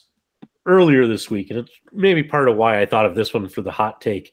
earlier 0.65 1.05
this 1.05 1.29
week, 1.29 1.49
and 1.49 1.59
it's 1.59 1.71
maybe 1.91 2.23
part 2.23 2.47
of 2.47 2.55
why 2.55 2.79
I 2.79 2.85
thought 2.85 3.05
of 3.05 3.15
this 3.15 3.33
one 3.33 3.49
for 3.49 3.61
the 3.61 3.71
hot 3.71 3.99
take. 4.01 4.31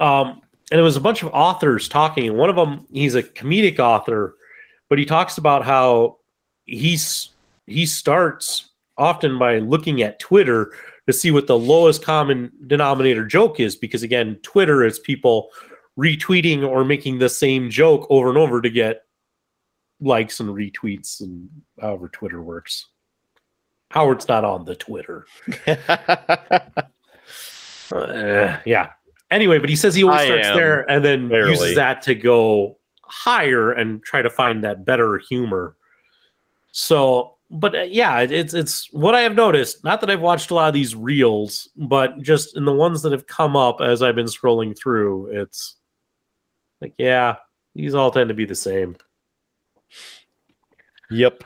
Um, 0.00 0.40
and 0.70 0.80
it 0.80 0.84
was 0.84 0.96
a 0.96 1.00
bunch 1.00 1.22
of 1.22 1.30
authors 1.32 1.88
talking, 1.88 2.26
and 2.28 2.36
one 2.36 2.50
of 2.50 2.56
them, 2.56 2.86
he's 2.92 3.14
a 3.14 3.22
comedic 3.22 3.78
author, 3.78 4.36
but 4.88 4.98
he 4.98 5.04
talks 5.04 5.38
about 5.38 5.64
how 5.64 6.18
he's 6.64 7.30
he 7.66 7.86
starts 7.86 8.70
often 8.96 9.38
by 9.38 9.58
looking 9.58 10.02
at 10.02 10.18
Twitter 10.18 10.72
to 11.06 11.12
see 11.12 11.30
what 11.30 11.46
the 11.46 11.58
lowest 11.58 12.02
common 12.02 12.50
denominator 12.66 13.24
joke 13.24 13.60
is, 13.60 13.76
because 13.76 14.02
again, 14.02 14.38
Twitter 14.42 14.84
is 14.84 14.98
people 14.98 15.50
retweeting 15.98 16.66
or 16.66 16.84
making 16.84 17.18
the 17.18 17.28
same 17.28 17.70
joke 17.70 18.06
over 18.10 18.28
and 18.28 18.38
over 18.38 18.60
to 18.60 18.70
get 18.70 19.02
likes 20.00 20.38
and 20.40 20.50
retweets 20.50 21.20
and 21.20 21.48
however 21.80 22.08
Twitter 22.08 22.40
works. 22.40 22.86
Howard's 23.90 24.28
not 24.28 24.44
on 24.44 24.64
the 24.64 24.76
Twitter. 24.76 25.26
Uh, 27.90 28.58
yeah. 28.66 28.90
Anyway, 29.30 29.58
but 29.58 29.68
he 29.68 29.76
says 29.76 29.94
he 29.94 30.02
always 30.04 30.20
I 30.20 30.26
starts 30.26 30.48
there 30.56 30.90
and 30.90 31.04
then 31.04 31.28
barely. 31.28 31.50
uses 31.50 31.74
that 31.76 32.00
to 32.02 32.14
go 32.14 32.78
higher 33.02 33.72
and 33.72 34.02
try 34.02 34.22
to 34.22 34.30
find 34.30 34.64
that 34.64 34.84
better 34.84 35.18
humor. 35.28 35.76
So, 36.72 37.34
but 37.50 37.74
uh, 37.74 37.82
yeah, 37.82 38.20
it- 38.20 38.32
it's 38.32 38.54
it's 38.54 38.88
what 38.92 39.14
I 39.14 39.20
have 39.20 39.34
noticed. 39.34 39.84
Not 39.84 40.00
that 40.00 40.10
I've 40.10 40.20
watched 40.20 40.50
a 40.50 40.54
lot 40.54 40.68
of 40.68 40.74
these 40.74 40.94
reels, 40.94 41.68
but 41.76 42.20
just 42.22 42.56
in 42.56 42.64
the 42.64 42.72
ones 42.72 43.02
that 43.02 43.12
have 43.12 43.26
come 43.26 43.56
up 43.56 43.80
as 43.80 44.02
I've 44.02 44.14
been 44.14 44.26
scrolling 44.26 44.78
through, 44.78 45.26
it's 45.42 45.76
like, 46.80 46.94
yeah, 46.98 47.36
these 47.74 47.94
all 47.94 48.10
tend 48.10 48.28
to 48.28 48.34
be 48.34 48.44
the 48.46 48.54
same. 48.54 48.96
Yep. 51.10 51.44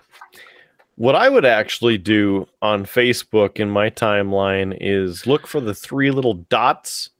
What 0.97 1.15
I 1.17 1.29
would 1.29 1.45
actually 1.47 1.99
do 1.99 2.47
on 2.61 2.85
Facebook 2.85 3.59
in 3.59 3.71
my 3.71 3.91
timeline 3.91 4.77
is 4.81 5.27
look 5.27 5.47
for 5.47 5.61
the 5.61 5.75
three 5.75 6.11
little 6.11 6.35
dots 6.35 7.11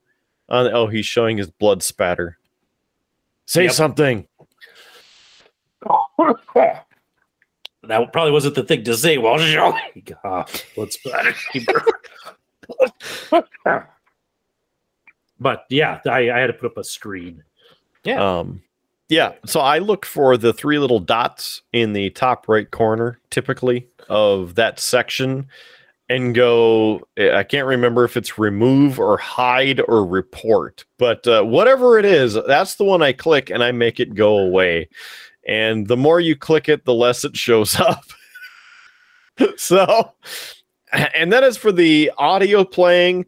on 0.53 0.73
oh 0.73 0.87
he's 0.87 1.07
showing 1.07 1.37
his 1.39 1.51
blood 1.51 1.83
spatter. 1.83 2.39
Say 3.47 3.65
Yep. 3.65 3.73
something. 3.73 4.27
That 7.85 8.13
probably 8.13 8.31
wasn't 8.31 8.55
the 8.55 8.63
thing 8.63 8.85
to 8.85 8.97
say 8.97 9.19
while 9.19 9.39
showing. 9.39 10.07
Ah, 10.23 10.47
let's 10.77 10.97
But 15.41 15.65
yeah, 15.69 16.01
I, 16.07 16.31
I 16.31 16.39
had 16.39 16.47
to 16.47 16.53
put 16.53 16.67
up 16.71 16.77
a 16.79 16.85
screen. 16.85 17.43
Yeah. 18.05 18.39
Um 18.39 18.63
yeah, 19.09 19.33
so 19.45 19.61
I 19.61 19.79
look 19.79 20.07
for 20.07 20.37
the 20.39 20.53
three 20.55 20.79
little 20.79 21.01
dots 21.01 21.63
in 21.73 21.93
the 21.93 22.09
top 22.11 22.49
right 22.49 22.71
corner 22.71 23.19
typically 23.31 23.87
of 24.09 24.55
that 24.55 24.79
section 24.81 25.49
and 26.13 26.35
go 26.35 27.01
I 27.17 27.43
can't 27.43 27.67
remember 27.67 28.05
if 28.05 28.19
it's 28.19 28.39
remove 28.39 28.99
or 28.99 29.17
hide 29.17 29.81
or 29.89 30.05
report, 30.05 30.85
but 30.99 31.27
uh, 31.27 31.43
whatever 31.43 31.99
it 31.99 32.05
is, 32.05 32.37
that's 32.47 32.75
the 32.75 32.85
one 32.85 33.03
I 33.03 33.13
click 33.13 33.49
and 33.49 33.65
I 33.65 33.73
make 33.73 33.99
it 33.99 34.15
go 34.15 34.39
away. 34.39 34.89
And 35.49 35.89
the 35.89 35.97
more 35.97 36.21
you 36.21 36.37
click 36.37 36.69
it, 36.69 36.85
the 36.85 36.95
less 36.95 37.25
it 37.25 37.37
shows 37.37 37.81
up. 37.81 38.05
so, 39.57 40.13
and 40.93 41.33
then 41.33 41.45
as 41.45 41.57
for 41.57 41.73
the 41.73 42.13
audio 42.19 42.63
playing, 42.65 43.25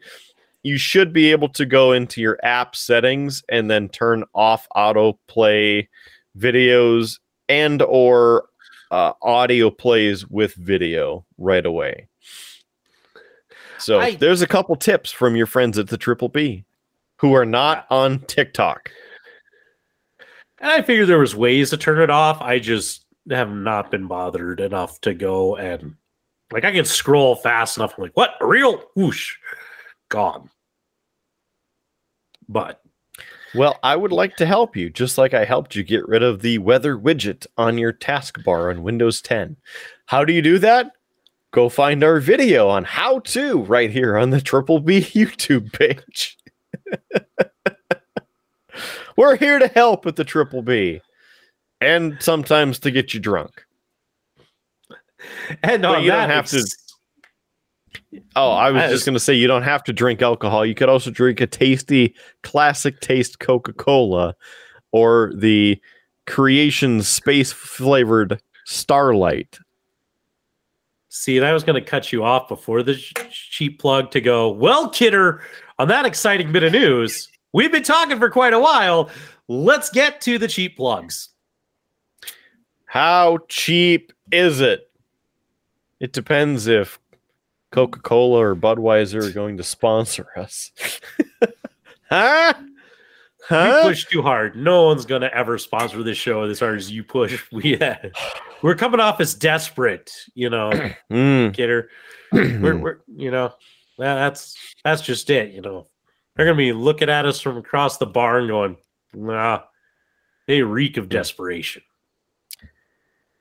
you 0.62 0.76
should 0.76 1.12
be 1.12 1.30
able 1.30 1.48
to 1.50 1.64
go 1.64 1.92
into 1.92 2.20
your 2.20 2.38
app 2.42 2.76
settings 2.76 3.42
and 3.48 3.70
then 3.70 3.88
turn 3.88 4.24
off 4.34 4.66
autoplay 4.76 5.88
videos 6.38 7.18
and 7.48 7.80
or 7.82 8.46
uh, 8.90 9.12
audio 9.22 9.70
plays 9.70 10.26
with 10.28 10.54
video 10.54 11.24
right 11.38 11.64
away. 11.64 12.08
So 13.84 14.00
I- 14.00 14.14
there's 14.14 14.40
a 14.42 14.46
couple 14.46 14.74
tips 14.76 15.10
from 15.10 15.36
your 15.36 15.46
friends 15.46 15.78
at 15.78 15.88
the 15.88 15.98
Triple 15.98 16.28
B 16.28 16.64
who 17.18 17.34
are 17.34 17.44
not 17.44 17.86
on 17.90 18.20
TikTok. 18.20 18.90
And 20.60 20.70
I 20.70 20.80
figured 20.82 21.08
there 21.08 21.18
was 21.18 21.36
ways 21.36 21.70
to 21.70 21.76
turn 21.76 22.00
it 22.00 22.08
off. 22.10 22.40
I 22.40 22.58
just 22.58 23.04
have 23.30 23.50
not 23.50 23.90
been 23.90 24.06
bothered 24.06 24.60
enough 24.60 25.00
to 25.02 25.12
go 25.14 25.56
and 25.56 25.96
like 26.52 26.64
I 26.64 26.72
can 26.72 26.84
scroll 26.84 27.36
fast 27.36 27.76
enough. 27.76 27.94
I'm 27.98 28.02
like, 28.04 28.16
what? 28.16 28.34
A 28.40 28.46
reel? 28.46 28.82
Whoosh. 28.96 29.34
Gone. 30.08 30.48
But 32.48 32.80
Well, 33.54 33.78
I 33.82 33.96
would 33.96 34.12
like 34.12 34.36
to 34.36 34.46
help 34.46 34.76
you, 34.76 34.90
just 34.90 35.16
like 35.18 35.32
I 35.34 35.44
helped 35.44 35.76
you 35.76 35.82
get 35.84 36.08
rid 36.08 36.22
of 36.22 36.40
the 36.42 36.58
weather 36.58 36.96
widget 36.96 37.46
on 37.56 37.78
your 37.78 37.92
taskbar 37.92 38.70
on 38.70 38.82
Windows 38.82 39.20
10. 39.22 39.56
How 40.06 40.24
do 40.24 40.32
you 40.32 40.42
do 40.42 40.58
that? 40.58 40.92
Go 41.54 41.68
find 41.68 42.02
our 42.02 42.18
video 42.18 42.68
on 42.68 42.82
how 42.82 43.20
to 43.20 43.62
right 43.62 43.88
here 43.88 44.18
on 44.18 44.30
the 44.30 44.40
Triple 44.40 44.80
B 44.80 45.00
YouTube 45.02 45.72
page. 45.72 46.36
We're 49.16 49.36
here 49.36 49.60
to 49.60 49.68
help 49.68 50.04
with 50.04 50.16
the 50.16 50.24
Triple 50.24 50.62
B 50.62 51.00
and 51.80 52.16
sometimes 52.20 52.80
to 52.80 52.90
get 52.90 53.14
you 53.14 53.20
drunk. 53.20 53.64
and 55.62 55.86
on 55.86 56.02
you 56.02 56.10
don't 56.10 56.28
that, 56.28 56.30
have 56.30 56.46
to- 56.46 56.68
Oh, 58.34 58.50
I 58.50 58.72
was 58.72 58.90
just 58.90 59.06
going 59.06 59.14
to 59.14 59.20
say 59.20 59.34
you 59.34 59.46
don't 59.46 59.62
have 59.62 59.84
to 59.84 59.92
drink 59.92 60.22
alcohol. 60.22 60.66
You 60.66 60.74
could 60.74 60.88
also 60.88 61.12
drink 61.12 61.40
a 61.40 61.46
tasty, 61.46 62.16
classic 62.42 62.98
taste 62.98 63.38
Coca 63.38 63.72
Cola 63.72 64.34
or 64.90 65.32
the 65.36 65.80
Creation 66.26 67.00
Space 67.02 67.52
flavored 67.52 68.42
Starlight. 68.64 69.60
See, 71.16 71.36
and 71.36 71.46
I 71.46 71.52
was 71.52 71.62
going 71.62 71.80
to 71.80 71.90
cut 71.90 72.12
you 72.12 72.24
off 72.24 72.48
before 72.48 72.82
the 72.82 72.96
cheap 73.30 73.78
plug 73.78 74.10
to 74.10 74.20
go, 74.20 74.50
well, 74.50 74.88
Kidder, 74.88 75.42
on 75.78 75.86
that 75.86 76.06
exciting 76.06 76.50
bit 76.50 76.64
of 76.64 76.72
news, 76.72 77.28
we've 77.52 77.70
been 77.70 77.84
talking 77.84 78.18
for 78.18 78.28
quite 78.28 78.52
a 78.52 78.58
while. 78.58 79.08
Let's 79.46 79.90
get 79.90 80.20
to 80.22 80.38
the 80.38 80.48
cheap 80.48 80.76
plugs. 80.76 81.28
How 82.86 83.38
cheap 83.48 84.12
is 84.32 84.60
it? 84.60 84.90
It 86.00 86.12
depends 86.12 86.66
if 86.66 86.98
Coca 87.70 88.00
Cola 88.00 88.40
or 88.48 88.56
Budweiser 88.56 89.24
are 89.24 89.32
going 89.32 89.56
to 89.58 89.62
sponsor 89.62 90.26
us. 90.36 90.72
huh? 92.10 92.54
You 93.50 93.78
push 93.82 94.06
too 94.06 94.22
hard. 94.22 94.56
No 94.56 94.84
one's 94.84 95.04
going 95.04 95.22
to 95.22 95.34
ever 95.34 95.58
sponsor 95.58 96.02
this 96.02 96.16
show 96.16 96.42
as 96.44 96.60
hard 96.60 96.78
as 96.78 96.90
you 96.90 97.04
push. 97.04 97.42
We, 97.52 97.78
we're 98.62 98.74
coming 98.74 99.00
off 99.00 99.20
as 99.20 99.34
desperate, 99.34 100.10
you 100.34 100.50
know, 100.50 100.70
Mm. 101.10 101.54
Kidder. 101.54 101.90
We're, 102.32 102.76
we're, 102.76 102.98
you 103.14 103.30
know, 103.30 103.52
that's 103.96 104.56
that's 104.82 105.02
just 105.02 105.30
it. 105.30 105.52
You 105.52 105.60
know, 105.60 105.86
they're 106.34 106.46
going 106.46 106.56
to 106.56 106.64
be 106.64 106.72
looking 106.72 107.08
at 107.08 107.26
us 107.26 107.40
from 107.40 107.56
across 107.58 107.96
the 107.98 108.06
barn, 108.06 108.48
going, 108.48 108.76
"Nah, 109.12 109.60
they 110.48 110.62
reek 110.62 110.96
of 110.96 111.08
desperation." 111.08 111.82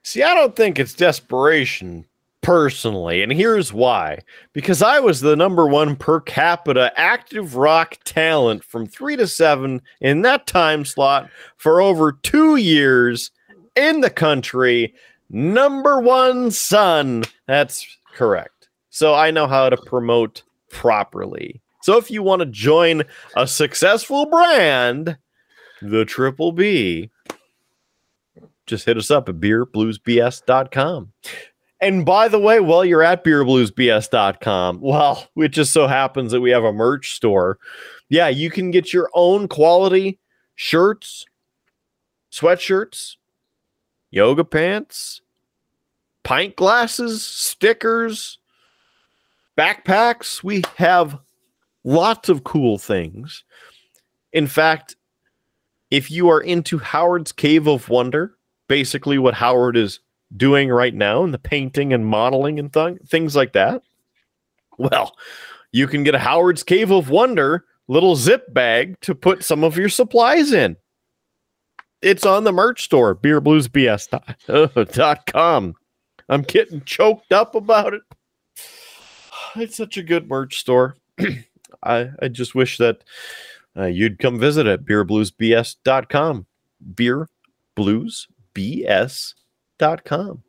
See, 0.04 0.22
I 0.22 0.36
don't 0.36 0.56
think 0.56 0.78
it's 0.78 0.94
desperation 0.94 2.06
personally, 2.44 3.24
and 3.24 3.32
here's 3.32 3.74
why. 3.74 4.20
Because 4.52 4.84
I 4.84 5.00
was 5.00 5.22
the 5.22 5.36
number 5.36 5.66
one 5.66 5.96
per 5.96 6.20
capita 6.20 6.92
active 6.96 7.56
rock 7.56 7.98
talent 8.04 8.64
from 8.64 8.86
three 8.86 9.16
to 9.16 9.26
seven 9.26 9.82
in 10.02 10.22
that 10.22 10.46
time 10.46 10.86
slot 10.86 11.30
for 11.58 11.82
over 11.82 12.12
two 12.12 12.58
years 12.58 13.32
in 13.76 14.02
the 14.02 14.10
country. 14.12 14.94
Number 15.30 16.00
one 16.00 16.52
son. 16.52 17.24
That's 17.48 17.88
correct. 18.14 18.70
So 18.92 19.16
I 19.16 19.32
know 19.32 19.48
how 19.48 19.70
to 19.70 19.78
promote 19.78 20.44
properly. 20.70 21.62
So 21.82 21.98
if 21.98 22.12
you 22.12 22.22
want 22.22 22.42
to 22.42 22.46
join 22.46 23.04
a 23.36 23.48
successful 23.48 24.28
brand, 24.28 25.18
the 25.82 26.06
Triple 26.06 26.52
B, 26.52 27.10
just 28.66 28.86
hit 28.86 28.98
us 28.98 29.12
up 29.12 29.28
at 29.28 29.36
beerbluesbs.com. 29.36 31.12
And 31.84 32.06
by 32.06 32.30
the 32.30 32.40
way, 32.40 32.62
while 32.62 32.86
you're 32.86 33.04
at 33.04 33.26
beerbluesbs.com, 33.26 34.80
well, 34.80 35.28
it 35.36 35.50
just 35.50 35.74
so 35.74 35.86
happens 35.86 36.32
that 36.32 36.40
we 36.40 36.50
have 36.52 36.64
a 36.64 36.72
merch 36.72 37.14
store. 37.14 37.60
Yeah, 38.08 38.30
you 38.30 38.50
can 38.50 38.72
get 38.72 38.94
your 38.94 39.10
own 39.14 39.50
quality 39.50 40.18
shirts, 40.56 41.26
sweatshirts, 42.32 43.18
yoga 44.12 44.46
pants, 44.46 45.20
pint 46.24 46.56
glasses, 46.56 47.22
stickers, 47.22 48.38
backpacks. 49.58 50.42
We 50.42 50.64
have 50.78 51.20
lots 51.84 52.30
of 52.30 52.46
cool 52.46 52.78
things. 52.78 53.44
In 54.32 54.48
fact, 54.48 54.96
if 55.92 56.10
you 56.10 56.30
are 56.30 56.40
into 56.40 56.78
Howard's 56.78 57.34
Cave 57.34 57.68
of 57.68 57.90
Wonder, 57.90 58.38
basically 58.70 59.18
what 59.18 59.34
Howard 59.34 59.76
is 59.76 60.00
doing 60.36 60.70
right 60.70 60.94
now 60.94 61.24
in 61.24 61.32
the 61.32 61.40
painting 61.40 61.94
and 61.94 62.06
modeling 62.06 62.60
and 62.60 62.74
th- 62.74 63.00
things 63.08 63.36
like 63.36 63.54
that, 63.54 63.82
well, 64.78 65.16
you 65.72 65.88
can 65.88 66.04
get 66.04 66.14
a 66.16 66.20
Howard's 66.20 66.64
Cave 66.64 66.92
of 66.92 67.10
Wonder 67.10 67.66
little 67.88 68.16
zip 68.16 68.54
bag 68.54 69.00
to 69.02 69.16
put 69.16 69.44
some 69.44 69.64
of 69.64 69.78
your 69.78 69.90
supplies 69.90 70.54
in. 70.54 70.78
It's 72.02 72.26
on 72.26 72.44
the 72.44 72.52
merch 72.52 72.84
store, 72.84 73.16
beerbluesbs.com. 73.16 75.76
I'm 76.30 76.42
getting 76.44 76.84
choked 76.84 77.32
up 77.32 77.56
about 77.56 77.94
it. 77.94 78.02
It's 79.56 79.78
such 79.78 79.98
a 79.98 80.04
good 80.04 80.28
merch 80.28 80.58
store. 80.58 80.98
I, 81.84 82.10
I 82.20 82.28
just 82.28 82.56
wish 82.56 82.80
that 82.80 83.04
uh, 83.78 83.86
you'd 83.86 84.18
come 84.18 84.40
visit 84.40 84.66
at 84.66 84.84
beerbluesbs.com. 84.84 86.48
Beerbluesbs.com. 89.80 90.44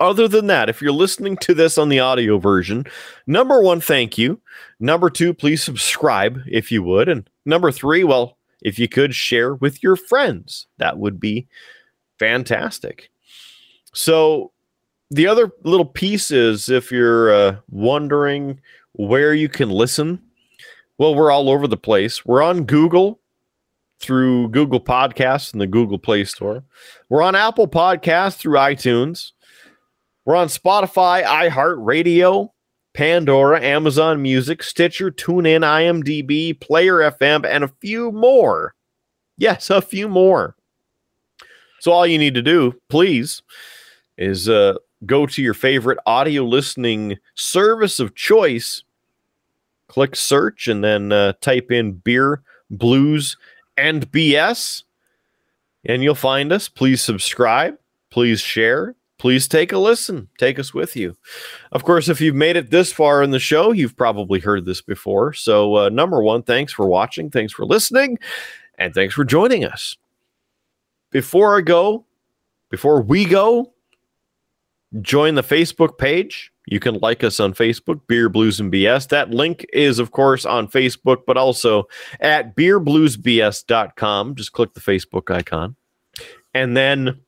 Other 0.00 0.26
than 0.26 0.48
that, 0.48 0.68
if 0.68 0.82
you're 0.82 0.92
listening 0.92 1.36
to 1.38 1.54
this 1.54 1.78
on 1.78 1.88
the 1.88 2.00
audio 2.00 2.38
version, 2.38 2.84
number 3.26 3.62
one, 3.62 3.80
thank 3.80 4.18
you. 4.18 4.40
Number 4.80 5.08
two, 5.08 5.32
please 5.32 5.62
subscribe 5.62 6.40
if 6.46 6.72
you 6.72 6.82
would. 6.82 7.08
And 7.08 7.28
number 7.46 7.70
three, 7.70 8.02
well, 8.02 8.36
if 8.60 8.78
you 8.78 8.88
could 8.88 9.14
share 9.14 9.54
with 9.54 9.82
your 9.82 9.94
friends, 9.94 10.66
that 10.78 10.98
would 10.98 11.20
be 11.20 11.46
fantastic. 12.18 13.10
So 13.92 14.50
the 15.10 15.28
other 15.28 15.52
little 15.62 15.86
piece 15.86 16.32
is 16.32 16.68
if 16.68 16.90
you're 16.90 17.32
uh, 17.32 17.56
wondering 17.70 18.60
where 18.92 19.32
you 19.32 19.48
can 19.48 19.70
listen, 19.70 20.20
well, 20.98 21.14
we're 21.14 21.30
all 21.30 21.48
over 21.48 21.68
the 21.68 21.76
place. 21.76 22.26
We're 22.26 22.42
on 22.42 22.64
Google 22.64 23.20
through 24.00 24.48
Google 24.48 24.80
Podcasts 24.80 25.52
and 25.52 25.60
the 25.60 25.66
Google 25.66 25.98
Play 25.98 26.24
Store. 26.24 26.64
We're 27.08 27.22
on 27.22 27.34
Apple 27.34 27.68
Podcasts 27.68 28.36
through 28.36 28.58
iTunes. 28.58 29.32
We're 30.24 30.36
on 30.36 30.48
Spotify, 30.48 31.22
iHeartRadio, 31.22 32.50
Pandora, 32.94 33.60
Amazon 33.60 34.22
Music, 34.22 34.62
Stitcher, 34.62 35.10
TuneIn, 35.10 35.62
IMDb, 35.62 36.58
Player 36.58 37.10
FM, 37.10 37.44
and 37.44 37.64
a 37.64 37.72
few 37.80 38.12
more. 38.12 38.74
Yes, 39.36 39.68
a 39.68 39.82
few 39.82 40.08
more. 40.08 40.56
So 41.80 41.92
all 41.92 42.06
you 42.06 42.18
need 42.18 42.34
to 42.34 42.42
do, 42.42 42.72
please, 42.88 43.42
is 44.16 44.48
uh, 44.48 44.74
go 45.04 45.26
to 45.26 45.42
your 45.42 45.54
favorite 45.54 45.98
audio 46.06 46.44
listening 46.44 47.18
service 47.34 48.00
of 48.00 48.14
choice, 48.14 48.84
click 49.88 50.16
search, 50.16 50.68
and 50.68 50.82
then 50.82 51.12
uh, 51.12 51.34
type 51.40 51.70
in 51.70 51.92
beer, 51.92 52.42
blues, 52.70 53.36
and 53.76 54.10
BS, 54.10 54.84
and 55.84 56.02
you'll 56.02 56.14
find 56.14 56.52
us. 56.52 56.68
Please 56.68 57.02
subscribe. 57.02 57.76
Please 58.10 58.40
share. 58.40 58.94
Please 59.18 59.48
take 59.48 59.72
a 59.72 59.78
listen. 59.78 60.28
Take 60.38 60.58
us 60.58 60.74
with 60.74 60.96
you. 60.96 61.16
Of 61.72 61.84
course, 61.84 62.08
if 62.08 62.20
you've 62.20 62.34
made 62.34 62.56
it 62.56 62.70
this 62.70 62.92
far 62.92 63.22
in 63.22 63.30
the 63.30 63.38
show, 63.38 63.72
you've 63.72 63.96
probably 63.96 64.40
heard 64.40 64.64
this 64.64 64.82
before. 64.82 65.32
So, 65.32 65.76
uh, 65.76 65.88
number 65.88 66.22
one, 66.22 66.42
thanks 66.42 66.72
for 66.72 66.86
watching. 66.86 67.30
Thanks 67.30 67.52
for 67.52 67.64
listening. 67.64 68.18
And 68.76 68.92
thanks 68.92 69.14
for 69.14 69.24
joining 69.24 69.64
us. 69.64 69.96
Before 71.10 71.56
I 71.56 71.60
go, 71.60 72.04
before 72.70 73.02
we 73.02 73.24
go, 73.24 73.72
join 75.00 75.36
the 75.36 75.42
Facebook 75.42 75.96
page. 75.96 76.52
You 76.66 76.80
can 76.80 76.94
like 76.96 77.22
us 77.22 77.40
on 77.40 77.52
Facebook, 77.52 78.00
Beer 78.06 78.28
Blues 78.28 78.58
and 78.58 78.72
BS. 78.72 79.08
That 79.08 79.30
link 79.30 79.66
is, 79.72 79.98
of 79.98 80.12
course, 80.12 80.46
on 80.46 80.68
Facebook, 80.68 81.22
but 81.26 81.36
also 81.36 81.84
at 82.20 82.56
beerbluesbs.com. 82.56 84.34
Just 84.34 84.52
click 84.52 84.74
the 84.74 84.80
Facebook 84.80 85.34
icon. 85.34 85.76
And 86.54 86.76
then 86.76 87.20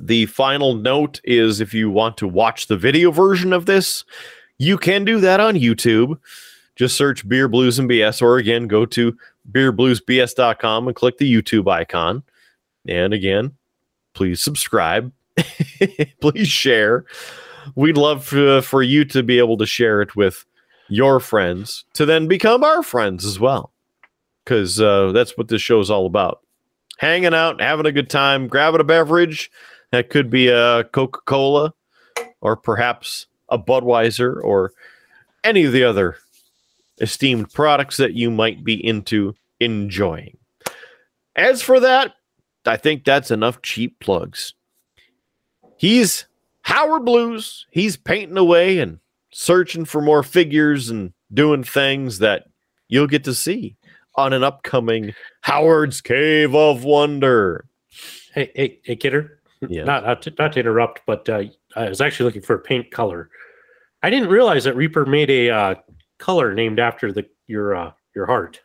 the 0.00 0.26
final 0.26 0.74
note 0.74 1.20
is 1.24 1.60
if 1.60 1.74
you 1.74 1.90
want 1.90 2.16
to 2.18 2.28
watch 2.28 2.66
the 2.66 2.76
video 2.76 3.10
version 3.10 3.52
of 3.52 3.66
this, 3.66 4.04
you 4.58 4.78
can 4.78 5.04
do 5.04 5.20
that 5.20 5.40
on 5.40 5.54
YouTube. 5.54 6.18
Just 6.76 6.96
search 6.96 7.26
Beer 7.28 7.48
Blues 7.48 7.78
and 7.78 7.88
BS, 7.88 8.20
or 8.20 8.36
again, 8.36 8.68
go 8.68 8.84
to 8.86 9.16
beerbluesbs.com 9.50 10.86
and 10.88 10.96
click 10.96 11.18
the 11.18 11.32
YouTube 11.32 11.70
icon. 11.70 12.22
And 12.86 13.12
again, 13.12 13.54
please 14.14 14.42
subscribe. 14.42 15.12
please 16.20 16.48
share. 16.48 17.04
We'd 17.76 17.96
love 17.96 18.24
for, 18.24 18.62
for 18.62 18.82
you 18.82 19.04
to 19.06 19.22
be 19.22 19.38
able 19.38 19.58
to 19.58 19.66
share 19.66 20.02
it 20.02 20.16
with 20.16 20.44
your 20.88 21.20
friends 21.20 21.84
to 21.94 22.06
then 22.06 22.26
become 22.26 22.64
our 22.64 22.82
friends 22.82 23.24
as 23.24 23.38
well. 23.38 23.72
Because 24.44 24.80
uh, 24.80 25.12
that's 25.12 25.36
what 25.36 25.48
this 25.48 25.62
show 25.62 25.80
is 25.80 25.90
all 25.90 26.06
about. 26.06 26.40
Hanging 26.98 27.34
out, 27.34 27.60
having 27.60 27.86
a 27.86 27.92
good 27.92 28.08
time, 28.08 28.48
grabbing 28.48 28.80
a 28.80 28.84
beverage. 28.84 29.50
That 29.92 30.10
could 30.10 30.30
be 30.30 30.48
a 30.48 30.84
Coca 30.84 31.20
Cola 31.26 31.74
or 32.40 32.56
perhaps 32.56 33.26
a 33.48 33.58
Budweiser 33.58 34.42
or 34.42 34.72
any 35.44 35.64
of 35.64 35.72
the 35.72 35.84
other 35.84 36.16
esteemed 36.98 37.52
products 37.52 37.98
that 37.98 38.14
you 38.14 38.30
might 38.30 38.64
be 38.64 38.84
into 38.84 39.34
enjoying. 39.60 40.36
As 41.34 41.60
for 41.60 41.78
that, 41.80 42.14
I 42.64 42.76
think 42.76 43.04
that's 43.04 43.30
enough 43.30 43.62
cheap 43.62 44.00
plugs. 44.00 44.54
He's 45.76 46.26
Howard 46.66 47.04
Blues. 47.04 47.64
He's 47.70 47.96
painting 47.96 48.36
away 48.36 48.80
and 48.80 48.98
searching 49.30 49.84
for 49.84 50.00
more 50.00 50.24
figures 50.24 50.90
and 50.90 51.12
doing 51.32 51.62
things 51.62 52.18
that 52.18 52.48
you'll 52.88 53.06
get 53.06 53.22
to 53.22 53.34
see 53.34 53.76
on 54.16 54.32
an 54.32 54.42
upcoming 54.42 55.14
Howard's 55.42 56.00
Cave 56.00 56.56
of 56.56 56.82
Wonder. 56.82 57.66
Hey, 58.34 58.50
hey, 58.54 58.80
hey, 58.84 58.96
kidder. 58.96 59.32
Yeah. 59.68 59.84
Not 59.84 60.04
not 60.04 60.22
to, 60.22 60.34
not 60.38 60.52
to 60.52 60.60
interrupt, 60.60 61.00
but 61.06 61.26
uh, 61.30 61.44
I 61.74 61.88
was 61.88 62.02
actually 62.02 62.26
looking 62.26 62.42
for 62.42 62.56
a 62.56 62.60
paint 62.60 62.90
color. 62.90 63.30
I 64.02 64.10
didn't 64.10 64.28
realize 64.28 64.64
that 64.64 64.76
Reaper 64.76 65.06
made 65.06 65.30
a 65.30 65.48
uh, 65.48 65.74
color 66.18 66.52
named 66.52 66.78
after 66.78 67.10
the 67.10 67.26
your 67.46 67.74
uh, 67.74 67.92
your 68.14 68.26
heart. 68.26 68.60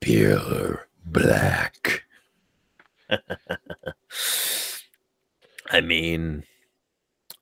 Pure 0.00 0.86
black. 1.22 2.04
I 5.70 5.80
mean, 5.80 6.44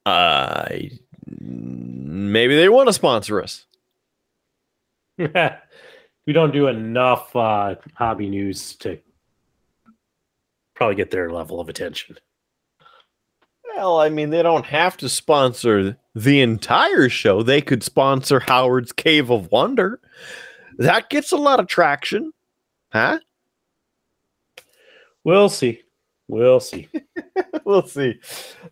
I 0.06 0.90
maybe 1.26 2.56
they 2.56 2.68
want 2.68 2.88
to 2.88 2.92
sponsor 2.92 3.42
us. 3.42 3.66
we 5.18 6.32
don't 6.32 6.52
do 6.52 6.68
enough 6.68 7.34
uh, 7.36 7.76
hobby 7.94 8.28
news 8.28 8.76
to 8.76 8.98
probably 10.74 10.96
get 10.96 11.10
their 11.10 11.30
level 11.30 11.60
of 11.60 11.68
attention. 11.68 12.16
Well, 13.76 14.00
I 14.00 14.08
mean, 14.08 14.30
they 14.30 14.42
don't 14.42 14.66
have 14.66 14.96
to 14.98 15.08
sponsor 15.08 15.98
the 16.14 16.40
entire 16.40 17.08
show. 17.08 17.42
They 17.42 17.60
could 17.60 17.82
sponsor 17.82 18.40
Howard's 18.40 18.92
Cave 18.92 19.30
of 19.30 19.50
Wonder. 19.50 20.00
That 20.78 21.10
gets 21.10 21.32
a 21.32 21.36
lot 21.36 21.60
of 21.60 21.66
traction, 21.66 22.32
huh? 22.92 23.18
We'll 25.24 25.48
see. 25.48 25.80
We'll 26.28 26.60
see. 26.60 26.88
we'll 27.64 27.86
see. 27.86 28.18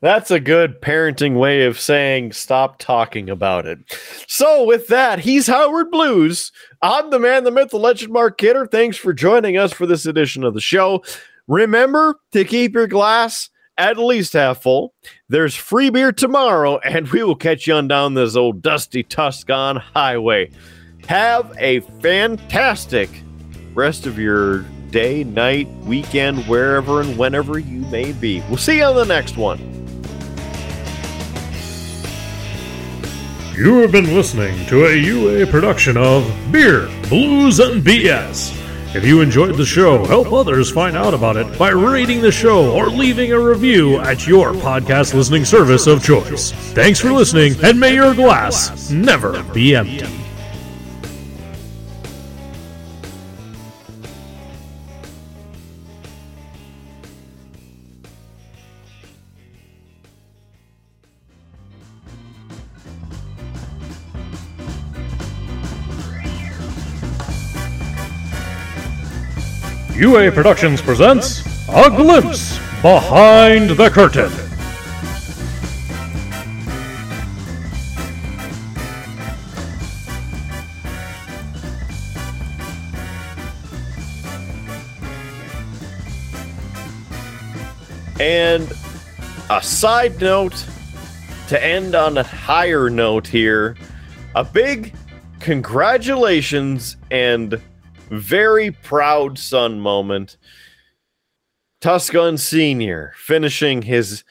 That's 0.00 0.30
a 0.30 0.40
good 0.40 0.80
parenting 0.80 1.38
way 1.38 1.64
of 1.64 1.78
saying 1.78 2.32
stop 2.32 2.78
talking 2.78 3.28
about 3.28 3.66
it. 3.66 3.78
So, 4.26 4.64
with 4.64 4.88
that, 4.88 5.18
he's 5.18 5.46
Howard 5.46 5.90
Blues. 5.90 6.50
I'm 6.80 7.10
the 7.10 7.18
man, 7.18 7.44
the 7.44 7.50
myth, 7.50 7.70
the 7.70 7.78
legend, 7.78 8.12
Mark 8.12 8.38
Kidder. 8.38 8.66
Thanks 8.66 8.96
for 8.96 9.12
joining 9.12 9.58
us 9.58 9.72
for 9.72 9.86
this 9.86 10.06
edition 10.06 10.44
of 10.44 10.54
the 10.54 10.60
show. 10.60 11.02
Remember 11.46 12.18
to 12.32 12.44
keep 12.44 12.74
your 12.74 12.86
glass 12.86 13.50
at 13.76 13.98
least 13.98 14.32
half 14.32 14.62
full. 14.62 14.94
There's 15.28 15.54
free 15.54 15.90
beer 15.90 16.12
tomorrow, 16.12 16.78
and 16.78 17.08
we 17.08 17.22
will 17.22 17.34
catch 17.34 17.66
you 17.66 17.74
on 17.74 17.88
down 17.88 18.14
this 18.14 18.36
old 18.36 18.62
dusty 18.62 19.02
Tuscan 19.02 19.76
highway. 19.76 20.50
Have 21.06 21.54
a 21.58 21.80
fantastic 21.80 23.10
rest 23.74 24.06
of 24.06 24.18
your 24.18 24.64
day, 24.92 25.24
night, 25.24 25.66
weekend, 25.84 26.46
wherever 26.46 27.00
and 27.00 27.18
whenever 27.18 27.58
you 27.58 27.80
may 27.86 28.12
be. 28.12 28.40
We'll 28.48 28.58
see 28.58 28.76
you 28.76 28.84
on 28.84 28.94
the 28.94 29.04
next 29.04 29.36
one. 29.36 29.58
You 33.56 33.78
have 33.78 33.92
been 33.92 34.14
listening 34.14 34.64
to 34.66 34.86
a 34.86 34.94
UA 34.94 35.46
production 35.46 35.96
of 35.96 36.24
Beer, 36.50 36.88
Blues, 37.08 37.58
and 37.58 37.82
BS. 37.82 38.58
If 38.94 39.04
you 39.06 39.20
enjoyed 39.20 39.56
the 39.56 39.64
show, 39.64 40.04
help 40.04 40.32
others 40.32 40.70
find 40.70 40.96
out 40.96 41.14
about 41.14 41.36
it 41.36 41.58
by 41.58 41.70
rating 41.70 42.20
the 42.20 42.32
show 42.32 42.72
or 42.72 42.88
leaving 42.88 43.32
a 43.32 43.40
review 43.40 43.98
at 44.00 44.26
your 44.26 44.52
podcast 44.52 45.14
listening 45.14 45.44
service 45.44 45.86
of 45.86 46.04
choice. 46.04 46.52
Thanks 46.72 47.00
for 47.00 47.10
listening, 47.10 47.54
and 47.62 47.80
may 47.80 47.94
your 47.94 48.14
glass 48.14 48.90
never 48.90 49.42
be 49.54 49.74
empty. 49.74 50.21
UA 70.02 70.32
Productions 70.32 70.82
presents 70.82 71.46
A 71.68 71.88
Glimpse 71.88 72.58
Behind 72.82 73.70
the 73.70 73.88
Curtain. 73.88 74.32
And 88.18 88.72
a 89.50 89.62
side 89.62 90.20
note 90.20 90.66
to 91.46 91.64
end 91.64 91.94
on 91.94 92.18
a 92.18 92.24
higher 92.24 92.90
note 92.90 93.28
here 93.28 93.76
a 94.34 94.42
big 94.42 94.96
congratulations 95.38 96.96
and 97.12 97.62
very 98.12 98.70
proud 98.70 99.38
son 99.38 99.80
moment. 99.80 100.36
Tuscan 101.80 102.38
Sr. 102.38 103.12
finishing 103.16 103.82
his 103.82 104.22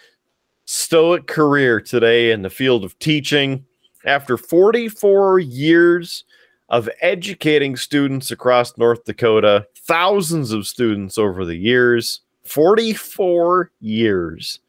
stoic 0.66 1.28
career 1.28 1.82
today 1.82 2.32
in 2.32 2.44
the 2.44 2.49
field 2.49 2.86
of 2.86 2.98
teaching 2.99 3.66
after 4.06 4.38
44 4.38 5.40
years 5.40 6.24
of 6.70 6.90
educating 7.02 7.76
students 7.76 8.32
across 8.32 8.78
North 8.78 9.03
Dakota, 9.03 9.68
thousands 9.76 10.53
of 10.53 10.66
students 10.66 11.18
over 11.18 11.44
the 11.44 11.58
years, 11.58 12.22
44 12.45 13.72
years. 13.82 14.60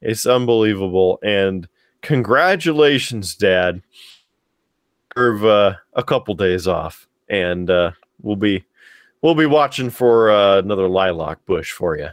It's 0.00 0.26
unbelievable. 0.26 1.20
And 1.22 1.68
congratulations, 2.02 3.36
Dad. 3.36 3.82
Serve 5.16 5.44
uh, 5.44 5.74
a 5.92 6.02
couple 6.02 6.34
days 6.34 6.66
off, 6.66 7.06
and 7.28 7.70
uh, 7.70 7.92
we'll 8.24 8.36
be 8.36 8.64
we'll 9.22 9.34
be 9.34 9.46
watching 9.46 9.90
for 9.90 10.30
uh, 10.30 10.58
another 10.58 10.88
lilac 10.88 11.44
bush 11.46 11.70
for 11.72 11.96
you. 11.96 12.08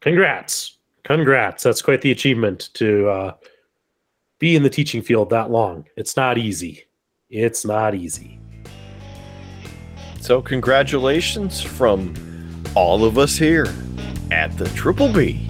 Congrats. 0.00 0.78
Congrats. 1.04 1.62
That's 1.62 1.82
quite 1.82 2.02
the 2.02 2.10
achievement 2.10 2.70
to 2.74 3.08
uh, 3.08 3.34
be 4.38 4.56
in 4.56 4.62
the 4.62 4.70
teaching 4.70 5.02
field 5.02 5.30
that 5.30 5.50
long. 5.50 5.86
It's 5.96 6.16
not 6.16 6.38
easy. 6.38 6.84
It's 7.30 7.64
not 7.64 7.94
easy. 7.94 8.38
So, 10.20 10.42
congratulations 10.42 11.60
from 11.60 12.14
all 12.74 13.04
of 13.04 13.18
us 13.18 13.36
here 13.36 13.66
at 14.30 14.56
the 14.58 14.68
Triple 14.70 15.12
B. 15.12 15.48